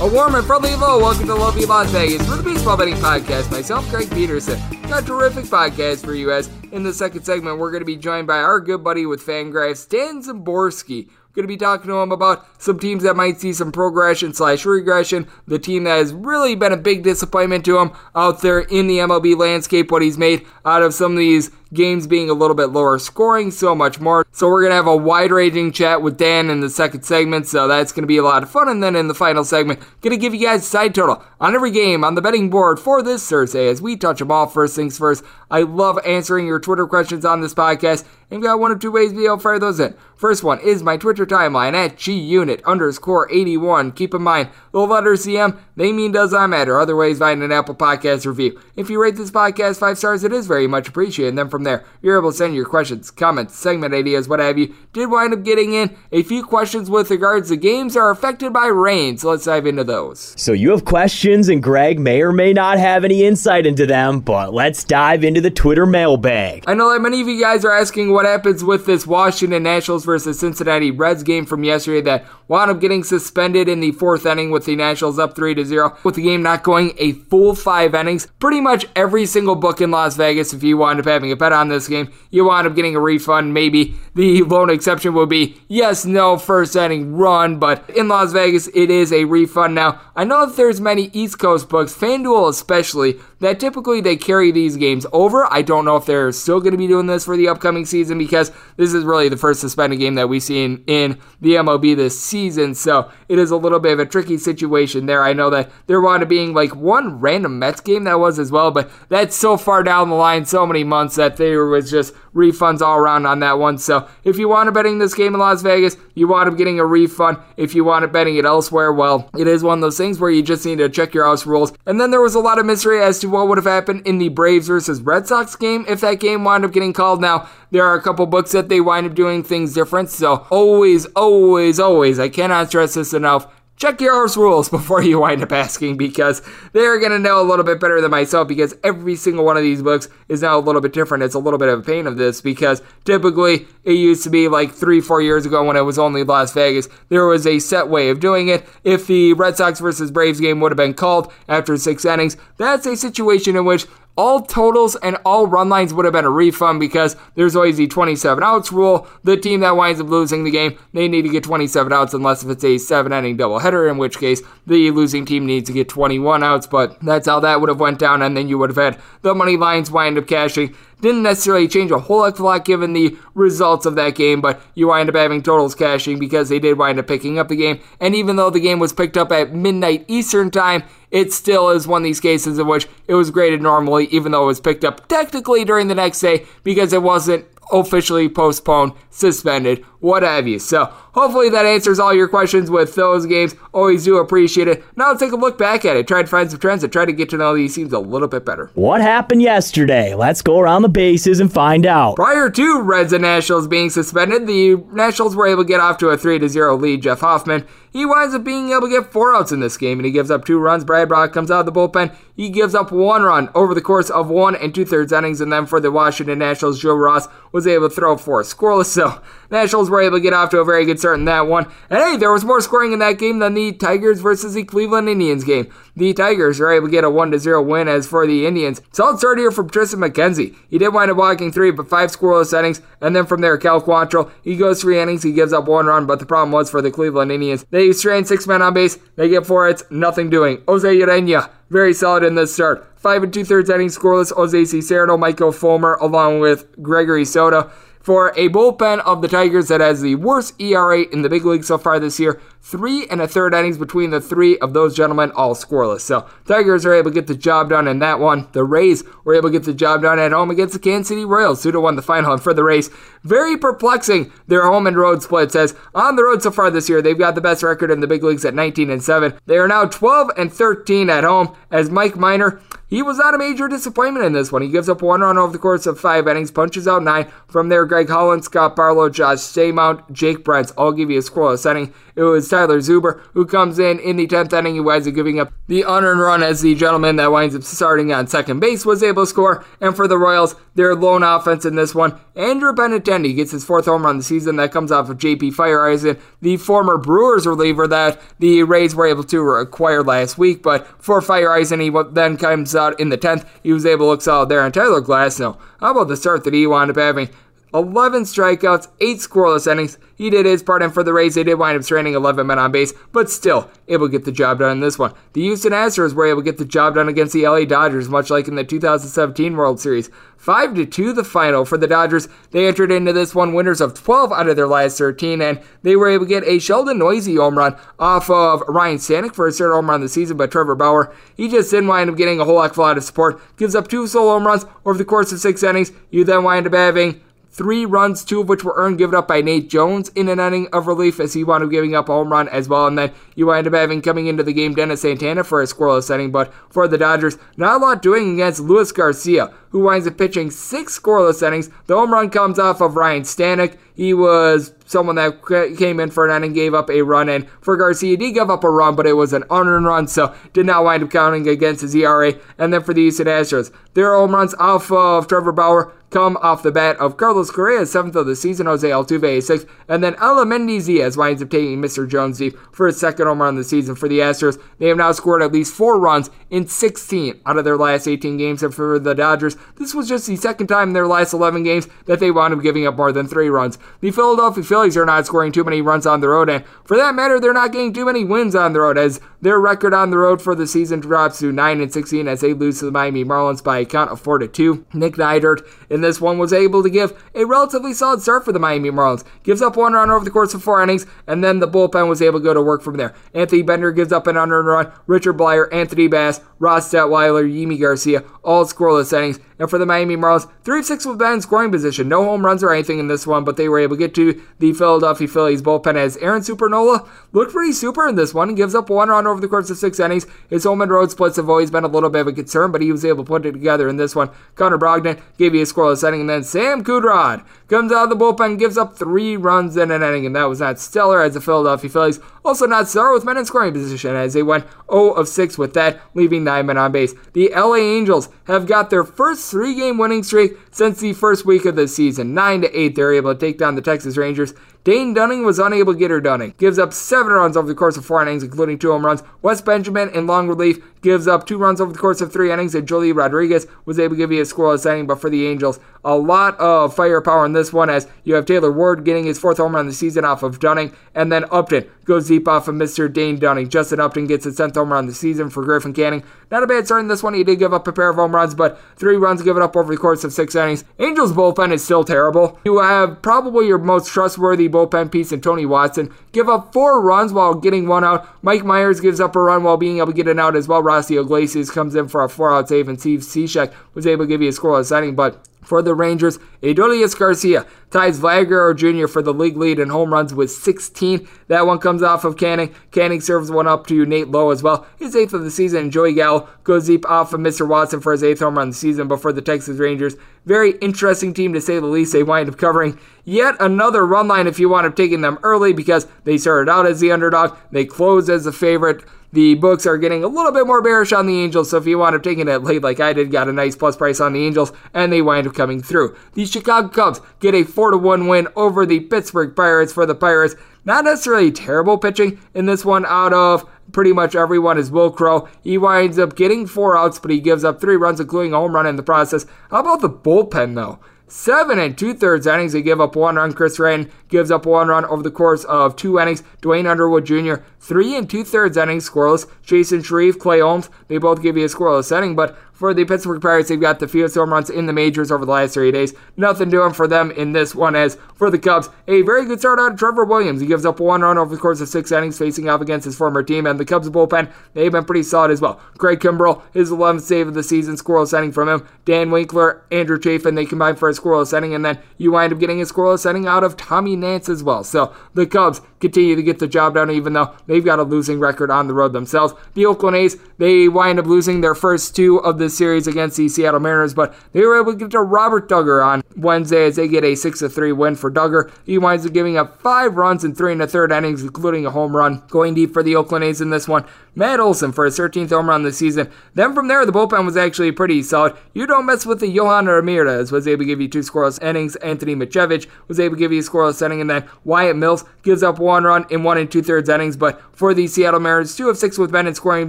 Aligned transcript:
A 0.00 0.08
warm 0.08 0.34
and 0.34 0.46
friendly 0.46 0.70
hello. 0.70 0.98
Welcome 0.98 1.26
to 1.26 1.34
Lovely 1.34 1.66
Las 1.66 1.90
Vegas 1.90 2.26
for 2.26 2.34
the 2.34 2.42
Baseball 2.42 2.74
Betting 2.74 2.94
Podcast. 2.94 3.50
Myself, 3.50 3.86
Greg 3.90 4.10
Peterson. 4.10 4.58
Got 4.88 5.02
a 5.02 5.06
terrific 5.06 5.44
podcast 5.44 6.02
for 6.02 6.14
you 6.14 6.26
guys. 6.26 6.48
In 6.72 6.82
the 6.82 6.94
second 6.94 7.22
segment, 7.22 7.58
we're 7.58 7.70
going 7.70 7.82
to 7.82 7.84
be 7.84 7.98
joined 7.98 8.26
by 8.26 8.38
our 8.38 8.60
good 8.60 8.82
buddy 8.82 9.04
with 9.04 9.20
Fangraphs, 9.22 9.86
Dan 9.86 10.22
Szymborski. 10.22 11.10
Going 11.34 11.44
to 11.44 11.46
be 11.46 11.58
talking 11.58 11.88
to 11.88 11.98
him 11.98 12.12
about 12.12 12.46
some 12.58 12.78
teams 12.78 13.02
that 13.02 13.14
might 13.14 13.42
see 13.42 13.52
some 13.52 13.72
progression 13.72 14.32
slash 14.32 14.64
regression. 14.64 15.28
The 15.46 15.58
team 15.58 15.84
that 15.84 15.98
has 15.98 16.14
really 16.14 16.54
been 16.54 16.72
a 16.72 16.78
big 16.78 17.02
disappointment 17.02 17.66
to 17.66 17.78
him 17.78 17.92
out 18.14 18.40
there 18.40 18.60
in 18.60 18.86
the 18.86 19.00
MLB 19.00 19.36
landscape. 19.36 19.90
What 19.90 20.00
he's 20.00 20.16
made 20.16 20.46
out 20.64 20.82
of 20.82 20.94
some 20.94 21.12
of 21.12 21.18
these 21.18 21.50
games 21.72 22.06
being 22.06 22.28
a 22.28 22.34
little 22.34 22.54
bit 22.54 22.66
lower 22.66 22.98
scoring, 22.98 23.50
so 23.50 23.74
much 23.74 23.98
more. 23.98 24.26
So 24.32 24.48
we're 24.48 24.62
going 24.62 24.70
to 24.70 24.76
have 24.76 24.86
a 24.86 24.96
wide 24.96 25.32
ranging 25.32 25.72
chat 25.72 26.02
with 26.02 26.18
Dan 26.18 26.50
in 26.50 26.60
the 26.60 26.70
second 26.70 27.02
segment, 27.02 27.46
so 27.46 27.66
that's 27.66 27.92
going 27.92 28.02
to 28.02 28.08
be 28.08 28.18
a 28.18 28.22
lot 28.22 28.42
of 28.42 28.50
fun. 28.50 28.68
And 28.68 28.82
then 28.82 28.94
in 28.94 29.08
the 29.08 29.14
final 29.14 29.44
segment, 29.44 29.80
going 30.02 30.12
to 30.12 30.16
give 30.16 30.34
you 30.34 30.46
guys 30.46 30.66
side 30.66 30.94
total 30.94 31.24
on 31.40 31.54
every 31.54 31.70
game 31.70 32.04
on 32.04 32.14
the 32.14 32.22
betting 32.22 32.50
board 32.50 32.78
for 32.78 33.02
this 33.02 33.26
Thursday 33.26 33.68
as 33.68 33.80
we 33.80 33.96
touch 33.96 34.18
them 34.18 34.30
all 34.30 34.46
first 34.46 34.76
things 34.76 34.98
first. 34.98 35.24
I 35.50 35.62
love 35.62 35.98
answering 36.06 36.46
your 36.46 36.60
Twitter 36.60 36.86
questions 36.86 37.24
on 37.24 37.40
this 37.40 37.54
podcast, 37.54 38.04
and 38.30 38.40
we've 38.40 38.46
got 38.46 38.60
one 38.60 38.70
of 38.70 38.78
two 38.78 38.92
ways 38.92 39.10
to 39.10 39.16
be 39.16 39.24
able 39.24 39.38
to 39.38 39.42
fire 39.42 39.58
those 39.58 39.80
in. 39.80 39.94
First 40.14 40.44
one 40.44 40.60
is 40.60 40.82
my 40.82 40.96
Twitter 40.96 41.24
timeline 41.24 41.72
at 41.72 41.96
gunit 41.96 42.62
underscore 42.64 43.30
81. 43.32 43.92
Keep 43.92 44.14
in 44.14 44.22
mind, 44.22 44.50
the 44.70 44.80
letter 44.80 45.12
CM, 45.12 45.58
they 45.76 45.92
mean 45.92 46.12
does 46.12 46.32
not 46.32 46.50
matter. 46.50 46.78
Other 46.78 46.94
ways, 46.94 47.18
find 47.18 47.42
an 47.42 47.52
Apple 47.52 47.74
Podcast 47.74 48.26
review. 48.26 48.60
If 48.76 48.90
you 48.90 49.00
rate 49.00 49.16
this 49.16 49.30
podcast 49.30 49.78
five 49.78 49.98
stars, 49.98 50.24
it 50.24 50.32
is 50.32 50.46
very 50.46 50.66
much 50.66 50.88
appreciated. 50.88 51.30
And 51.30 51.38
then 51.38 51.48
from 51.48 51.59
there, 51.64 51.84
you're 52.02 52.18
able 52.18 52.32
to 52.32 52.36
send 52.36 52.54
your 52.54 52.64
questions, 52.64 53.10
comments, 53.10 53.56
segment 53.56 53.94
ideas, 53.94 54.28
what 54.28 54.40
have 54.40 54.58
you. 54.58 54.74
Did 54.92 55.10
wind 55.10 55.32
up 55.32 55.44
getting 55.44 55.72
in 55.72 55.96
a 56.12 56.22
few 56.22 56.44
questions 56.44 56.90
with 56.90 57.10
regards 57.10 57.48
to 57.48 57.56
games 57.56 57.96
are 57.96 58.10
affected 58.10 58.52
by 58.52 58.66
rain, 58.66 59.18
so 59.18 59.30
let's 59.30 59.44
dive 59.44 59.66
into 59.66 59.84
those. 59.84 60.34
So 60.36 60.52
you 60.52 60.70
have 60.70 60.84
questions, 60.84 61.48
and 61.48 61.62
Greg 61.62 61.98
may 61.98 62.22
or 62.22 62.32
may 62.32 62.52
not 62.52 62.78
have 62.78 63.04
any 63.04 63.24
insight 63.24 63.66
into 63.66 63.86
them, 63.86 64.20
but 64.20 64.52
let's 64.52 64.84
dive 64.84 65.24
into 65.24 65.40
the 65.40 65.50
Twitter 65.50 65.86
mailbag. 65.86 66.64
I 66.66 66.74
know 66.74 66.92
that 66.92 67.00
many 67.00 67.20
of 67.20 67.28
you 67.28 67.40
guys 67.40 67.64
are 67.64 67.72
asking 67.72 68.12
what 68.12 68.26
happens 68.26 68.64
with 68.64 68.86
this 68.86 69.06
Washington 69.06 69.62
Nationals 69.62 70.04
versus 70.04 70.38
Cincinnati 70.40 70.90
Reds 70.90 71.22
game 71.22 71.46
from 71.46 71.64
yesterday 71.64 72.00
that 72.02 72.24
wound 72.48 72.70
up 72.70 72.80
getting 72.80 73.04
suspended 73.04 73.68
in 73.68 73.80
the 73.80 73.92
fourth 73.92 74.26
inning 74.26 74.50
with 74.50 74.64
the 74.64 74.74
Nationals 74.74 75.18
up 75.18 75.36
3 75.36 75.54
to 75.54 75.64
0, 75.64 75.96
with 76.02 76.16
the 76.16 76.22
game 76.22 76.42
not 76.42 76.62
going 76.62 76.92
a 76.98 77.12
full 77.12 77.54
five 77.54 77.94
innings. 77.94 78.26
Pretty 78.38 78.60
much 78.60 78.86
every 78.96 79.26
single 79.26 79.54
book 79.54 79.80
in 79.80 79.90
Las 79.90 80.16
Vegas, 80.16 80.52
if 80.52 80.62
you 80.62 80.76
wind 80.76 80.98
up 80.98 81.06
having 81.06 81.30
a 81.30 81.36
bet 81.50 81.58
on 81.58 81.68
this 81.68 81.88
game, 81.88 82.12
you 82.30 82.44
wind 82.44 82.66
up 82.66 82.74
getting 82.74 82.96
a 82.96 83.00
refund. 83.00 83.52
Maybe 83.52 83.94
the 84.14 84.42
lone 84.42 84.70
exception 84.70 85.14
will 85.14 85.26
be 85.26 85.60
yes, 85.68 86.04
no, 86.04 86.36
first 86.36 86.76
inning 86.76 87.14
run, 87.14 87.58
but 87.58 87.88
in 87.90 88.08
Las 88.08 88.32
Vegas, 88.32 88.68
it 88.68 88.90
is 88.90 89.12
a 89.12 89.24
refund. 89.24 89.74
Now, 89.74 90.00
I 90.16 90.24
know 90.24 90.46
that 90.46 90.56
there's 90.56 90.80
many 90.80 91.10
East 91.12 91.38
Coast 91.38 91.68
books, 91.68 91.94
FanDuel 91.94 92.48
especially, 92.48 93.18
that 93.40 93.58
typically 93.58 94.00
they 94.00 94.16
carry 94.16 94.52
these 94.52 94.76
games 94.76 95.06
over. 95.12 95.50
I 95.52 95.62
don't 95.62 95.84
know 95.84 95.96
if 95.96 96.06
they're 96.06 96.32
still 96.32 96.60
going 96.60 96.72
to 96.72 96.78
be 96.78 96.86
doing 96.86 97.06
this 97.06 97.24
for 97.24 97.36
the 97.36 97.48
upcoming 97.48 97.86
season 97.86 98.18
because 98.18 98.52
this 98.76 98.92
is 98.92 99.04
really 99.04 99.28
the 99.28 99.36
first 99.36 99.60
suspended 99.60 99.98
game 99.98 100.14
that 100.14 100.28
we've 100.28 100.42
seen 100.42 100.84
in 100.86 101.18
the 101.40 101.54
MLB 101.54 101.96
this 101.96 102.20
season. 102.20 102.74
So 102.74 103.10
it 103.28 103.38
is 103.38 103.50
a 103.50 103.56
little 103.56 103.80
bit 103.80 103.92
of 103.92 103.98
a 103.98 104.06
tricky 104.06 104.38
situation 104.38 105.06
there. 105.06 105.22
I 105.22 105.32
know 105.32 105.50
that 105.50 105.70
there 105.86 106.00
wound 106.00 106.22
up 106.22 106.28
being 106.28 106.52
like 106.52 106.76
one 106.76 107.18
random 107.20 107.58
Mets 107.58 107.80
game 107.80 108.04
that 108.04 108.20
was 108.20 108.38
as 108.38 108.52
well, 108.52 108.70
but 108.70 108.90
that's 109.08 109.34
so 109.34 109.56
far 109.56 109.82
down 109.82 110.10
the 110.10 110.16
line, 110.16 110.44
so 110.44 110.66
many 110.66 110.84
months 110.84 111.16
that 111.16 111.36
there 111.40 111.64
was 111.66 111.90
just 111.90 112.14
refunds 112.34 112.80
all 112.80 112.96
around 112.96 113.26
on 113.26 113.40
that 113.40 113.58
one. 113.58 113.78
So 113.78 114.08
if 114.22 114.38
you 114.38 114.48
want 114.48 114.68
to 114.68 114.72
betting 114.72 114.98
this 114.98 115.14
game 115.14 115.34
in 115.34 115.40
Las 115.40 115.62
Vegas, 115.62 115.96
you 116.14 116.28
want 116.28 116.48
up 116.48 116.56
getting 116.56 116.78
a 116.78 116.86
refund. 116.86 117.38
If 117.56 117.74
you 117.74 117.82
want 117.82 118.02
to 118.02 118.08
betting 118.08 118.36
it 118.36 118.44
elsewhere, 118.44 118.92
well, 118.92 119.28
it 119.36 119.48
is 119.48 119.62
one 119.62 119.78
of 119.78 119.82
those 119.82 119.96
things 119.96 120.20
where 120.20 120.30
you 120.30 120.42
just 120.42 120.64
need 120.64 120.78
to 120.78 120.88
check 120.88 121.14
your 121.14 121.24
house 121.24 121.46
rules. 121.46 121.72
And 121.86 122.00
then 122.00 122.10
there 122.10 122.20
was 122.20 122.34
a 122.34 122.40
lot 122.40 122.58
of 122.58 122.66
mystery 122.66 123.02
as 123.02 123.18
to 123.20 123.28
what 123.28 123.48
would 123.48 123.58
have 123.58 123.64
happened 123.64 124.06
in 124.06 124.18
the 124.18 124.28
Braves 124.28 124.68
versus 124.68 125.00
Red 125.00 125.26
Sox 125.26 125.56
game 125.56 125.84
if 125.88 126.00
that 126.02 126.20
game 126.20 126.44
wound 126.44 126.64
up 126.64 126.72
getting 126.72 126.92
called. 126.92 127.20
Now, 127.20 127.48
there 127.70 127.84
are 127.84 127.94
a 127.94 128.02
couple 128.02 128.26
books 128.26 128.52
that 128.52 128.68
they 128.68 128.80
wind 128.80 129.06
up 129.06 129.14
doing 129.14 129.42
things 129.42 129.74
different. 129.74 130.10
So 130.10 130.46
always, 130.50 131.06
always, 131.06 131.80
always, 131.80 132.18
I 132.18 132.28
cannot 132.28 132.68
stress 132.68 132.94
this 132.94 133.14
enough 133.14 133.46
check 133.80 133.98
your 133.98 134.28
rules 134.36 134.68
before 134.68 135.02
you 135.02 135.18
wind 135.18 135.42
up 135.42 135.52
asking 135.52 135.96
because 135.96 136.42
they're 136.74 137.00
going 137.00 137.10
to 137.10 137.18
know 137.18 137.40
a 137.40 137.48
little 137.48 137.64
bit 137.64 137.80
better 137.80 138.00
than 138.00 138.10
myself 138.10 138.46
because 138.46 138.74
every 138.84 139.16
single 139.16 139.44
one 139.44 139.56
of 139.56 139.62
these 139.62 139.82
books 139.82 140.06
is 140.28 140.42
now 140.42 140.58
a 140.58 140.60
little 140.60 140.82
bit 140.82 140.92
different. 140.92 141.24
It's 141.24 141.34
a 141.34 141.38
little 141.38 141.58
bit 141.58 141.70
of 141.70 141.80
a 141.80 141.82
pain 141.82 142.06
of 142.06 142.18
this 142.18 142.42
because 142.42 142.82
typically 143.04 143.66
it 143.84 143.94
used 143.94 144.22
to 144.24 144.30
be 144.30 144.48
like 144.48 144.70
three, 144.70 145.00
four 145.00 145.22
years 145.22 145.46
ago 145.46 145.64
when 145.64 145.76
it 145.76 145.80
was 145.80 145.98
only 145.98 146.22
Las 146.22 146.52
Vegas, 146.52 146.88
there 147.08 147.24
was 147.24 147.46
a 147.46 147.58
set 147.58 147.88
way 147.88 148.10
of 148.10 148.20
doing 148.20 148.48
it. 148.48 148.68
If 148.84 149.06
the 149.06 149.32
Red 149.32 149.56
Sox 149.56 149.80
versus 149.80 150.10
Braves 150.10 150.40
game 150.40 150.60
would 150.60 150.72
have 150.72 150.76
been 150.76 150.94
called 150.94 151.32
after 151.48 151.76
six 151.78 152.04
innings, 152.04 152.36
that's 152.58 152.84
a 152.84 152.96
situation 152.96 153.56
in 153.56 153.64
which 153.64 153.86
all 154.20 154.42
totals 154.42 154.96
and 154.96 155.16
all 155.24 155.46
run 155.46 155.70
lines 155.70 155.94
would 155.94 156.04
have 156.04 156.12
been 156.12 156.26
a 156.26 156.30
refund 156.30 156.78
because 156.78 157.16
there's 157.36 157.56
always 157.56 157.78
the 157.78 157.86
27 157.86 158.44
outs 158.44 158.70
rule. 158.70 159.08
The 159.24 159.34
team 159.34 159.60
that 159.60 159.76
winds 159.76 159.98
up 159.98 160.08
losing 160.08 160.44
the 160.44 160.50
game, 160.50 160.78
they 160.92 161.08
need 161.08 161.22
to 161.22 161.30
get 161.30 161.42
27 161.42 161.90
outs 161.90 162.12
unless 162.12 162.42
if 162.42 162.50
it's 162.50 162.62
a 162.62 162.76
seven 162.76 163.14
inning 163.14 163.38
doubleheader, 163.38 163.90
in 163.90 163.96
which 163.96 164.18
case 164.18 164.42
the 164.66 164.90
losing 164.90 165.24
team 165.24 165.46
needs 165.46 165.68
to 165.68 165.72
get 165.72 165.88
21 165.88 166.44
outs. 166.44 166.66
But 166.66 167.00
that's 167.00 167.26
how 167.26 167.40
that 167.40 167.62
would 167.62 167.70
have 167.70 167.80
went 167.80 167.98
down, 167.98 168.20
and 168.20 168.36
then 168.36 168.46
you 168.46 168.58
would 168.58 168.68
have 168.68 168.76
had 168.76 169.00
the 169.22 169.34
money 169.34 169.56
lines 169.56 169.90
wind 169.90 170.18
up 170.18 170.26
cashing 170.26 170.76
didn't 171.00 171.22
necessarily 171.22 171.68
change 171.68 171.90
a 171.90 171.98
whole 171.98 172.24
heck 172.24 172.34
of 172.34 172.40
a 172.40 172.44
lot 172.44 172.64
given 172.64 172.92
the 172.92 173.16
results 173.34 173.86
of 173.86 173.94
that 173.96 174.14
game, 174.14 174.40
but 174.40 174.60
you 174.74 174.88
wind 174.88 175.08
up 175.08 175.16
having 175.16 175.42
totals 175.42 175.74
cashing 175.74 176.18
because 176.18 176.48
they 176.48 176.58
did 176.58 176.78
wind 176.78 176.98
up 176.98 177.06
picking 177.06 177.38
up 177.38 177.48
the 177.48 177.56
game. 177.56 177.80
And 178.00 178.14
even 178.14 178.36
though 178.36 178.50
the 178.50 178.60
game 178.60 178.78
was 178.78 178.92
picked 178.92 179.16
up 179.16 179.32
at 179.32 179.54
midnight 179.54 180.04
Eastern 180.08 180.50
time, 180.50 180.82
it 181.10 181.32
still 181.32 181.70
is 181.70 181.86
one 181.86 182.02
of 182.02 182.04
these 182.04 182.20
cases 182.20 182.58
in 182.58 182.66
which 182.66 182.86
it 183.08 183.14
was 183.14 183.30
graded 183.30 183.62
normally, 183.62 184.06
even 184.06 184.32
though 184.32 184.44
it 184.44 184.46
was 184.46 184.60
picked 184.60 184.84
up 184.84 185.08
technically 185.08 185.64
during 185.64 185.88
the 185.88 185.94
next 185.94 186.20
day 186.20 186.46
because 186.62 186.92
it 186.92 187.02
wasn't 187.02 187.44
officially 187.72 188.28
postponed, 188.28 188.92
suspended, 189.10 189.84
what 190.00 190.22
have 190.22 190.46
you. 190.46 190.58
So 190.58 190.92
hopefully 191.12 191.48
that 191.50 191.66
answers 191.66 191.98
all 191.98 192.14
your 192.14 192.28
questions 192.28 192.70
with 192.70 192.94
those 192.94 193.26
games. 193.26 193.54
Always 193.72 194.04
do 194.04 194.16
appreciate 194.16 194.68
it. 194.68 194.84
Now 194.96 195.08
let's 195.08 195.20
take 195.20 195.32
a 195.32 195.36
look 195.36 195.58
back 195.58 195.84
at 195.84 195.96
it. 195.96 196.08
Try 196.08 196.22
to 196.22 196.28
find 196.28 196.50
some 196.50 196.60
trends 196.60 196.82
and 196.82 196.92
try 196.92 197.04
to 197.04 197.12
get 197.12 197.30
to 197.30 197.36
know 197.36 197.54
these 197.54 197.74
teams 197.74 197.92
a 197.92 197.98
little 197.98 198.28
bit 198.28 198.44
better. 198.44 198.70
What 198.74 199.00
happened 199.00 199.42
yesterday? 199.42 200.14
Let's 200.14 200.42
go 200.42 200.58
around 200.58 200.82
the 200.82 200.88
bases 200.88 201.40
and 201.40 201.52
find 201.52 201.86
out. 201.86 202.16
Prior 202.16 202.50
to 202.50 202.80
Reds 202.80 203.12
and 203.12 203.22
Nationals 203.22 203.68
being 203.68 203.90
suspended, 203.90 204.46
the 204.46 204.76
Nationals 204.92 205.36
were 205.36 205.46
able 205.46 205.64
to 205.64 205.68
get 205.68 205.80
off 205.80 205.98
to 205.98 206.08
a 206.08 206.16
3 206.16 206.46
0 206.48 206.76
lead. 206.76 207.02
Jeff 207.02 207.20
Hoffman 207.20 207.66
he 207.92 208.06
winds 208.06 208.34
up 208.34 208.44
being 208.44 208.70
able 208.70 208.82
to 208.82 208.88
get 208.88 209.12
four 209.12 209.34
outs 209.34 209.50
in 209.50 209.58
this 209.58 209.76
game, 209.76 209.98
and 209.98 210.06
he 210.06 210.12
gives 210.12 210.30
up 210.30 210.44
two 210.44 210.58
runs. 210.58 210.84
Brad 210.84 211.08
Brach 211.08 211.32
comes 211.32 211.50
out 211.50 211.60
of 211.60 211.66
the 211.66 211.72
bullpen. 211.72 212.14
He 212.36 212.48
gives 212.48 212.74
up 212.74 212.92
one 212.92 213.22
run 213.22 213.50
over 213.54 213.74
the 213.74 213.80
course 213.80 214.10
of 214.10 214.28
one 214.28 214.54
and 214.54 214.72
two 214.72 214.84
thirds 214.84 215.12
innings, 215.12 215.40
and 215.40 215.52
then 215.52 215.66
for 215.66 215.80
the 215.80 215.90
Washington 215.90 216.38
Nationals, 216.38 216.80
Joe 216.80 216.94
Ross 216.94 217.26
was 217.50 217.66
able 217.66 217.88
to 217.88 217.94
throw 217.94 218.16
four 218.16 218.42
scoreless. 218.42 218.90
So 219.00 219.22
Nationals 219.50 219.90
were 219.90 220.00
able 220.00 220.18
to 220.18 220.22
get 220.22 220.32
off 220.32 220.50
to 220.50 220.58
a 220.58 220.64
very 220.64 220.84
good 220.84 220.98
start 220.98 221.18
in 221.18 221.24
that 221.24 221.46
one. 221.46 221.66
And 221.88 221.98
hey, 222.00 222.16
there 222.16 222.32
was 222.32 222.44
more 222.44 222.60
scoring 222.60 222.92
in 222.92 222.98
that 223.00 223.18
game 223.18 223.40
than 223.40 223.54
the 223.54 223.72
Tigers 223.72 224.20
versus 224.20 224.54
the 224.54 224.64
Cleveland 224.64 225.08
Indians 225.08 225.44
game. 225.44 225.72
The 225.96 226.12
Tigers 226.14 226.60
are 226.60 226.70
able 226.70 226.86
to 226.86 226.90
get 226.92 227.04
a 227.04 227.10
1 227.10 227.38
0 227.38 227.62
win. 227.62 227.88
As 227.88 228.06
for 228.06 228.26
the 228.26 228.46
Indians, 228.46 228.80
solid 228.92 229.18
start 229.18 229.38
here 229.38 229.50
from 229.50 229.68
Triston 229.68 230.06
McKenzie. 230.06 230.54
He 230.68 230.78
did 230.78 230.94
wind 230.94 231.10
up 231.10 231.16
walking 231.16 231.50
three, 231.50 231.70
but 231.70 231.88
five 231.88 232.10
scoreless 232.10 232.56
innings. 232.56 232.80
And 233.00 233.16
then 233.16 233.26
from 233.26 233.40
there, 233.40 233.58
Cal 233.58 233.80
Quantrill, 233.80 234.30
he 234.44 234.56
goes 234.56 234.80
three 234.80 235.00
innings. 235.00 235.22
He 235.22 235.32
gives 235.32 235.52
up 235.52 235.66
one 235.66 235.86
run, 235.86 236.06
but 236.06 236.20
the 236.20 236.26
problem 236.26 236.52
was 236.52 236.70
for 236.70 236.80
the 236.80 236.90
Cleveland 236.90 237.32
Indians. 237.32 237.64
They 237.70 237.92
strain 237.92 238.24
six 238.24 238.46
men 238.46 238.62
on 238.62 238.74
base. 238.74 238.98
They 239.16 239.28
get 239.28 239.46
four 239.46 239.66
hits, 239.66 239.82
nothing 239.90 240.30
doing. 240.30 240.62
Jose 240.68 240.88
Urena, 240.88 241.50
very 241.70 241.94
solid 241.94 242.22
in 242.22 242.34
this 242.34 242.54
start. 242.54 242.86
Five 242.96 243.22
and 243.22 243.32
two 243.32 243.44
thirds 243.44 243.70
innings 243.70 243.96
scoreless. 243.98 244.32
Jose 244.32 244.62
Cisnero, 244.62 245.18
Michael 245.18 245.52
Fulmer, 245.52 245.94
along 245.94 246.40
with 246.40 246.70
Gregory 246.82 247.24
Soto 247.24 247.70
for 248.00 248.32
a 248.36 248.48
bullpen 248.48 249.00
of 249.00 249.22
the 249.22 249.28
Tigers 249.28 249.68
that 249.68 249.80
has 249.80 250.00
the 250.00 250.14
worst 250.16 250.60
ERA 250.60 251.02
in 251.02 251.22
the 251.22 251.28
big 251.28 251.44
league 251.44 251.64
so 251.64 251.78
far 251.78 252.00
this 252.00 252.18
year. 252.18 252.40
Three 252.62 253.06
and 253.08 253.22
a 253.22 253.26
third 253.26 253.54
innings 253.54 253.78
between 253.78 254.10
the 254.10 254.20
three 254.20 254.58
of 254.58 254.74
those 254.74 254.94
gentlemen, 254.94 255.32
all 255.32 255.54
scoreless. 255.54 256.00
So 256.00 256.28
Tigers 256.46 256.84
are 256.84 256.92
able 256.92 257.10
to 257.10 257.14
get 257.14 257.26
the 257.26 257.34
job 257.34 257.70
done 257.70 257.88
in 257.88 258.00
that 258.00 258.20
one. 258.20 258.48
The 258.52 258.64
Rays 258.64 259.02
were 259.24 259.34
able 259.34 259.48
to 259.48 259.52
get 259.52 259.64
the 259.64 259.74
job 259.74 260.02
done 260.02 260.18
at 260.18 260.32
home 260.32 260.50
against 260.50 260.74
the 260.74 260.78
Kansas 260.78 261.08
City 261.08 261.24
Royals. 261.24 261.62
Suda 261.62 261.80
won 261.80 261.96
the 261.96 262.02
final 262.02 262.32
and 262.32 262.42
for 262.42 262.52
the 262.52 262.62
Rays. 262.62 262.90
Very 263.24 263.56
perplexing. 263.56 264.30
Their 264.46 264.66
home 264.66 264.86
and 264.86 264.96
road 264.96 265.22
split 265.22 265.50
says 265.50 265.74
on 265.94 266.16
the 266.16 266.24
road 266.24 266.42
so 266.42 266.50
far 266.50 266.70
this 266.70 266.88
year, 266.88 267.00
they've 267.00 267.18
got 267.18 267.34
the 267.34 267.40
best 267.40 267.62
record 267.62 267.90
in 267.90 268.00
the 268.00 268.06
big 268.06 268.22
leagues 268.22 268.44
at 268.44 268.54
19 268.54 268.90
and 268.90 269.02
7. 269.02 269.34
They 269.46 269.56
are 269.56 269.68
now 269.68 269.86
12 269.86 270.30
and 270.36 270.52
13 270.52 271.08
at 271.08 271.24
home 271.24 271.56
as 271.70 271.90
Mike 271.90 272.16
Minor 272.16 272.60
he 272.90 273.02
was 273.02 273.18
not 273.18 273.36
a 273.36 273.38
major 273.38 273.68
disappointment 273.68 274.26
in 274.26 274.32
this 274.32 274.50
one. 274.50 274.62
He 274.62 274.68
gives 274.68 274.88
up 274.88 275.00
one 275.00 275.20
run 275.20 275.38
over 275.38 275.52
the 275.52 275.58
course 275.58 275.86
of 275.86 276.00
five 276.00 276.26
innings, 276.26 276.50
punches 276.50 276.88
out 276.88 277.04
nine. 277.04 277.30
From 277.46 277.68
there, 277.68 277.86
Greg 277.86 278.08
Holland, 278.08 278.42
Scott 278.42 278.74
Barlow, 278.74 279.08
Josh 279.08 279.38
Staumont, 279.38 280.10
Jake 280.10 280.44
Brentz 280.44 280.72
all 280.76 280.90
give 280.90 281.08
you 281.08 281.20
a 281.20 281.22
scoreless 281.22 281.70
inning. 281.70 281.94
It 282.16 282.22
was 282.22 282.49
Tyler 282.50 282.78
Zuber 282.78 283.20
who 283.32 283.46
comes 283.46 283.78
in 283.78 283.98
in 284.00 284.16
the 284.16 284.26
10th 284.26 284.52
inning. 284.52 284.74
He 284.74 284.80
winds 284.80 285.08
up 285.08 285.14
giving 285.14 285.40
up 285.40 285.52
the 285.66 285.82
unearned 285.82 286.20
run 286.20 286.42
as 286.42 286.60
the 286.60 286.74
gentleman 286.74 287.16
that 287.16 287.32
winds 287.32 287.54
up 287.54 287.62
starting 287.62 288.12
on 288.12 288.26
second 288.26 288.60
base 288.60 288.84
was 288.84 289.02
able 289.02 289.22
to 289.22 289.26
score. 289.26 289.64
And 289.80 289.96
for 289.96 290.06
the 290.06 290.18
Royals, 290.18 290.56
their 290.74 290.94
lone 290.94 291.22
offense 291.22 291.64
in 291.64 291.76
this 291.76 291.94
one, 291.94 292.18
Andrew 292.36 292.72
Benintendi 292.72 293.34
gets 293.34 293.52
his 293.52 293.64
fourth 293.64 293.86
home 293.86 294.04
run 294.04 294.16
of 294.16 294.22
the 294.22 294.24
season. 294.24 294.56
That 294.56 294.72
comes 294.72 294.92
off 294.92 295.08
of 295.08 295.18
JP 295.18 295.54
Feyereisen, 295.54 296.20
the 296.40 296.56
former 296.56 296.98
Brewers 296.98 297.46
reliever 297.46 297.86
that 297.88 298.20
the 298.38 298.62
Rays 298.62 298.94
were 298.94 299.06
able 299.06 299.24
to 299.24 299.50
acquire 299.50 300.02
last 300.02 300.38
week. 300.38 300.62
But 300.62 300.86
for 301.02 301.20
Feyereisen, 301.20 301.80
he 301.80 302.12
then 302.12 302.36
comes 302.36 302.74
out 302.74 302.98
in 302.98 303.08
the 303.08 303.18
10th. 303.18 303.46
He 303.62 303.72
was 303.72 303.86
able 303.86 304.06
to 304.06 304.10
look 304.10 304.22
solid 304.22 304.48
there. 304.48 304.64
And 304.64 304.74
Tyler 304.74 305.00
Glasnow, 305.00 305.58
how 305.80 305.92
about 305.92 306.08
the 306.08 306.16
start 306.16 306.44
that 306.44 306.54
he 306.54 306.66
wound 306.66 306.90
up 306.90 306.96
having? 306.96 307.30
11 307.72 308.24
strikeouts, 308.24 308.88
8 309.00 309.18
scoreless 309.18 309.70
innings. 309.70 309.98
He 310.16 310.28
did 310.28 310.44
his 310.44 310.62
part, 310.62 310.82
and 310.82 310.92
for 310.92 311.02
the 311.02 311.12
Rays, 311.12 311.34
they 311.34 311.44
did 311.44 311.54
wind 311.54 311.78
up 311.78 311.84
stranding 311.84 312.14
11 312.14 312.46
men 312.46 312.58
on 312.58 312.72
base, 312.72 312.92
but 313.12 313.30
still 313.30 313.70
able 313.88 314.06
to 314.06 314.12
get 314.12 314.24
the 314.24 314.32
job 314.32 314.58
done 314.58 314.72
in 314.72 314.80
this 314.80 314.98
one. 314.98 315.14
The 315.32 315.42
Houston 315.42 315.72
Astros 315.72 316.12
were 316.12 316.26
able 316.26 316.42
to 316.42 316.44
get 316.44 316.58
the 316.58 316.64
job 316.64 316.96
done 316.96 317.08
against 317.08 317.32
the 317.32 317.46
LA 317.46 317.64
Dodgers, 317.64 318.08
much 318.08 318.28
like 318.28 318.48
in 318.48 318.54
the 318.54 318.64
2017 318.64 319.56
World 319.56 319.80
Series. 319.80 320.10
5 320.36 320.74
to 320.74 320.86
2 320.86 321.12
the 321.12 321.22
final 321.22 321.64
for 321.64 321.76
the 321.76 321.86
Dodgers. 321.86 322.26
They 322.50 322.66
entered 322.66 322.90
into 322.90 323.12
this 323.12 323.34
one 323.34 323.52
winners 323.52 323.80
of 323.80 323.94
12 323.94 324.32
out 324.32 324.48
of 324.48 324.56
their 324.56 324.66
last 324.66 324.98
13, 324.98 325.42
and 325.42 325.60
they 325.82 325.96
were 325.96 326.08
able 326.08 326.24
to 326.24 326.28
get 326.28 326.44
a 326.44 326.58
Sheldon 326.58 326.98
Neuse 326.98 327.26
home 327.36 327.58
run 327.58 327.76
off 327.98 328.30
of 328.30 328.62
Ryan 328.66 328.96
Stanek 328.96 329.34
for 329.34 329.46
his 329.46 329.58
third 329.58 329.72
home 329.72 329.88
run 329.88 329.96
of 329.96 330.02
the 330.02 330.08
season, 330.08 330.36
but 330.36 330.50
Trevor 330.50 330.74
Bauer, 330.74 331.14
he 331.36 331.48
just 331.48 331.70
didn't 331.70 331.88
wind 331.88 332.10
up 332.10 332.16
getting 332.16 332.40
a 332.40 332.44
whole 332.44 332.56
lot 332.56 332.98
of 332.98 333.04
support. 333.04 333.40
Gives 333.56 333.74
up 333.74 333.88
two 333.88 334.06
solo 334.06 334.32
home 334.32 334.46
runs 334.46 334.64
over 334.84 334.98
the 334.98 335.04
course 335.04 335.30
of 335.32 335.40
six 335.40 335.62
innings. 335.62 335.92
You 336.10 336.24
then 336.24 336.42
wind 336.42 336.66
up 336.66 336.74
having 336.74 337.20
Three 337.52 337.84
runs, 337.84 338.24
two 338.24 338.40
of 338.40 338.48
which 338.48 338.62
were 338.62 338.74
earned, 338.76 338.98
given 338.98 339.16
up 339.16 339.26
by 339.26 339.40
Nate 339.40 339.68
Jones 339.68 340.08
in 340.10 340.28
an 340.28 340.38
inning 340.38 340.68
of 340.72 340.86
relief 340.86 341.18
as 341.18 341.32
he 341.32 341.42
wound 341.42 341.64
up 341.64 341.70
giving 341.70 341.96
up 341.96 342.08
a 342.08 342.12
home 342.12 342.30
run 342.30 342.48
as 342.48 342.68
well. 342.68 342.86
And 342.86 342.96
then 342.96 343.12
you 343.34 343.46
wind 343.46 343.66
up 343.66 343.74
having 343.74 344.02
coming 344.02 344.28
into 344.28 344.44
the 344.44 344.52
game 344.52 344.74
Dennis 344.74 345.00
Santana 345.00 345.42
for 345.42 345.60
a 345.60 345.64
scoreless 345.64 346.14
inning. 346.14 346.30
But 346.30 346.54
for 346.70 346.86
the 346.86 346.96
Dodgers, 346.96 347.38
not 347.56 347.80
a 347.80 347.84
lot 347.84 348.02
doing 348.02 348.34
against 348.34 348.60
Luis 348.60 348.92
Garcia, 348.92 349.52
who 349.70 349.80
winds 349.80 350.06
up 350.06 350.16
pitching 350.16 350.52
six 350.52 350.98
scoreless 350.98 351.44
innings. 351.46 351.70
The 351.86 351.96
home 351.96 352.12
run 352.12 352.30
comes 352.30 352.58
off 352.60 352.80
of 352.80 352.94
Ryan 352.94 353.22
Stanek. 353.22 353.76
He 353.94 354.14
was 354.14 354.72
someone 354.86 355.16
that 355.16 355.44
came 355.76 356.00
in 356.00 356.10
for 356.10 356.26
an 356.26 356.34
inning, 356.34 356.52
gave 356.52 356.72
up 356.72 356.88
a 356.88 357.02
run, 357.02 357.28
and 357.28 357.48
for 357.60 357.76
Garcia, 357.76 358.10
he 358.10 358.16
did 358.16 358.32
give 358.32 358.48
up 358.48 358.64
a 358.64 358.70
run, 358.70 358.96
but 358.96 359.06
it 359.06 359.12
was 359.12 359.32
an 359.32 359.44
unearned 359.50 359.86
run, 359.86 360.08
so 360.08 360.34
did 360.52 360.66
not 360.66 360.84
wind 360.84 361.02
up 361.02 361.10
counting 361.10 361.46
against 361.46 361.82
his 361.82 361.94
ERA. 361.94 362.34
And 362.58 362.72
then 362.72 362.82
for 362.82 362.94
the 362.94 363.02
Houston 363.02 363.26
Astros, 363.26 363.70
their 363.94 364.14
home 364.14 364.34
runs 364.34 364.54
off 364.54 364.90
of 364.90 365.28
Trevor 365.28 365.52
Bauer 365.52 365.92
come 366.10 366.36
off 366.38 366.62
the 366.62 366.72
bat 366.72 366.96
of 366.98 367.16
Carlos 367.16 367.50
Correa, 367.50 367.86
seventh 367.86 368.16
of 368.16 368.26
the 368.26 368.36
season, 368.36 368.66
Jose 368.66 368.88
Altuve, 368.88 369.42
sixth, 369.42 369.66
and 369.88 370.02
then 370.02 370.14
Aledmys 370.14 370.86
Diaz 370.86 371.16
winds 371.16 371.42
up 371.42 371.50
taking 371.50 371.80
Mr. 371.80 372.08
Jones 372.08 372.38
deep 372.38 372.56
for 372.72 372.86
his 372.86 372.98
second 372.98 373.26
home 373.26 373.40
run 373.40 373.54
of 373.54 373.56
the 373.56 373.64
season 373.64 373.94
for 373.94 374.08
the 374.08 374.18
Astros. 374.18 374.60
They 374.78 374.88
have 374.88 374.96
now 374.96 375.12
scored 375.12 375.42
at 375.42 375.52
least 375.52 375.74
four 375.74 375.98
runs 375.98 376.30
in 376.50 376.66
16 376.66 377.40
out 377.46 377.56
of 377.56 377.64
their 377.64 377.76
last 377.76 378.06
18 378.08 378.36
games, 378.36 378.62
and 378.62 378.74
for 378.74 378.98
the 378.98 379.14
Dodgers, 379.14 379.56
this 379.76 379.94
was 379.94 380.08
just 380.08 380.26
the 380.26 380.36
second 380.36 380.66
time 380.66 380.88
in 380.88 380.94
their 380.94 381.06
last 381.06 381.32
11 381.32 381.62
games 381.62 381.88
that 382.06 382.20
they 382.20 382.30
wound 382.30 382.54
up 382.54 382.62
giving 382.62 382.86
up 382.86 382.96
more 382.96 383.12
than 383.12 383.26
three 383.26 383.48
runs. 383.48 383.78
The 384.00 384.10
Philadelphia 384.10 384.64
Phillies 384.64 384.96
are 384.96 385.06
not 385.06 385.26
scoring 385.26 385.52
too 385.52 385.64
many 385.64 385.80
runs 385.80 386.06
on 386.06 386.20
the 386.20 386.28
road, 386.28 386.48
and 386.48 386.64
for 386.84 386.96
that 386.96 387.14
matter, 387.14 387.38
they're 387.38 387.52
not 387.52 387.72
getting 387.72 387.92
too 387.92 388.04
many 388.04 388.24
wins 388.24 388.54
on 388.54 388.72
the 388.72 388.80
road, 388.80 388.98
as 388.98 389.20
their 389.40 389.58
record 389.58 389.94
on 389.94 390.10
the 390.10 390.18
road 390.18 390.42
for 390.42 390.54
the 390.54 390.66
season 390.66 391.00
drops 391.00 391.38
to 391.38 391.52
9 391.52 391.80
and 391.80 391.92
16 391.92 392.28
as 392.28 392.40
they 392.40 392.52
lose 392.52 392.78
to 392.80 392.84
the 392.84 392.90
Miami 392.90 393.24
Marlins 393.24 393.64
by 393.64 393.78
a 393.78 393.84
count 393.84 394.10
of 394.10 394.20
4 394.20 394.38
to 394.38 394.48
2. 394.48 394.86
Nick 394.92 395.14
Neidert 395.14 395.66
in 395.88 395.99
this 396.02 396.20
one 396.20 396.38
was 396.38 396.52
able 396.52 396.82
to 396.82 396.90
give 396.90 397.22
a 397.34 397.44
relatively 397.44 397.92
solid 397.92 398.22
start 398.22 398.44
for 398.44 398.52
the 398.52 398.58
Miami 398.58 398.90
Marlins. 398.90 399.24
Gives 399.42 399.62
up 399.62 399.76
one 399.76 399.92
run 399.92 400.10
over 400.10 400.24
the 400.24 400.30
course 400.30 400.54
of 400.54 400.62
four 400.62 400.82
innings, 400.82 401.06
and 401.26 401.42
then 401.42 401.60
the 401.60 401.68
bullpen 401.68 402.08
was 402.08 402.22
able 402.22 402.38
to 402.40 402.44
go 402.44 402.54
to 402.54 402.62
work 402.62 402.82
from 402.82 402.96
there. 402.96 403.14
Anthony 403.34 403.62
Bender 403.62 403.92
gives 403.92 404.12
up 404.12 404.26
an 404.26 404.36
unearned 404.36 404.68
run. 404.68 404.92
Richard 405.06 405.34
Bleier, 405.34 405.72
Anthony 405.72 406.08
Bass, 406.08 406.40
Ross 406.60 406.92
Detwiler, 406.92 407.50
Yimi 407.50 407.80
Garcia, 407.80 408.22
all 408.44 408.66
scoreless 408.66 409.16
innings. 409.16 409.40
And 409.58 409.68
for 409.68 409.78
the 409.78 409.86
Miami 409.86 410.16
Marlins, 410.16 410.48
3 410.64 410.82
6 410.82 411.06
with 411.06 411.18
Ben 411.18 411.40
scoring 411.40 411.70
position. 411.70 412.08
No 412.08 412.24
home 412.24 412.44
runs 412.44 412.62
or 412.62 412.72
anything 412.72 412.98
in 412.98 413.08
this 413.08 413.26
one, 413.26 413.44
but 413.44 413.56
they 413.56 413.68
were 413.68 413.78
able 413.78 413.96
to 413.96 413.98
get 413.98 414.14
to 414.14 414.40
the 414.58 414.72
Philadelphia 414.72 415.26
Phillies 415.26 415.62
bullpen 415.62 415.96
as 415.96 416.16
Aaron 416.18 416.42
Supernola 416.42 417.08
looked 417.32 417.52
pretty 417.52 417.72
super 417.72 418.06
in 418.06 418.14
this 418.14 418.32
one. 418.32 418.48
and 418.48 418.56
gives 418.56 418.74
up 418.74 418.88
one 418.88 419.08
run 419.08 419.26
over 419.26 419.40
the 419.40 419.48
course 419.48 419.70
of 419.70 419.78
six 419.78 419.98
innings. 419.98 420.26
His 420.48 420.64
home 420.64 420.80
and 420.80 420.90
road 420.90 421.10
splits 421.10 421.36
have 421.36 421.48
always 421.48 421.70
been 421.70 421.84
a 421.84 421.88
little 421.88 422.10
bit 422.10 422.22
of 422.22 422.28
a 422.28 422.32
concern, 422.32 422.72
but 422.72 422.82
he 422.82 422.92
was 422.92 423.04
able 423.04 423.24
to 423.24 423.28
put 423.28 423.46
it 423.46 423.52
together 423.52 423.88
in 423.88 423.96
this 423.96 424.14
one. 424.14 424.30
Connor 424.54 424.78
Brogdon 424.78 425.20
gave 425.38 425.54
you 425.54 425.62
a 425.62 425.64
scoreless 425.64 426.06
inning, 426.06 426.20
and 426.20 426.30
then 426.30 426.44
Sam 426.44 426.84
Coonrod 426.84 427.44
comes 427.70 427.92
out 427.92 428.10
of 428.10 428.10
the 428.10 428.22
bullpen, 428.22 428.58
gives 428.58 428.76
up 428.76 428.98
three 428.98 429.36
runs 429.36 429.76
in 429.76 429.90
an 429.90 430.02
inning, 430.02 430.26
and 430.26 430.36
that 430.36 430.44
was 430.44 430.60
not 430.60 430.78
stellar 430.78 431.22
as 431.22 431.34
the 431.34 431.40
Philadelphia 431.40 431.88
Phillies 431.88 432.20
also 432.44 432.66
not 432.66 432.88
stellar 432.88 433.12
with 433.12 433.24
men 433.24 433.36
in 433.36 433.44
scoring 433.44 433.72
position 433.72 434.16
as 434.16 434.34
they 434.34 434.42
went 434.42 434.66
0 434.90 435.12
of 435.12 435.28
6 435.28 435.58
with 435.58 435.74
that, 435.74 436.00
leaving 436.14 436.44
nine 436.44 436.66
men 436.66 436.78
on 436.78 436.92
base. 436.92 437.14
The 437.32 437.50
LA 437.54 437.76
Angels 437.76 438.28
have 438.44 438.66
got 438.66 438.90
their 438.90 439.04
first 439.04 439.50
three 439.50 439.74
game 439.74 439.98
winning 439.98 440.22
streak 440.22 440.52
since 440.70 441.00
the 441.00 441.12
first 441.12 441.46
week 441.46 441.64
of 441.64 441.76
the 441.76 441.88
season. 441.88 442.34
9 442.34 442.62
to 442.62 442.78
8, 442.78 442.94
they're 442.94 443.12
able 443.12 443.34
to 443.34 443.40
take 443.40 443.58
down 443.58 443.74
the 443.74 443.82
Texas 443.82 444.16
Rangers. 444.16 444.54
Dane 444.82 445.12
Dunning 445.12 445.44
was 445.44 445.58
unable 445.58 445.92
to 445.92 445.98
get 445.98 446.10
her 446.10 446.22
done. 446.22 446.54
Gives 446.56 446.78
up 446.78 446.94
seven 446.94 447.32
runs 447.32 447.54
over 447.54 447.68
the 447.68 447.74
course 447.74 447.98
of 447.98 448.06
four 448.06 448.22
innings, 448.22 448.42
including 448.42 448.78
two 448.78 448.90
home 448.90 449.04
runs. 449.04 449.22
Wes 449.42 449.60
Benjamin 449.60 450.08
in 450.08 450.26
long 450.26 450.48
relief 450.48 450.78
gives 451.02 451.26
up 451.26 451.46
two 451.46 451.58
runs 451.58 451.80
over 451.80 451.92
the 451.92 451.98
course 451.98 452.20
of 452.20 452.32
three 452.32 452.52
innings, 452.52 452.74
and 452.74 452.86
Joely 452.86 453.14
Rodriguez 453.14 453.66
was 453.84 453.98
able 453.98 454.14
to 454.14 454.18
give 454.18 454.32
you 454.32 454.40
a 454.40 454.44
scoreless 454.44 454.90
inning. 454.90 455.06
But 455.06 455.20
for 455.20 455.30
the 455.30 455.46
Angels, 455.46 455.80
a 456.04 456.16
lot 456.16 456.58
of 456.58 456.94
firepower 456.94 457.44
in 457.44 457.52
this 457.52 457.72
one 457.72 457.90
as 457.90 458.06
you 458.24 458.34
have 458.34 458.46
Taylor 458.46 458.72
Ward 458.72 459.04
getting 459.04 459.24
his 459.24 459.38
fourth 459.38 459.58
home 459.58 459.74
run 459.74 459.86
of 459.86 459.92
the 459.92 459.96
season 459.96 460.24
off 460.24 460.42
of 460.42 460.60
Dunning, 460.60 460.94
and 461.14 461.30
then 461.30 461.44
Upton 461.50 461.88
goes 462.04 462.28
deep 462.28 462.48
off 462.48 462.68
of 462.68 462.74
Mr. 462.74 463.12
Dane 463.12 463.38
Dunning. 463.38 463.68
Justin 463.68 464.00
Upton 464.00 464.26
gets 464.26 464.44
his 464.44 464.58
10th 464.58 464.74
home 464.74 464.92
run 464.92 465.04
of 465.04 465.10
the 465.10 465.14
season 465.14 465.50
for 465.50 465.64
Griffin 465.64 465.92
Canning. 465.92 466.24
Not 466.50 466.62
a 466.62 466.66
bad 466.66 466.86
start 466.86 467.02
in 467.02 467.08
this 467.08 467.22
one. 467.22 467.34
He 467.34 467.44
did 467.44 467.60
give 467.60 467.72
up 467.72 467.86
a 467.86 467.92
pair 467.92 468.08
of 468.08 468.16
home 468.16 468.34
runs, 468.34 468.54
but 468.54 468.80
three 468.96 469.16
runs 469.16 469.42
given 469.42 469.62
up 469.62 469.76
over 469.76 469.94
the 469.94 470.00
course 470.00 470.24
of 470.24 470.32
six 470.32 470.54
innings. 470.54 470.84
Angels 470.98 471.32
bullpen 471.32 471.72
is 471.72 471.84
still 471.84 472.02
terrible. 472.02 472.58
You 472.64 472.80
have 472.80 473.22
probably 473.22 473.68
your 473.68 473.78
most 473.78 474.08
trustworthy 474.08 474.68
bullpen 474.68 475.12
piece 475.12 475.30
in 475.30 475.40
Tony 475.40 475.66
Watson. 475.66 476.12
Give 476.32 476.48
up 476.48 476.72
four 476.72 477.00
runs 477.00 477.32
while 477.32 477.54
getting 477.54 477.86
one 477.86 478.02
out. 478.02 478.28
Mike 478.42 478.62
Mayers 478.62 479.00
gives 479.00 479.20
up 479.20 479.36
a 479.36 479.40
run 479.40 479.62
while 479.62 479.76
being 479.76 479.98
able 479.98 480.08
to 480.08 480.12
get 480.12 480.28
an 480.28 480.40
out 480.40 480.56
as 480.56 480.66
well. 480.66 480.82
Rossi 480.90 481.16
Iglesias 481.16 481.70
comes 481.70 481.94
in 481.94 482.08
for 482.08 482.24
a 482.24 482.28
four 482.28 482.52
out 482.52 482.68
save, 482.68 482.88
and 482.88 482.98
Steve 482.98 483.20
Cishek 483.20 483.72
was 483.94 484.08
able 484.08 484.24
to 484.24 484.28
give 484.28 484.42
you 484.42 484.48
a 484.48 484.52
scoreless 484.52 484.96
inning, 484.96 485.14
but 485.14 485.46
for 485.62 485.82
the 485.82 485.94
Rangers. 485.94 486.38
Adolis 486.62 487.16
Garcia 487.16 487.66
ties 487.90 488.18
Vlad 488.18 488.48
Guerrero 488.48 488.74
Jr. 488.74 489.06
for 489.06 489.22
the 489.22 489.32
league 489.32 489.56
lead 489.56 489.78
in 489.78 489.90
home 489.90 490.12
runs 490.12 490.34
with 490.34 490.50
16. 490.50 491.28
That 491.48 491.66
one 491.66 491.78
comes 491.78 492.02
off 492.02 492.24
of 492.24 492.36
Canning. 492.36 492.74
Canning 492.90 493.20
serves 493.20 493.50
one 493.50 493.66
up 493.66 493.86
to 493.86 494.04
Nate 494.04 494.28
Lowe 494.28 494.50
as 494.50 494.62
well. 494.62 494.86
His 494.98 495.14
eighth 495.14 495.32
of 495.32 495.44
the 495.44 495.50
season. 495.50 495.82
And 495.82 495.92
Joey 495.92 496.12
Gallo 496.12 496.48
goes 496.64 496.86
deep 496.86 497.08
off 497.08 497.32
of 497.32 497.40
Mr. 497.40 497.68
Watson 497.68 498.00
for 498.00 498.12
his 498.12 498.22
eighth 498.22 498.40
home 498.40 498.58
run 498.58 498.68
of 498.68 498.74
the 498.74 498.78
season. 498.78 499.08
But 499.08 499.22
for 499.22 499.32
the 499.32 499.42
Texas 499.42 499.78
Rangers, 499.78 500.16
very 500.44 500.72
interesting 500.78 501.34
team 501.34 501.52
to 501.52 501.60
say 501.60 501.78
the 501.78 501.86
least. 501.86 502.12
They 502.12 502.22
wind 502.22 502.48
up 502.48 502.58
covering 502.58 502.98
yet 503.24 503.54
another 503.60 504.06
run 504.06 504.28
line 504.28 504.46
if 504.46 504.58
you 504.58 504.68
want 504.68 504.86
up 504.86 504.96
taking 504.96 505.20
them 505.20 505.38
early 505.42 505.72
because 505.72 506.06
they 506.24 506.38
started 506.38 506.70
out 506.70 506.86
as 506.86 507.00
the 507.00 507.12
underdog. 507.12 507.56
They 507.70 507.84
closed 507.84 508.28
as 508.28 508.44
the 508.44 508.52
favorite. 508.52 509.04
The 509.32 509.54
books 509.54 509.86
are 509.86 509.98
getting 509.98 510.24
a 510.24 510.28
little 510.28 510.50
bit 510.50 510.66
more 510.66 510.82
bearish 510.82 511.12
on 511.12 511.26
the 511.26 511.40
Angels, 511.40 511.70
so 511.70 511.76
if 511.76 511.86
you 511.86 511.98
want 511.98 512.16
up 512.16 512.22
taking 512.22 512.48
it 512.48 512.64
late 512.64 512.82
like 512.82 512.98
I 512.98 513.12
did, 513.12 513.30
got 513.30 513.48
a 513.48 513.52
nice 513.52 513.76
plus 513.76 513.96
price 513.96 514.20
on 514.20 514.32
the 514.32 514.44
Angels, 514.44 514.72
and 514.92 515.12
they 515.12 515.22
wind 515.22 515.46
up 515.46 515.54
coming 515.54 515.80
through. 515.82 516.16
The 516.34 516.46
Chicago 516.46 516.88
Cubs 516.88 517.20
get 517.38 517.54
a 517.54 517.62
4 517.62 517.96
1 517.96 518.26
win 518.26 518.48
over 518.56 518.84
the 518.84 519.00
Pittsburgh 519.00 519.54
Pirates 519.54 519.92
for 519.92 520.04
the 520.04 520.14
Pirates. 520.16 520.56
Not 520.84 521.04
necessarily 521.04 521.52
terrible 521.52 521.98
pitching 521.98 522.40
in 522.54 522.66
this 522.66 522.84
one 522.84 523.04
out 523.06 523.32
of 523.32 523.68
pretty 523.92 524.12
much 524.12 524.34
everyone 524.34 524.78
is 524.78 524.90
Will 524.90 525.10
Crowe. 525.10 525.48
He 525.62 525.78
winds 525.78 526.18
up 526.18 526.36
getting 526.36 526.66
four 526.66 526.96
outs, 526.96 527.18
but 527.18 527.30
he 527.30 527.40
gives 527.40 527.64
up 527.64 527.80
three 527.80 527.96
runs, 527.96 528.20
including 528.20 528.52
a 528.52 528.56
home 528.56 528.74
run 528.74 528.86
in 528.86 528.96
the 528.96 529.02
process. 529.02 529.46
How 529.70 529.80
about 529.80 530.00
the 530.00 530.10
bullpen, 530.10 530.74
though? 530.74 530.98
Seven 531.30 531.78
and 531.78 531.96
two 531.96 532.12
thirds 532.12 532.44
innings. 532.44 532.72
They 532.72 532.82
give 532.82 533.00
up 533.00 533.14
one 533.14 533.36
run. 533.36 533.52
Chris 533.52 533.78
Wren 533.78 534.10
gives 534.28 534.50
up 534.50 534.66
one 534.66 534.88
run 534.88 535.04
over 535.04 535.22
the 535.22 535.30
course 535.30 535.62
of 535.62 535.94
two 535.94 536.18
innings. 536.18 536.42
Duane 536.60 536.88
Underwood 536.88 537.24
Jr. 537.24 537.54
three 537.78 538.16
and 538.16 538.28
two 538.28 538.42
thirds 538.42 538.76
innings 538.76 539.08
scoreless. 539.08 539.48
Chasen 539.64 540.04
Shreve, 540.04 540.40
Clay 540.40 540.58
Holmes, 540.58 540.90
they 541.06 541.18
both 541.18 541.40
give 541.40 541.56
you 541.56 541.64
a 541.66 541.68
scoreless 541.68 542.10
inning. 542.16 542.34
But 542.34 542.58
for 542.80 542.94
the 542.94 543.04
Pittsburgh 543.04 543.42
Pirates, 543.42 543.68
they've 543.68 543.78
got 543.78 543.98
the 543.98 544.08
fewest 544.08 544.36
home 544.36 544.54
runs 544.54 544.70
in 544.70 544.86
the 544.86 544.92
majors 544.94 545.30
over 545.30 545.44
the 545.44 545.52
last 545.52 545.74
three 545.74 545.92
days. 545.92 546.14
Nothing 546.38 546.70
doing 546.70 546.94
for 546.94 547.06
them 547.06 547.30
in 547.30 547.52
this 547.52 547.74
one. 547.74 547.94
As 547.94 548.16
for 548.34 548.48
the 548.48 548.58
Cubs, 548.58 548.88
a 549.06 549.20
very 549.20 549.44
good 549.44 549.58
start 549.58 549.78
out 549.78 549.92
of 549.92 549.98
Trevor 549.98 550.24
Williams. 550.24 550.62
He 550.62 550.66
gives 550.66 550.86
up 550.86 550.98
one 550.98 551.20
run 551.20 551.36
over 551.36 551.54
the 551.54 551.60
course 551.60 551.82
of 551.82 551.90
six 551.90 552.10
innings, 552.10 552.38
facing 552.38 552.70
off 552.70 552.80
against 552.80 553.04
his 553.04 553.18
former 553.18 553.42
team. 553.42 553.66
And 553.66 553.78
the 553.78 553.84
Cubs 553.84 554.08
bullpen, 554.08 554.50
they've 554.72 554.90
been 554.90 555.04
pretty 555.04 555.24
solid 555.24 555.50
as 555.50 555.60
well. 555.60 555.74
Craig 555.98 556.20
Kimbrel, 556.20 556.62
his 556.72 556.90
11th 556.90 557.20
save 557.20 557.48
of 557.48 557.54
the 557.54 557.62
season, 557.62 557.96
scoreless 557.96 558.36
inning 558.36 558.50
from 558.50 558.70
him. 558.70 558.88
Dan 559.04 559.30
Winkler, 559.30 559.84
Andrew 559.92 560.18
Chafin, 560.18 560.54
they 560.54 560.64
combine 560.64 560.96
for 560.96 561.10
a 561.10 561.12
scoreless 561.12 561.54
inning, 561.54 561.74
and 561.74 561.84
then 561.84 561.98
you 562.16 562.32
wind 562.32 562.50
up 562.50 562.60
getting 562.60 562.80
a 562.80 562.84
scoreless 562.84 563.28
inning 563.28 563.46
out 563.46 563.62
of 563.62 563.76
Tommy 563.76 564.16
Nance 564.16 564.48
as 564.48 564.62
well. 564.62 564.84
So 564.84 565.14
the 565.34 565.46
Cubs 565.46 565.82
continue 566.00 566.34
to 566.34 566.42
get 566.42 566.60
the 566.60 566.66
job 566.66 566.94
done, 566.94 567.10
even 567.10 567.34
though 567.34 567.54
they've 567.66 567.84
got 567.84 567.98
a 567.98 568.04
losing 568.04 568.40
record 568.40 568.70
on 568.70 568.86
the 568.86 568.94
road 568.94 569.12
themselves. 569.12 569.52
The 569.74 569.84
Oakland 569.84 570.16
A's, 570.16 570.38
they 570.56 570.88
wind 570.88 571.18
up 571.18 571.26
losing 571.26 571.60
their 571.60 571.74
first 571.74 572.16
two 572.16 572.38
of 572.38 572.56
series 572.70 573.06
against 573.06 573.36
the 573.36 573.48
Seattle 573.48 573.80
Mariners, 573.80 574.14
but 574.14 574.34
they 574.52 574.60
were 574.64 574.80
able 574.80 574.92
to 574.92 574.98
get 574.98 575.10
to 575.10 575.20
Robert 575.20 575.68
Dugger 575.68 576.04
on 576.04 576.22
Wednesday 576.36 576.86
as 576.86 576.96
they 576.96 577.08
get 577.08 577.24
a 577.24 577.34
6 577.34 577.60
3 577.60 577.92
win 577.92 578.16
for 578.16 578.30
Dugger. 578.30 578.70
He 578.84 578.98
winds 578.98 579.26
up 579.26 579.32
giving 579.32 579.56
up 579.56 579.80
five 579.80 580.16
runs 580.16 580.44
in 580.44 580.54
three 580.54 580.72
and 580.72 580.82
a 580.82 580.86
third 580.86 581.12
innings, 581.12 581.42
including 581.42 581.86
a 581.86 581.90
home 581.90 582.16
run. 582.16 582.42
Going 582.48 582.74
deep 582.74 582.92
for 582.92 583.02
the 583.02 583.16
Oakland 583.16 583.44
A's 583.44 583.60
in 583.60 583.70
this 583.70 583.88
one. 583.88 584.04
Matt 584.34 584.60
Olson 584.60 584.92
for 584.92 585.04
his 585.04 585.18
13th 585.18 585.50
home 585.50 585.68
run 585.68 585.82
this 585.82 585.98
season. 585.98 586.30
Then 586.54 586.74
from 586.74 586.88
there, 586.88 587.04
the 587.04 587.12
bullpen 587.12 587.44
was 587.44 587.56
actually 587.56 587.92
pretty 587.92 588.22
solid. 588.22 588.56
You 588.72 588.86
don't 588.86 589.06
mess 589.06 589.26
with 589.26 589.40
the 589.40 589.54
Yohan 589.54 589.86
Ramirez, 589.86 590.52
was 590.52 590.68
able 590.68 590.80
to 590.80 590.86
give 590.86 591.00
you 591.00 591.08
two 591.08 591.20
scoreless 591.20 591.62
innings. 591.62 591.96
Anthony 591.96 592.34
Misiewicz 592.34 592.86
was 593.08 593.18
able 593.18 593.34
to 593.34 593.38
give 593.38 593.52
you 593.52 593.60
a 593.60 593.62
scoreless 593.62 594.04
inning, 594.04 594.20
and 594.20 594.30
then 594.30 594.48
Wyatt 594.64 594.96
Mills 594.96 595.24
gives 595.42 595.62
up 595.62 595.78
one 595.78 596.04
run 596.04 596.26
in 596.30 596.44
one 596.44 596.58
and 596.58 596.70
two 596.70 596.82
thirds 596.82 597.08
innings. 597.08 597.36
But 597.36 597.60
for 597.74 597.92
the 597.92 598.06
Seattle 598.06 598.40
Mariners, 598.40 598.76
two 598.76 598.88
of 598.88 598.96
six 598.96 599.18
with 599.18 599.32
men 599.32 599.46
in 599.46 599.54
scoring 599.54 599.88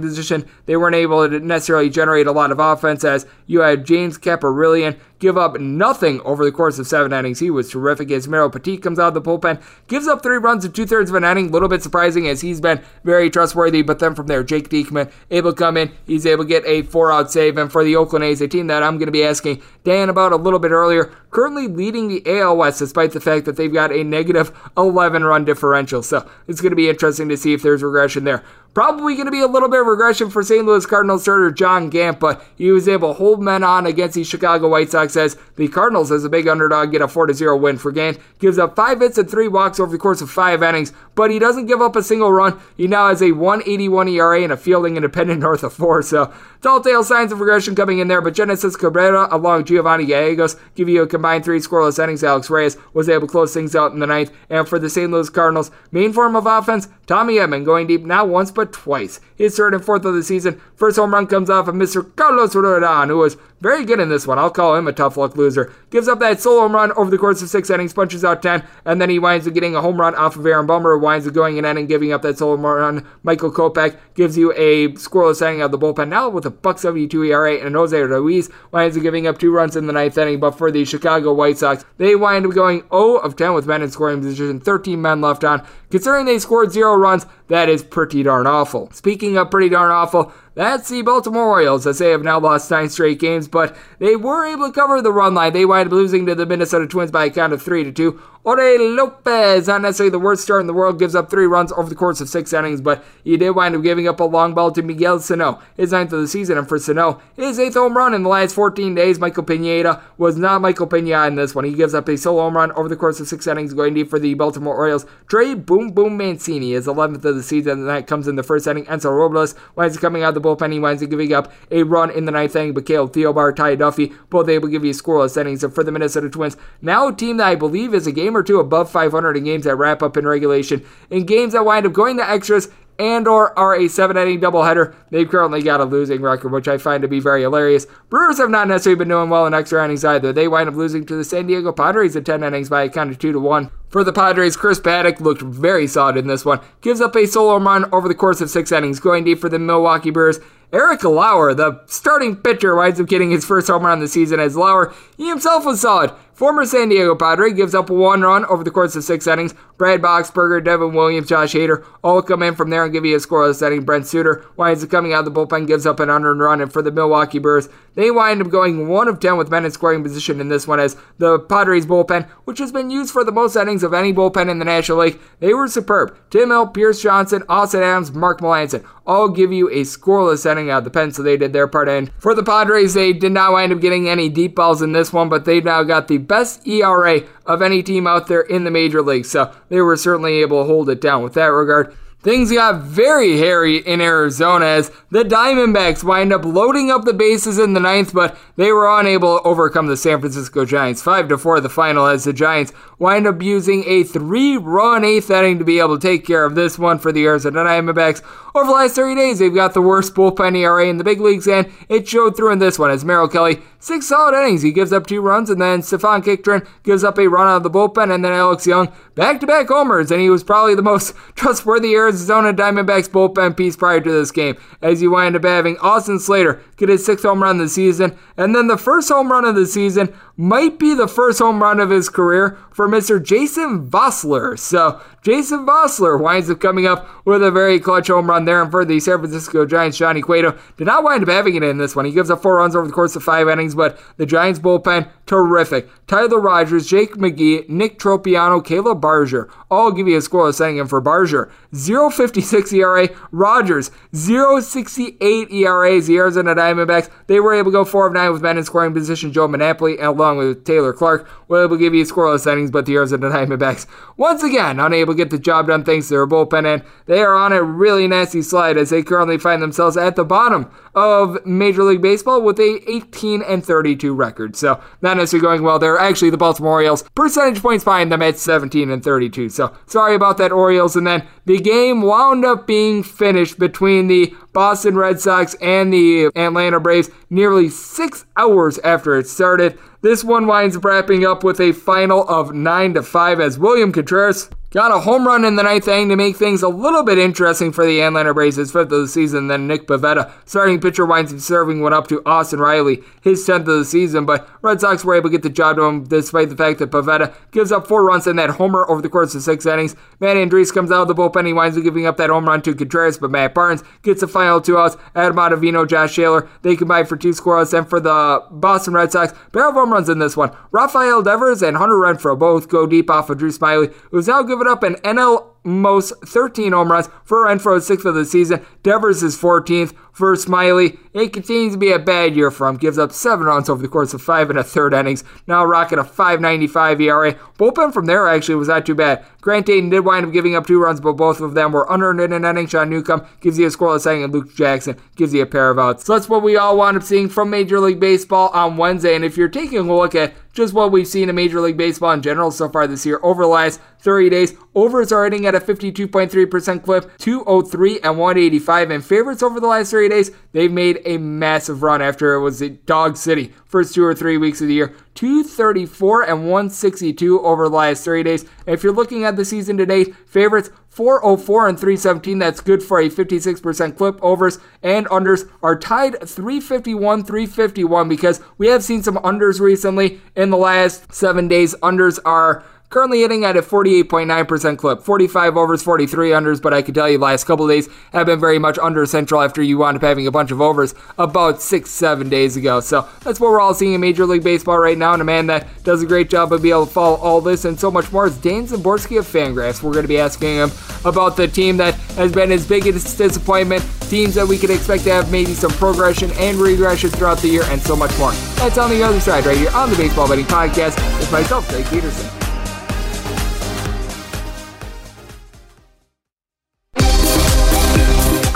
position, 0.00 0.44
they 0.66 0.76
weren't 0.76 0.96
able 0.96 1.28
to 1.28 1.38
necessarily 1.38 1.88
generate 1.88 2.26
a 2.26 2.32
lot 2.32 2.50
of 2.50 2.58
offense 2.58 2.71
as 3.04 3.26
you 3.46 3.60
had 3.60 3.84
James 3.84 4.18
Kaprielian 4.18 4.98
give 5.22 5.38
up 5.38 5.58
nothing 5.60 6.20
over 6.22 6.44
the 6.44 6.50
course 6.50 6.80
of 6.80 6.86
seven 6.86 7.12
innings. 7.12 7.38
He 7.38 7.48
was 7.48 7.70
terrific 7.70 8.10
as 8.10 8.26
Miro 8.26 8.50
Petit 8.50 8.76
comes 8.76 8.98
out 8.98 9.08
of 9.08 9.14
the 9.14 9.22
bullpen, 9.22 9.62
gives 9.86 10.08
up 10.08 10.20
three 10.20 10.36
runs 10.36 10.64
in 10.64 10.72
two 10.72 10.84
thirds 10.84 11.10
of 11.10 11.16
an 11.16 11.22
inning. 11.22 11.48
A 11.48 11.52
little 11.52 11.68
bit 11.68 11.80
surprising 11.80 12.26
as 12.26 12.40
he's 12.40 12.60
been 12.60 12.82
very 13.04 13.30
trustworthy, 13.30 13.82
but 13.82 14.00
then 14.00 14.16
from 14.16 14.26
there, 14.26 14.42
Jake 14.42 14.68
Diekman 14.68 15.12
able 15.30 15.52
to 15.52 15.56
come 15.56 15.76
in. 15.76 15.92
He's 16.08 16.26
able 16.26 16.42
to 16.42 16.48
get 16.48 16.66
a 16.66 16.82
four 16.82 17.12
out 17.12 17.30
save. 17.30 17.56
And 17.56 17.70
for 17.70 17.84
the 17.84 17.94
Oakland 17.94 18.24
A's, 18.24 18.40
a 18.40 18.48
team 18.48 18.66
that 18.66 18.82
I'm 18.82 18.98
going 18.98 19.06
to 19.06 19.12
be 19.12 19.24
asking 19.24 19.62
Dan 19.84 20.08
about 20.08 20.32
a 20.32 20.36
little 20.36 20.58
bit 20.58 20.72
earlier, 20.72 21.12
currently 21.30 21.68
leading 21.68 22.08
the 22.08 22.22
AL 22.26 22.56
West 22.56 22.80
despite 22.80 23.12
the 23.12 23.20
fact 23.20 23.46
that 23.46 23.56
they've 23.56 23.72
got 23.72 23.92
a 23.92 24.02
negative 24.02 24.52
11 24.76 25.22
run 25.22 25.44
differential. 25.44 26.02
So 26.02 26.28
it's 26.48 26.60
going 26.60 26.70
to 26.70 26.76
be 26.76 26.88
interesting 26.88 27.28
to 27.28 27.36
see 27.36 27.54
if 27.54 27.62
there's 27.62 27.82
regression 27.82 28.24
there. 28.24 28.42
Probably 28.74 29.14
going 29.14 29.26
to 29.26 29.32
be 29.32 29.40
a 29.40 29.46
little 29.46 29.68
bit 29.68 29.80
of 29.80 29.86
regression 29.86 30.30
for 30.30 30.42
St. 30.42 30.64
Louis 30.64 30.86
Cardinals 30.86 31.22
starter 31.22 31.50
John 31.50 31.90
Gant, 31.90 32.18
but 32.18 32.42
he 32.56 32.70
was 32.70 32.88
able 32.88 33.08
to 33.08 33.14
hold 33.14 33.42
men 33.42 33.62
on 33.62 33.84
against 33.84 34.14
the 34.14 34.24
Chicago 34.24 34.68
White 34.68 34.90
Sox 34.90 35.11
as 35.16 35.36
the 35.56 35.68
Cardinals, 35.68 36.10
as 36.10 36.24
a 36.24 36.28
big 36.28 36.48
underdog, 36.48 36.92
get 36.92 37.02
a 37.02 37.08
4 37.08 37.32
0 37.32 37.56
win 37.56 37.78
for 37.78 37.92
Gant. 37.92 38.18
Gives 38.38 38.58
up 38.58 38.76
five 38.76 39.00
hits 39.00 39.18
and 39.18 39.30
three 39.30 39.48
walks 39.48 39.78
over 39.80 39.92
the 39.92 39.98
course 39.98 40.20
of 40.20 40.30
five 40.30 40.62
innings, 40.62 40.92
but 41.14 41.30
he 41.30 41.38
doesn't 41.38 41.66
give 41.66 41.80
up 41.80 41.96
a 41.96 42.02
single 42.02 42.32
run. 42.32 42.60
He 42.76 42.86
now 42.86 43.08
has 43.08 43.22
a 43.22 43.32
181 43.32 44.08
ERA 44.08 44.42
and 44.42 44.52
a 44.52 44.56
fielding 44.56 44.96
independent 44.96 45.40
north 45.42 45.62
of 45.62 45.72
four, 45.72 46.02
so 46.02 46.32
telltale 46.62 47.04
signs 47.04 47.32
of 47.32 47.40
regression 47.40 47.74
coming 47.74 47.98
in 47.98 48.08
there. 48.08 48.20
But 48.20 48.34
Genesis 48.34 48.76
Cabrera 48.76 49.28
along 49.30 49.64
Giovanni 49.64 50.06
Gallegos 50.06 50.56
give 50.74 50.88
you 50.88 51.02
a 51.02 51.06
combined 51.06 51.44
three 51.44 51.58
scoreless 51.58 52.02
innings. 52.02 52.24
Alex 52.24 52.48
Reyes 52.48 52.76
was 52.94 53.08
able 53.08 53.26
to 53.26 53.32
close 53.32 53.52
things 53.52 53.76
out 53.76 53.92
in 53.92 53.98
the 53.98 54.06
ninth. 54.06 54.32
And 54.48 54.68
for 54.68 54.78
the 54.78 54.88
St. 54.88 55.10
Louis 55.10 55.28
Cardinals, 55.28 55.70
main 55.90 56.12
form 56.12 56.36
of 56.36 56.46
offense, 56.46 56.88
Tommy 57.06 57.34
Edman 57.34 57.64
going 57.64 57.86
deep 57.88 58.02
now 58.02 58.24
once 58.24 58.50
but 58.50 58.72
twice. 58.72 59.20
His 59.36 59.56
third 59.56 59.74
and 59.74 59.84
fourth 59.84 60.04
of 60.04 60.14
the 60.14 60.22
season. 60.22 60.60
First 60.76 60.96
home 60.96 61.12
run 61.12 61.26
comes 61.26 61.50
off 61.50 61.68
of 61.68 61.74
Mr. 61.74 62.14
Carlos 62.16 62.54
Rodon, 62.54 63.08
who 63.08 63.18
was 63.18 63.36
very 63.60 63.84
good 63.84 64.00
in 64.00 64.08
this 64.08 64.26
one. 64.26 64.38
I'll 64.38 64.50
call 64.50 64.74
him 64.74 64.88
a 64.88 64.92
tough 64.92 65.16
luck 65.16 65.36
loser. 65.36 65.72
Gives 65.90 66.08
up 66.08 66.18
that 66.20 66.40
solo 66.40 66.62
home 66.62 66.74
run 66.74 66.92
over 66.92 67.10
the 67.10 67.18
course 67.18 67.42
of 67.42 67.48
six 67.48 67.70
innings, 67.70 67.92
punches 67.92 68.24
out 68.24 68.42
10, 68.42 68.64
and 68.84 69.00
then 69.00 69.10
he 69.10 69.18
winds 69.18 69.46
up 69.46 69.54
getting 69.54 69.76
a 69.76 69.80
home 69.80 70.00
run 70.00 70.14
off 70.14 70.36
of 70.36 70.46
Aaron 70.46 70.66
Bummer, 70.66 70.98
winds 70.98 71.26
up 71.26 71.34
going 71.34 71.56
in 71.56 71.64
and 71.64 71.88
giving 71.88 72.12
up 72.12 72.22
that 72.22 72.38
solo 72.38 72.56
home 72.56 72.66
run. 72.66 73.06
Michael 73.22 73.52
Kopech 73.52 73.96
gives 74.14 74.36
you 74.36 74.52
a 74.52 74.88
scoreless 74.94 75.46
inning 75.46 75.60
out 75.60 75.66
of 75.66 75.70
the 75.72 75.78
bullpen 75.78 76.08
now 76.08 76.28
with 76.28 76.46
a 76.46 76.51
buck 76.60 76.78
72 76.78 77.24
ERA, 77.24 77.54
and 77.54 77.74
Jose 77.74 77.98
Ruiz 77.98 78.50
winds 78.70 78.96
up 78.96 79.02
giving 79.02 79.26
up 79.26 79.38
two 79.38 79.52
runs 79.52 79.76
in 79.76 79.86
the 79.86 79.92
ninth 79.92 80.18
inning. 80.18 80.40
But 80.40 80.52
for 80.52 80.70
the 80.70 80.84
Chicago 80.84 81.32
White 81.32 81.58
Sox, 81.58 81.84
they 81.98 82.14
wind 82.14 82.46
up 82.46 82.52
going 82.52 82.80
0 82.90 83.16
of 83.16 83.36
10 83.36 83.54
with 83.54 83.66
men 83.66 83.82
in 83.82 83.90
scoring 83.90 84.20
position, 84.20 84.60
13 84.60 85.00
men 85.00 85.20
left 85.20 85.44
on. 85.44 85.66
Considering 85.90 86.26
they 86.26 86.38
scored 86.38 86.72
zero 86.72 86.94
runs, 86.94 87.26
that 87.52 87.68
is 87.68 87.82
pretty 87.82 88.22
darn 88.22 88.46
awful. 88.46 88.90
Speaking 88.92 89.36
of 89.36 89.50
pretty 89.50 89.68
darn 89.68 89.90
awful, 89.90 90.32
That's 90.54 90.90
the 90.90 91.00
Baltimore 91.00 91.46
Orioles, 91.46 91.86
as 91.86 91.98
they 91.98 92.10
have 92.10 92.22
now 92.22 92.38
lost 92.38 92.70
nine 92.70 92.90
straight 92.90 93.18
games, 93.18 93.48
but 93.48 93.74
they 93.98 94.16
were 94.16 94.44
able 94.44 94.66
to 94.66 94.72
cover 94.72 95.00
the 95.00 95.10
run 95.10 95.32
line. 95.32 95.54
They 95.54 95.64
wind 95.64 95.86
up 95.86 95.92
losing 95.92 96.26
to 96.26 96.34
the 96.34 96.44
Minnesota 96.44 96.86
Twins 96.86 97.10
by 97.10 97.24
a 97.24 97.30
count 97.30 97.54
of 97.54 97.62
three 97.62 97.84
to 97.84 97.92
two. 97.92 98.20
Ore 98.44 98.56
Lopez, 98.78 99.68
not 99.68 99.80
necessarily 99.80 100.10
the 100.10 100.18
worst 100.18 100.42
start 100.42 100.60
in 100.60 100.66
the 100.66 100.74
world, 100.74 100.98
gives 100.98 101.14
up 101.14 101.30
three 101.30 101.46
runs 101.46 101.72
over 101.72 101.88
the 101.88 101.94
course 101.94 102.20
of 102.20 102.28
six 102.28 102.52
innings, 102.52 102.80
but 102.82 103.02
he 103.24 103.36
did 103.36 103.52
wind 103.52 103.76
up 103.76 103.82
giving 103.82 104.08
up 104.08 104.20
a 104.20 104.24
long 104.24 104.52
ball 104.52 104.72
to 104.72 104.82
Miguel 104.82 105.20
Sano, 105.20 105.60
his 105.76 105.92
ninth 105.92 106.12
of 106.12 106.20
the 106.20 106.28
season, 106.28 106.58
and 106.58 106.68
for 106.68 106.78
Sano, 106.78 107.22
his 107.36 107.58
eighth 107.58 107.74
home 107.74 107.96
run 107.96 108.12
in 108.12 108.24
the 108.24 108.28
last 108.28 108.54
14 108.54 108.94
days. 108.96 109.20
Michael 109.20 109.44
Pineda 109.44 110.02
was 110.18 110.36
not 110.36 110.60
Michael 110.60 110.88
Pineda 110.88 111.24
in 111.26 111.36
this 111.36 111.54
one. 111.54 111.64
He 111.64 111.72
gives 111.72 111.94
up 111.94 112.08
a 112.08 112.18
solo 112.18 112.42
home 112.42 112.56
run 112.56 112.72
over 112.72 112.88
the 112.88 112.96
course 112.96 113.20
of 113.20 113.28
six 113.28 113.46
innings, 113.46 113.72
going 113.72 113.94
deep 113.94 114.10
for 114.10 114.18
the 114.18 114.34
Baltimore 114.34 114.76
Orioles. 114.76 115.06
Trey 115.28 115.54
Boom 115.54 115.92
Boom 115.92 116.16
Mancini 116.16 116.74
is 116.74 116.86
11th 116.86 117.24
of 117.24 117.36
the 117.36 117.41
season, 117.42 117.80
and 117.80 117.88
that 117.88 118.06
comes 118.06 118.28
in 118.28 118.36
the 118.36 118.42
first 118.42 118.66
inning. 118.66 118.84
Hansel 118.84 119.12
Robles 119.12 119.54
winds 119.76 119.96
up 119.96 120.02
coming 120.02 120.22
out 120.22 120.36
of 120.36 120.42
the 120.42 120.48
bullpen. 120.48 120.72
He 120.72 120.78
winds 120.78 121.02
up 121.02 121.10
giving 121.10 121.32
up 121.32 121.52
a 121.70 121.82
run 121.84 122.10
in 122.10 122.24
the 122.24 122.32
ninth 122.32 122.56
inning, 122.56 122.74
but 122.74 122.86
Caleb 122.86 123.12
Thielbar, 123.12 123.54
Ty 123.54 123.76
Duffey, 123.76 124.14
both 124.30 124.48
able 124.48 124.68
to 124.68 124.72
give 124.72 124.84
you 124.84 124.92
scoreless 124.92 125.40
innings. 125.40 125.64
And 125.64 125.74
for 125.74 125.84
the 125.84 125.92
Minnesota 125.92 126.28
Twins, 126.28 126.56
now 126.80 127.08
a 127.08 127.14
team 127.14 127.38
that 127.38 127.46
I 127.46 127.54
believe 127.54 127.94
is 127.94 128.06
a 128.06 128.12
game 128.12 128.36
or 128.36 128.42
two 128.42 128.60
above 128.60 128.90
500 128.90 129.12
500 129.12 129.36
in 129.36 129.44
games 129.44 129.64
that 129.64 129.76
wrap 129.76 130.02
up 130.02 130.16
in 130.16 130.26
regulation. 130.26 130.84
In 131.10 131.24
games 131.24 131.52
that 131.52 131.64
wind 131.64 131.86
up 131.86 131.92
going 131.92 132.16
to 132.16 132.28
extras, 132.28 132.68
and 132.98 133.26
or 133.26 133.56
are 133.58 133.74
a 133.74 133.88
seven 133.88 134.16
inning 134.16 134.40
doubleheader. 134.40 134.94
They've 135.10 135.28
currently 135.28 135.62
got 135.62 135.80
a 135.80 135.84
losing 135.84 136.22
record, 136.22 136.52
which 136.52 136.68
I 136.68 136.78
find 136.78 137.02
to 137.02 137.08
be 137.08 137.20
very 137.20 137.42
hilarious. 137.42 137.86
Brewers 138.08 138.38
have 138.38 138.50
not 138.50 138.68
necessarily 138.68 138.98
been 138.98 139.08
doing 139.08 139.30
well 139.30 139.46
in 139.46 139.54
extra 139.54 139.84
innings 139.84 140.04
either. 140.04 140.32
They 140.32 140.48
wind 140.48 140.68
up 140.68 140.74
losing 140.74 141.06
to 141.06 141.16
the 141.16 141.24
San 141.24 141.46
Diego 141.46 141.72
Padres 141.72 142.16
in 142.16 142.24
10 142.24 142.42
innings 142.42 142.68
by 142.68 142.82
a 142.82 142.88
count 142.88 143.10
of 143.10 143.18
2 143.18 143.32
to 143.32 143.40
1. 143.40 143.70
For 143.88 144.04
the 144.04 144.12
Padres, 144.12 144.56
Chris 144.56 144.80
Paddack 144.80 145.20
looked 145.20 145.42
very 145.42 145.86
solid 145.86 146.16
in 146.16 146.26
this 146.26 146.44
one. 146.44 146.60
Gives 146.80 147.00
up 147.00 147.14
a 147.14 147.26
solo 147.26 147.58
run 147.58 147.86
over 147.92 148.08
the 148.08 148.14
course 148.14 148.40
of 148.40 148.50
six 148.50 148.72
innings, 148.72 149.00
going 149.00 149.24
deep 149.24 149.38
for 149.38 149.48
the 149.48 149.58
Milwaukee 149.58 150.10
Brewers. 150.10 150.40
Eric 150.72 151.04
Lauer, 151.04 151.52
the 151.52 151.82
starting 151.86 152.34
pitcher, 152.34 152.74
winds 152.74 152.98
up 152.98 153.06
getting 153.06 153.30
his 153.30 153.44
first 153.44 153.68
home 153.68 153.84
run 153.84 153.98
of 153.98 154.00
the 154.00 154.08
season 154.08 154.40
as 154.40 154.56
Lauer, 154.56 154.94
he 155.18 155.28
himself 155.28 155.66
was 155.66 155.82
solid. 155.82 156.10
Former 156.42 156.64
San 156.64 156.88
Diego 156.88 157.14
Padre 157.14 157.52
gives 157.52 157.72
up 157.72 157.88
a 157.88 157.94
one 157.94 158.22
run 158.22 158.44
over 158.46 158.64
the 158.64 158.72
course 158.72 158.96
of 158.96 159.04
six 159.04 159.28
innings. 159.28 159.54
Brad 159.78 160.02
Boxberger, 160.02 160.64
Devin 160.64 160.92
Williams, 160.92 161.28
Josh 161.28 161.54
Hader 161.54 161.84
all 162.02 162.20
come 162.20 162.42
in 162.42 162.56
from 162.56 162.68
there 162.68 162.82
and 162.82 162.92
give 162.92 163.04
you 163.04 163.14
a 163.14 163.20
scoreless 163.20 163.64
inning. 163.64 163.84
Brent 163.84 164.08
Suter 164.08 164.44
winds 164.56 164.82
up 164.82 164.90
coming 164.90 165.12
out 165.12 165.24
of 165.24 165.32
the 165.32 165.40
bullpen, 165.40 165.68
gives 165.68 165.86
up 165.86 166.00
an 166.00 166.10
unearned 166.10 166.40
run, 166.40 166.60
and 166.60 166.72
for 166.72 166.82
the 166.82 166.90
Milwaukee 166.90 167.38
Brewers, 167.38 167.68
they 167.94 168.10
wind 168.10 168.42
up 168.42 168.50
going 168.50 168.88
one 168.88 169.06
of 169.06 169.20
ten 169.20 169.36
with 169.36 169.52
men 169.52 169.64
in 169.64 169.70
scoring 169.70 170.02
position 170.02 170.40
in 170.40 170.48
this 170.48 170.66
one 170.66 170.80
as 170.80 170.96
the 171.18 171.38
Padres 171.38 171.86
bullpen, 171.86 172.28
which 172.44 172.58
has 172.58 172.72
been 172.72 172.90
used 172.90 173.12
for 173.12 173.22
the 173.22 173.30
most 173.30 173.54
innings 173.54 173.84
of 173.84 173.94
any 173.94 174.12
bullpen 174.12 174.50
in 174.50 174.58
the 174.58 174.64
National 174.64 174.98
League, 174.98 175.20
they 175.38 175.54
were 175.54 175.68
superb. 175.68 176.16
Tim 176.30 176.50
Hill, 176.50 176.66
Pierce 176.66 177.00
Johnson, 177.00 177.44
Austin 177.48 177.84
Adams, 177.84 178.10
Mark 178.10 178.40
Melancon 178.40 178.84
all 179.06 179.28
give 179.28 179.52
you 179.52 179.68
a 179.68 179.82
scoreless 179.82 180.50
inning 180.50 180.70
out 180.70 180.78
of 180.78 180.84
the 180.84 180.90
pen, 180.90 181.12
so 181.12 181.22
they 181.22 181.36
did 181.36 181.52
their 181.52 181.66
part. 181.66 181.88
And 181.88 182.10
for 182.18 182.34
the 182.34 182.42
Padres, 182.42 182.94
they 182.94 183.12
did 183.12 183.32
not 183.32 183.52
wind 183.52 183.72
up 183.72 183.80
getting 183.80 184.08
any 184.08 184.28
deep 184.28 184.54
balls 184.54 184.80
in 184.80 184.92
this 184.92 185.12
one, 185.12 185.28
but 185.28 185.44
they've 185.44 185.64
now 185.64 185.82
got 185.82 186.08
the 186.08 186.18
best 186.32 186.66
ERA 186.66 187.20
of 187.44 187.60
any 187.60 187.82
team 187.82 188.06
out 188.06 188.26
there 188.26 188.40
in 188.40 188.64
the 188.64 188.70
major 188.70 189.02
league. 189.02 189.26
So 189.26 189.54
they 189.68 189.82
were 189.82 189.98
certainly 189.98 190.40
able 190.40 190.62
to 190.62 190.66
hold 190.66 190.88
it 190.88 190.98
down 190.98 191.22
with 191.22 191.34
that 191.34 191.52
regard. 191.52 191.94
Things 192.22 192.52
got 192.52 192.82
very 192.82 193.38
hairy 193.38 193.78
in 193.78 194.00
Arizona 194.00 194.64
as 194.64 194.92
the 195.10 195.24
Diamondbacks 195.24 196.04
wind 196.04 196.32
up 196.32 196.44
loading 196.44 196.88
up 196.88 197.04
the 197.04 197.12
bases 197.12 197.58
in 197.58 197.72
the 197.72 197.80
ninth, 197.80 198.14
but 198.14 198.38
they 198.54 198.70
were 198.70 198.88
unable 199.00 199.38
to 199.38 199.44
overcome 199.44 199.88
the 199.88 199.96
San 199.96 200.20
Francisco 200.20 200.64
Giants. 200.64 201.02
5 201.02 201.28
to 201.30 201.38
4 201.38 201.60
the 201.60 201.68
final 201.68 202.06
as 202.06 202.22
the 202.22 202.32
Giants 202.32 202.72
wind 203.00 203.26
up 203.26 203.42
using 203.42 203.82
a 203.88 204.04
three 204.04 204.56
run 204.56 205.04
eighth 205.04 205.30
inning 205.32 205.58
to 205.58 205.64
be 205.64 205.80
able 205.80 205.98
to 205.98 206.08
take 206.08 206.24
care 206.24 206.44
of 206.44 206.54
this 206.54 206.78
one 206.78 207.00
for 207.00 207.10
the 207.10 207.24
Arizona 207.24 207.64
Diamondbacks. 207.64 208.22
Over 208.54 208.66
the 208.66 208.72
last 208.72 208.94
30 208.94 209.16
days, 209.16 209.38
they've 209.40 209.52
got 209.52 209.74
the 209.74 209.82
worst 209.82 210.14
bullpen 210.14 210.56
ERA 210.56 210.86
in 210.86 210.98
the 210.98 211.04
big 211.04 211.20
leagues, 211.20 211.48
and 211.48 211.72
it 211.88 212.06
showed 212.06 212.36
through 212.36 212.52
in 212.52 212.60
this 212.60 212.78
one 212.78 212.90
as 212.90 213.04
Merrill 213.04 213.26
Kelly, 213.26 213.62
six 213.80 214.06
solid 214.06 214.38
innings. 214.38 214.62
He 214.62 214.72
gives 214.72 214.92
up 214.92 215.06
two 215.06 215.22
runs, 215.22 215.50
and 215.50 215.60
then 215.60 215.82
Stefan 215.82 216.22
Crichton 216.22 216.62
gives 216.84 217.02
up 217.02 217.18
a 217.18 217.26
run 217.26 217.48
out 217.48 217.56
of 217.56 217.62
the 217.64 217.70
bullpen, 217.70 218.14
and 218.14 218.24
then 218.24 218.32
Alex 218.32 218.66
Young, 218.66 218.92
back 219.16 219.40
to 219.40 219.46
back 219.46 219.68
homers, 219.68 220.10
and 220.10 220.20
he 220.20 220.30
was 220.30 220.44
probably 220.44 220.74
the 220.74 220.82
most 220.82 221.14
trustworthy 221.34 221.94
Arizona 221.94 222.11
Diamondbacks 222.12 223.08
bullpen 223.08 223.56
piece 223.56 223.76
prior 223.76 224.00
to 224.00 224.10
this 224.10 224.30
game, 224.30 224.56
as 224.80 225.02
you 225.02 225.10
wind 225.10 225.36
up 225.36 225.44
having 225.44 225.78
Austin 225.78 226.18
Slater 226.18 226.60
get 226.76 226.88
his 226.88 227.04
sixth 227.04 227.24
home 227.24 227.42
run 227.42 227.56
of 227.56 227.66
the 227.66 227.68
season, 227.68 228.16
and 228.36 228.54
then 228.54 228.66
the 228.66 228.76
first 228.76 229.08
home 229.08 229.30
run 229.30 229.44
of 229.44 229.54
the 229.54 229.66
season 229.66 230.12
might 230.36 230.78
be 230.78 230.94
the 230.94 231.08
first 231.08 231.38
home 231.38 231.62
run 231.62 231.80
of 231.80 231.90
his 231.90 232.08
career 232.08 232.58
for 232.70 232.88
Mr. 232.88 233.22
Jason 233.22 233.88
Vosler. 233.88 234.58
So 234.58 235.00
Jason 235.22 235.66
Vosler 235.66 236.20
winds 236.20 236.50
up 236.50 236.60
coming 236.60 236.86
up 236.86 237.08
with 237.26 237.42
a 237.42 237.50
very 237.50 237.78
clutch 237.78 238.08
home 238.08 238.28
run 238.28 238.44
there. 238.44 238.62
And 238.62 238.70
for 238.70 238.84
the 238.84 238.98
San 238.98 239.18
Francisco 239.18 239.66
Giants, 239.66 239.98
Johnny 239.98 240.22
Cueto 240.22 240.58
did 240.76 240.86
not 240.86 241.04
wind 241.04 241.22
up 241.22 241.28
having 241.28 241.54
it 241.54 241.62
in 241.62 241.78
this 241.78 241.94
one. 241.94 242.04
He 242.04 242.12
gives 242.12 242.30
up 242.30 242.42
four 242.42 242.56
runs 242.56 242.74
over 242.74 242.86
the 242.86 242.92
course 242.92 243.14
of 243.14 243.22
five 243.22 243.48
innings, 243.48 243.74
but 243.74 243.98
the 244.16 244.26
Giants 244.26 244.58
bullpen, 244.58 245.08
terrific. 245.26 245.88
Tyler 246.06 246.40
Rogers, 246.40 246.86
Jake 246.86 247.14
McGee, 247.14 247.68
Nick 247.68 247.98
Tropeano, 247.98 248.64
Caleb 248.64 249.00
Baragar, 249.00 249.50
all 249.70 249.92
give 249.92 250.08
you 250.08 250.16
a 250.16 250.20
scoreless 250.20 250.60
inning. 250.60 250.80
And 250.80 250.90
for 250.90 251.00
Baragar, 251.00 251.50
0.56 251.72 252.72
ERA. 252.72 253.08
Rogers, 253.30 253.90
0.68 254.12 255.52
ERA. 255.52 256.00
The 256.00 256.16
Arizona 256.16 256.54
Diamondbacks, 256.54 257.10
they 257.26 257.40
were 257.40 257.54
able 257.54 257.70
to 257.70 257.78
go 257.78 257.84
4 257.84 258.08
of 258.08 258.12
9 258.12 258.32
with 258.32 258.42
men 258.42 258.58
in 258.58 258.64
scoring 258.64 258.92
position. 258.92 259.32
Joe 259.32 259.48
Mantiply, 259.48 259.98
along 260.22 260.38
with 260.38 260.64
Taylor 260.64 260.92
Clarke, 260.92 261.28
were 261.48 261.64
able 261.64 261.76
to 261.76 261.80
give 261.80 261.94
you 261.94 262.04
scoreless 262.04 262.50
innings, 262.50 262.70
but 262.70 262.86
the 262.86 262.94
Arizona 262.94 263.28
Diamondbacks, 263.28 263.86
once 264.16 264.42
again, 264.42 264.78
unable 264.78 265.14
to 265.14 265.16
get 265.16 265.30
the 265.30 265.38
job 265.38 265.66
done 265.66 265.84
thanks 265.84 266.08
to 266.08 266.14
their 266.14 266.26
bullpen. 266.26 266.64
And 266.72 266.84
they 267.06 267.20
are 267.22 267.34
on 267.34 267.52
a 267.52 267.62
really 267.62 268.06
nasty 268.06 268.42
slide 268.42 268.78
as 268.78 268.90
they 268.90 269.02
currently 269.02 269.38
find 269.38 269.60
themselves 269.60 269.96
at 269.96 270.16
the 270.16 270.24
bottom 270.24 270.70
of 270.94 271.44
Major 271.46 271.82
League 271.84 272.02
Baseball 272.02 272.42
with 272.42 272.58
a 272.58 272.82
18 272.90 273.42
and 273.42 273.64
32 273.64 274.14
record. 274.14 274.56
So 274.56 274.80
not 275.00 275.16
necessarily 275.16 275.46
going 275.46 275.62
well 275.62 275.78
there. 275.78 275.98
Actually, 275.98 276.30
the 276.30 276.36
Baltimore 276.36 276.72
Orioles 276.72 277.04
percentage 277.14 277.62
points 277.62 277.84
behind 277.84 278.12
them 278.12 278.22
at 278.22 278.38
17 278.38 278.90
and 278.90 279.02
32. 279.02 279.48
So 279.48 279.74
sorry 279.86 280.14
about 280.14 280.38
that, 280.38 280.52
Orioles. 280.52 280.96
And 280.96 281.06
then 281.06 281.26
the 281.44 281.58
game 281.58 282.02
wound 282.02 282.44
up 282.44 282.66
being 282.66 283.02
finished 283.02 283.58
between 283.58 284.06
the 284.06 284.34
Boston 284.52 284.96
Red 284.96 285.20
Sox 285.20 285.54
and 285.60 285.92
the 285.92 286.26
Atlanta 286.34 286.80
Braves 286.80 287.10
nearly 287.30 287.68
six 287.68 288.24
hours 288.36 288.78
after 288.80 289.18
it 289.18 289.26
started. 289.26 289.78
This 290.02 290.24
one 290.24 290.46
winds 290.46 290.76
up 290.76 290.84
wrapping 290.84 291.24
up 291.24 291.44
with 291.44 291.60
a 291.60 291.72
final 291.72 292.28
of 292.28 292.52
9 292.52 292.94
to 292.94 293.02
5 293.02 293.40
as 293.40 293.58
William 293.58 293.92
Contreras 293.92 294.50
Got 294.72 294.90
a 294.90 295.00
home 295.00 295.26
run 295.26 295.44
in 295.44 295.56
the 295.56 295.62
ninth 295.62 295.86
inning 295.86 296.08
to 296.08 296.16
make 296.16 296.36
things 296.36 296.62
a 296.62 296.68
little 296.68 297.02
bit 297.02 297.18
interesting 297.18 297.72
for 297.72 297.84
the 297.84 298.00
Atlanta 298.00 298.32
Braves, 298.32 298.56
his 298.56 298.72
fifth 298.72 298.90
of 298.90 299.02
the 299.02 299.06
season. 299.06 299.48
Then 299.48 299.66
Nick 299.66 299.86
Pivetta, 299.86 300.32
starting 300.46 300.80
pitcher, 300.80 301.04
winds 301.04 301.30
up 301.30 301.40
serving 301.40 301.82
one 301.82 301.92
up 301.92 302.06
to 302.06 302.22
Austin 302.24 302.58
Riley, 302.58 303.02
his 303.20 303.44
tenth 303.44 303.68
of 303.68 303.80
the 303.80 303.84
season. 303.84 304.24
But 304.24 304.48
Red 304.62 304.80
Sox 304.80 305.04
were 305.04 305.14
able 305.14 305.28
to 305.28 305.32
get 305.32 305.42
the 305.42 305.50
job 305.50 305.76
done 305.76 306.04
despite 306.04 306.48
the 306.48 306.56
fact 306.56 306.78
that 306.78 306.90
Pivetta 306.90 307.34
gives 307.50 307.70
up 307.70 307.86
four 307.86 308.02
runs 308.02 308.26
in 308.26 308.36
that 308.36 308.48
homer 308.48 308.88
over 308.88 309.02
the 309.02 309.10
course 309.10 309.34
of 309.34 309.42
six 309.42 309.66
innings. 309.66 309.94
Matt 310.20 310.36
Andriese 310.36 310.72
comes 310.72 310.90
out 310.90 311.02
of 311.02 311.08
the 311.08 311.14
bullpen. 311.14 311.46
He 311.46 311.52
winds 311.52 311.76
up 311.76 311.84
giving 311.84 312.06
up 312.06 312.16
that 312.16 312.30
home 312.30 312.46
run 312.46 312.62
to 312.62 312.74
Contreras, 312.74 313.18
but 313.18 313.30
Matt 313.30 313.52
Barnes 313.52 313.84
gets 314.00 314.22
the 314.22 314.26
final 314.28 314.62
two 314.62 314.78
outs. 314.78 314.96
Adam 315.14 315.36
Ottavino, 315.36 315.86
Josh 315.86 316.16
Taylor, 316.16 316.48
they 316.62 316.76
combine 316.76 317.04
for 317.04 317.18
two 317.18 317.32
scoreless. 317.32 317.76
And 317.76 317.86
for 317.86 318.00
the 318.00 318.42
Boston 318.50 318.94
Red 318.94 319.12
Sox, 319.12 319.32
of 319.32 319.74
home 319.74 319.92
runs 319.92 320.08
in 320.08 320.18
this 320.18 320.34
one. 320.34 320.56
Rafael 320.70 321.20
Devers 321.20 321.60
and 321.60 321.76
Hunter 321.76 321.96
Renfroe 321.96 322.38
both 322.38 322.70
go 322.70 322.86
deep 322.86 323.10
off 323.10 323.28
of 323.28 323.36
Drew 323.36 323.50
Smyly, 323.50 323.92
who's 324.10 324.28
now 324.28 324.42
given 324.42 324.61
up 324.66 324.82
an 324.82 324.94
NL 324.96 325.48
most 325.64 326.12
13 326.24 326.72
home 326.72 326.90
runs 326.90 327.08
for 327.24 327.46
Renfroe's 327.46 327.86
sixth 327.86 328.04
of 328.04 328.14
the 328.14 328.24
season. 328.24 328.64
Devers 328.82 329.22
is 329.22 329.36
14th 329.36 329.94
for 330.22 330.36
Smyly. 330.36 331.00
It 331.14 331.32
continues 331.32 331.72
to 331.72 331.78
be 331.80 331.90
a 331.90 331.98
bad 331.98 332.36
year 332.36 332.52
for 332.52 332.68
him. 332.68 332.76
Gives 332.76 332.96
up 332.96 333.10
seven 333.10 333.46
runs 333.46 333.68
over 333.68 333.82
the 333.82 333.88
course 333.88 334.14
of 334.14 334.22
five 334.22 334.50
and 334.50 334.58
a 334.58 334.62
third 334.62 334.94
innings. 334.94 335.24
Now 335.48 335.64
rocking 335.64 335.98
a 335.98 336.04
5.95 336.04 337.00
ERA. 337.00 337.34
Bullpen 337.58 337.92
from 337.92 338.06
there 338.06 338.28
actually 338.28 338.54
was 338.54 338.68
not 338.68 338.86
too 338.86 338.94
bad. 338.94 339.24
Grant 339.40 339.66
Dayton 339.66 339.90
did 339.90 340.04
wind 340.04 340.24
up 340.24 340.32
giving 340.32 340.54
up 340.54 340.64
two 340.64 340.80
runs, 340.80 341.00
but 341.00 341.14
both 341.14 341.40
of 341.40 341.54
them 341.54 341.72
were 341.72 341.88
unearned 341.90 342.20
in 342.20 342.32
an 342.32 342.44
inning. 342.44 342.68
Sean 342.68 342.88
Newcomb 342.88 343.26
gives 343.40 343.58
you 343.58 343.66
a 343.66 343.70
scoreless 343.70 344.06
inning, 344.06 344.22
and 344.22 344.32
Luke 344.32 344.54
Jackson 344.54 344.96
gives 345.16 345.34
you 345.34 345.42
a 345.42 345.46
pair 345.46 345.70
of 345.70 345.80
outs. 345.80 346.04
So 346.04 346.12
that's 346.12 346.28
what 346.28 346.44
we 346.44 346.56
all 346.56 346.76
wound 346.76 346.96
up 346.96 347.02
seeing 347.02 347.28
from 347.28 347.50
Major 347.50 347.80
League 347.80 347.98
Baseball 347.98 348.50
on 348.50 348.76
Wednesday. 348.76 349.16
And 349.16 349.24
if 349.24 349.36
you're 349.36 349.48
taking 349.48 349.78
a 349.78 349.96
look 349.96 350.14
at 350.14 350.34
just 350.52 350.72
what 350.72 350.92
we've 350.92 351.08
seen 351.08 351.30
in 351.30 351.34
Major 351.34 351.60
League 351.60 351.76
Baseball 351.76 352.12
in 352.12 352.22
general 352.22 352.52
so 352.52 352.68
far 352.68 352.86
this 352.86 353.04
year 353.04 353.18
over 353.24 353.42
the 353.42 353.48
last 353.48 353.80
30 354.02 354.30
days. 354.30 354.54
Overs 354.74 355.12
are 355.12 355.24
hitting 355.24 355.46
at 355.46 355.54
a 355.54 355.60
52.3% 355.60 356.82
clip, 356.82 357.18
203 357.18 358.00
and 358.00 358.18
185. 358.18 358.90
And 358.90 359.04
favorites 359.04 359.42
over 359.42 359.60
the 359.60 359.66
last 359.66 359.90
30 359.90 360.08
days, 360.08 360.30
they've 360.52 360.72
made 360.72 361.00
a 361.04 361.18
massive 361.18 361.82
run 361.82 362.00
after 362.00 362.34
it 362.34 362.40
was 362.40 362.60
Dog 362.86 363.16
City 363.16 363.52
first 363.72 363.94
two 363.94 364.04
or 364.04 364.14
three 364.14 364.36
weeks 364.36 364.60
of 364.60 364.68
the 364.68 364.74
year. 364.74 364.94
234 365.14 366.24
and 366.24 366.42
162 366.42 367.40
over 367.40 367.68
the 367.68 367.74
last 367.74 368.04
30 368.04 368.22
days. 368.22 368.44
if 368.66 368.82
you're 368.82 368.92
looking 368.92 369.24
at 369.24 369.34
the 369.34 369.44
season 369.44 369.78
to 369.78 369.86
date, 369.86 370.14
favorites 370.26 370.70
404 370.90 371.68
and 371.68 371.80
317. 371.80 372.38
That's 372.38 372.60
good 372.60 372.82
for 372.82 373.00
a 373.00 373.08
56% 373.08 373.96
clip. 373.96 374.22
Overs 374.22 374.58
and 374.82 375.06
unders 375.06 375.48
are 375.62 375.78
tied 375.78 376.20
351 376.20 377.24
351 377.24 378.08
because 378.10 378.42
we 378.58 378.68
have 378.68 378.84
seen 378.84 379.02
some 379.02 379.16
unders 379.16 379.58
recently 379.58 380.20
in 380.36 380.50
the 380.50 380.58
last 380.58 381.12
seven 381.14 381.48
days. 381.48 381.74
Unders 381.76 382.18
are 382.26 382.62
currently 382.92 383.20
hitting 383.20 383.42
at 383.44 383.56
a 383.56 383.62
48.9% 383.62 384.76
clip, 384.76 385.02
45 385.02 385.56
overs, 385.56 385.82
43 385.82 386.30
unders, 386.30 386.60
but 386.60 386.74
I 386.74 386.82
can 386.82 386.92
tell 386.92 387.08
you 387.08 387.16
the 387.16 387.24
last 387.24 387.44
couple 387.44 387.66
days 387.66 387.88
have 388.12 388.26
been 388.26 388.38
very 388.38 388.58
much 388.58 388.78
under 388.78 389.06
Central 389.06 389.40
after 389.40 389.62
you 389.62 389.78
wound 389.78 389.96
up 389.96 390.02
having 390.02 390.26
a 390.26 390.30
bunch 390.30 390.50
of 390.50 390.60
overs 390.60 390.94
about 391.18 391.62
six, 391.62 391.90
seven 391.90 392.28
days 392.28 392.54
ago. 392.56 392.80
So 392.80 393.08
that's 393.24 393.40
what 393.40 393.50
we're 393.50 393.60
all 393.60 393.72
seeing 393.72 393.94
in 393.94 394.00
Major 394.02 394.26
League 394.26 394.44
Baseball 394.44 394.78
right 394.78 394.98
now, 394.98 395.14
and 395.14 395.22
a 395.22 395.24
man 395.24 395.46
that 395.46 395.66
does 395.84 396.02
a 396.02 396.06
great 396.06 396.28
job 396.28 396.52
of 396.52 396.60
being 396.60 396.74
able 396.74 396.86
to 396.86 396.92
follow 396.92 397.16
all 397.16 397.40
this 397.40 397.64
and 397.64 397.80
so 397.80 397.90
much 397.90 398.12
more 398.12 398.26
is 398.26 398.36
Dan 398.36 398.66
Szymborski 398.66 399.18
of 399.18 399.26
Fangraphs. 399.26 399.82
We're 399.82 399.92
going 399.92 400.04
to 400.04 400.08
be 400.08 400.18
asking 400.18 400.56
him 400.56 400.70
about 401.06 401.38
the 401.38 401.48
team 401.48 401.78
that 401.78 401.94
has 401.94 402.30
been 402.30 402.50
his 402.50 402.66
biggest 402.66 403.16
disappointment, 403.16 403.82
teams 404.10 404.34
that 404.34 404.46
we 404.46 404.58
could 404.58 404.70
expect 404.70 405.04
to 405.04 405.12
have 405.12 405.32
maybe 405.32 405.54
some 405.54 405.70
progression 405.72 406.30
and 406.32 406.58
regression 406.58 407.08
throughout 407.08 407.38
the 407.38 407.48
year, 407.48 407.62
and 407.68 407.80
so 407.80 407.96
much 407.96 408.16
more. 408.18 408.32
That's 408.56 408.76
on 408.76 408.90
the 408.90 409.02
other 409.02 409.18
side 409.18 409.46
right 409.46 409.56
here 409.56 409.70
on 409.70 409.88
the 409.88 409.96
Baseball 409.96 410.28
Betting 410.28 410.44
Podcast 410.44 410.96
with 411.18 411.32
myself, 411.32 411.66
Greg 411.70 411.86
Peterson. 411.86 412.51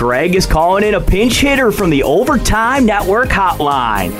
Greg 0.06 0.36
is 0.36 0.46
calling 0.46 0.84
in 0.84 0.94
a 0.94 1.00
pinch 1.00 1.40
hitter 1.40 1.72
from 1.72 1.90
the 1.90 2.04
Overtime 2.04 2.86
Network 2.86 3.28
hotline. 3.28 4.12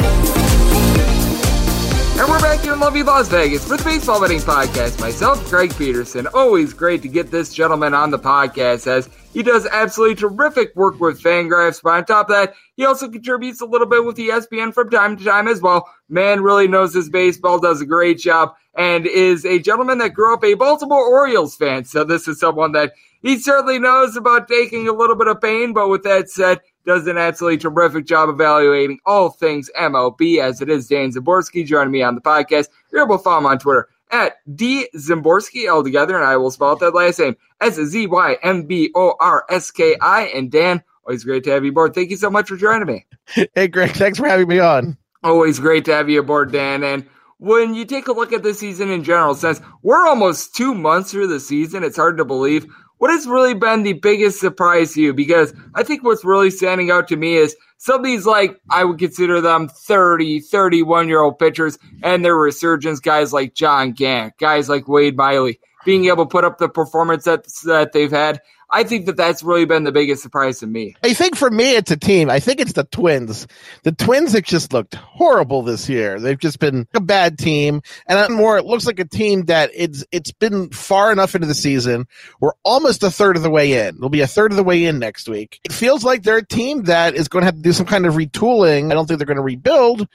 And 2.18 2.28
we're 2.28 2.40
back 2.40 2.58
here 2.58 2.72
in 2.72 2.80
lovely 2.80 3.04
Las 3.04 3.28
Vegas 3.28 3.70
with 3.70 3.84
Baseball 3.84 4.20
Betting 4.20 4.40
Podcast. 4.40 4.98
Myself, 4.98 5.48
Greg 5.48 5.72
Peterson. 5.76 6.26
Always 6.34 6.72
great 6.72 7.02
to 7.02 7.08
get 7.08 7.30
this 7.30 7.54
gentleman 7.54 7.94
on 7.94 8.10
the 8.10 8.18
podcast 8.18 8.88
as 8.88 9.08
he 9.32 9.44
does 9.44 9.64
absolutely 9.66 10.16
terrific 10.16 10.74
work 10.74 10.98
with 10.98 11.22
Fangraphs. 11.22 11.80
But 11.80 11.90
on 11.90 12.04
top 12.04 12.30
of 12.30 12.34
that, 12.34 12.54
he 12.74 12.84
also 12.84 13.08
contributes 13.08 13.60
a 13.60 13.66
little 13.66 13.86
bit 13.86 14.04
with 14.04 14.16
ESPN 14.16 14.74
from 14.74 14.90
time 14.90 15.16
to 15.16 15.24
time 15.24 15.46
as 15.46 15.60
well. 15.60 15.88
Man 16.08 16.42
really 16.42 16.66
knows 16.66 16.94
his 16.94 17.08
baseball, 17.08 17.60
does 17.60 17.80
a 17.80 17.86
great 17.86 18.18
job, 18.18 18.56
and 18.74 19.06
is 19.06 19.44
a 19.44 19.60
gentleman 19.60 19.98
that 19.98 20.14
grew 20.14 20.34
up 20.34 20.42
a 20.42 20.54
Baltimore 20.54 21.06
Orioles 21.06 21.54
fan. 21.54 21.84
So 21.84 22.02
this 22.02 22.26
is 22.26 22.40
someone 22.40 22.72
that 22.72 22.94
he 23.26 23.38
certainly 23.38 23.78
knows 23.78 24.16
about 24.16 24.48
taking 24.48 24.88
a 24.88 24.92
little 24.92 25.16
bit 25.16 25.28
of 25.28 25.40
pain. 25.40 25.72
But 25.72 25.88
with 25.88 26.02
that 26.04 26.30
said, 26.30 26.60
does 26.84 27.06
an 27.06 27.18
absolutely 27.18 27.58
terrific 27.58 28.06
job 28.06 28.28
evaluating 28.28 29.00
all 29.04 29.30
things 29.30 29.70
MLB, 29.78 30.38
as 30.38 30.62
it 30.62 30.70
is 30.70 30.86
Dan 30.86 31.10
Szymborski 31.10 31.66
joining 31.66 31.92
me 31.92 32.02
on 32.02 32.14
the 32.14 32.20
podcast. 32.20 32.68
You're 32.92 33.04
able 33.04 33.18
to 33.18 33.24
follow 33.24 33.38
him 33.38 33.46
on 33.46 33.58
Twitter 33.58 33.88
at 34.12 34.36
D 34.54 34.88
Szymborski 34.94 35.70
all 35.70 35.82
together, 35.82 36.14
and 36.16 36.24
I 36.24 36.36
will 36.36 36.50
spell 36.50 36.70
out 36.70 36.80
that 36.80 36.94
last 36.94 37.18
name 37.18 37.36
S 37.60 37.74
Z 37.74 38.06
Y 38.06 38.36
M 38.42 38.62
B 38.62 38.90
O 38.94 39.14
R 39.18 39.44
S 39.50 39.70
K 39.70 39.96
I. 40.00 40.22
And 40.28 40.50
Dan, 40.50 40.82
always 41.04 41.24
great 41.24 41.44
to 41.44 41.50
have 41.50 41.64
you 41.64 41.70
aboard. 41.70 41.94
Thank 41.94 42.10
you 42.10 42.16
so 42.16 42.30
much 42.30 42.48
for 42.48 42.56
joining 42.56 42.86
me. 42.86 43.06
Hey, 43.54 43.66
Greg, 43.66 43.90
thanks 43.90 44.18
for 44.18 44.28
having 44.28 44.48
me 44.48 44.60
on. 44.60 44.96
Always 45.24 45.58
great 45.58 45.84
to 45.86 45.92
have 45.92 46.08
you 46.08 46.20
aboard, 46.20 46.52
Dan. 46.52 46.84
And 46.84 47.04
when 47.38 47.74
you 47.74 47.84
take 47.84 48.06
a 48.06 48.12
look 48.12 48.32
at 48.32 48.44
the 48.44 48.54
season 48.54 48.90
in 48.90 49.02
general, 49.02 49.34
since 49.34 49.60
we're 49.82 50.06
almost 50.06 50.54
two 50.54 50.74
months 50.74 51.10
through 51.10 51.26
the 51.26 51.40
season, 51.40 51.82
it's 51.82 51.96
hard 51.96 52.18
to 52.18 52.24
believe 52.24 52.66
what 52.98 53.10
has 53.10 53.26
really 53.26 53.54
been 53.54 53.82
the 53.82 53.92
biggest 53.94 54.40
surprise 54.40 54.94
to 54.94 55.02
you? 55.02 55.14
Because 55.14 55.52
I 55.74 55.82
think 55.82 56.02
what's 56.02 56.24
really 56.24 56.50
standing 56.50 56.90
out 56.90 57.08
to 57.08 57.16
me 57.16 57.36
is 57.36 57.56
some 57.78 58.00
of 58.00 58.04
these, 58.04 58.24
like, 58.24 58.58
I 58.70 58.84
would 58.84 58.98
consider 58.98 59.40
them 59.40 59.68
30, 59.68 60.40
31 60.40 61.08
year 61.08 61.20
old 61.20 61.38
pitchers 61.38 61.78
and 62.02 62.24
their 62.24 62.36
resurgence, 62.36 63.00
guys 63.00 63.32
like 63.32 63.54
John 63.54 63.92
Gant, 63.92 64.38
guys 64.38 64.68
like 64.68 64.88
Wade 64.88 65.16
Miley, 65.16 65.60
being 65.84 66.06
able 66.06 66.24
to 66.24 66.30
put 66.30 66.44
up 66.44 66.58
the 66.58 66.68
performance 66.68 67.24
that, 67.24 67.46
that 67.64 67.92
they've 67.92 68.10
had. 68.10 68.40
I 68.70 68.82
think 68.82 69.06
that 69.06 69.16
that's 69.16 69.42
really 69.42 69.64
been 69.64 69.84
the 69.84 69.92
biggest 69.92 70.22
surprise 70.22 70.58
to 70.60 70.66
me. 70.66 70.96
I 71.02 71.12
think 71.12 71.36
for 71.36 71.48
me, 71.50 71.76
it's 71.76 71.90
a 71.90 71.96
team. 71.96 72.28
I 72.28 72.40
think 72.40 72.60
it's 72.60 72.72
the 72.72 72.84
Twins. 72.84 73.46
The 73.84 73.92
Twins 73.92 74.32
have 74.32 74.42
just 74.42 74.72
looked 74.72 74.96
horrible 74.96 75.62
this 75.62 75.88
year. 75.88 76.18
They've 76.18 76.38
just 76.38 76.58
been 76.58 76.88
a 76.92 77.00
bad 77.00 77.38
team, 77.38 77.82
and 78.08 78.34
more, 78.34 78.58
it 78.58 78.64
looks 78.64 78.86
like 78.86 78.98
a 78.98 79.04
team 79.04 79.44
that 79.44 79.70
it's 79.74 80.04
it's 80.10 80.32
been 80.32 80.70
far 80.70 81.12
enough 81.12 81.34
into 81.34 81.46
the 81.46 81.54
season. 81.54 82.06
We're 82.40 82.52
almost 82.64 83.02
a 83.04 83.10
third 83.10 83.36
of 83.36 83.42
the 83.42 83.50
way 83.50 83.86
in. 83.86 83.98
We'll 84.00 84.08
be 84.08 84.22
a 84.22 84.26
third 84.26 84.50
of 84.50 84.56
the 84.56 84.64
way 84.64 84.84
in 84.84 84.98
next 84.98 85.28
week. 85.28 85.60
It 85.64 85.72
feels 85.72 86.02
like 86.02 86.24
they're 86.24 86.38
a 86.38 86.46
team 86.46 86.84
that 86.84 87.14
is 87.14 87.28
going 87.28 87.42
to 87.42 87.46
have 87.46 87.56
to 87.56 87.62
do 87.62 87.72
some 87.72 87.86
kind 87.86 88.04
of 88.04 88.14
retooling. 88.14 88.90
I 88.90 88.94
don't 88.94 89.06
think 89.06 89.18
they're 89.18 89.26
going 89.26 89.36
to 89.36 89.42
rebuild, 89.42 90.08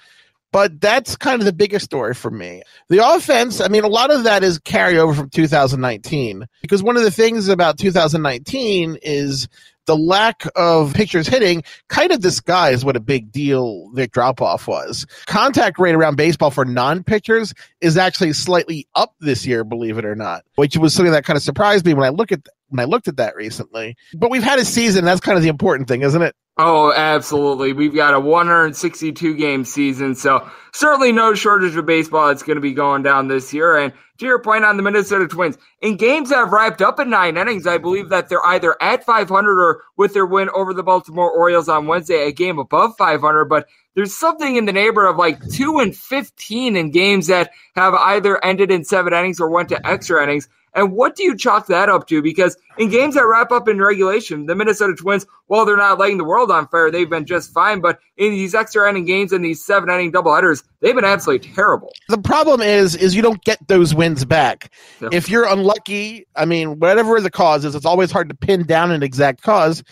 but 0.52 0.80
that's 0.82 1.16
kind 1.16 1.42
of 1.42 1.46
the 1.46 1.54
biggest 1.54 1.86
story 1.86 2.14
for 2.14 2.30
me. 2.30 2.62
The 2.90 3.06
offense, 3.06 3.62
I 3.62 3.68
mean, 3.68 3.84
a 3.84 3.88
lot 3.88 4.12
of 4.12 4.24
that 4.24 4.44
is 4.44 4.60
carryover 4.60 5.16
from 5.16 5.30
2019 5.30 6.46
because 6.62 6.84
one 6.84 6.98
of 6.98 7.04
the 7.04 7.12
things 7.12 7.48
about 7.48 7.78
2019 7.78 8.98
is 9.02 9.48
the 9.86 9.98
lack 9.98 10.44
of 10.56 10.94
pitchers 10.94 11.28
hitting 11.28 11.64
kind 11.88 12.12
of 12.12 12.20
disguised 12.20 12.86
what 12.86 12.96
a 12.96 13.00
big 13.00 13.32
deal 13.32 13.90
the 13.94 14.08
drop 14.08 14.42
off 14.42 14.68
was. 14.68 15.06
Contact 15.26 15.80
rate 15.80 15.96
around 15.96 16.16
baseball 16.16 16.52
for 16.52 16.66
non 16.66 17.04
pitchers 17.04 17.54
is 17.80 17.98
actually 17.98 18.34
slightly 18.34 18.88
up 18.96 19.16
this 19.20 19.46
year, 19.46 19.64
believe 19.64 19.98
it 19.98 20.06
or 20.06 20.16
not, 20.16 20.44
which 20.56 20.78
was 20.78 20.94
something 20.94 21.12
that 21.12 21.26
kind 21.26 21.38
of 21.38 21.44
surprised 21.44 21.86
me 21.86 21.94
when 21.94 22.06
I 22.06 22.10
look 22.10 22.32
at 22.32 22.48
when 22.72 22.80
I 22.80 22.86
looked 22.86 23.08
at 23.08 23.18
that 23.18 23.36
recently. 23.36 23.96
But 24.14 24.32
we've 24.32 24.44
had 24.44 24.60
a 24.60 24.66
season. 24.66 25.06
That's 25.06 25.22
kind 25.22 25.38
of 25.38 25.44
the 25.44 25.50
important 25.50 25.88
thing, 25.88 26.02
isn't 26.02 26.22
it? 26.22 26.36
Oh, 26.58 26.94
absolutely. 26.94 27.74
We've 27.74 27.96
got 27.96 28.14
a 28.14 28.20
162 28.20 29.36
game 29.36 29.64
season, 29.64 30.16
so 30.16 30.50
certainly 30.74 31.12
no 31.12 31.34
shortage 31.34 31.76
of 31.76 31.86
baseball 31.86 32.28
that's 32.28 32.44
going 32.44 32.58
to 32.58 32.62
be 32.62 32.74
going 32.74 33.04
down 33.04 33.30
this 33.30 33.54
year. 33.54 33.78
And 33.78 33.94
to 34.20 34.26
your 34.26 34.40
point 34.40 34.66
on 34.66 34.78
the 34.78 34.84
Minnesota 34.84 35.28
Twins, 35.28 35.58
in 35.82 35.96
games 35.96 36.30
that 36.30 36.36
have 36.36 36.52
wrapped 36.52 36.82
up 36.82 37.00
in 37.00 37.10
nine 37.10 37.38
innings, 37.38 37.66
I 37.66 37.78
believe 37.78 38.10
that 38.10 38.30
they're 38.30 38.46
either 38.46 38.76
at 38.82 39.06
500 39.06 39.60
or 39.60 39.82
with 39.98 40.14
their 40.14 40.26
win 40.26 40.50
over 40.54 40.74
the 40.74 40.84
Baltimore 40.84 41.32
Orioles 41.32 41.70
on 41.70 41.88
Wednesday, 41.88 42.28
a 42.28 42.32
game 42.32 42.60
above 42.60 42.96
500. 42.98 43.46
But 43.46 43.68
there's 43.96 44.16
something 44.16 44.56
in 44.56 44.66
the 44.66 44.74
neighborhood 44.74 45.12
of 45.12 45.18
like 45.18 45.40
2 45.50 45.80
and 45.80 45.96
15 45.96 46.76
in 46.76 46.92
games 46.92 47.28
that 47.28 47.52
have 47.76 47.94
either 47.94 48.44
ended 48.44 48.72
in 48.72 48.84
seven 48.84 49.14
innings 49.14 49.40
or 49.40 49.50
went 49.50 49.70
to 49.70 49.88
extra 49.88 50.22
innings. 50.22 50.48
And 50.74 50.94
what 50.94 51.16
do 51.16 51.24
you 51.24 51.36
chalk 51.36 51.68
that 51.68 51.90
up 51.90 52.08
to? 52.08 52.22
Because 52.22 52.56
in 52.78 52.90
games 52.90 53.16
that 53.16 53.26
wrap 53.26 53.52
up 53.52 53.68
in 53.68 53.80
regulation, 53.80 54.46
the 54.46 54.56
Minnesota 54.56 54.96
Twins, 54.96 55.26
while 55.48 55.66
they're 55.66 55.76
not 55.76 56.00
lighting 56.00 56.18
the 56.18 56.24
world 56.24 56.50
on 56.50 56.68
fire, 56.68 56.90
they've 56.90 57.10
been 57.10 57.26
just 57.26 57.52
fine. 57.52 57.82
But 57.82 58.00
in 58.16 58.32
these 58.32 58.56
extra 58.56 58.90
inning 58.90 59.06
games 59.06 59.34
and 59.34 59.44
these 59.44 59.64
seven 59.64 59.90
inning 59.90 60.12
doubleheaders, 60.12 60.64
they've 60.80 60.96
been 60.96 61.04
absolutely 61.04 61.50
terrible. 61.50 61.92
The 62.08 62.18
problem 62.18 62.62
is, 62.62 62.96
is 62.96 63.16
you 63.16 63.22
don't 63.22 63.44
get 63.44 63.60
those 63.68 63.94
wins 63.94 64.24
back. 64.24 64.72
Yep. 65.02 65.14
If 65.14 65.30
you're 65.30 65.46
unlucky, 65.46 66.26
I 66.36 66.46
mean, 66.46 66.80
whatever 66.80 67.20
the 67.20 67.32
cause 67.32 67.66
is, 67.66 67.76
it's 67.76 67.86
always 67.86 68.12
hard 68.12 68.30
to 68.30 68.36
pin 68.36 68.66
down 68.66 68.92
an 68.92 69.04
exact 69.04 69.42
cause. 69.42 69.84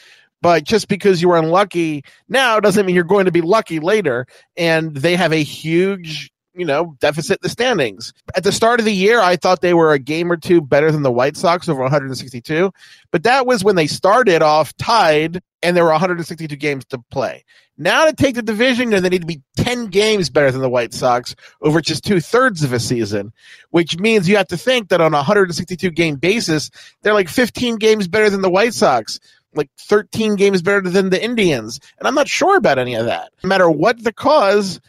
But 0.42 0.63
just 0.63 0.88
because 0.88 1.22
you 1.22 1.28
were 1.28 1.38
unlucky 1.38 2.06
now 2.30 2.62
doesn't 2.62 2.86
mean 2.86 2.96
you're 2.96 3.04
going 3.04 3.26
to 3.26 3.32
be 3.32 3.42
lucky 3.42 3.82
later. 3.82 4.26
And 4.56 4.96
they 4.96 5.18
have 5.18 5.34
a 5.34 5.44
huge 5.44 6.32
you 6.60 6.65
know, 6.65 6.95
deficit 7.00 7.41
the 7.41 7.50
standings. 7.50 8.13
At 8.36 8.43
the 8.43 8.52
start 8.52 8.80
of 8.80 8.86
the 8.86 8.93
year, 8.93 9.22
I 9.22 9.36
thought 9.36 9.62
they 9.62 9.74
were 9.74 9.93
a 9.93 10.00
game 10.00 10.32
or 10.32 10.38
two 10.38 10.62
better 10.62 10.91
than 10.91 11.04
the 11.04 11.12
White 11.12 11.38
Sox 11.38 11.69
over 11.69 11.82
162, 11.82 12.72
but 13.12 13.24
that 13.24 13.45
was 13.45 13.63
when 13.63 13.76
they 13.76 13.88
started 13.88 14.41
off 14.41 14.76
tied 14.78 15.41
and 15.63 15.76
there 15.76 15.84
were 15.84 15.91
162 15.91 16.56
games 16.56 16.86
to 16.86 17.00
play. 17.10 17.43
Now 17.78 18.06
to 18.06 18.13
take 18.13 18.36
the 18.36 18.41
division, 18.41 18.89
they 18.89 19.00
need 19.08 19.22
to 19.22 19.28
be 19.28 19.41
10 19.56 19.88
games 19.88 20.30
better 20.30 20.52
than 20.52 20.62
the 20.62 20.69
White 20.69 20.93
Sox 20.93 21.34
over 21.62 21.80
just 21.80 22.04
two 22.04 22.19
thirds 22.19 22.62
of 22.62 22.74
a 22.74 22.80
season, 22.80 23.32
which 23.72 23.98
means 23.98 24.28
you 24.28 24.36
have 24.36 24.48
to 24.48 24.58
think 24.58 24.89
that 24.89 25.00
on 25.00 25.13
a 25.13 25.17
162 25.17 25.89
game 25.91 26.15
basis, 26.15 26.69
they're 27.02 27.13
like 27.13 27.30
15 27.30 27.78
games 27.78 28.08
better 28.10 28.30
than 28.30 28.41
the 28.41 28.50
White 28.50 28.74
Sox 28.74 29.19
like 29.56 29.69
13 29.80 30.36
games 30.36 30.62
better 30.62 30.82
than 30.82 31.10
the 31.10 31.24
Indians. 31.24 31.80
And 31.98 32.08
I'm 32.08 32.15
not 32.15 32.28
sure 32.28 32.58
about 32.58 32.80
any 32.80 32.95
of 32.95 33.06
that. 33.06 33.32
No 33.43 33.48
matter 33.48 33.69
what 33.69 34.04
the 34.04 34.13
cause, 34.13 34.80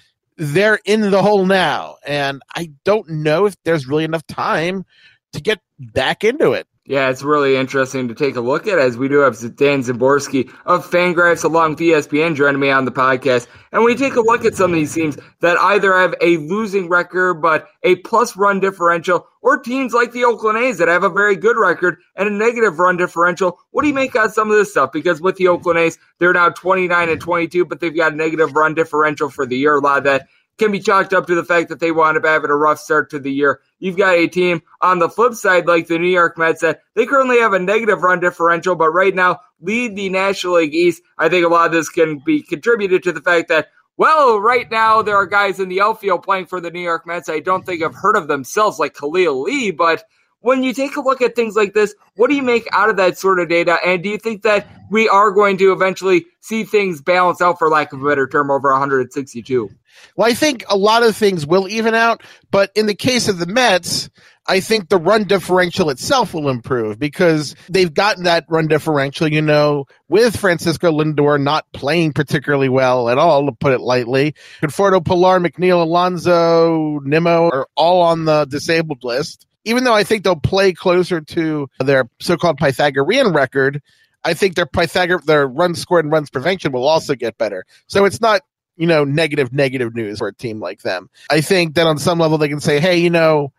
they're 0.41 0.81
in 0.87 1.03
the 1.03 1.23
hole 1.23 1.45
now. 1.45 1.97
And 2.07 2.43
I 2.57 2.73
don't 2.85 3.09
know 3.11 3.45
if 3.45 3.55
there's 3.65 3.87
really 3.87 4.05
enough 4.05 4.27
time 4.27 4.87
to 5.35 5.41
get 5.41 5.61
back 5.79 6.25
into 6.25 6.53
it. 6.53 6.67
Yeah, 6.87 7.11
it's 7.11 7.23
really 7.23 7.57
interesting 7.57 8.09
to 8.09 8.15
take 8.15 8.35
a 8.35 8.41
look 8.41 8.67
at 8.67 8.79
as 8.79 8.97
we 8.97 9.07
do 9.07 9.19
have 9.19 9.39
Dan 9.55 9.83
Szymborski 9.83 10.51
of 10.65 10.91
Fangraphs 10.91 11.45
along 11.45 11.73
with 11.73 11.81
ESPN 11.81 12.35
joining 12.35 12.59
me 12.59 12.71
on 12.71 12.87
the 12.87 12.91
podcast. 12.91 13.47
And 13.71 13.85
we 13.85 13.95
take 13.95 14.17
a 14.17 14.23
look 14.23 14.45
at 14.45 14.55
some 14.55 14.73
of 14.73 14.77
these 14.77 14.95
teams 14.95 15.17
that 15.41 15.59
either 15.59 15.97
have 15.97 16.15
a 16.23 16.39
losing 16.39 16.89
record 16.89 17.35
but 17.35 17.69
a 17.83 17.97
plus 17.97 18.37
run 18.37 18.61
differential 18.61 19.29
or 19.43 19.59
teams 19.59 19.93
like 19.93 20.13
the 20.13 20.25
Oakland 20.25 20.59
A's 20.59 20.79
that 20.79 20.89
have 20.89 21.05
a 21.05 21.09
very 21.09 21.37
good 21.37 21.57
record 21.57 21.99
and 22.17 22.29
a 22.29 22.33
negative 22.33 22.79
run 22.79 22.97
differential. 22.97 23.59
What 23.71 23.83
do 23.83 23.89
you 23.89 23.95
make 23.95 24.17
out 24.17 24.33
some 24.33 24.51
of 24.51 24.57
this 24.57 24.71
stuff? 24.71 24.93
Because 24.93 25.21
with 25.21 25.37
the 25.37 25.49
Oakland 25.49 25.79
A's, 25.79 25.99
they're 26.19 26.33
now 26.33 26.51
29 26.51 27.09
and 27.09 27.21
22, 27.21 27.65
but 27.65 27.81
they've 27.81 27.97
got 27.97 28.13
a 28.13 28.17
negative 28.17 28.53
run 28.53 28.75
differential 28.75 29.31
for 29.31 29.47
the 29.47 29.57
year. 29.57 29.77
A 29.77 29.81
lot 29.81 29.99
of 29.99 30.05
that 30.05 30.29
can 30.61 30.71
be 30.71 30.79
chalked 30.79 31.15
up 31.15 31.27
to 31.27 31.35
the 31.35 31.45
fact 31.45 31.71
that 31.71 31.81
they 31.81 31.91
wound 31.91 32.19
up 32.19 32.25
having 32.25 32.51
a 32.51 32.57
rough 32.57 32.79
start 32.79 33.11
to 33.11 33.19
the 33.19 33.33
year. 33.33 33.61
You've 33.79 33.97
got 33.97 34.15
a 34.15 34.29
team 34.29 34.63
on 34.83 34.99
the 34.99 35.09
flip 35.09 35.33
side, 35.33 35.67
like 35.67 35.87
the 35.87 35.99
New 35.99 36.11
York 36.11 36.37
Mets, 36.37 36.61
that 36.61 36.83
they 36.95 37.07
currently 37.07 37.41
have 37.41 37.55
a 37.55 37.59
negative 37.59 38.03
run 38.03 38.21
differential, 38.21 38.77
but 38.77 38.91
right 38.91 39.15
now 39.15 39.41
lead 39.63 39.97
the 39.97 40.11
National 40.11 40.57
League 40.57 40.75
East. 40.75 41.03
I 41.17 41.31
think 41.31 41.47
a 41.47 41.49
lot 41.49 41.67
of 41.67 41.73
this 41.73 41.89
can 41.89 42.19
be 42.19 42.43
contributed 42.43 43.03
to 43.05 43.13
the 43.13 43.23
fact 43.23 43.49
that, 43.49 43.69
well, 44.01 44.41
right 44.41 44.71
now 44.71 45.03
there 45.03 45.17
are 45.17 45.27
guys 45.27 45.61
in 45.61 45.69
the 45.69 45.83
outfield 45.83 46.23
playing 46.23 46.47
for 46.47 46.59
the 46.59 46.71
New 46.71 46.81
York 46.81 47.07
Mets. 47.07 47.29
I 47.29 47.39
don't 47.39 47.67
think 47.67 47.83
I've 47.83 47.95
heard 47.95 48.17
of 48.17 48.29
themselves 48.29 48.79
like 48.79 48.97
Khalil 48.97 49.43
Lee, 49.43 49.73
but 49.73 50.05
when 50.39 50.63
you 50.63 50.73
take 50.73 50.97
a 50.97 51.03
look 51.03 51.21
at 51.21 51.37
things 51.37 51.55
like 51.55 51.75
this, 51.75 51.95
what 52.17 52.31
do 52.31 52.35
you 52.35 52.43
make 52.43 52.67
out 52.73 52.89
of 52.89 52.97
that 52.97 53.19
sort 53.19 53.39
of 53.41 53.51
data? 53.51 53.77
And 53.85 54.03
do 54.03 54.09
you 54.09 54.17
think 54.17 54.41
that 54.41 54.67
we 54.91 55.07
are 55.07 55.31
going 55.31 55.59
to 55.59 55.71
eventually 55.71 56.25
see 56.41 56.65
things 56.65 57.03
balance 57.03 57.43
out, 57.43 57.59
for 57.59 57.69
lack 57.69 57.93
of 57.93 58.03
a 58.03 58.09
better 58.09 58.27
term, 58.27 58.51
over 58.51 58.71
162? 58.71 59.69
Well, 60.17 60.27
I 60.27 60.33
think 60.33 60.65
a 60.71 60.79
lot 60.79 61.03
of 61.03 61.15
things 61.15 61.47
will 61.47 61.69
even 61.69 61.95
out, 61.95 62.23
but 62.51 62.73
in 62.75 62.87
the 62.87 62.95
case 62.95 63.29
of 63.29 63.39
the 63.39 63.45
Mets, 63.45 64.09
I 64.51 64.59
think 64.59 64.89
the 64.89 64.99
run 64.99 65.29
differential 65.29 65.91
itself 65.91 66.35
will 66.35 66.49
improve 66.49 66.99
because 66.99 67.55
they've 67.69 67.95
gotten 67.95 68.25
that 68.25 68.47
run 68.49 68.67
differential, 68.67 69.29
you 69.29 69.41
know, 69.41 69.85
with 70.09 70.37
Francisco 70.37 70.91
Lindor 70.91 71.41
not 71.41 71.71
playing 71.73 72.15
particularly 72.15 72.69
well 72.69 73.09
at 73.09 73.17
all, 73.17 73.47
to 73.47 73.53
put 73.53 73.73
it 73.73 73.81
lightly. 73.81 74.35
Conforto, 74.61 75.05
Pilar, 75.05 75.39
McNeil, 75.39 75.83
Alonso, 75.83 76.99
Nimmo 77.05 77.49
are 77.49 77.69
all 77.77 78.03
on 78.03 78.25
the 78.25 78.45
disabled 78.47 79.05
list. 79.05 79.47
Even 79.65 79.85
though 79.85 79.95
I 79.95 80.03
think 80.03 80.25
they'll 80.25 80.35
play 80.35 80.73
closer 80.73 81.21
to 81.21 81.71
their 81.79 82.11
so-called 82.19 82.59
Pythagorean 82.59 83.33
record, 83.33 83.81
I 84.25 84.35
think 84.35 84.57
their 84.57 84.67
Pythagor 84.67 85.23
their 85.27 85.47
run 85.47 85.77
scored 85.77 86.05
and 86.05 86.11
runs 86.11 86.29
prevention 86.29 86.73
will 86.73 86.89
also 86.89 87.15
get 87.15 87.39
better. 87.39 87.65
So 87.87 88.05
it's 88.05 88.21
not 88.21 88.43
you 88.77 88.89
know 88.89 89.05
negative 89.05 89.53
negative 89.53 89.95
news 89.95 90.19
for 90.19 90.27
a 90.27 90.35
team 90.35 90.59
like 90.59 90.81
them. 90.81 91.09
I 91.31 91.41
think 91.41 91.77
that 91.77 91.87
on 91.87 91.99
some 91.99 92.19
level 92.19 92.37
they 92.37 92.49
can 92.49 92.59
say, 92.61 92.81
hey, 92.81 92.97
you 92.99 93.11
know, 93.11 93.53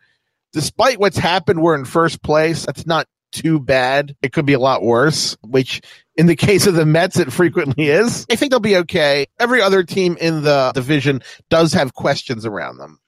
despite 0.51 0.99
what's 0.99 1.17
happened, 1.17 1.61
we're 1.61 1.75
in 1.75 1.85
first 1.85 2.21
place. 2.21 2.65
That's 2.65 2.85
not 2.85 3.07
too 3.31 3.59
bad. 3.59 4.15
It 4.21 4.33
could 4.33 4.45
be 4.45 4.53
a 4.53 4.59
lot 4.59 4.83
worse, 4.83 5.37
which 5.41 5.81
in 6.15 6.27
the 6.27 6.35
case 6.37 6.67
of 6.67 6.75
the 6.75 6.85
Mets, 6.85 7.17
it 7.17 7.31
frequently 7.31 7.87
is. 7.87 8.25
I 8.29 8.35
think 8.35 8.51
they'll 8.51 8.59
be 8.59 8.77
okay. 8.77 9.27
Every 9.39 9.61
other 9.61 9.83
team 9.83 10.17
in 10.19 10.43
the 10.43 10.71
division 10.73 11.21
does 11.49 11.73
have 11.73 11.93
questions 11.93 12.45
around 12.45 12.77
them. 12.77 12.99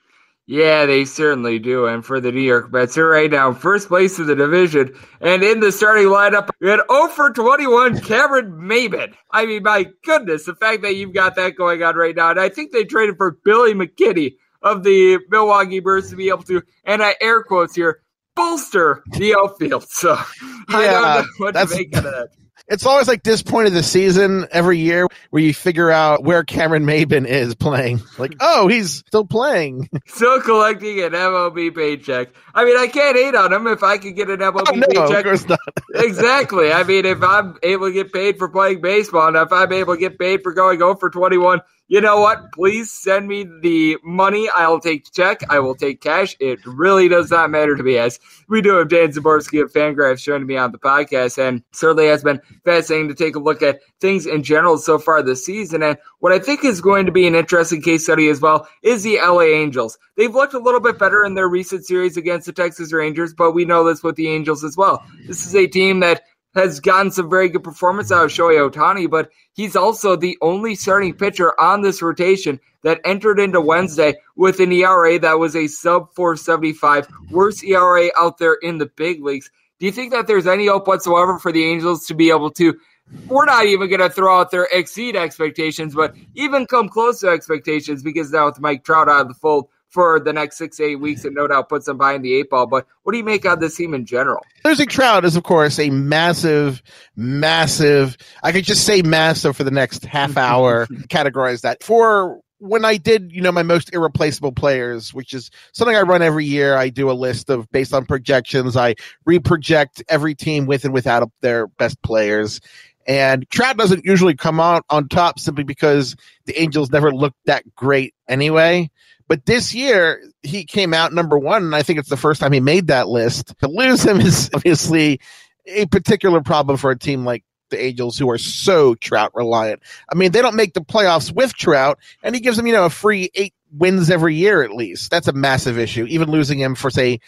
Yeah, 0.45 0.85
they 0.85 1.05
certainly 1.05 1.57
do. 1.57 1.85
And 1.85 2.05
for 2.05 2.19
the 2.19 2.31
New 2.31 2.41
York 2.41 2.71
Mets, 2.73 2.95
they're 2.95 3.07
right 3.07 3.31
now 3.31 3.53
first 3.53 3.87
place 3.87 4.19
in 4.19 4.27
the 4.27 4.35
division. 4.35 4.93
And 5.21 5.41
in 5.41 5.61
the 5.61 5.71
starting 5.71 6.07
lineup, 6.07 6.49
we 6.59 6.67
had 6.67 6.81
0 6.91 7.07
for 7.09 7.31
21 7.31 8.01
Cameron 8.01 8.51
Maybin. 8.51 9.13
I 9.31 9.45
mean, 9.45 9.63
my 9.63 9.85
goodness, 10.03 10.43
the 10.43 10.55
fact 10.55 10.81
that 10.81 10.95
you've 10.95 11.13
got 11.13 11.35
that 11.35 11.55
going 11.55 11.81
on 11.81 11.95
right 11.95 12.15
now. 12.15 12.31
And 12.31 12.41
I 12.41 12.49
think 12.49 12.73
they 12.73 12.83
traded 12.83 13.15
for 13.15 13.37
Billy 13.45 13.73
McKinney 13.73 14.35
of 14.63 14.83
the 14.83 15.19
Milwaukee 15.29 15.79
Brewers 15.79 16.09
to 16.09 16.15
be 16.15 16.29
able 16.29 16.43
to, 16.43 16.63
and 16.85 17.03
I 17.03 17.15
air 17.21 17.43
quotes 17.43 17.75
here, 17.75 18.01
bolster 18.35 19.03
the 19.11 19.35
outfield. 19.35 19.85
So 19.89 20.13
yeah, 20.13 20.23
I 20.69 20.87
don't 20.87 21.01
know 21.01 21.25
what 21.37 21.51
to 21.51 21.75
make 21.75 21.95
of 21.95 22.03
that 22.03 22.29
it's 22.67 22.85
always 22.85 23.07
like 23.07 23.23
this 23.23 23.43
point 23.43 23.67
of 23.67 23.73
the 23.73 23.83
season 23.83 24.47
every 24.51 24.79
year 24.79 25.07
where 25.31 25.43
you 25.43 25.53
figure 25.53 25.91
out 25.91 26.23
where 26.23 26.43
Cameron 26.43 26.85
Maybin 26.85 27.25
is 27.25 27.55
playing. 27.55 28.01
Like, 28.17 28.35
oh, 28.39 28.67
he's 28.67 28.99
still 28.99 29.25
playing. 29.25 29.89
Still 30.07 30.41
collecting 30.41 31.01
an 31.01 31.11
MLB 31.11 31.75
paycheck. 31.75 32.29
I 32.53 32.63
mean, 32.63 32.77
I 32.77 32.87
can't 32.87 33.17
hate 33.17 33.35
on 33.35 33.51
him 33.51 33.67
if 33.67 33.83
I 33.83 33.97
could 33.97 34.15
get 34.15 34.29
an 34.29 34.39
MLB 34.39 34.63
oh, 34.67 34.75
no, 34.75 34.87
paycheck. 34.87 35.17
Of 35.17 35.23
course 35.23 35.47
not. 35.47 35.59
exactly. 35.95 36.71
I 36.71 36.83
mean, 36.83 37.05
if 37.05 37.21
I'm 37.21 37.57
able 37.63 37.87
to 37.87 37.93
get 37.93 38.13
paid 38.13 38.37
for 38.37 38.47
playing 38.47 38.81
baseball 38.81 39.27
and 39.27 39.37
if 39.37 39.51
I'm 39.51 39.71
able 39.71 39.95
to 39.95 39.99
get 39.99 40.17
paid 40.17 40.41
for 40.41 40.53
going 40.53 40.79
0 40.79 40.95
for 40.95 41.09
21, 41.09 41.61
you 41.87 41.99
know 41.99 42.21
what? 42.21 42.51
Please 42.53 42.91
send 42.91 43.27
me 43.27 43.45
the 43.61 43.97
money. 44.03 44.49
I'll 44.55 44.79
take 44.79 45.11
check. 45.11 45.41
I 45.49 45.59
will 45.59 45.75
take 45.75 46.01
cash. 46.01 46.35
It 46.39 46.59
really 46.65 47.07
does 47.07 47.29
not 47.29 47.49
matter 47.49 47.75
to 47.75 47.83
me. 47.83 47.97
As 47.97 48.19
we 48.47 48.61
do 48.61 48.75
have 48.77 48.87
Dan 48.87 49.11
Szymborski 49.11 49.61
of 49.61 49.71
Fangraphs 49.71 50.23
joining 50.23 50.47
me 50.47 50.55
on 50.55 50.71
the 50.71 50.79
podcast, 50.79 51.37
and 51.37 51.61
certainly 51.71 52.07
has 52.07 52.23
been 52.23 52.39
fascinating 52.63 53.09
to 53.09 53.15
take 53.15 53.35
a 53.35 53.39
look 53.39 53.61
at 53.61 53.81
things 53.99 54.25
in 54.25 54.43
general 54.43 54.77
so 54.77 54.97
far 54.97 55.21
this 55.21 55.45
season. 55.45 55.83
And 55.83 55.97
what 56.19 56.31
I 56.31 56.39
think 56.39 56.63
is 56.63 56.79
going 56.79 57.05
to 57.05 57.11
be 57.11 57.27
an 57.27 57.35
interesting 57.35 57.81
case 57.81 58.03
study 58.03 58.29
as 58.29 58.39
well 58.39 58.67
is 58.81 59.03
the 59.03 59.17
LA 59.17 59.41
Angels. 59.41 59.97
They've 60.15 60.33
looked 60.33 60.53
a 60.53 60.59
little 60.59 60.79
bit 60.79 60.97
better 60.97 61.25
in 61.25 61.33
their 61.33 61.49
recent 61.49 61.85
series 61.85 62.15
against 62.15 62.45
the 62.45 62.53
Texas 62.53 62.93
Rangers, 62.93 63.33
but 63.33 63.51
we 63.51 63.65
know 63.65 63.83
this 63.83 64.03
with 64.03 64.15
the 64.15 64.29
Angels 64.29 64.63
as 64.63 64.77
well. 64.77 65.03
This 65.27 65.45
is 65.45 65.55
a 65.55 65.67
team 65.67 65.99
that 65.99 66.21
has 66.55 66.79
gotten 66.79 67.11
some 67.11 67.29
very 67.29 67.49
good 67.49 67.63
performance 67.63 68.11
out 68.11 68.25
of 68.25 68.31
Shohei 68.31 68.69
Ohtani, 68.69 69.09
but 69.09 69.29
he's 69.53 69.75
also 69.75 70.15
the 70.15 70.37
only 70.41 70.75
starting 70.75 71.13
pitcher 71.13 71.59
on 71.59 71.81
this 71.81 72.01
rotation 72.01 72.59
that 72.83 73.01
entered 73.05 73.39
into 73.39 73.59
Wednesday 73.59 74.15
with 74.35 74.59
an 74.59 74.71
ERA 74.71 75.17
that 75.19 75.39
was 75.39 75.55
a 75.55 75.67
sub 75.67 76.13
475, 76.15 77.07
worst 77.31 77.63
ERA 77.63 78.09
out 78.17 78.37
there 78.37 78.57
in 78.61 78.77
the 78.77 78.85
big 78.85 79.23
leagues. 79.23 79.49
Do 79.79 79.85
you 79.85 79.91
think 79.91 80.11
that 80.11 80.27
there's 80.27 80.47
any 80.47 80.67
hope 80.67 80.87
whatsoever 80.87 81.39
for 81.39 81.51
the 81.51 81.63
Angels 81.63 82.05
to 82.07 82.13
be 82.13 82.29
able 82.29 82.51
to? 82.51 82.79
We're 83.27 83.45
not 83.45 83.65
even 83.65 83.89
going 83.89 83.99
to 83.99 84.09
throw 84.09 84.39
out 84.39 84.51
their 84.51 84.67
exceed 84.71 85.15
expectations, 85.15 85.93
but 85.93 86.15
even 86.35 86.65
come 86.65 86.87
close 86.87 87.19
to 87.19 87.29
expectations 87.29 88.01
because 88.01 88.31
now 88.31 88.45
with 88.45 88.59
Mike 88.59 88.83
Trout 88.83 89.09
out 89.09 89.21
of 89.21 89.27
the 89.27 89.33
fold, 89.33 89.67
for 89.93 90.19
the 90.19 90.33
next 90.33 90.57
six 90.57 90.79
eight 90.79 90.95
weeks 90.95 91.23
and 91.23 91.35
no 91.35 91.47
doubt 91.47 91.69
puts 91.69 91.85
them 91.85 91.97
behind 91.97 92.25
the 92.25 92.33
eight 92.33 92.49
ball. 92.49 92.65
But 92.65 92.87
what 93.03 93.11
do 93.11 93.19
you 93.19 93.23
make 93.23 93.45
of 93.45 93.59
this 93.59 93.75
team 93.75 93.93
in 93.93 94.05
general? 94.05 94.43
Losing 94.65 94.87
Trout 94.87 95.23
is, 95.23 95.35
of 95.35 95.43
course, 95.43 95.77
a 95.77 95.91
massive, 95.91 96.81
massive. 97.15 98.17
I 98.41 98.51
could 98.51 98.63
just 98.63 98.85
say 98.85 99.03
massive 99.03 99.55
for 99.55 99.63
the 99.63 99.71
next 99.71 100.03
half 100.03 100.35
hour. 100.35 100.87
categorize 101.09 101.61
that 101.61 101.83
for 101.83 102.39
when 102.57 102.85
I 102.85 102.97
did, 102.97 103.31
you 103.31 103.41
know, 103.41 103.51
my 103.51 103.61
most 103.61 103.93
irreplaceable 103.93 104.53
players, 104.53 105.13
which 105.13 105.33
is 105.33 105.51
something 105.73 105.95
I 105.95 106.01
run 106.01 106.21
every 106.21 106.45
year. 106.45 106.75
I 106.75 106.89
do 106.89 107.11
a 107.11 107.13
list 107.13 107.49
of 107.49 107.69
based 107.71 107.93
on 107.93 108.05
projections. 108.05 108.75
I 108.75 108.95
reproject 109.27 110.01
every 110.09 110.33
team 110.33 110.65
with 110.65 110.85
and 110.85 110.93
without 110.93 111.29
their 111.41 111.67
best 111.67 112.01
players. 112.01 112.61
And 113.05 113.47
Trout 113.49 113.77
doesn't 113.77 114.05
usually 114.05 114.35
come 114.35 114.59
out 114.59 114.85
on 114.89 115.09
top 115.09 115.39
simply 115.39 115.65
because 115.65 116.15
the 116.45 116.59
Angels 116.59 116.89
never 116.89 117.11
looked 117.11 117.37
that 117.45 117.75
great 117.75 118.15
anyway. 118.27 118.89
But 119.33 119.47
this 119.47 119.73
year, 119.73 120.21
he 120.43 120.63
came 120.63 120.93
out 120.93 121.11
number 121.11 121.39
one, 121.39 121.63
and 121.63 121.75
I 121.75 121.81
think 121.81 121.97
it's 121.97 122.07
the 122.07 122.15
first 122.15 122.39
time 122.39 122.51
he 122.51 122.59
made 122.59 122.89
that 122.89 123.07
list. 123.07 123.57
To 123.61 123.67
lose 123.67 124.05
him 124.05 124.21
is 124.21 124.51
obviously 124.53 125.21
a 125.65 125.87
particular 125.87 126.41
problem 126.41 126.77
for 126.77 126.91
a 126.91 126.99
team 126.99 127.25
like 127.25 127.43
the 127.71 127.83
Angels, 127.83 128.15
who 128.15 128.29
are 128.29 128.37
so 128.37 128.93
Trout 128.93 129.31
reliant. 129.33 129.81
I 130.07 130.13
mean, 130.13 130.33
they 130.33 130.43
don't 130.43 130.55
make 130.55 130.75
the 130.75 130.81
playoffs 130.81 131.33
with 131.33 131.55
Trout, 131.55 131.97
and 132.21 132.35
he 132.35 132.41
gives 132.41 132.57
them, 132.57 132.67
you 132.67 132.73
know, 132.73 132.85
a 132.85 132.91
free 132.91 133.31
eight 133.33 133.55
wins 133.71 134.11
every 134.11 134.35
year 134.35 134.61
at 134.61 134.69
least. 134.69 135.09
That's 135.09 135.27
a 135.27 135.33
massive 135.33 135.79
issue. 135.79 136.05
Even 136.07 136.29
losing 136.29 136.59
him 136.59 136.75
for, 136.75 136.91
say, 136.91 137.19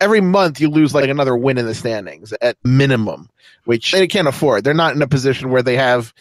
every 0.00 0.22
month 0.22 0.62
you 0.62 0.70
lose 0.70 0.94
like 0.94 1.10
another 1.10 1.36
win 1.36 1.58
in 1.58 1.66
the 1.66 1.74
standings 1.74 2.32
at 2.40 2.56
minimum, 2.64 3.28
which 3.66 3.92
they 3.92 4.06
can't 4.06 4.28
afford. 4.28 4.64
They're 4.64 4.72
not 4.72 4.94
in 4.94 5.02
a 5.02 5.06
position 5.06 5.50
where 5.50 5.62
they 5.62 5.76
have 5.76 6.14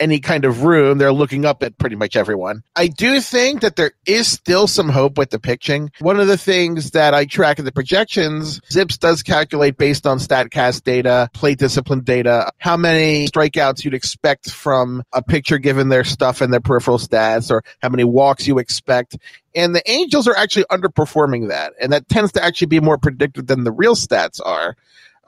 any 0.00 0.18
kind 0.18 0.44
of 0.44 0.64
room. 0.64 0.98
They're 0.98 1.12
looking 1.12 1.44
up 1.44 1.62
at 1.62 1.78
pretty 1.78 1.96
much 1.96 2.16
everyone. 2.16 2.62
I 2.74 2.88
do 2.88 3.20
think 3.20 3.60
that 3.60 3.76
there 3.76 3.92
is 4.06 4.26
still 4.26 4.66
some 4.66 4.88
hope 4.88 5.16
with 5.16 5.30
the 5.30 5.38
pitching. 5.38 5.90
One 6.00 6.18
of 6.18 6.26
the 6.26 6.36
things 6.36 6.90
that 6.92 7.14
I 7.14 7.24
track 7.24 7.58
in 7.58 7.64
the 7.64 7.72
projections, 7.72 8.60
Zips 8.70 8.98
does 8.98 9.22
calculate 9.22 9.76
based 9.76 10.06
on 10.06 10.18
StatCast 10.18 10.82
data, 10.82 11.30
plate 11.34 11.58
discipline 11.58 12.00
data, 12.00 12.50
how 12.58 12.76
many 12.76 13.28
strikeouts 13.28 13.84
you'd 13.84 13.94
expect 13.94 14.50
from 14.50 15.02
a 15.12 15.22
pitcher 15.22 15.58
given 15.58 15.88
their 15.88 16.04
stuff 16.04 16.40
and 16.40 16.52
their 16.52 16.60
peripheral 16.60 16.98
stats, 16.98 17.50
or 17.50 17.62
how 17.80 17.88
many 17.88 18.04
walks 18.04 18.46
you 18.46 18.58
expect. 18.58 19.16
And 19.54 19.74
the 19.74 19.88
Angels 19.90 20.26
are 20.26 20.36
actually 20.36 20.64
underperforming 20.64 21.48
that. 21.48 21.74
And 21.80 21.92
that 21.92 22.08
tends 22.08 22.32
to 22.32 22.44
actually 22.44 22.68
be 22.68 22.80
more 22.80 22.98
predictive 22.98 23.46
than 23.46 23.64
the 23.64 23.72
real 23.72 23.94
stats 23.94 24.40
are. 24.44 24.76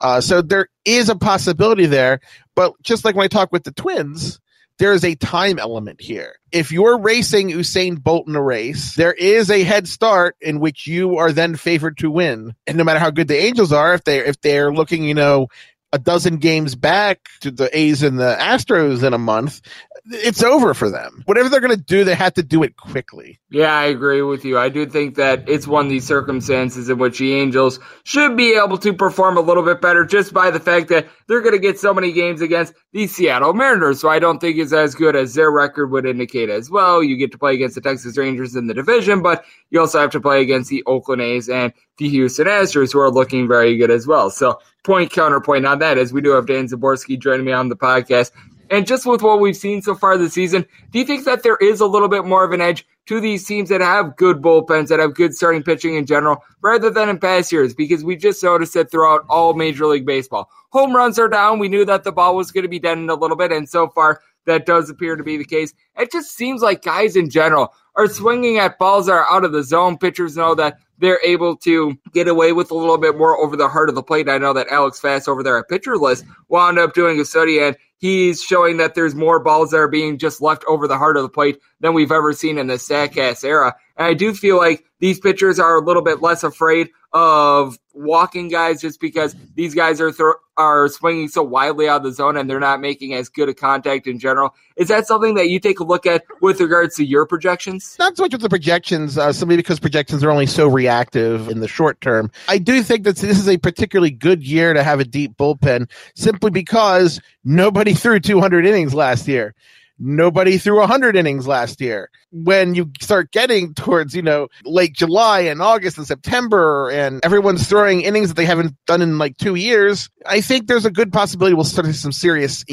Uh, 0.01 0.19
so 0.19 0.41
there 0.41 0.67
is 0.83 1.09
a 1.09 1.15
possibility 1.15 1.85
there. 1.85 2.19
But 2.55 2.73
just 2.81 3.05
like 3.05 3.15
when 3.15 3.25
I 3.25 3.27
talk 3.27 3.51
with 3.51 3.63
the 3.63 3.71
Twins, 3.71 4.39
there 4.77 4.93
is 4.93 5.03
a 5.03 5.15
time 5.15 5.59
element 5.59 6.01
here. 6.01 6.35
If 6.51 6.71
you're 6.71 6.97
racing 6.97 7.49
Usain 7.49 8.01
Bolt 8.01 8.27
in 8.27 8.35
a 8.35 8.41
race, 8.41 8.95
there 8.95 9.13
is 9.13 9.49
a 9.49 9.63
head 9.63 9.87
start 9.87 10.35
in 10.41 10.59
which 10.59 10.87
you 10.87 11.17
are 11.17 11.31
then 11.31 11.55
favored 11.55 11.97
to 11.99 12.11
win. 12.11 12.55
And 12.67 12.77
no 12.77 12.83
matter 12.83 12.99
how 12.99 13.11
good 13.11 13.27
the 13.27 13.37
Angels 13.37 13.71
are, 13.71 13.93
if 13.93 14.03
they 14.03 14.19
if 14.19 14.39
they're 14.41 14.73
looking, 14.73 15.03
you 15.03 15.13
know, 15.13 15.47
a 15.95 15.97
dozen 15.97 16.37
games 16.37 16.75
back 16.75 17.29
to 17.39 17.49
the 17.49 17.69
A's 17.75 18.03
and 18.03 18.19
the 18.19 18.35
Astros 18.37 19.01
in 19.01 19.13
a 19.13 19.17
month, 19.17 19.61
it's 20.07 20.43
over 20.43 20.73
for 20.73 20.89
them. 20.89 21.23
Whatever 21.25 21.47
they're 21.47 21.61
going 21.61 21.75
to 21.75 21.81
do, 21.81 22.03
they 22.03 22.13
have 22.15 22.33
to 22.33 22.43
do 22.43 22.63
it 22.63 22.75
quickly. 22.75 23.39
Yeah, 23.49 23.73
I 23.73 23.85
agree 23.85 24.21
with 24.21 24.43
you. 24.43 24.59
I 24.59 24.67
do 24.67 24.85
think 24.85 25.15
that 25.15 25.47
it's 25.47 25.65
one 25.65 25.85
of 25.85 25.89
these 25.89 26.05
circumstances 26.05 26.89
in 26.89 26.97
which 26.97 27.17
the 27.17 27.33
Angels 27.33 27.79
should 28.03 28.35
be 28.35 28.59
able 28.61 28.77
to 28.79 28.91
perform 28.91 29.37
a 29.37 29.41
little 29.41 29.63
bit 29.63 29.79
better 29.79 30.05
just 30.05 30.33
by 30.33 30.51
the 30.51 30.59
fact 30.59 30.89
that 30.89 31.07
they're 31.27 31.39
going 31.39 31.53
to 31.53 31.59
get 31.59 31.79
so 31.79 31.93
many 31.93 32.11
games 32.11 32.41
against 32.41 32.73
the 32.91 33.07
Seattle 33.07 33.53
Mariners. 33.53 34.01
So 34.01 34.09
I 34.09 34.19
don't 34.19 34.39
think 34.39 34.57
it's 34.57 34.73
as 34.73 34.95
good 34.95 35.15
as 35.15 35.33
their 35.33 35.49
record 35.49 35.91
would 35.91 36.05
indicate 36.05 36.49
as 36.49 36.69
well. 36.69 37.01
You 37.01 37.15
get 37.15 37.31
to 37.31 37.37
play 37.37 37.53
against 37.53 37.75
the 37.75 37.81
Texas 37.81 38.17
Rangers 38.17 38.57
in 38.57 38.67
the 38.67 38.73
division, 38.73 39.21
but 39.21 39.45
you 39.69 39.79
also 39.79 40.01
have 40.01 40.11
to 40.11 40.19
play 40.19 40.41
against 40.41 40.69
the 40.69 40.83
Oakland 40.85 41.21
A's 41.21 41.47
and 41.47 41.71
the 41.97 42.09
Houston 42.09 42.47
Astros, 42.47 42.91
who 42.91 42.99
are 42.99 43.09
looking 43.09 43.47
very 43.47 43.77
good 43.77 43.89
as 43.89 44.05
well. 44.05 44.29
So 44.29 44.59
point 44.85 45.11
counterpoint 45.11 45.65
on 45.65 45.79
that 45.79 45.97
is 45.97 46.13
we 46.13 46.21
do 46.21 46.31
have 46.31 46.45
Dan 46.47 46.67
Szymborski 46.67 47.19
joining 47.19 47.45
me 47.45 47.51
on 47.51 47.67
the 47.67 47.75
podcast 47.75 48.31
and 48.69 48.87
just 48.87 49.05
with 49.05 49.21
what 49.21 49.39
we've 49.39 49.55
seen 49.55 49.81
so 49.81 49.95
far 49.95 50.17
this 50.17 50.33
season, 50.33 50.65
do 50.91 50.99
you 50.99 51.05
think 51.05 51.25
that 51.25 51.43
there 51.43 51.57
is 51.57 51.79
a 51.79 51.85
little 51.85 52.07
bit 52.07 52.25
more 52.25 52.43
of 52.43 52.51
an 52.51 52.61
edge 52.61 52.85
to 53.07 53.19
these 53.19 53.45
teams 53.45 53.69
that 53.69 53.81
have 53.81 54.15
good 54.15 54.41
bullpens, 54.41 54.87
that 54.87 54.99
have 54.99 55.13
good 55.13 55.35
starting 55.35 55.61
pitching 55.61 55.95
in 55.95 56.05
general, 56.05 56.43
rather 56.61 56.89
than 56.89 57.09
in 57.09 57.19
past 57.19 57.51
years? 57.51 57.75
Because 57.75 58.03
we 58.03 58.15
just 58.15 58.43
noticed 58.43 58.75
it 58.75 58.89
throughout 58.89 59.25
all 59.29 59.53
Major 59.53 59.85
League 59.85 60.05
Baseball. 60.05 60.49
Home 60.69 60.95
runs 60.95 61.19
are 61.19 61.27
down. 61.27 61.59
We 61.59 61.69
knew 61.69 61.85
that 61.85 62.03
the 62.03 62.11
ball 62.11 62.35
was 62.35 62.51
going 62.51 62.63
to 62.63 62.69
be 62.69 62.79
deadened 62.79 63.11
a 63.11 63.15
little 63.15 63.37
bit, 63.37 63.51
and 63.51 63.69
so 63.69 63.87
far 63.89 64.21
that 64.45 64.65
does 64.65 64.89
appear 64.89 65.15
to 65.15 65.23
be 65.23 65.37
the 65.37 65.45
case. 65.45 65.73
It 65.97 66.11
just 66.11 66.35
seems 66.35 66.61
like 66.61 66.83
guys 66.83 67.15
in 67.15 67.29
general 67.29 67.73
are 67.95 68.07
swinging 68.07 68.57
at 68.57 68.79
balls 68.79 69.05
that 69.05 69.13
are 69.13 69.31
out 69.31 69.45
of 69.45 69.51
the 69.51 69.63
zone. 69.63 69.97
Pitchers 69.97 70.35
know 70.35 70.55
that 70.55 70.77
they're 70.97 71.19
able 71.23 71.55
to 71.57 71.97
get 72.13 72.27
away 72.27 72.53
with 72.53 72.71
a 72.71 72.75
little 72.75 72.97
bit 72.97 73.17
more 73.17 73.37
over 73.37 73.55
the 73.55 73.67
heart 73.67 73.89
of 73.89 73.95
the 73.95 74.03
plate. 74.03 74.29
I 74.29 74.37
know 74.37 74.53
that 74.53 74.67
Alex 74.69 74.99
Fast 74.99 75.27
over 75.27 75.43
there 75.43 75.57
at 75.57 75.67
Pitcher 75.67 75.97
List 75.97 76.25
wound 76.47 76.79
up 76.79 76.93
doing 76.93 77.19
a 77.19 77.25
study 77.25 77.59
and 77.59 77.75
he's 77.97 78.41
showing 78.41 78.77
that 78.77 78.95
there's 78.95 79.15
more 79.15 79.39
balls 79.39 79.71
that 79.71 79.77
are 79.77 79.87
being 79.87 80.17
just 80.17 80.41
left 80.41 80.63
over 80.67 80.87
the 80.87 80.97
heart 80.97 81.17
of 81.17 81.23
the 81.23 81.29
plate 81.29 81.59
than 81.79 81.93
we've 81.93 82.11
ever 82.11 82.33
seen 82.33 82.57
in 82.57 82.67
the 82.67 82.75
StatCast 82.75 83.43
era. 83.43 83.75
And 83.97 84.07
I 84.07 84.13
do 84.13 84.33
feel 84.33 84.57
like 84.57 84.85
these 84.99 85.19
pitchers 85.19 85.59
are 85.59 85.75
a 85.75 85.83
little 85.83 86.01
bit 86.01 86.21
less 86.21 86.43
afraid 86.43 86.89
of 87.13 87.77
walking 87.93 88.49
guys 88.49 88.81
just 88.81 88.99
because 88.99 89.35
these 89.55 89.73
guys 89.73 90.01
are 90.01 90.11
th- 90.11 90.35
are 90.57 90.87
swinging 90.87 91.27
so 91.27 91.43
widely 91.43 91.87
out 91.87 91.97
of 91.97 92.03
the 92.03 92.11
zone 92.11 92.37
and 92.37 92.49
they're 92.49 92.59
not 92.59 92.79
making 92.79 93.13
as 93.13 93.29
good 93.29 93.49
a 93.49 93.53
contact 93.53 94.07
in 94.07 94.19
general. 94.19 94.55
Is 94.77 94.87
that 94.87 95.07
something 95.07 95.35
that 95.35 95.49
you 95.49 95.59
take 95.59 95.79
a 95.79 95.83
look 95.83 96.05
at 96.05 96.23
with 96.41 96.59
regards 96.59 96.95
to 96.95 97.05
your 97.05 97.25
projections? 97.25 97.95
Not 97.99 98.17
so 98.17 98.23
much 98.23 98.31
with 98.31 98.41
the 98.41 98.49
projections, 98.49 99.17
uh, 99.17 99.33
simply 99.33 99.57
because 99.57 99.79
projections 99.79 100.23
are 100.23 100.31
only 100.31 100.45
so 100.45 100.67
reactive 100.67 101.49
in 101.49 101.59
the 101.59 101.67
short 101.67 101.99
term. 102.01 102.31
I 102.47 102.57
do 102.57 102.83
think 102.83 103.03
that 103.03 103.17
this 103.17 103.37
is 103.37 103.49
a 103.49 103.57
particularly 103.57 104.11
good 104.11 104.43
year 104.43 104.73
to 104.73 104.83
have 104.83 104.99
a 104.99 105.05
deep 105.05 105.37
bullpen, 105.37 105.89
simply 106.15 106.51
because 106.51 107.21
nobody 107.43 107.93
threw 107.95 108.19
200 108.19 108.65
innings 108.65 108.93
last 108.93 109.27
year. 109.27 109.55
Nobody 109.97 110.57
threw 110.57 110.79
100 110.79 111.15
innings 111.15 111.47
last 111.47 111.79
year. 111.79 112.09
When 112.31 112.75
you 112.75 112.91
start 113.01 113.31
getting 113.31 113.73
towards, 113.73 114.13
you 114.13 114.21
know, 114.21 114.49
late 114.65 114.93
July 114.93 115.41
and 115.41 115.61
August 115.61 115.97
and 115.97 116.05
September, 116.05 116.89
and 116.89 117.23
everyone's 117.23 117.67
throwing 117.67 118.01
innings 118.01 118.27
that 118.27 118.35
they 118.35 118.45
haven't 118.45 118.75
done 118.85 119.01
in 119.01 119.17
like 119.17 119.37
two 119.37 119.55
years, 119.55 120.09
I 120.25 120.41
think 120.41 120.67
there's 120.67 120.85
a 120.85 120.91
good 120.91 121.13
possibility 121.13 121.53
we'll 121.53 121.63
start 121.63 121.87
to 121.87 121.93
see 121.93 121.99
some 121.99 122.11
serious 122.11 122.65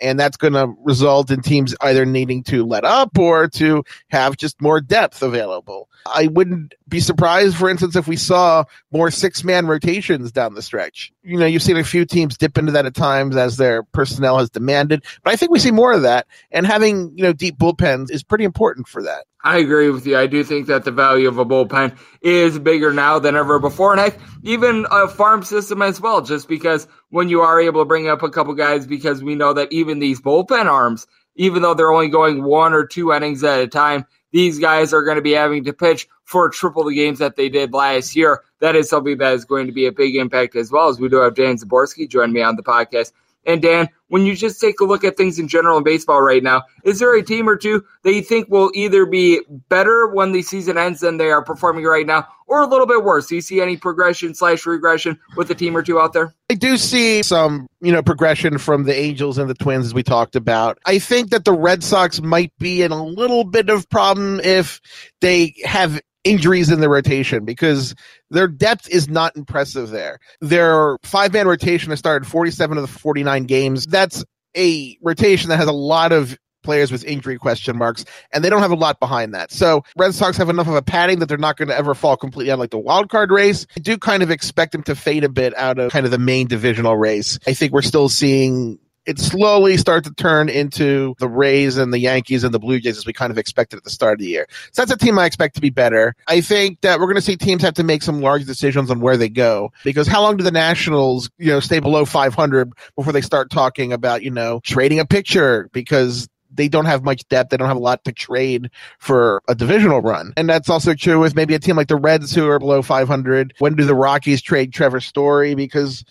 And 0.00 0.18
that's 0.18 0.36
going 0.36 0.52
to 0.52 0.74
result 0.82 1.30
in 1.30 1.42
teams 1.42 1.74
either 1.80 2.04
needing 2.04 2.42
to 2.44 2.64
let 2.64 2.84
up 2.84 3.18
or 3.18 3.48
to 3.48 3.82
have 4.08 4.36
just 4.36 4.60
more 4.60 4.80
depth 4.80 5.22
available. 5.22 5.88
I 6.06 6.28
wouldn't 6.28 6.74
be 6.88 7.00
surprised, 7.00 7.56
for 7.56 7.68
instance, 7.68 7.96
if 7.96 8.06
we 8.08 8.16
saw 8.16 8.64
more 8.92 9.10
six 9.10 9.44
man 9.44 9.66
rotations 9.66 10.32
down 10.32 10.54
the 10.54 10.62
stretch. 10.62 11.12
You 11.22 11.38
know, 11.38 11.46
you've 11.46 11.62
seen 11.62 11.76
a 11.76 11.84
few 11.84 12.04
teams 12.04 12.38
dip 12.38 12.56
into 12.56 12.72
that 12.72 12.86
at 12.86 12.94
times 12.94 13.36
as 13.36 13.56
their 13.56 13.82
personnel 13.82 14.38
has 14.38 14.50
demanded, 14.50 15.04
but 15.22 15.32
I 15.32 15.36
think 15.36 15.50
we 15.50 15.58
see 15.58 15.70
more 15.70 15.92
of 15.92 16.02
that. 16.02 16.26
And 16.50 16.66
having, 16.66 17.12
you 17.16 17.24
know, 17.24 17.32
deep 17.32 17.58
bullpens 17.58 18.10
is 18.10 18.22
pretty 18.22 18.44
important 18.44 18.88
for 18.88 19.02
that. 19.02 19.24
I 19.48 19.56
agree 19.60 19.88
with 19.88 20.06
you. 20.06 20.14
I 20.14 20.26
do 20.26 20.44
think 20.44 20.66
that 20.66 20.84
the 20.84 20.90
value 20.90 21.26
of 21.26 21.38
a 21.38 21.44
bullpen 21.46 21.96
is 22.20 22.58
bigger 22.58 22.92
now 22.92 23.18
than 23.18 23.34
ever 23.34 23.58
before. 23.58 23.92
And 23.92 24.00
heck, 24.00 24.18
even 24.42 24.86
a 24.90 25.08
farm 25.08 25.42
system 25.42 25.80
as 25.80 25.98
well, 26.02 26.20
just 26.20 26.48
because 26.48 26.86
when 27.08 27.30
you 27.30 27.40
are 27.40 27.58
able 27.58 27.80
to 27.80 27.86
bring 27.86 28.10
up 28.10 28.22
a 28.22 28.28
couple 28.28 28.52
guys, 28.52 28.86
because 28.86 29.24
we 29.24 29.34
know 29.34 29.54
that 29.54 29.72
even 29.72 30.00
these 30.00 30.20
bullpen 30.20 30.66
arms, 30.66 31.06
even 31.34 31.62
though 31.62 31.72
they're 31.72 31.90
only 31.90 32.10
going 32.10 32.44
one 32.44 32.74
or 32.74 32.84
two 32.84 33.10
innings 33.10 33.42
at 33.42 33.60
a 33.60 33.66
time, 33.66 34.04
these 34.32 34.58
guys 34.58 34.92
are 34.92 35.02
going 35.02 35.16
to 35.16 35.22
be 35.22 35.32
having 35.32 35.64
to 35.64 35.72
pitch 35.72 36.08
for 36.24 36.50
triple 36.50 36.84
the 36.84 36.94
games 36.94 37.18
that 37.20 37.36
they 37.36 37.48
did 37.48 37.72
last 37.72 38.14
year. 38.14 38.42
That 38.60 38.76
is 38.76 38.90
something 38.90 39.16
that 39.16 39.32
is 39.32 39.46
going 39.46 39.66
to 39.66 39.72
be 39.72 39.86
a 39.86 39.92
big 39.92 40.14
impact 40.16 40.56
as 40.56 40.70
well 40.70 40.90
as 40.90 41.00
we 41.00 41.08
do 41.08 41.22
have 41.22 41.34
Dan 41.34 41.56
Szymborski 41.56 42.06
join 42.06 42.34
me 42.34 42.42
on 42.42 42.56
the 42.56 42.62
podcast. 42.62 43.12
And 43.48 43.62
Dan, 43.62 43.88
when 44.08 44.26
you 44.26 44.36
just 44.36 44.60
take 44.60 44.78
a 44.80 44.84
look 44.84 45.04
at 45.04 45.16
things 45.16 45.38
in 45.38 45.48
general 45.48 45.78
in 45.78 45.82
baseball 45.82 46.20
right 46.20 46.42
now, 46.42 46.64
is 46.84 46.98
there 46.98 47.16
a 47.16 47.22
team 47.22 47.48
or 47.48 47.56
two 47.56 47.82
that 48.04 48.12
you 48.12 48.20
think 48.20 48.48
will 48.50 48.70
either 48.74 49.06
be 49.06 49.40
better 49.70 50.06
when 50.06 50.32
the 50.32 50.42
season 50.42 50.76
ends 50.76 51.00
than 51.00 51.16
they 51.16 51.30
are 51.30 51.42
performing 51.42 51.84
right 51.84 52.06
now, 52.06 52.28
or 52.46 52.62
a 52.62 52.66
little 52.66 52.86
bit 52.86 53.02
worse? 53.02 53.26
Do 53.26 53.36
you 53.36 53.40
see 53.40 53.62
any 53.62 53.78
progression 53.78 54.34
slash 54.34 54.66
regression 54.66 55.18
with 55.34 55.50
a 55.50 55.54
team 55.54 55.74
or 55.74 55.82
two 55.82 55.98
out 55.98 56.12
there? 56.12 56.34
I 56.50 56.54
do 56.54 56.76
see 56.76 57.22
some, 57.22 57.68
you 57.80 57.90
know, 57.90 58.02
progression 58.02 58.58
from 58.58 58.84
the 58.84 58.94
Angels 58.94 59.38
and 59.38 59.48
the 59.48 59.54
Twins 59.54 59.86
as 59.86 59.94
we 59.94 60.02
talked 60.02 60.36
about. 60.36 60.78
I 60.84 60.98
think 60.98 61.30
that 61.30 61.46
the 61.46 61.52
Red 61.52 61.82
Sox 61.82 62.20
might 62.20 62.52
be 62.58 62.82
in 62.82 62.92
a 62.92 63.02
little 63.02 63.44
bit 63.44 63.70
of 63.70 63.88
problem 63.88 64.40
if 64.40 64.80
they 65.22 65.54
have 65.64 66.00
injuries 66.24 66.70
in 66.70 66.80
the 66.80 66.88
rotation 66.88 67.44
because 67.44 67.94
their 68.30 68.48
depth 68.48 68.88
is 68.88 69.08
not 69.08 69.36
impressive 69.36 69.90
there. 69.90 70.18
Their 70.40 70.98
five 71.02 71.32
man 71.32 71.46
rotation 71.46 71.90
has 71.90 71.98
started 71.98 72.26
47 72.26 72.76
of 72.76 72.82
the 72.82 72.88
49 72.88 73.44
games. 73.44 73.86
That's 73.86 74.24
a 74.56 74.98
rotation 75.02 75.48
that 75.50 75.56
has 75.58 75.68
a 75.68 75.72
lot 75.72 76.12
of 76.12 76.36
players 76.62 76.92
with 76.92 77.04
injury 77.04 77.38
question 77.38 77.78
marks, 77.78 78.04
and 78.32 78.44
they 78.44 78.50
don't 78.50 78.60
have 78.60 78.70
a 78.70 78.76
lot 78.76 79.00
behind 79.00 79.32
that. 79.34 79.50
So 79.50 79.82
Red 79.96 80.14
Sox 80.14 80.36
have 80.36 80.50
enough 80.50 80.68
of 80.68 80.74
a 80.74 80.82
padding 80.82 81.18
that 81.20 81.26
they're 81.26 81.38
not 81.38 81.56
going 81.56 81.68
to 81.68 81.76
ever 81.76 81.94
fall 81.94 82.16
completely 82.16 82.52
out 82.52 82.58
like 82.58 82.70
the 82.70 82.78
wild 82.78 83.08
card 83.08 83.30
race. 83.30 83.66
I 83.76 83.80
do 83.80 83.96
kind 83.96 84.22
of 84.22 84.30
expect 84.30 84.72
them 84.72 84.82
to 84.82 84.94
fade 84.94 85.24
a 85.24 85.28
bit 85.28 85.56
out 85.56 85.78
of 85.78 85.92
kind 85.92 86.04
of 86.04 86.12
the 86.12 86.18
main 86.18 86.46
divisional 86.46 86.96
race. 86.96 87.38
I 87.46 87.54
think 87.54 87.72
we're 87.72 87.82
still 87.82 88.08
seeing 88.08 88.78
it 89.08 89.18
slowly 89.18 89.78
start 89.78 90.04
to 90.04 90.12
turn 90.12 90.50
into 90.50 91.14
the 91.18 91.28
Rays 91.28 91.78
and 91.78 91.94
the 91.94 91.98
Yankees 91.98 92.44
and 92.44 92.52
the 92.52 92.58
Blue 92.58 92.78
Jays 92.78 92.98
as 92.98 93.06
we 93.06 93.14
kind 93.14 93.30
of 93.30 93.38
expected 93.38 93.78
at 93.78 93.84
the 93.84 93.90
start 93.90 94.12
of 94.12 94.18
the 94.18 94.26
year. 94.26 94.46
So 94.72 94.82
that's 94.82 94.92
a 94.92 95.02
team 95.02 95.18
I 95.18 95.24
expect 95.24 95.54
to 95.54 95.62
be 95.62 95.70
better. 95.70 96.14
I 96.26 96.42
think 96.42 96.82
that 96.82 97.00
we're 97.00 97.06
going 97.06 97.16
to 97.16 97.22
see 97.22 97.36
teams 97.36 97.62
have 97.62 97.72
to 97.74 97.82
make 97.82 98.02
some 98.02 98.20
large 98.20 98.44
decisions 98.44 98.90
on 98.90 99.00
where 99.00 99.16
they 99.16 99.30
go 99.30 99.72
because 99.82 100.06
how 100.06 100.20
long 100.20 100.36
do 100.36 100.44
the 100.44 100.50
Nationals, 100.50 101.30
you 101.38 101.48
know, 101.48 101.58
stay 101.58 101.80
below 101.80 102.04
500 102.04 102.70
before 102.96 103.14
they 103.14 103.22
start 103.22 103.50
talking 103.50 103.94
about, 103.94 104.22
you 104.22 104.30
know, 104.30 104.60
trading 104.62 105.00
a 105.00 105.06
pitcher 105.06 105.70
because 105.72 106.28
they 106.52 106.68
don't 106.68 106.84
have 106.84 107.02
much 107.02 107.26
depth. 107.28 107.48
They 107.48 107.56
don't 107.56 107.68
have 107.68 107.78
a 107.78 107.80
lot 107.80 108.04
to 108.04 108.12
trade 108.12 108.70
for 108.98 109.42
a 109.48 109.54
divisional 109.54 110.02
run. 110.02 110.34
And 110.36 110.50
that's 110.50 110.68
also 110.68 110.92
true 110.92 111.18
with 111.18 111.34
maybe 111.34 111.54
a 111.54 111.58
team 111.58 111.76
like 111.76 111.88
the 111.88 111.96
Reds 111.96 112.34
who 112.34 112.46
are 112.50 112.58
below 112.58 112.82
500. 112.82 113.54
When 113.58 113.74
do 113.74 113.86
the 113.86 113.94
Rockies 113.94 114.42
trade 114.42 114.74
Trevor 114.74 115.00
Story? 115.00 115.54
Because 115.54 116.04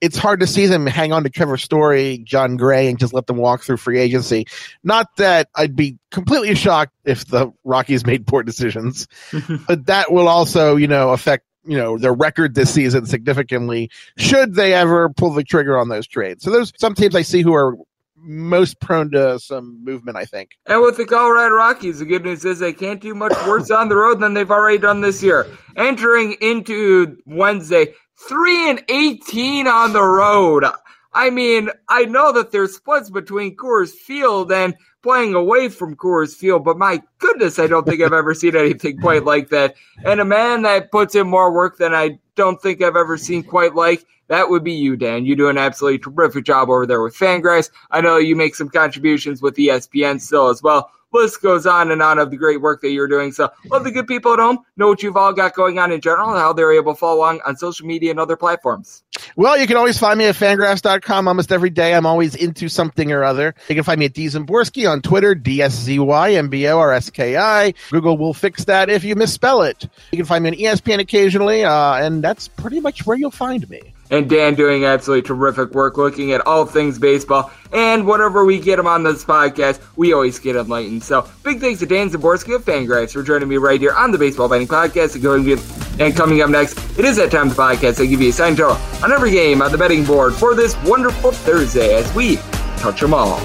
it's 0.00 0.16
hard 0.16 0.40
to 0.40 0.46
see 0.46 0.66
them 0.66 0.86
hang 0.86 1.12
on 1.12 1.24
to 1.24 1.30
Trevor 1.30 1.56
Story, 1.56 2.18
Jon 2.24 2.56
Gray, 2.56 2.88
and 2.88 2.98
just 2.98 3.12
let 3.12 3.26
them 3.26 3.36
walk 3.36 3.62
through 3.62 3.76
free 3.76 3.98
agency. 3.98 4.46
Not 4.82 5.16
that 5.16 5.48
I'd 5.54 5.76
be 5.76 5.98
completely 6.10 6.54
shocked 6.54 6.92
if 7.04 7.26
the 7.26 7.52
Rockies 7.64 8.06
made 8.06 8.26
poor 8.26 8.42
decisions, 8.42 9.06
but 9.66 9.86
that 9.86 10.12
will 10.12 10.28
also, 10.28 10.76
you 10.76 10.88
know, 10.88 11.10
affect 11.10 11.44
you 11.64 11.76
know 11.76 11.98
their 11.98 12.14
record 12.14 12.54
this 12.54 12.72
season 12.72 13.04
significantly 13.04 13.90
should 14.16 14.54
they 14.54 14.72
ever 14.72 15.10
pull 15.10 15.30
the 15.30 15.44
trigger 15.44 15.78
on 15.78 15.88
those 15.88 16.06
trades. 16.06 16.42
So 16.42 16.50
there's 16.50 16.72
some 16.78 16.94
teams 16.94 17.14
I 17.14 17.22
see 17.22 17.42
who 17.42 17.54
are 17.54 17.76
most 18.22 18.80
prone 18.80 19.10
to 19.10 19.38
some 19.38 19.82
movement, 19.84 20.16
I 20.16 20.24
think. 20.24 20.58
And 20.66 20.82
with 20.82 20.96
the 20.96 21.06
Colorado 21.06 21.54
Rockies, 21.54 22.00
the 22.00 22.04
good 22.04 22.24
news 22.24 22.44
is 22.44 22.58
they 22.58 22.72
can't 22.72 23.00
do 23.00 23.14
much 23.14 23.32
worse 23.46 23.70
on 23.70 23.88
the 23.88 23.96
road 23.96 24.20
than 24.20 24.34
they've 24.34 24.50
already 24.50 24.78
done 24.78 25.00
this 25.00 25.22
year. 25.22 25.46
Entering 25.76 26.32
into 26.40 27.16
Wednesday, 27.26 27.94
three 28.28 28.68
and 28.70 28.82
eighteen 28.88 29.66
on 29.66 29.92
the 29.92 30.02
road. 30.02 30.64
I 31.12 31.30
mean, 31.30 31.70
I 31.88 32.04
know 32.04 32.32
that 32.32 32.52
there's 32.52 32.76
splits 32.76 33.10
between 33.10 33.56
Coors 33.56 33.90
Field 33.90 34.52
and 34.52 34.74
playing 35.02 35.34
away 35.34 35.68
from 35.68 35.96
Coors 35.96 36.36
Field, 36.36 36.64
but 36.64 36.78
my 36.78 37.02
goodness, 37.18 37.58
I 37.58 37.66
don't 37.66 37.84
think 37.84 38.00
I've 38.00 38.12
ever 38.12 38.34
seen 38.34 38.54
anything 38.54 39.00
quite 39.00 39.24
like 39.24 39.48
that. 39.48 39.74
And 40.04 40.20
a 40.20 40.24
man 40.24 40.62
that 40.62 40.92
puts 40.92 41.14
in 41.14 41.26
more 41.26 41.52
work 41.52 41.78
than 41.78 41.94
I 41.94 42.18
don't 42.36 42.62
think 42.62 42.82
I've 42.82 42.96
ever 42.96 43.16
seen 43.16 43.42
quite 43.42 43.74
like 43.74 44.04
that 44.30 44.48
would 44.48 44.62
be 44.62 44.72
you, 44.72 44.96
Dan. 44.96 45.26
You 45.26 45.34
do 45.34 45.48
an 45.48 45.58
absolutely 45.58 45.98
terrific 45.98 46.44
job 46.44 46.70
over 46.70 46.86
there 46.86 47.02
with 47.02 47.16
Fangraphs. 47.16 47.68
I 47.90 48.00
know 48.00 48.16
you 48.16 48.36
make 48.36 48.54
some 48.54 48.68
contributions 48.68 49.42
with 49.42 49.56
ESPN 49.56 50.20
still 50.20 50.48
as 50.48 50.62
well. 50.62 50.88
List 51.12 51.42
goes 51.42 51.66
on 51.66 51.90
and 51.90 52.02
on 52.02 52.18
of 52.18 52.30
the 52.30 52.36
great 52.36 52.60
work 52.60 52.80
that 52.82 52.90
you're 52.90 53.08
doing. 53.08 53.32
So 53.32 53.50
let 53.68 53.84
the 53.84 53.90
good 53.90 54.06
people 54.06 54.32
at 54.32 54.38
home 54.38 54.58
know 54.76 54.88
what 54.88 55.02
you've 55.02 55.16
all 55.16 55.32
got 55.32 55.54
going 55.54 55.78
on 55.78 55.92
in 55.92 56.00
general 56.00 56.30
and 56.30 56.38
how 56.38 56.52
they're 56.52 56.72
able 56.72 56.94
to 56.94 56.98
follow 56.98 57.18
along 57.18 57.40
on 57.46 57.56
social 57.56 57.86
media 57.86 58.10
and 58.10 58.20
other 58.20 58.36
platforms. 58.36 59.02
Well, 59.36 59.58
you 59.58 59.66
can 59.66 59.76
always 59.76 59.98
find 59.98 60.18
me 60.18 60.24
at 60.26 60.34
fangraphs.com 60.34 61.28
almost 61.28 61.52
every 61.52 61.70
day. 61.70 61.94
I'm 61.94 62.06
always 62.06 62.34
into 62.34 62.68
something 62.68 63.12
or 63.12 63.24
other. 63.24 63.54
You 63.68 63.74
can 63.74 63.84
find 63.84 63.98
me 63.98 64.06
at 64.06 64.14
D 64.14 64.26
Szymborski 64.26 64.90
on 64.90 65.02
Twitter, 65.02 65.34
D-S-Z-Y-M-B-O-R-S-K-I. 65.34 67.74
Google 67.90 68.16
will 68.16 68.34
fix 68.34 68.64
that 68.64 68.88
if 68.88 69.04
you 69.04 69.16
misspell 69.16 69.62
it. 69.62 69.88
You 70.12 70.18
can 70.18 70.26
find 70.26 70.44
me 70.44 70.50
on 70.50 70.56
ESPN 70.56 71.00
occasionally, 71.00 71.64
uh, 71.64 71.94
and 71.94 72.22
that's 72.22 72.46
pretty 72.48 72.80
much 72.80 73.06
where 73.06 73.16
you'll 73.16 73.30
find 73.30 73.68
me 73.68 73.94
and 74.10 74.28
Dan 74.28 74.54
doing 74.54 74.84
absolutely 74.84 75.26
terrific 75.26 75.72
work 75.72 75.96
looking 75.96 76.32
at 76.32 76.46
all 76.46 76.66
things 76.66 76.98
baseball. 76.98 77.50
And 77.72 78.06
whenever 78.06 78.44
we 78.44 78.58
get 78.58 78.78
him 78.78 78.86
on 78.86 79.04
this 79.04 79.24
podcast, 79.24 79.80
we 79.96 80.12
always 80.12 80.38
get 80.38 80.56
enlightened. 80.56 81.02
So 81.02 81.28
big 81.44 81.60
thanks 81.60 81.80
to 81.80 81.86
Dan 81.86 82.10
Szymborski 82.10 82.54
of 82.54 82.64
Fangraphs 82.64 83.12
for 83.12 83.22
joining 83.22 83.48
me 83.48 83.56
right 83.56 83.80
here 83.80 83.94
on 83.94 84.10
the 84.10 84.18
Baseball 84.18 84.48
Betting 84.48 84.66
Podcast. 84.66 85.14
And, 85.14 85.22
going 85.22 85.58
and 86.00 86.16
coming 86.16 86.40
up 86.42 86.50
next, 86.50 86.78
it 86.98 87.04
is 87.04 87.16
that 87.16 87.30
time 87.30 87.48
of 87.48 87.56
the 87.56 87.62
podcast 87.62 88.02
I 88.02 88.06
give 88.06 88.20
you 88.20 88.30
a 88.30 88.32
sign 88.32 88.56
total 88.56 88.76
on 89.02 89.12
every 89.12 89.30
game 89.30 89.62
on 89.62 89.70
the 89.70 89.78
betting 89.78 90.04
board 90.04 90.34
for 90.34 90.54
this 90.54 90.76
wonderful 90.82 91.30
Thursday 91.30 91.94
as 91.94 92.12
we 92.14 92.36
touch 92.78 93.00
them 93.00 93.14
all. 93.14 93.38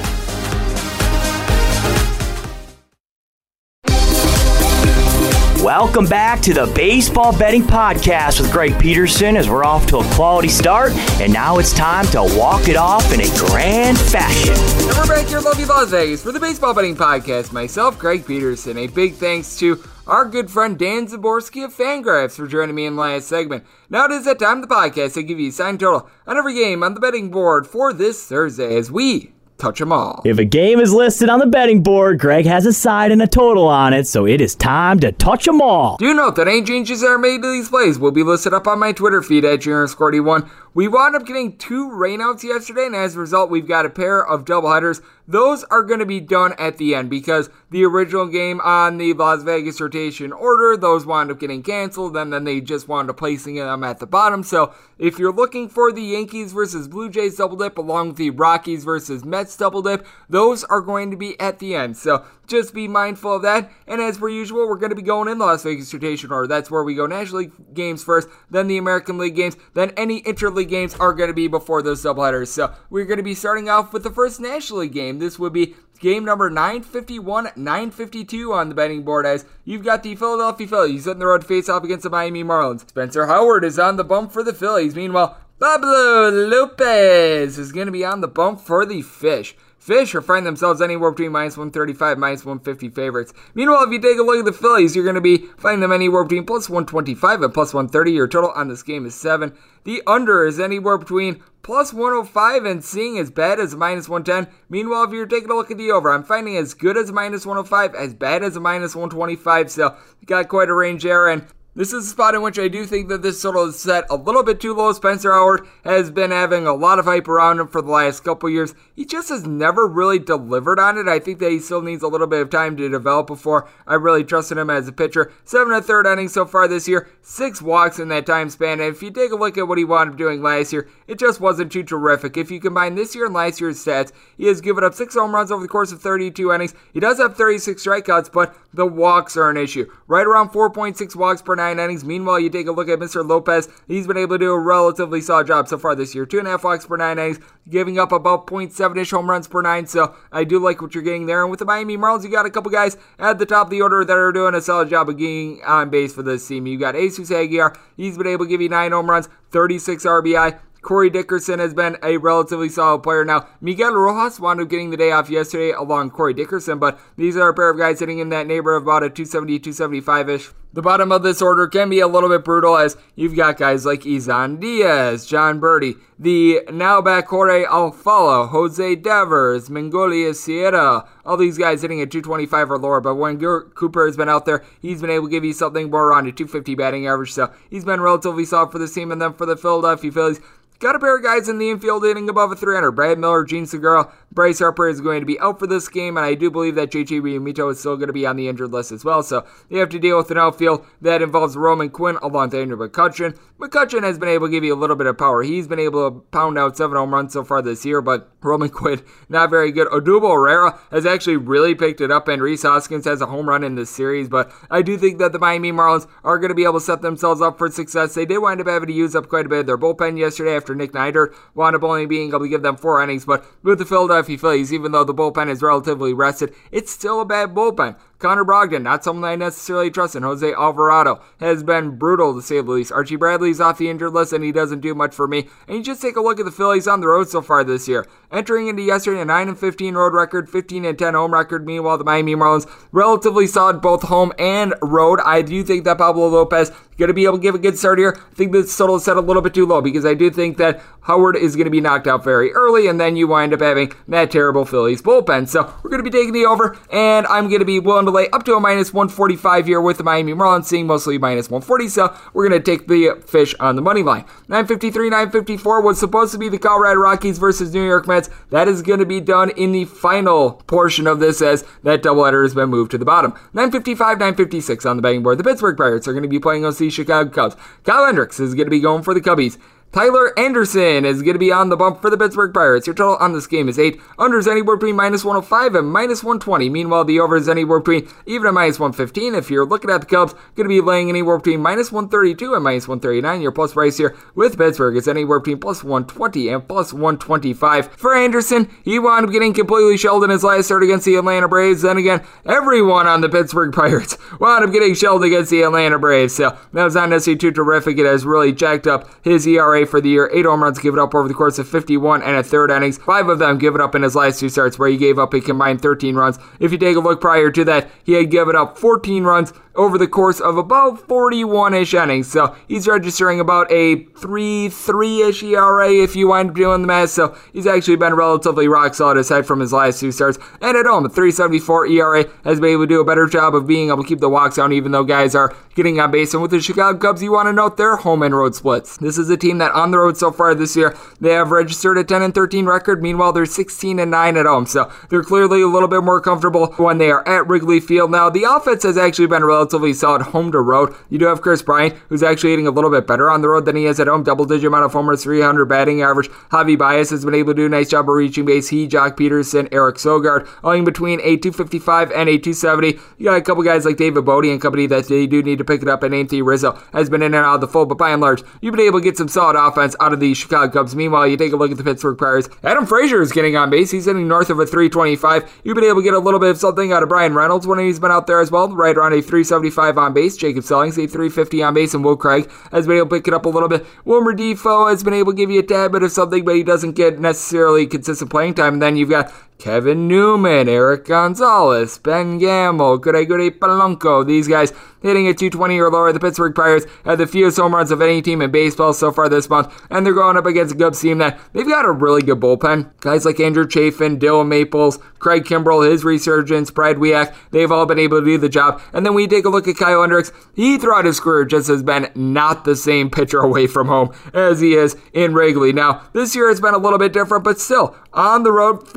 Welcome 5.77 6.05
back 6.05 6.39
to 6.43 6.53
the 6.53 6.67
Baseball 6.67 7.37
Betting 7.37 7.61
Podcast 7.61 8.39
with 8.39 8.49
Greg 8.49 8.79
Peterson 8.79 9.35
as 9.35 9.49
we're 9.49 9.65
off 9.65 9.85
to 9.87 9.97
a 9.97 10.05
quality 10.13 10.47
start. 10.47 10.93
And 11.19 11.33
now 11.33 11.57
it's 11.57 11.73
time 11.73 12.05
to 12.11 12.21
walk 12.39 12.69
it 12.69 12.77
off 12.77 13.13
in 13.13 13.19
a 13.19 13.27
grand 13.37 13.99
fashion. 13.99 14.53
And 14.53 14.97
we're 14.97 15.05
back 15.05 15.27
here 15.27 15.39
in 15.39 15.43
lovely 15.43 15.65
Las 15.65 15.91
Vegas 15.91 16.23
for 16.23 16.31
the 16.31 16.39
Baseball 16.39 16.73
Betting 16.73 16.95
Podcast. 16.95 17.51
Myself, 17.51 17.99
Greg 17.99 18.25
Peterson. 18.25 18.77
A 18.77 18.87
big 18.87 19.15
thanks 19.15 19.59
to 19.59 19.83
our 20.07 20.23
good 20.23 20.49
friend 20.49 20.79
Dan 20.79 21.07
Szymborski 21.07 21.65
of 21.65 21.75
Fangraphs 21.75 22.37
for 22.37 22.47
joining 22.47 22.73
me 22.73 22.85
in 22.85 22.95
last 22.95 23.27
segment. 23.27 23.65
Now 23.89 24.05
it 24.05 24.11
is 24.11 24.23
that 24.23 24.39
time 24.39 24.63
of 24.63 24.69
the 24.69 24.73
podcast 24.73 25.15
to 25.15 25.23
give 25.23 25.41
you 25.41 25.49
a 25.49 25.51
sign 25.51 25.77
total 25.77 26.09
on 26.25 26.37
every 26.37 26.53
game 26.53 26.83
on 26.83 26.93
the 26.93 27.01
betting 27.01 27.31
board 27.31 27.67
for 27.67 27.91
this 27.91 28.25
Thursday 28.25 28.77
as 28.77 28.89
we 28.89 29.33
touch 29.57 29.79
them 29.79 29.91
all. 29.91 30.21
If 30.25 30.37
a 30.37 30.45
game 30.45 30.79
is 30.79 30.93
listed 30.93 31.29
on 31.29 31.39
the 31.39 31.45
betting 31.45 31.83
board, 31.83 32.19
Greg 32.19 32.45
has 32.45 32.65
a 32.65 32.73
side 32.73 33.11
and 33.11 33.21
a 33.21 33.27
total 33.27 33.67
on 33.67 33.93
it, 33.93 34.07
so 34.07 34.25
it 34.25 34.41
is 34.41 34.55
time 34.55 34.99
to 34.99 35.11
touch 35.11 35.45
them 35.45 35.61
all. 35.61 35.97
Do 35.97 36.13
note 36.13 36.35
that 36.35 36.47
any 36.47 36.63
changes 36.63 37.01
that 37.01 37.07
are 37.07 37.17
made 37.17 37.41
to 37.41 37.51
these 37.51 37.69
plays 37.69 37.97
will 37.97 38.11
be 38.11 38.23
listed 38.23 38.53
up 38.53 38.67
on 38.67 38.79
my 38.79 38.91
Twitter 38.91 39.21
feed 39.21 39.45
at 39.45 39.61
junior 39.61 39.85
one 40.21 40.49
We 40.75 40.89
wound 40.89 41.15
up 41.15 41.25
getting 41.25 41.57
two 41.57 41.87
rainouts 41.87 42.43
yesterday, 42.43 42.87
and 42.87 42.97
as 42.97 43.15
a 43.15 43.19
result, 43.19 43.49
we've 43.49 43.65
got 43.65 43.85
a 43.85 43.89
pair 43.89 44.19
of 44.27 44.43
doubleheaders 44.43 45.01
those 45.27 45.63
are 45.65 45.83
going 45.83 45.99
to 45.99 46.05
be 46.05 46.19
done 46.19 46.53
at 46.59 46.77
the 46.77 46.93
end 46.93 47.09
because 47.09 47.49
the 47.71 47.83
original 47.83 48.27
game 48.27 48.61
on 48.61 48.97
the 48.97 49.13
Las 49.13 49.43
Vegas 49.43 49.81
rotation 49.81 50.31
order, 50.31 50.77
those 50.77 51.05
wound 51.05 51.31
up 51.31 51.39
getting 51.39 51.63
canceled, 51.63 52.15
and 52.15 52.31
then 52.31 52.43
they 52.43 52.61
just 52.61 52.87
wound 52.87 53.09
up 53.09 53.17
placing 53.17 53.55
them 53.55 53.83
at 53.83 53.99
the 53.99 54.05
bottom. 54.05 54.43
So 54.43 54.73
if 54.99 55.17
you're 55.17 55.33
looking 55.33 55.67
for 55.67 55.91
the 55.91 56.01
Yankees 56.01 56.53
versus 56.53 56.87
Blue 56.87 57.09
Jays 57.09 57.37
double 57.37 57.57
dip 57.57 57.77
along 57.77 58.09
with 58.09 58.17
the 58.17 58.29
Rockies 58.29 58.83
versus 58.83 59.25
Mets 59.25 59.57
double 59.57 59.81
dip, 59.81 60.05
those 60.29 60.63
are 60.65 60.81
going 60.81 61.11
to 61.11 61.17
be 61.17 61.39
at 61.39 61.59
the 61.59 61.75
end. 61.75 61.97
So 61.97 62.23
just 62.45 62.73
be 62.73 62.87
mindful 62.87 63.37
of 63.37 63.41
that. 63.41 63.71
And 63.87 64.01
as 64.01 64.19
per 64.19 64.29
usual, 64.29 64.67
we're 64.67 64.77
going 64.77 64.91
to 64.91 64.95
be 64.95 65.01
going 65.01 65.27
in 65.27 65.39
the 65.39 65.45
Las 65.45 65.63
Vegas 65.63 65.91
rotation 65.93 66.31
order. 66.31 66.47
That's 66.47 66.69
where 66.69 66.83
we 66.83 66.93
go 66.93 67.07
National 67.07 67.39
League 67.39 67.73
games 67.73 68.03
first, 68.03 68.29
then 68.51 68.67
the 68.67 68.77
American 68.77 69.17
League 69.17 69.35
games, 69.35 69.57
then 69.73 69.91
any 69.97 70.21
interleague 70.21 70.64
games 70.67 70.95
are 70.95 71.13
going 71.13 71.29
to 71.29 71.33
be 71.33 71.47
before 71.47 71.81
those 71.81 72.03
doubleheaders. 72.03 72.47
So 72.47 72.73
we're 72.89 73.05
going 73.05 73.17
to 73.17 73.23
be 73.23 73.35
starting 73.35 73.69
off 73.69 73.93
with 73.93 74.03
the 74.03 74.11
first 74.11 74.39
National 74.39 74.79
League 74.79 74.93
game. 74.93 75.19
This 75.19 75.39
would 75.39 75.53
be 75.53 75.75
game 75.99 76.25
number 76.25 76.49
951, 76.49 77.51
952 77.55 78.53
on 78.53 78.69
the 78.69 78.75
betting 78.75 79.03
board 79.03 79.25
as 79.25 79.45
you've 79.63 79.83
got 79.83 80.03
the 80.03 80.15
Philadelphia 80.15 80.67
Phillies 80.67 81.05
hitting 81.05 81.19
the 81.19 81.27
road 81.27 81.45
face 81.45 81.69
off 81.69 81.83
against 81.83 82.03
the 82.03 82.09
Miami 82.09 82.43
Marlins. 82.43 82.87
Spencer 82.87 83.27
Howard 83.27 83.63
is 83.63 83.79
on 83.79 83.97
the 83.97 84.03
bump 84.03 84.31
for 84.31 84.43
the 84.43 84.53
Phillies. 84.53 84.95
Meanwhile, 84.95 85.37
Pablo 85.59 86.29
Lopez 86.29 87.57
is 87.57 87.71
going 87.71 87.85
to 87.85 87.91
be 87.91 88.03
on 88.03 88.21
the 88.21 88.27
bump 88.27 88.59
for 88.59 88.85
the 88.85 89.01
Fish. 89.01 89.55
Fish 89.85 90.15
are 90.15 90.21
finding 90.23 90.45
themselves 90.45 90.81
anywhere 90.81 91.11
between 91.11 91.31
minus 91.31 91.57
135, 91.57 92.17
minus 92.17 92.43
150 92.43 92.89
favorites. 92.89 93.33
Meanwhile, 93.53 93.83
if 93.83 93.91
you 93.91 94.01
take 94.01 94.17
a 94.17 94.23
look 94.23 94.39
at 94.39 94.45
the 94.45 94.51
Phillies, 94.51 94.95
you're 94.95 95.05
going 95.05 95.13
to 95.13 95.21
be 95.21 95.45
finding 95.59 95.81
them 95.81 95.91
anywhere 95.91 96.23
between 96.23 96.43
plus 96.43 96.67
125 96.67 97.43
and 97.43 97.53
plus 97.53 97.71
130. 97.71 98.11
Your 98.11 98.27
total 98.27 98.49
on 98.55 98.67
this 98.67 98.81
game 98.81 99.05
is 99.05 99.13
7. 99.13 99.55
The 99.83 100.01
under 100.07 100.43
is 100.43 100.59
anywhere 100.59 100.97
between 100.97 101.43
plus 101.61 101.93
105 101.93 102.65
and 102.65 102.83
seeing 102.83 103.19
as 103.19 103.29
bad 103.29 103.59
as 103.59 103.75
minus 103.75 104.09
110. 104.09 104.51
Meanwhile, 104.69 105.03
if 105.03 105.11
you're 105.11 105.27
taking 105.27 105.51
a 105.51 105.53
look 105.53 105.69
at 105.69 105.77
the 105.77 105.91
over, 105.91 106.11
I'm 106.11 106.23
finding 106.23 106.57
as 106.57 106.73
good 106.73 106.97
as 106.97 107.11
minus 107.11 107.45
105, 107.45 107.93
as 107.93 108.15
bad 108.15 108.41
as 108.41 108.57
minus 108.57 108.95
125. 108.95 109.69
So, 109.69 109.95
you 110.19 110.25
got 110.25 110.49
quite 110.49 110.69
a 110.69 110.73
range 110.73 111.03
there. 111.03 111.27
And 111.29 111.45
this 111.75 111.91
is 111.91 112.07
a 112.07 112.09
spot 112.09 112.35
in 112.35 112.41
which 112.41 112.57
I 112.57 112.69
do 112.69 112.85
think 112.85 113.09
that 113.09 113.21
this 113.21 113.41
total 113.41 113.65
is 113.65 113.77
set 113.77 114.05
a 114.09 114.15
little 114.15 114.43
bit 114.43 114.61
too 114.61 114.73
low. 114.73 114.93
Spencer 114.93 115.33
Howard 115.33 115.67
has 115.83 116.09
been 116.09 116.31
having 116.31 116.65
a 116.65 116.73
lot 116.73 116.99
of 116.99 117.05
hype 117.05 117.27
around 117.27 117.59
him 117.59 117.67
for 117.67 117.81
the 117.81 117.91
last 117.91 118.23
couple 118.23 118.49
years. 118.49 118.73
He 118.95 119.05
just 119.05 119.27
has 119.27 119.45
never 119.45 119.85
really 119.85 120.17
delivered 120.17 120.79
on 120.79 120.97
it. 120.97 121.09
I 121.09 121.19
think 121.19 121.39
that 121.39 121.51
he 121.51 121.59
still 121.59 121.81
needs 121.81 122.01
a 122.01 122.07
little 122.07 122.27
bit 122.27 122.41
of 122.41 122.49
time 122.49 122.77
to 122.77 122.87
develop 122.87 123.27
before 123.27 123.67
I 123.85 123.95
really 123.95 124.23
trusted 124.23 124.57
him 124.57 124.69
as 124.69 124.87
a 124.87 124.93
pitcher. 124.93 125.33
Seven 125.43 125.73
and 125.73 125.83
third 125.83 126.07
innings 126.07 126.33
so 126.33 126.45
far 126.45 126.67
this 126.69 126.87
year, 126.87 127.09
six 127.21 127.61
walks 127.61 127.99
in 127.99 128.07
that 128.07 128.25
time 128.25 128.49
span. 128.49 128.79
And 128.79 128.95
if 128.95 129.03
you 129.03 129.11
take 129.11 129.31
a 129.31 129.35
look 129.35 129.57
at 129.57 129.67
what 129.67 129.77
he 129.77 129.83
wound 129.83 130.11
up 130.11 130.17
doing 130.17 130.41
last 130.41 130.71
year, 130.71 130.87
it 131.07 131.19
just 131.19 131.41
wasn't 131.41 131.73
too 131.73 131.83
terrific. 131.83 132.37
If 132.37 132.51
you 132.51 132.61
combine 132.61 132.95
this 132.95 133.13
year 133.15 133.25
and 133.25 133.33
last 133.33 133.59
year's 133.59 133.83
stats, 133.83 134.13
he 134.37 134.47
has 134.47 134.61
given 134.61 134.85
up 134.85 134.93
six 134.93 135.15
home 135.15 135.35
runs 135.35 135.51
over 135.51 135.61
the 135.61 135.67
course 135.67 135.91
of 135.91 136.01
32 136.01 136.53
innings. 136.53 136.73
He 136.93 137.01
does 137.01 137.17
have 137.17 137.35
36 137.35 137.85
strikeouts, 137.85 138.31
but 138.31 138.55
the 138.73 138.85
walks 138.85 139.35
are 139.35 139.49
an 139.49 139.57
issue. 139.57 139.91
Right 140.07 140.25
around 140.25 140.49
4.6 140.49 141.15
walks 141.15 141.41
per 141.41 141.55
nine 141.65 141.83
innings. 141.83 142.05
Meanwhile, 142.05 142.39
you 142.39 142.49
take 142.49 142.67
a 142.67 142.71
look 142.71 142.89
at 142.89 142.99
Mr. 142.99 143.27
Lopez. 143.27 143.67
He's 143.87 144.07
been 144.07 144.17
able 144.17 144.35
to 144.35 144.45
do 144.45 144.51
a 144.51 144.59
relatively 144.59 145.21
solid 145.21 145.47
job 145.47 145.67
so 145.67 145.77
far 145.77 145.95
this 145.95 146.13
year. 146.13 146.25
Two 146.25 146.39
and 146.39 146.47
a 146.47 146.51
half 146.51 146.63
walks 146.63 146.85
per 146.85 146.97
nine 146.97 147.17
innings, 147.17 147.39
giving 147.69 147.97
up 147.97 148.11
about 148.11 148.47
0.7 148.47 148.97
ish 148.97 149.11
home 149.11 149.29
runs 149.29 149.47
per 149.47 149.61
nine. 149.61 149.87
So 149.87 150.15
I 150.31 150.43
do 150.43 150.59
like 150.59 150.81
what 150.81 150.93
you're 150.93 151.03
getting 151.03 151.25
there. 151.25 151.41
And 151.41 151.49
with 151.49 151.59
the 151.59 151.65
Miami 151.65 151.97
Marlins, 151.97 152.23
you 152.23 152.29
got 152.29 152.45
a 152.45 152.49
couple 152.49 152.71
guys 152.71 152.97
at 153.19 153.39
the 153.39 153.45
top 153.45 153.67
of 153.67 153.71
the 153.71 153.81
order 153.81 154.05
that 154.05 154.17
are 154.17 154.31
doing 154.31 154.55
a 154.55 154.61
solid 154.61 154.89
job 154.89 155.09
of 155.09 155.17
getting 155.17 155.61
on 155.65 155.89
base 155.89 156.13
for 156.13 156.23
this 156.23 156.47
team. 156.47 156.67
You 156.67 156.77
got 156.77 156.95
Jesus 156.95 157.31
Aguilar. 157.31 157.75
He's 157.97 158.17
been 158.17 158.27
able 158.27 158.45
to 158.45 158.49
give 158.49 158.61
you 158.61 158.69
nine 158.69 158.91
home 158.91 159.09
runs, 159.09 159.29
36 159.51 160.05
RBI. 160.05 160.59
Corey 160.85 161.09
Dickerson 161.09 161.57
has 161.57 161.73
been 161.73 161.97
a 162.03 162.17
relatively 162.17 162.69
solid 162.69 162.99
player. 162.99 163.25
Now, 163.25 163.47
Miguel 163.59 163.95
Rojas 163.95 164.39
wound 164.39 164.61
up 164.61 164.69
getting 164.69 164.91
the 164.91 164.97
day 164.97 165.11
off 165.11 165.31
yesterday 165.31 165.71
along 165.71 166.11
Corey 166.11 166.35
Dickerson, 166.35 166.77
but 166.77 166.99
these 167.17 167.35
are 167.35 167.49
a 167.49 167.53
pair 167.55 167.71
of 167.71 167.79
guys 167.79 167.97
sitting 167.97 168.19
in 168.19 168.29
that 168.29 168.45
neighborhood 168.45 168.83
of 168.83 168.87
about 168.87 169.01
a 169.01 169.09
270, 169.09 169.57
275 169.57 170.29
ish. 170.29 170.51
The 170.75 170.81
bottom 170.81 171.09
of 171.09 171.23
this 171.23 171.41
order 171.41 171.67
can 171.67 171.89
be 171.89 172.01
a 172.01 172.07
little 172.07 172.27
bit 172.27 172.43
brutal 172.43 172.75
as 172.75 172.97
you've 173.15 173.37
got 173.37 173.57
guys 173.57 173.85
like 173.85 174.05
Isan 174.05 174.57
Diaz, 174.57 175.25
Jon 175.25 175.61
Berti, 175.61 175.95
the 176.19 176.63
now 176.69 177.01
back 177.01 177.29
Jorge 177.29 177.63
Alfaro, 177.63 178.49
Jose 178.49 178.95
Devers, 178.95 179.69
Mengolio 179.69 180.35
Sierra, 180.35 181.07
all 181.25 181.37
these 181.37 181.57
guys 181.57 181.81
hitting 181.81 182.01
at 182.01 182.11
225 182.11 182.71
or 182.71 182.77
lower. 182.77 182.99
But 182.99 183.15
when 183.15 183.39
Cooper 183.39 184.05
has 184.05 184.17
been 184.17 184.27
out 184.27 184.45
there, 184.45 184.65
he's 184.81 184.99
been 184.99 185.09
able 185.09 185.27
to 185.27 185.31
give 185.31 185.45
you 185.45 185.53
something 185.53 185.89
more 185.89 186.09
around 186.09 186.27
a 186.27 186.33
250 186.33 186.75
batting 186.75 187.07
average. 187.07 187.31
So 187.31 187.53
he's 187.69 187.85
been 187.85 188.01
relatively 188.01 188.43
soft 188.43 188.73
for 188.73 188.79
the 188.79 188.89
team. 188.89 189.13
And 189.13 189.21
then 189.21 189.31
for 189.31 189.45
the 189.45 189.55
Philadelphia 189.55 190.11
Phillies, 190.11 190.41
Got 190.79 190.95
a 190.95 190.99
pair 190.99 191.15
of 191.15 191.23
guys 191.23 191.47
in 191.47 191.57
the 191.57 191.69
infield 191.69 192.03
hitting 192.03 192.27
above 192.27 192.51
a 192.51 192.55
300. 192.55 192.91
Brad 192.91 193.17
Miller, 193.17 193.45
Jean 193.45 193.65
Segura, 193.65 194.11
Bryce 194.29 194.59
Harper 194.59 194.89
is 194.89 194.99
going 194.99 195.21
to 195.21 195.25
be 195.25 195.39
out 195.39 195.57
for 195.57 195.67
this 195.67 195.87
game, 195.87 196.17
and 196.17 196.25
I 196.25 196.33
do 196.33 196.51
believe 196.51 196.75
that 196.75 196.91
JT 196.91 197.21
Realmuto 197.21 197.71
is 197.71 197.79
still 197.79 197.95
going 197.95 198.07
to 198.07 198.13
be 198.13 198.25
on 198.25 198.35
the 198.35 198.49
injured 198.49 198.73
list 198.73 198.91
as 198.91 199.05
well. 199.05 199.23
So 199.23 199.45
you 199.69 199.79
have 199.79 199.87
to 199.89 199.99
deal 199.99 200.17
with 200.17 200.31
an 200.31 200.37
outfield 200.37 200.64
that 201.01 201.21
involves 201.21 201.55
Roman 201.55 201.89
Quinn 201.89 202.17
along 202.21 202.49
with 202.49 202.61
Andrew 202.61 202.77
McCutchen. 202.77 203.37
McCutchen 203.59 204.03
has 204.03 204.17
been 204.17 204.29
able 204.29 204.47
to 204.47 204.51
give 204.51 204.63
you 204.63 204.73
a 204.73 204.75
little 204.75 204.95
bit 204.95 205.07
of 205.07 205.17
power. 205.17 205.41
He's 205.41 205.67
been 205.67 205.79
able 205.79 206.09
to 206.09 206.19
pound 206.31 206.57
out 206.57 206.75
seven 206.75 206.97
home 206.97 207.13
runs 207.13 207.33
so 207.33 207.43
far 207.43 207.61
this 207.61 207.85
year, 207.85 208.01
but 208.01 208.29
Roman 208.41 208.69
Quinn 208.75 209.01
not 209.29 209.49
very 209.49 209.71
good. 209.71 209.87
Odubel 209.87 210.33
Herrera 210.33 210.77
has 210.91 211.05
actually 211.05 211.37
really 211.37 211.73
picked 211.73 212.01
it 212.01 212.11
up, 212.11 212.27
and 212.27 212.41
Rhys 212.41 212.63
Hoskins 212.63 213.05
has 213.05 213.21
a 213.21 213.27
home 213.27 213.47
run 213.47 213.63
in 213.63 213.75
this 213.75 213.89
series. 213.89 214.27
But 214.27 214.51
I 214.69 214.81
do 214.81 214.97
think 214.97 215.19
that 215.19 215.31
the 215.31 215.39
Miami 215.39 215.71
Marlins 215.71 216.07
are 216.23 216.37
going 216.37 216.49
to 216.49 216.55
be 216.55 216.63
able 216.63 216.79
to 216.79 216.85
set 216.85 217.01
themselves 217.01 217.41
up 217.41 217.57
for 217.57 217.69
success. 217.71 218.13
They 218.13 218.25
did 218.25 218.39
wind 218.39 218.59
up 218.59 218.67
having 218.67 218.87
to 218.87 218.93
use 218.93 219.15
up 219.15 219.29
quite 219.29 219.45
a 219.45 219.49
bit 219.49 219.59
of 219.59 219.65
their 219.67 219.77
bullpen 219.77 220.17
yesterday 220.17 220.55
after 220.55 220.75
Nick 220.75 220.91
Neidert 220.91 221.33
wound 221.53 221.75
up 221.75 221.83
only 221.83 222.05
being 222.05 222.29
able 222.29 222.39
to 222.39 222.49
give 222.49 222.61
them 222.61 222.77
four 222.77 223.01
innings. 223.01 223.25
But 223.25 223.45
with 223.63 223.79
the 223.79 223.85
Philadelphia 223.85 224.37
Phillies, 224.37 224.73
even 224.73 224.91
though 224.91 225.03
the 225.03 225.13
bullpen 225.13 225.49
is 225.49 225.61
relatively 225.61 226.13
rested, 226.13 226.53
it's 226.71 226.91
still 226.91 227.21
a 227.21 227.25
bad 227.25 227.53
bullpen. 227.53 227.97
Connor 228.17 228.45
Brogdon, 228.45 228.81
not 228.81 229.03
someone 229.03 229.29
I 229.29 229.35
necessarily 229.35 229.91
trust, 229.91 230.15
and 230.15 230.23
Jose 230.23 230.53
Alvarado 230.53 231.21
has 231.39 231.63
been 231.63 231.97
brutal 231.97 232.33
to 232.33 232.41
say 232.41 232.61
the 232.61 232.71
least. 232.71 232.91
Archie 232.91 233.17
Bradley's 233.17 233.59
off 233.59 233.77
the 233.77 233.89
injured 233.89 234.13
list, 234.13 234.31
and 234.31 234.43
he 234.43 234.53
doesn't 234.53 234.79
do 234.79 234.95
much 234.95 235.13
for 235.13 235.27
me. 235.27 235.49
And 235.67 235.77
you 235.77 235.83
just 235.83 236.01
take 236.01 236.15
a 236.15 236.21
look 236.21 236.39
at 236.39 236.45
the 236.45 236.51
Phillies 236.51 236.87
on 236.87 237.01
the 237.01 237.07
road 237.07 237.27
so 237.27 237.41
far 237.41 237.63
this 237.63 237.87
year. 237.87 238.05
Entering 238.31 238.67
into 238.67 238.81
yesterday, 238.81 239.21
a 239.21 239.25
9 239.25 239.49
and 239.49 239.59
15 239.59 239.95
road 239.95 240.13
record, 240.13 240.49
15 240.49 240.85
and 240.85 240.97
10 240.97 241.13
home 241.13 241.33
record. 241.33 241.65
Meanwhile, 241.65 241.97
the 241.97 242.03
Miami 242.03 242.35
Marlins 242.35 242.69
relatively 242.91 243.47
solid 243.47 243.81
both 243.81 244.03
home 244.03 244.31
and 244.39 244.73
road. 244.81 245.19
I 245.25 245.41
do 245.41 245.63
think 245.63 245.83
that 245.83 245.97
Pablo 245.97 246.27
Lopez 246.27 246.71
going 246.97 247.07
to 247.09 247.13
be 247.13 247.25
able 247.25 247.37
to 247.37 247.41
give 247.41 247.55
a 247.55 247.59
good 247.59 247.77
start 247.77 247.99
here. 247.99 248.17
I 248.17 248.33
think 248.35 248.51
this 248.51 248.75
total 248.75 248.95
is 248.95 249.03
set 249.03 249.17
a 249.17 249.21
little 249.21 249.41
bit 249.41 249.53
too 249.53 249.65
low 249.65 249.81
because 249.81 250.05
I 250.05 250.13
do 250.13 250.29
think 250.29 250.57
that 250.57 250.81
Howard 251.01 251.35
is 251.35 251.55
going 251.55 251.65
to 251.65 251.71
be 251.71 251.81
knocked 251.81 252.07
out 252.07 252.23
very 252.23 252.51
early, 252.53 252.87
and 252.87 252.99
then 252.99 253.15
you 253.15 253.27
wind 253.27 253.53
up 253.53 253.61
having 253.61 253.91
that 254.07 254.31
terrible 254.31 254.65
Phillies 254.65 255.01
bullpen. 255.01 255.47
So 255.47 255.73
we're 255.83 255.89
going 255.89 256.03
to 256.03 256.09
be 256.09 256.15
taking 256.15 256.33
the 256.33 256.45
over, 256.45 256.77
and 256.91 257.27
I'm 257.27 257.47
going 257.47 257.59
to 257.59 257.65
be 257.65 257.79
willing 257.79 258.04
to 258.05 258.11
lay 258.11 258.29
up 258.29 258.43
to 258.43 258.55
a 258.55 258.59
minus 258.59 258.93
145 258.93 259.65
here 259.65 259.81
with 259.81 259.97
the 259.97 260.03
Miami 260.03 260.33
Marlins, 260.33 260.65
seeing 260.65 260.87
mostly 260.87 261.17
minus 261.17 261.49
140. 261.49 261.87
So 261.89 262.15
we're 262.33 262.47
going 262.47 262.61
to 262.61 262.71
take 262.71 262.87
the 262.87 263.21
fish 263.25 263.55
on 263.59 263.75
the 263.75 263.81
money 263.81 264.03
line. 264.03 264.25
953, 264.47 265.09
954 265.09 265.81
was 265.81 265.99
supposed 265.99 266.31
to 266.33 266.37
be 266.37 266.49
the 266.49 266.57
Colorado 266.57 266.99
Rockies 266.99 267.37
versus 267.37 267.73
New 267.73 267.85
York 267.85 268.07
Mets. 268.07 268.29
That 268.49 268.67
is 268.67 268.81
going 268.81 268.99
to 268.99 269.05
be 269.05 269.19
done 269.19 269.49
in 269.51 269.71
the 269.71 269.85
final 269.85 270.53
portion 270.67 271.07
of 271.07 271.19
this 271.19 271.41
as 271.41 271.65
that 271.83 272.01
doubleheader 272.01 272.43
has 272.43 272.53
been 272.53 272.69
moved 272.69 272.91
to 272.91 272.97
the 272.97 273.05
bottom. 273.05 273.31
955, 273.53 274.19
956 274.19 274.85
on 274.85 274.97
the 274.97 275.01
betting 275.01 275.23
board. 275.23 275.37
The 275.37 275.43
Pittsburgh 275.43 275.77
Pirates 275.77 276.07
are 276.07 276.13
going 276.13 276.23
to 276.23 276.29
be 276.29 276.39
playing 276.39 276.63
against 276.63 276.79
the 276.79 276.89
Chicago 276.89 277.29
Cubs. 277.29 277.55
Kyle 277.83 278.05
Hendricks 278.05 278.39
is 278.39 278.53
going 278.53 278.65
to 278.65 278.71
be 278.71 278.79
going 278.79 279.03
for 279.03 279.13
the 279.13 279.21
Cubbies. 279.21 279.57
Tyler 279.95 280.37
Anderson 280.37 281.05
is 281.05 281.21
going 281.21 281.35
to 281.35 281.39
be 281.39 281.53
on 281.53 281.69
the 281.69 281.77
bump 281.77 282.01
for 282.01 282.09
the 282.09 282.17
Pittsburgh 282.17 282.53
Pirates. 282.53 282.85
Your 282.85 282.93
total 282.93 283.15
on 283.15 283.31
this 283.31 283.47
game 283.47 283.69
is 283.69 283.79
8. 283.79 283.97
Under 284.19 284.37
is 284.37 284.45
anywhere 284.45 284.75
between 284.75 284.97
minus 284.97 285.23
105 285.23 285.73
and 285.73 285.89
minus 285.89 286.21
120. 286.21 286.69
Meanwhile, 286.69 287.05
the 287.05 287.21
over 287.21 287.37
is 287.37 287.47
anywhere 287.47 287.79
between 287.79 288.09
even 288.25 288.47
a 288.47 288.51
minus 288.51 288.77
115. 288.77 289.35
If 289.35 289.49
you're 289.49 289.65
looking 289.65 289.89
at 289.89 290.01
the 290.01 290.07
Cubs, 290.07 290.33
going 290.55 290.65
to 290.65 290.67
be 290.67 290.81
laying 290.81 291.07
anywhere 291.07 291.37
between 291.37 291.61
minus 291.61 291.93
132 291.93 292.53
and 292.53 292.61
minus 292.61 292.89
139. 292.89 293.41
Your 293.41 293.53
plus 293.53 293.71
price 293.71 293.95
here 293.95 294.17
with 294.35 294.57
Pittsburgh 294.57 294.97
is 294.97 295.07
anywhere 295.07 295.39
between 295.39 295.59
plus 295.59 295.81
120 295.81 296.49
and 296.49 296.67
plus 296.67 296.91
125. 296.91 297.93
For 297.93 298.13
Anderson, 298.13 298.69
he 298.83 298.99
wound 298.99 299.25
up 299.25 299.31
getting 299.31 299.53
completely 299.53 299.95
shelled 299.95 300.25
in 300.25 300.29
his 300.29 300.43
last 300.43 300.65
start 300.65 300.83
against 300.83 301.05
the 301.05 301.15
Atlanta 301.15 301.47
Braves. 301.47 301.83
Then 301.83 301.97
again, 301.97 302.21
everyone 302.45 303.07
on 303.07 303.21
the 303.21 303.29
Pittsburgh 303.29 303.73
Pirates 303.73 304.17
wound 304.41 304.65
up 304.65 304.73
getting 304.73 304.93
shelled 304.93 305.23
against 305.23 305.51
the 305.51 305.61
Atlanta 305.61 305.97
Braves. 305.97 306.35
So 306.35 306.57
that 306.73 306.83
was 306.83 306.95
not 306.95 307.07
necessarily 307.07 307.37
too 307.37 307.51
terrific. 307.53 307.97
It 307.97 308.05
has 308.05 308.25
really 308.25 308.51
jacked 308.51 308.87
up 308.87 309.09
his 309.23 309.47
ERA 309.47 309.74
for 309.83 309.99
the 309.99 310.09
year. 310.09 310.29
Eight 310.33 310.45
home 310.45 310.63
runs 310.63 310.79
given 310.79 310.99
up 310.99 311.13
over 311.13 311.27
the 311.27 311.33
course 311.33 311.59
of 311.59 311.67
51 311.67 312.23
and 312.23 312.37
a 312.37 312.43
third 312.43 312.71
innings. 312.71 312.97
Five 312.97 313.27
of 313.27 313.39
them 313.39 313.57
given 313.57 313.81
up 313.81 313.95
in 313.95 314.03
his 314.03 314.15
last 314.15 314.39
two 314.39 314.47
starts, 314.47 314.79
where 314.79 314.87
he 314.87 314.95
gave 314.95 315.19
up 315.19 315.33
a 315.33 315.41
combined 315.41 315.81
13 315.81 316.15
runs. 316.15 316.39
If 316.59 316.71
you 316.71 316.77
take 316.77 316.95
a 316.95 317.01
look 317.01 317.19
prior 317.19 317.51
to 317.51 317.65
that, 317.65 317.89
he 318.05 318.13
had 318.13 318.31
given 318.31 318.55
up 318.55 318.77
14 318.77 319.23
runs 319.23 319.51
over 319.75 319.97
the 319.97 320.07
course 320.07 320.39
of 320.39 320.57
about 320.57 320.99
41 321.07 321.73
ish 321.73 321.93
innings. 321.93 322.31
So 322.31 322.55
he's 322.67 322.87
registering 322.87 323.39
about 323.39 323.71
a 323.71 324.03
3 324.03 324.69
3 324.69 325.21
ish 325.23 325.43
ERA 325.43 325.91
if 325.91 326.15
you 326.15 326.29
wind 326.29 326.51
up 326.51 326.55
doing 326.55 326.81
the 326.81 326.87
math. 326.87 327.09
So 327.09 327.37
he's 327.53 327.67
actually 327.67 327.97
been 327.97 328.13
relatively 328.13 328.67
rock 328.67 328.93
solid 328.93 329.17
aside 329.17 329.45
from 329.45 329.59
his 329.59 329.73
last 329.73 329.99
two 329.99 330.11
starts. 330.11 330.37
And 330.61 330.77
at 330.77 330.85
home, 330.85 331.05
a 331.05 331.09
374 331.09 331.87
ERA 331.87 332.25
has 332.43 332.59
been 332.59 332.71
able 332.71 332.83
to 332.83 332.87
do 332.87 333.01
a 333.01 333.05
better 333.05 333.27
job 333.27 333.55
of 333.55 333.67
being 333.67 333.89
able 333.89 334.03
to 334.03 334.07
keep 334.07 334.19
the 334.19 334.29
walks 334.29 334.55
down, 334.55 334.73
even 334.73 334.91
though 334.91 335.03
guys 335.03 335.35
are 335.35 335.55
getting 335.75 335.99
on 335.99 336.11
base. 336.11 336.33
And 336.33 336.41
with 336.41 336.51
the 336.51 336.61
Chicago 336.61 336.97
Cubs, 336.97 337.21
you 337.21 337.31
want 337.31 337.47
to 337.47 337.53
note 337.53 337.77
their 337.77 337.97
home 337.97 338.23
and 338.23 338.35
road 338.35 338.55
splits. 338.55 338.97
This 338.97 339.17
is 339.17 339.29
a 339.29 339.37
team 339.37 339.57
that 339.57 339.64
that 339.65 339.73
on 339.73 339.91
the 339.91 339.97
road 339.97 340.17
so 340.17 340.31
far 340.31 340.53
this 340.53 340.75
year, 340.75 340.95
they 341.19 341.31
have 341.31 341.51
registered 341.51 341.97
a 341.97 342.03
10 342.03 342.21
and 342.21 342.33
13 342.33 342.65
record. 342.65 343.01
Meanwhile, 343.01 343.33
they're 343.33 343.45
16 343.45 343.99
and 343.99 344.11
9 344.11 344.37
at 344.37 344.45
home. 344.45 344.65
So 344.65 344.91
they're 345.09 345.23
clearly 345.23 345.61
a 345.61 345.67
little 345.67 345.87
bit 345.87 346.03
more 346.03 346.21
comfortable 346.21 346.67
when 346.77 346.97
they 346.99 347.09
are 347.09 347.27
at 347.27 347.47
Wrigley 347.47 347.79
Field. 347.79 348.11
Now, 348.11 348.29
the 348.29 348.43
offense 348.43 348.83
has 348.83 348.97
actually 348.97 349.27
been 349.27 349.43
relatively 349.43 349.93
solid 349.93 350.21
home 350.21 350.51
to 350.51 350.59
road. 350.59 350.93
You 351.09 351.17
do 351.17 351.25
have 351.25 351.41
Kris 351.41 351.61
Bryant, 351.61 351.95
who's 352.09 352.23
actually 352.23 352.51
hitting 352.51 352.67
a 352.67 352.71
little 352.71 352.91
bit 352.91 353.07
better 353.07 353.29
on 353.29 353.41
the 353.41 353.49
road 353.49 353.65
than 353.65 353.75
he 353.75 353.85
is 353.85 353.99
at 353.99 354.07
home. 354.07 354.23
Double 354.23 354.45
digit 354.45 354.67
amount 354.67 354.85
of 354.85 354.93
homers, 354.93 355.23
300 355.23 355.65
batting 355.65 356.01
average. 356.01 356.29
Javi 356.51 356.77
Baez 356.77 357.09
has 357.09 357.25
been 357.25 357.33
able 357.33 357.53
to 357.53 357.57
do 357.57 357.65
a 357.65 357.69
nice 357.69 357.89
job 357.89 358.09
of 358.09 358.15
reaching 358.15 358.45
base. 358.45 358.69
He, 358.69 358.87
Joc 358.87 359.17
Pederson, 359.17 359.67
Eric 359.71 359.95
Sogard, 359.95 360.47
in 360.75 360.83
between 360.83 361.19
a 361.21 361.37
255 361.37 362.11
and 362.11 362.29
a 362.29 362.37
270. 362.37 362.99
You 363.17 363.25
got 363.25 363.37
a 363.37 363.41
couple 363.41 363.63
guys 363.63 363.85
like 363.85 363.97
David 363.97 364.25
Bote 364.25 364.45
and 364.45 364.61
company 364.61 364.87
that 364.87 365.07
they 365.07 365.25
do 365.25 365.41
need 365.41 365.57
to 365.57 365.65
pick 365.65 365.81
it 365.81 365.87
up, 365.87 366.03
and 366.03 366.13
Anthony 366.13 366.41
Rizzo 366.41 366.79
has 366.93 367.09
been 367.09 367.21
in 367.21 367.33
and 367.33 367.45
out 367.45 367.55
of 367.55 367.61
the 367.61 367.67
fold, 367.67 367.89
but 367.89 367.97
by 367.97 368.11
and 368.11 368.21
large, 368.21 368.43
you've 368.61 368.73
been 368.73 368.85
able 368.85 368.99
to 368.99 369.03
get 369.03 369.17
some 369.17 369.27
solid 369.27 369.54
offense 369.55 369.95
out 369.99 370.13
of 370.13 370.19
the 370.19 370.33
Chicago 370.33 370.71
Cubs. 370.71 370.95
Meanwhile, 370.95 371.27
you 371.27 371.37
take 371.37 371.53
a 371.53 371.55
look 371.55 371.71
at 371.71 371.77
the 371.77 371.83
Pittsburgh 371.83 372.17
Pirates. 372.17 372.49
Adam 372.63 372.85
Frazier 372.85 373.21
is 373.21 373.31
getting 373.31 373.55
on 373.55 373.69
base. 373.69 373.91
He's 373.91 374.05
hitting 374.05 374.27
north 374.27 374.49
of 374.49 374.59
a 374.59 374.65
325. 374.65 375.61
You've 375.63 375.75
been 375.75 375.83
able 375.83 376.01
to 376.01 376.03
get 376.03 376.13
a 376.13 376.19
little 376.19 376.39
bit 376.39 376.49
of 376.49 376.57
something 376.57 376.91
out 376.91 377.03
of 377.03 377.09
Bryan 377.09 377.33
Reynolds 377.33 377.67
when 377.67 377.79
he's 377.79 377.99
been 377.99 378.11
out 378.11 378.27
there 378.27 378.39
as 378.39 378.51
well, 378.51 378.67
right 378.69 378.95
around 378.95 379.13
a 379.13 379.21
375 379.21 379.97
on 379.97 380.13
base. 380.13 380.37
Jacob 380.37 380.63
Stallings, 380.63 380.97
a 380.97 381.07
350 381.07 381.63
on 381.63 381.73
base, 381.73 381.93
and 381.93 382.03
Will 382.03 382.17
Craig 382.17 382.49
has 382.71 382.87
been 382.87 382.97
able 382.97 383.07
to 383.07 383.15
pick 383.15 383.27
it 383.27 383.33
up 383.33 383.45
a 383.45 383.49
little 383.49 383.69
bit. 383.69 383.85
Wilmer 384.05 384.33
Difo 384.33 384.89
has 384.89 385.03
been 385.03 385.13
able 385.13 385.31
to 385.31 385.37
give 385.37 385.49
you 385.49 385.59
a 385.59 385.63
tad 385.63 385.91
bit 385.91 386.03
of 386.03 386.11
something, 386.11 386.45
but 386.45 386.55
he 386.55 386.63
doesn't 386.63 386.93
get 386.93 387.19
necessarily 387.19 387.85
consistent 387.87 388.31
playing 388.31 388.53
time. 388.53 388.73
And 388.73 388.81
then 388.81 388.95
you've 388.95 389.09
got 389.09 389.33
Kevin 389.57 390.07
Newman, 390.07 390.69
Erik 390.69 391.05
Gonzalez, 391.05 391.97
Ben 391.97 392.37
Gamel, 392.37 392.97
Gregory 392.97 393.49
Polanco. 393.49 394.25
These 394.25 394.47
guys 394.47 394.73
hitting 395.01 395.27
at 395.27 395.37
220 395.37 395.79
or 395.79 395.91
lower. 395.91 396.11
The 396.11 396.19
Pittsburgh 396.19 396.55
Pirates 396.55 396.85
have 397.05 397.17
the 397.17 397.27
fewest 397.27 397.57
home 397.57 397.75
runs 397.75 397.91
of 397.91 398.01
any 398.01 398.21
team 398.21 398.41
in 398.41 398.51
baseball 398.51 398.91
so 398.93 399.11
far 399.11 399.29
this 399.29 399.49
month, 399.49 399.73
and 399.89 400.05
they're 400.05 400.13
going 400.13 400.35
up 400.35 400.45
against 400.45 400.75
a 400.75 400.77
Cubs 400.77 400.99
team 400.99 401.19
that 401.19 401.39
they've 401.53 401.67
got 401.67 401.85
a 401.85 401.91
really 401.91 402.21
good 402.21 402.39
bullpen. 402.39 402.91
Guys 402.99 403.25
like 403.25 403.39
Andrew 403.39 403.67
Chafin, 403.67 404.17
Dillon 404.19 404.49
Maples, 404.49 404.99
Craig 405.19 405.43
Kimbrel, 405.43 405.89
his 405.89 406.03
resurgence, 406.03 406.71
Brad 406.71 406.97
Wieck, 406.97 407.33
they've 407.51 407.71
all 407.71 407.85
been 407.85 407.99
able 407.99 408.19
to 408.19 408.25
do 408.25 408.37
the 408.37 408.49
job. 408.49 408.81
And 408.93 409.05
then 409.05 409.13
we 409.13 409.27
take 409.27 409.45
a 409.45 409.49
look 409.49 409.67
at 409.67 409.77
Kyle 409.77 410.01
Hendricks. 410.01 410.31
He 410.55 410.77
throughout 410.77 411.05
his 411.05 411.19
career 411.19 411.45
just 411.45 411.67
has 411.67 411.83
been 411.83 412.09
not 412.15 412.65
the 412.65 412.75
same 412.75 413.09
pitcher 413.09 413.39
away 413.39 413.67
from 413.67 413.87
home 413.87 414.13
as 414.33 414.59
he 414.59 414.75
is 414.75 414.97
in 415.13 415.33
Wrigley. 415.33 415.71
Now, 415.73 416.03
this 416.13 416.35
year 416.35 416.49
has 416.49 416.61
been 416.61 416.73
a 416.73 416.79
little 416.79 416.99
bit 416.99 417.13
different, 417.13 417.43
but 417.43 417.59
still, 417.59 417.95
on 418.13 418.43
the 418.43 418.51
road, 418.51 418.87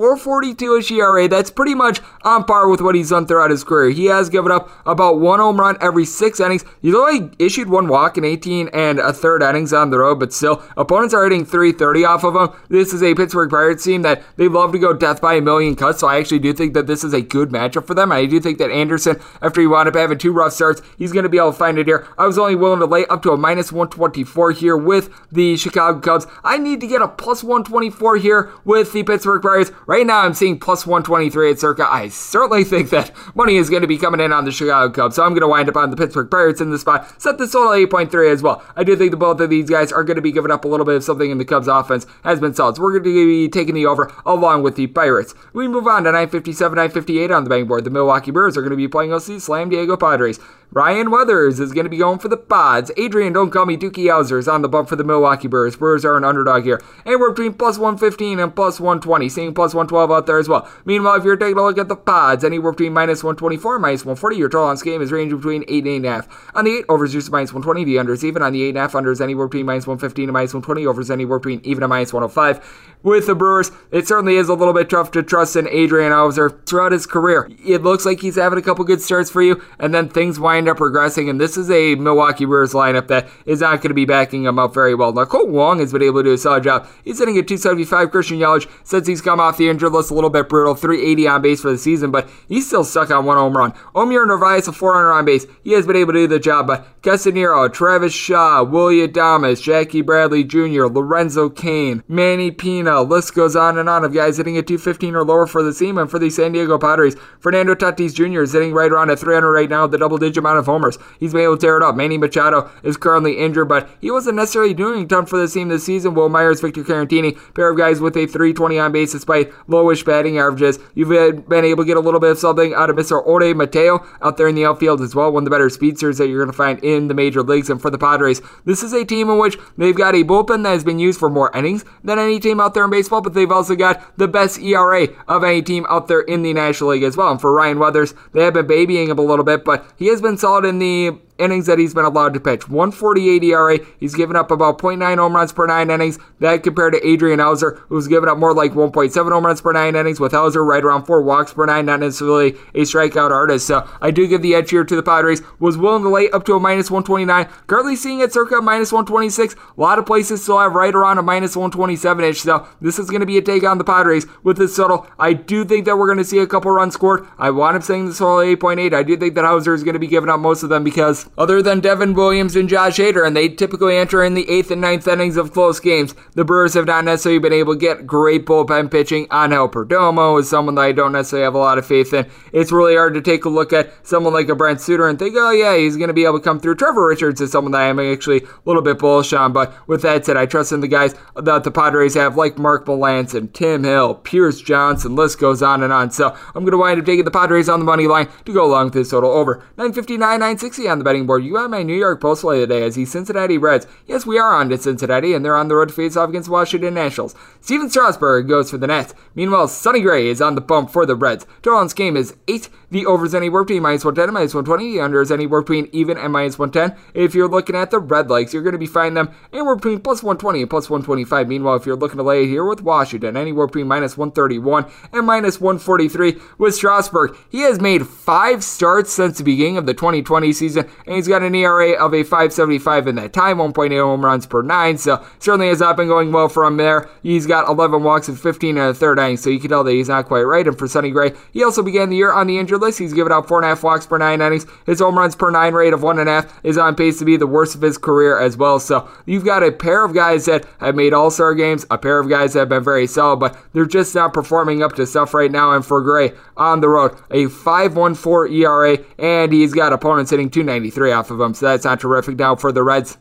442-ish 0.55 0.91
ERA. 0.93 1.29
That's 1.29 1.51
pretty 1.51 1.75
much 1.75 2.01
on 2.23 2.45
par 2.45 2.69
with 2.69 2.81
what 2.81 2.95
he's 2.95 3.11
done 3.11 3.27
throughout 3.27 3.51
his 3.51 3.65
career. 3.65 3.91
He 3.91 4.07
has 4.07 4.29
given 4.29 4.53
up 4.53 4.71
about 4.87 5.21
one 5.21 5.41
home 5.41 5.59
run 5.59 5.77
every 5.81 6.05
six 6.05 6.41
innings. 6.41 6.65
He's 6.83 6.95
only 6.95 7.31
issued 7.39 7.69
one 7.69 7.89
walk 7.89 8.19
in 8.19 8.25
18 8.25 8.69
and 8.73 8.99
a 8.99 9.13
third 9.13 9.43
innings 9.43 9.73
on 9.73 9.91
the 9.91 9.99
road, 9.99 10.21
but 10.21 10.33
still, 10.33 10.63
opponents 10.77 11.15
are 11.15 11.25
hitting 11.25 11.45
330 11.45 12.05
off 12.05 12.25
of 12.25 12.35
him. 12.35 12.61
This 12.69 12.93
is 12.93 13.03
a 13.03 13.15
Pittsburgh 13.15 13.51
Pirates 13.51 13.85
team 13.85 14.03
that 14.03 14.23
they 14.37 14.49
love 14.49 14.73
to 14.73 14.79
go 14.79 14.93
death 14.93 15.21
by 15.21 15.35
a 15.35 15.41
million 15.41 15.77
cuts, 15.77 16.01
so 16.01 16.07
I 16.07 16.19
actually 16.19 16.41
do 16.41 16.53
think 16.53 16.75
that 16.75 16.87
this 16.87 17.05
is 17.05 17.13
a 17.13 17.21
good 17.21 17.51
matchup 17.51 17.87
for 17.87 17.95
them. 17.95 18.13
I 18.13 18.27
do 18.27 18.41
think 18.41 18.59
that 18.59 18.71
Anderson, 18.71 19.21
after 19.43 19.61
he 19.61 19.67
wound 19.67 19.89
up 19.89 19.95
having 19.95 20.19
two 20.19 20.33
rough 20.33 20.53
starts, 20.53 20.83
he's 20.97 21.13
going 21.13 21.23
to 21.25 21.29
be 21.29 21.39
able 21.39 21.53
to 21.53 21.59
find 21.59 21.79
it 21.79 21.87
here. 21.87 22.07
I 22.17 22.27
was 22.27 22.39
only 22.39 22.55
willing 22.55 22.81
to 22.81 22.87
lay 22.87 23.07
up 23.07 23.23
to 23.23 23.31
a 23.31 23.37
minus 23.37 23.73
124 23.73 24.53
here 24.53 24.77
with 24.77 25.11
the 25.31 25.57
Chicago 25.57 26.01
Cubs. 26.01 26.27
I 26.45 26.59
need 26.59 26.81
to 26.81 26.87
get 26.87 27.03
a 27.03 27.09
plus 27.09 27.43
124 27.43 28.17
here 28.19 28.53
with 28.65 28.93
the 28.93 29.03
Pittsburgh 29.03 29.43
Pirates. 29.43 29.73
Right 29.87 30.07
now, 30.07 30.21
I'm 30.21 30.35
seeing 30.39 30.59
plus 30.59 30.86
123 30.86 31.51
at 31.51 31.59
circa. 31.59 31.86
I 31.91 32.09
certainly 32.09 32.64
think 32.64 32.91
that 32.91 33.11
money 33.34 33.57
is 33.57 33.68
going 33.68 33.82
to 33.82 33.89
be 33.89 33.99
coming 33.99 34.20
in 34.20 34.32
on 34.32 34.45
the 34.45 34.53
Chicago 34.53 34.93
Cubs, 34.93 35.16
so 35.16 35.24
I'm 35.24 35.30
going 35.30 35.43
to 35.43 35.49
wind 35.49 35.68
up 35.68 35.76
on 35.76 35.91
the 35.91 35.97
Pittsburgh 35.97 36.30
Pirates 36.30 36.61
in 36.61 36.70
this 36.70 36.82
spot. 36.82 37.20
Set 37.20 37.39
the 37.39 37.47
total 37.47 37.72
8.3 37.72 38.32
as 38.32 38.43
well. 38.43 38.62
I 38.76 38.84
do 38.84 38.97
think 38.97 39.11
that 39.11 39.16
both 39.18 39.41
of 39.41 39.51
these 39.51 39.68
guys 39.68 39.93
are 39.93 40.05
going 40.05 40.16
to 40.16 40.22
be 40.22 40.32
giving 40.32 40.51
up 40.51 40.64
a 40.64 40.68
little 40.68 40.86
bit 40.86 40.97
of 40.97 41.05
something 41.05 41.30
in 41.30 41.39
the 41.39 41.45
Cubs 41.45 41.68
offense 41.68 42.07
has 42.24 42.41
been 42.41 42.55
solid. 42.55 42.76
So 42.76 42.82
we're 42.82 42.93
going 42.93 43.05
to 43.05 43.26
be 43.26 43.49
taking 43.49 43.74
the 43.74 43.86
over 43.86 44.12
along 44.24 44.62
with 44.62 44.76
the 44.76 44.86
Pirates. 44.86 45.34
We 45.53 45.68
move 45.68 45.86
on 45.86 46.05
to 46.05 46.12
957, 46.12 46.76
958 46.76 47.30
on 47.30 47.45
the 47.45 47.51
bang 47.51 47.66
board. 47.66 47.84
The 47.84 47.91
Milwaukee 47.91 48.30
Brewers 48.30 48.57
are 48.57 48.62
going 48.62 48.70
to 48.70 48.76
be 48.76 48.89
playing 48.89 49.12
OC 49.12 49.41
Slam 49.41 49.68
Diego 49.68 49.97
Padres. 49.97 50.39
Ryan 50.71 51.11
Weathers 51.11 51.61
is 51.61 51.73
going 51.73 51.87
to 51.87 51.91
be 51.91 51.97
going 51.97 52.19
for 52.19 52.29
the 52.29 52.37
Pods. 52.37 52.91
Adrian, 52.99 53.33
don't 53.33 53.49
call 53.51 53.64
me 53.64 53.79
Doogie 53.79 54.05
Howser, 54.05 54.39
is 54.39 54.47
on 54.47 54.61
the 54.61 54.69
bump 54.69 54.91
for 54.91 54.97
the 54.97 55.05
Milwaukee 55.05 55.49
Brewers. 55.49 55.77
Brewers 55.77 56.05
are 56.05 56.19
an 56.19 56.25
underdog 56.25 56.64
here. 56.64 56.79
And 57.07 57.19
we're 57.19 57.31
between 57.31 57.55
plus 57.55 57.79
115 57.79 58.39
and 58.39 58.55
plus 58.55 58.79
120, 58.79 59.31
seeing 59.31 59.55
plus 59.55 59.73
112 59.73 60.11
out 60.11 60.27
there 60.27 60.39
as 60.39 60.47
well. 60.47 60.71
Meanwhile, 60.85 61.14
if 61.14 61.25
you're 61.25 61.39
taking 61.39 61.57
a 61.57 61.62
look 61.62 61.79
at 61.79 61.89
the 61.89 61.97
Pods, 61.97 62.45
anywhere 62.45 62.73
between 62.73 62.93
minus 62.93 63.25
124 63.25 63.77
and 63.77 63.83
minus 63.83 64.05
140, 64.05 64.37
your 64.37 64.51
total 64.51 64.66
on 64.66 64.75
this 64.75 64.83
game 64.83 65.01
is 65.01 65.11
ranging 65.11 65.39
between 65.39 65.64
8 65.66 65.87
and 65.87 66.05
8.5. 66.05 66.29
On 66.55 66.64
the 66.66 66.77
8, 66.81 66.85
overs 66.91 67.12
just 67.14 67.33
minus 67.33 67.55
120, 67.55 67.85
the 67.85 67.97
unders 67.97 68.23
even. 68.23 68.43
On 68.43 68.53
the 68.53 68.71
8.5, 68.71 68.91
unders 68.91 69.23
anywhere 69.23 69.49
between 69.49 69.64
minus 69.64 69.87
115 69.87 70.25
and 70.25 70.35
minus 70.35 70.53
120, 70.53 70.87
overs 70.87 71.11
anywhere 71.11 71.39
between 71.39 71.62
even 71.64 71.83
and 71.83 71.89
minus 71.89 72.12
105 72.12 72.98
with 73.03 73.27
the 73.27 73.35
Brewers. 73.35 73.71
It 73.91 74.09
certainly 74.09 74.37
is 74.37 74.49
a 74.49 74.55
little 74.55 74.75
bit 74.75 74.91
tough 74.91 75.11
to 75.13 75.23
trust 75.23 75.57
in 75.57 75.69
Adrian 75.69 76.13
Houser 76.13 76.51
throughout 76.67 76.93
his 76.93 77.07
career. 77.07 77.51
It 77.65 77.83
looks 77.83 78.05
like 78.05 78.21
he's 78.21 78.37
having 78.37 78.59
a 78.59 78.63
couple 78.63 78.85
good 78.85 79.01
starts 79.01 79.31
for 79.31 79.43
you, 79.43 79.63
and 79.79 79.95
then 79.95 80.09
things 80.09 80.41
wind 80.41 80.69
up 80.69 80.79
regressing. 80.79 81.31
And 81.31 81.41
this 81.41 81.57
is 81.57 81.71
a 81.71 81.95
Milwaukee 81.95 82.45
Brewers 82.45 82.73
lineup 82.73 83.09
that 83.09 83.29
is 83.47 83.61
not 83.61 83.77
going 83.77 83.91
to 83.91 83.95
be 83.95 84.05
backing 84.05 84.45
him 84.45 84.59
up 84.59 84.75
very 84.75 84.95
well. 84.95 85.13
Now, 85.13 85.25
Cole 85.25 85.49
Wong 85.49 85.79
has 85.79 85.93
been 85.93 86.03
able 86.03 86.21
to 86.21 86.31
do 86.31 86.33
a 86.35 86.39
solid 86.39 86.65
job. 86.65 86.89
He's 87.05 87.19
hitting 87.19 87.39
at 87.39 87.49
275. 87.49 88.11
Christian 88.11 88.39
Yelich, 88.39 88.69
since 88.85 89.07
he's 89.07 89.21
come 89.21 89.41
off 89.41 89.59
the 89.59 89.69
injured 89.69 89.93
list, 89.93 90.11
a 90.11 90.15
little 90.15 90.31
bit 90.31 90.49
brutal. 90.49 90.75
380 90.75 91.29
on 91.29 91.43
base 91.43 91.61
for 91.61 91.71
the 91.71 91.79
season, 91.79 92.11
but 92.11 92.29
he's 92.49 92.67
still 92.67 92.85
stuck 92.85 93.11
on 93.11 93.25
one 93.25 93.37
home 93.37 93.57
run. 93.57 93.75
Omar 93.95 94.27
Narvaez, 94.27 94.69
a 94.69 94.73
400 94.73 95.13
on 95.13 95.25
base. 95.25 95.47
He 95.63 95.73
has 95.73 95.87
been 95.87 95.97
able 95.97 96.13
to 96.13 96.21
do 96.21 96.27
the 96.27 96.39
job, 96.39 96.67
but 96.67 97.03
Casanero, 97.03 97.73
Travis 97.73 98.13
Shaw, 98.13 98.63
Willy 98.63 99.07
Adames, 99.07 99.63
Jackie 99.63 100.03
Bradley 100.03 100.45
Jr., 100.45 100.87
Lorenzo 100.87 101.49
Cain, 101.49 102.03
Manny 102.09 102.51
Pina, 102.89 103.03
list 103.03 103.34
goes 103.34 103.55
on 103.55 103.78
and 103.78 103.89
on 103.89 104.05
of 104.05 104.14
guys 104.14 104.39
hitting 104.39 104.57
at 104.57 104.66
215 104.66 105.14
or 105.14 105.24
lower 105.24 105.47
for 105.47 105.62
the 105.62 105.72
team. 105.72 105.99
And 105.99 106.11
for 106.11 106.18
the 106.18 106.30
San 106.30 106.53
Diego 106.53 106.78
Padres, 106.78 107.16
Fernando 107.39 107.74
Tatis 107.74 108.14
Jr. 108.14 108.43
is 108.43 108.53
hitting 108.53 108.72
right 108.72 108.91
around 108.91 109.11
at 109.11 109.18
300 109.18 109.51
right 109.53 109.68
now, 109.68 109.86
the 109.86 109.99
double 109.99 110.16
digit 110.16 110.39
amount 110.39 110.59
of 110.59 110.66
homers. 110.66 110.97
He's 111.20 111.32
been 111.32 111.43
able 111.43 111.57
to 111.57 111.61
tear 111.61 111.76
it 111.76 111.82
up. 111.82 111.97
Manny 111.97 112.16
Machado 112.16 112.70
is 112.82 112.97
currently 112.97 113.39
injured, 113.39 113.68
but 113.68 113.91
he 114.01 114.11
wasn't 114.11 114.36
necessarily 114.36 114.72
doing 114.72 115.05
a 115.05 115.07
ton 115.07 115.26
for 115.26 115.39
the 115.39 115.49
team 115.49 115.68
this 115.68 115.84
season. 115.84 116.14
Wil 116.14 116.28
Myers, 116.28 116.61
Victor 116.61 116.82
Caratini, 116.82 117.39
pair 117.55 117.70
of 117.70 117.76
guys 117.76 118.01
with 118.01 118.16
a 118.16 118.26
320 118.26 118.78
on 118.78 118.93
base 118.93 119.12
despite 119.12 119.51
lowish 119.68 120.05
batting 120.05 120.39
averages. 120.39 120.78
You've 120.95 121.09
been 121.49 121.64
able 121.64 121.84
to 121.84 121.86
get 121.86 121.97
a 121.97 122.01
little 122.01 122.20
bit 122.20 122.30
of 122.30 122.39
something 122.39 122.72
out 122.74 122.91
of 122.91 122.97
Mr. 122.97 123.22
Ode 123.26 123.55
Mateo 123.57 124.07
out 124.22 124.36
there 124.36 124.49
in 124.49 124.55
the 124.55 124.64
outfield 124.64 125.01
as 125.03 125.14
well, 125.14 125.30
one 125.32 125.43
of 125.43 125.45
the 125.45 125.51
better 125.51 125.68
speedsters 125.68 126.18
that 126.18 126.28
you're 126.28 126.45
going 126.45 126.53
to 126.53 126.57
find 126.57 126.82
in 126.82 127.09
the 127.09 127.14
major 127.14 127.43
leagues. 127.43 127.68
And 127.68 127.82
for 127.82 127.91
the 127.91 127.99
Padres, 127.99 128.41
this 128.64 128.82
is 128.82 128.93
a 128.93 129.05
team 129.05 129.28
in 129.28 129.39
which 129.39 129.59
they've 129.76 129.97
got 129.97 130.14
a 130.14 130.24
bullpen 130.24 130.62
that 130.62 130.70
has 130.70 130.84
been 130.84 130.99
used 130.99 131.18
for 131.18 131.28
more 131.28 131.55
innings 131.55 131.84
than 132.03 132.18
any 132.18 132.41
team 132.41 132.61
out 132.61 132.74
there 132.74 132.78
in 132.85 132.91
baseball, 132.91 133.20
but 133.20 133.35
they've 133.35 133.51
also 133.51 133.74
got 133.74 134.16
the 134.16 134.29
best 134.29 134.59
ERA 134.61 135.09
of 135.26 135.45
any 135.45 135.62
team 135.62 135.87
out 135.89 136.09
there 136.09 136.20
in 136.20 136.43
the 136.43 136.53
National 136.53 136.91
League 136.91 137.03
as 137.03 137.16
well. 137.16 137.31
And 137.31 137.41
for 137.41 137.53
Ryan 137.53 137.79
Weathers, 137.79 138.14
they 138.33 138.45
have 138.45 138.55
been 138.55 138.66
babying 138.66 139.09
him 139.11 139.18
a 139.18 139.22
little 139.22 139.45
bit, 139.45 139.64
but 139.64 139.85
he 139.97 140.07
has 140.07 140.20
been 140.20 140.39
solid 140.39 140.64
in 140.64 140.79
the 140.79 141.18
innings 141.39 141.66
that 141.66 141.78
he's 141.78 141.95
been 141.95 142.05
allowed 142.05 142.34
to 142.34 142.41
pitch. 142.41 142.68
148 142.68 143.43
ERA. 143.45 143.78
He's 143.99 144.14
given 144.14 144.36
up 144.36 144.51
about 144.51 144.78
0.9 144.78 145.18
home 145.18 145.34
runs 145.34 145.53
per 145.53 145.66
nine 145.66 145.91
innings. 145.91 146.18
That 146.41 146.62
compared 146.62 146.95
to 146.95 147.07
Adrian 147.07 147.39
Houser, 147.39 147.82
who's 147.89 148.09
given 148.09 148.28
up 148.28 148.39
more 148.39 148.55
like 148.55 148.72
1.7 148.72 149.32
home 149.32 149.47
runs 149.47 149.61
per 149.61 149.72
nine 149.72 149.97
innings, 149.97 150.20
with 150.20 150.32
Houser 150.32 150.64
right 150.64 150.84
around 150.84 151.05
four 151.05 151.22
walks 151.22 151.53
per 151.53 151.66
nine, 151.66 151.86
not 151.86 152.01
necessarily 152.01 152.51
a 152.74 152.82
strikeout 152.82 153.30
artist. 153.30 153.66
So 153.66 153.89
I 154.01 154.11
do 154.11 154.26
give 154.26 154.43
the 154.43 154.55
edge 154.55 154.70
here 154.70 154.84
to 154.84 154.97
the 154.97 155.03
Padres. 155.03 155.43
Was 155.59 155.76
willing 155.76 156.03
to 156.03 156.09
lay 156.09 156.30
up 156.30 156.45
to 156.47 156.55
a 156.55 156.61
minus 156.61 156.91
129. 156.91 157.49
Currently 157.66 157.97
seeing 157.97 158.20
it 158.20 158.32
circa 158.32 158.61
minus 158.61 158.93
126. 158.93 159.55
A 159.55 159.80
lot 159.80 159.99
of 159.99 160.07
places 160.07 160.43
still 160.43 160.59
have 160.59 160.74
right 160.74 160.95
around 160.95 161.18
a 161.18 161.22
minus 161.22 161.57
127 161.57 162.24
ish. 162.24 162.41
So 162.43 162.66
this 162.80 162.99
is 162.99 163.11
going 163.11 163.20
to 163.20 163.26
be 163.26 163.39
a 163.39 163.43
take 163.43 163.64
on 163.64 163.78
the 163.78 163.84
Padres 163.84 164.26
with 164.43 164.57
this 164.57 164.76
total. 164.76 165.07
I 165.18 165.32
do 165.32 165.64
think 165.64 165.84
that 165.86 165.97
we're 165.97 166.07
going 166.07 166.18
to 166.18 166.24
see 166.24 166.39
a 166.39 166.47
couple 166.47 166.70
runs 166.70 166.95
scored. 166.95 167.26
I 167.39 167.51
want 167.51 167.76
up 167.76 167.82
saying 167.82 168.07
this 168.07 168.18
total 168.18 168.39
8.8. 168.57 168.93
I 168.93 169.03
do 169.03 169.16
think 169.16 169.34
that 169.34 169.45
Houser 169.45 169.74
is 169.74 169.82
going 169.82 169.95
to 169.95 170.01
be 170.01 170.07
giving 170.07 170.30
up 170.30 170.41
most 170.41 170.62
of 170.62 170.68
them 170.68 170.84
because 170.84 171.28
other 171.37 171.62
than 171.62 171.81
Devin 171.81 172.14
Williams 172.14 172.57
and 172.57 172.68
Josh 172.68 172.99
Hader, 172.99 173.26
and 173.26 173.37
they 173.37 173.49
typically 173.49 173.97
enter 173.97 174.22
in 174.24 174.35
the 174.35 174.49
eighth 174.49 174.70
and 174.70 174.81
ninth 174.81 175.07
innings 175.07 175.37
of 175.37 175.53
close 175.53 175.81
games. 175.81 176.14
The 176.35 176.45
Brewers 176.45 176.74
have 176.74 176.87
not 176.87 177.05
necessarily 177.05 177.39
been 177.39 177.53
able 177.53 177.74
to 177.74 177.81
get 177.81 178.07
great 178.07 178.47
bullpen 178.47 178.91
pitching. 178.91 179.26
Angel 179.33 179.68
Perdomo 179.68 180.41
is 180.41 180.49
someone 180.49 180.76
that 180.76 180.83
I 180.83 180.93
don't 180.93 181.12
necessarily 181.12 181.45
have 181.45 181.55
a 181.55 181.59
lot 181.59 181.79
of 181.79 181.87
faith 181.87 182.12
in. 182.12 182.26
It's 182.53 182.72
really 182.72 182.95
hard 182.95 183.14
to 183.14 183.20
take 183.20 183.45
a 183.45 183.49
look 183.49 183.72
at 183.72 183.93
someone 184.07 184.33
like 184.33 184.49
a 184.49 184.55
Brent 184.55 184.81
Suter 184.81 185.09
and 185.09 185.18
think, 185.18 185.35
oh 185.37 185.51
yeah, 185.51 185.76
he's 185.76 185.97
going 185.97 186.09
to 186.09 186.14
be 186.14 186.24
able 186.24 186.39
to 186.39 186.45
come 186.45 186.61
through. 186.61 186.76
Trevor 186.76 187.07
Richards 187.07 187.41
is 187.41 187.53
someone 187.53 187.72
that 187.72 187.83
I'm 187.83 187.99
actually 187.99 188.43
a 188.43 188.49
little 188.64 188.83
bit 188.83 188.99
bullish 188.99 189.33
on, 189.33 189.53
but 189.53 189.74
with 189.89 190.03
that 190.03 190.24
said, 190.24 190.37
I 190.37 190.47
trust 190.47 190.72
in 190.72 190.81
the 190.81 190.89
guys 190.89 191.14
that 191.35 191.64
the 191.64 191.70
Padres 191.70 192.14
have, 192.14 192.37
like 192.37 192.59
Mark 192.59 192.87
Melancon, 192.87 193.53
Tim 193.53 193.85
Hill, 193.85 194.14
Pierce 194.14 194.61
Johnson, 194.61 195.16
list 195.16 195.39
goes 195.39 195.62
on 195.62 195.83
and 195.83 195.93
on. 195.93 196.11
So 196.11 196.37
I'm 196.55 196.62
going 196.64 196.72
to 196.72 196.79
wind 196.79 197.01
up 197.01 197.07
taking 197.07 197.24
the 197.24 197.31
Padres 197.31 197.68
on 197.68 197.81
the 197.81 197.85
money 197.85 198.07
line 198.07 198.29
to 198.45 198.53
go 198.53 198.64
along 198.64 198.87
with 198.87 198.95
this 198.95 199.11
total 199.11 199.31
over 199.31 199.57
959, 199.76 200.18
960 200.18 200.89
on 200.89 200.99
the 200.99 201.05
betting 201.05 201.18
betting 201.19 201.27
board, 201.27 201.45
you 201.45 201.57
have 201.57 201.71
my 201.71 201.83
New 201.83 201.97
York 201.97 202.21
Post 202.21 202.43
play 202.43 202.61
today 202.61 202.85
as 202.85 202.95
the 202.95 203.05
Cincinnati 203.05 203.59
Reds. 203.59 203.89
Yes, 204.07 204.25
we 204.25 204.39
are 204.39 204.55
on 204.55 204.69
to 204.69 204.79
Cincinnati, 204.79 205.35
and 205.35 205.45
they're 205.45 205.57
on 205.57 205.66
the 205.66 205.75
road 205.75 205.89
to 205.89 205.95
face 205.95 206.16
off 206.16 206.29
against 206.29 206.49
Washington 206.49 206.95
Nationals. 206.95 207.35
Stephen 207.61 207.91
Strasburg 207.91 208.47
goes 208.47 208.71
for 208.71 208.79
the 208.79 208.87
Nets. 208.87 209.14
Meanwhile, 209.35 209.66
Sonny 209.66 210.01
Gray 210.01 210.29
is 210.29 210.41
on 210.41 210.55
the 210.55 210.61
bump 210.61 210.91
for 210.91 211.05
the 211.05 211.16
Reds. 211.16 211.45
Total 211.62 211.89
game 211.89 212.16
is 212.16 212.37
8. 212.47 212.69
The 212.91 213.05
overs 213.05 213.34
anywhere 213.34 213.64
between 213.64 213.82
minus 213.82 214.03
110 214.03 214.30
and 214.30 214.34
minus 214.34 214.55
120. 214.55 214.95
The 214.95 215.01
under 215.05 215.20
is 215.20 215.30
anywhere 215.30 215.61
between 215.61 215.91
even 215.93 216.16
and 216.16 216.32
minus 216.32 216.59
110. 216.59 216.99
If 217.12 217.34
you're 217.34 217.49
looking 217.49 217.76
at 217.76 217.91
the 217.91 217.99
red 217.99 218.30
legs, 218.30 218.55
you're 218.55 218.62
going 218.62 218.72
to 218.72 218.78
be 218.78 218.86
finding 218.86 219.14
them 219.14 219.34
anywhere 219.53 219.76
between 219.76 220.01
plus 220.01 220.22
120 220.22 220.62
and 220.62 220.70
plus 220.70 220.89
125. 220.89 221.49
Meanwhile, 221.49 221.76
if 221.76 221.84
you're 221.84 221.97
looking 221.97 222.16
to 222.16 222.22
lay 222.22 222.47
here 222.47 222.64
with 222.64 222.80
Washington, 222.80 223.36
anywhere 223.36 223.66
between 223.66 223.89
minus 223.89 224.16
131 224.16 224.86
and 225.12 225.26
minus 225.26 225.61
143 225.61 226.41
with 226.57 226.74
Strasburg. 226.74 227.36
He 227.51 227.61
has 227.61 227.78
made 227.78 228.07
five 228.07 228.64
starts 228.64 229.12
since 229.12 229.36
the 229.36 229.45
beginning 229.45 229.76
of 229.76 229.84
the 229.84 229.93
2020 229.93 230.51
season, 230.55 230.89
and 231.07 231.16
he's 231.16 231.28
got 231.28 231.43
an 231.43 231.55
ERA 231.55 231.93
of 231.93 232.14
a 232.14 232.22
575 232.22 233.07
in 233.07 233.16
that 233.16 233.34
time, 233.34 233.59
1.8 233.59 234.01
home 234.01 234.24
runs 234.24 234.47
per 234.47 234.62
nine. 234.62 234.97
So 234.97 235.22
certainly 235.41 235.68
has 235.68 235.80
not 235.80 235.99
been 235.99 236.09
going 236.09 236.32
well 236.32 236.49
for 236.49 236.64
him 236.64 236.78
there. 236.78 237.11
He's 237.22 237.47
got 237.47 237.68
11 237.68 238.03
walks 238.03 238.28
and 238.28 238.41
15 238.41 238.78
in 238.78 238.86
the 238.86 238.95
third 238.95 239.18
inning, 239.18 239.36
so 239.36 239.51
you 239.51 239.61
can 239.61 239.68
tell 239.68 239.84
that 239.84 239.93
he's 239.93 240.09
not 240.09 240.24
quite 240.24 240.43
right. 240.43 240.66
And 240.66 240.78
for 240.78 240.89
Sonny 240.89 241.11
Gray, 241.11 241.34
he 241.53 241.62
also 241.62 241.82
began 241.82 242.09
the 242.09 242.16
year 242.16 242.32
on 242.32 242.47
the 242.47 242.59
injured 242.59 242.78
list. 242.79 242.99
He's 242.99 243.12
given 243.12 243.33
out 243.33 243.49
four 243.49 243.59
and 243.59 243.64
a 243.64 243.68
half 243.68 243.83
walks 243.83 244.07
per 244.07 244.18
nine 244.18 244.41
innings. 244.41 244.66
His 244.87 245.01
home 245.01 245.18
runs 245.18 245.37
per 245.37 245.51
nine 245.51 245.74
rate 245.74 245.93
of 245.93 246.03
one 246.03 246.18
and 246.18 246.29
a 246.29 246.33
half 246.33 246.61
is 246.64 246.79
on 246.79 246.95
pace 246.95 247.18
to 247.18 247.24
be 247.24 247.37
the 247.37 247.47
worst 247.47 247.74
of 247.74 247.83
his 247.83 247.99
career 247.99 248.39
as 248.39 248.57
well. 248.57 248.81
So 248.81 249.09
you've 249.26 249.45
got 249.45 249.62
a 249.62 249.72
pair 249.72 250.05
of 250.05 250.14
guys 250.14 250.47
that 250.47 250.66
have 250.81 250.95
made 250.95 251.12
All 251.12 251.31
Star 251.31 251.55
games, 251.55 251.87
a 251.91 251.99
pair 251.99 252.18
of 252.18 252.29
guys 252.29 252.53
that 252.53 252.61
have 252.61 252.68
been 252.68 252.85
very 252.85 253.07
solid, 253.07 253.37
but 253.37 253.57
they're 253.72 253.87
just 253.87 254.14
not 254.14 254.33
performing 254.33 254.83
up 254.83 254.95
to 254.95 255.07
stuff 255.07 255.35
right 255.35 255.51
now. 255.51 255.72
And 255.74 255.85
for 255.85 256.01
Gray 256.01 256.33
on 256.57 256.81
the 256.81 256.89
road, 256.89 257.12
a 257.31 257.47
5.14 257.47 258.51
ERA, 258.53 258.99
and 259.18 259.53
he's 259.53 259.74
got 259.74 259.93
opponents 259.93 260.31
hitting 260.31 260.51
293 260.51 261.12
off 261.12 261.31
of 261.31 261.41
him. 261.41 261.55
So 261.55 261.66
that's 261.66 261.85
not 261.85 262.01
terrific 262.01 262.39
now 262.39 262.57
for 262.57 262.72
the 262.72 262.83
Reds. 262.83 263.18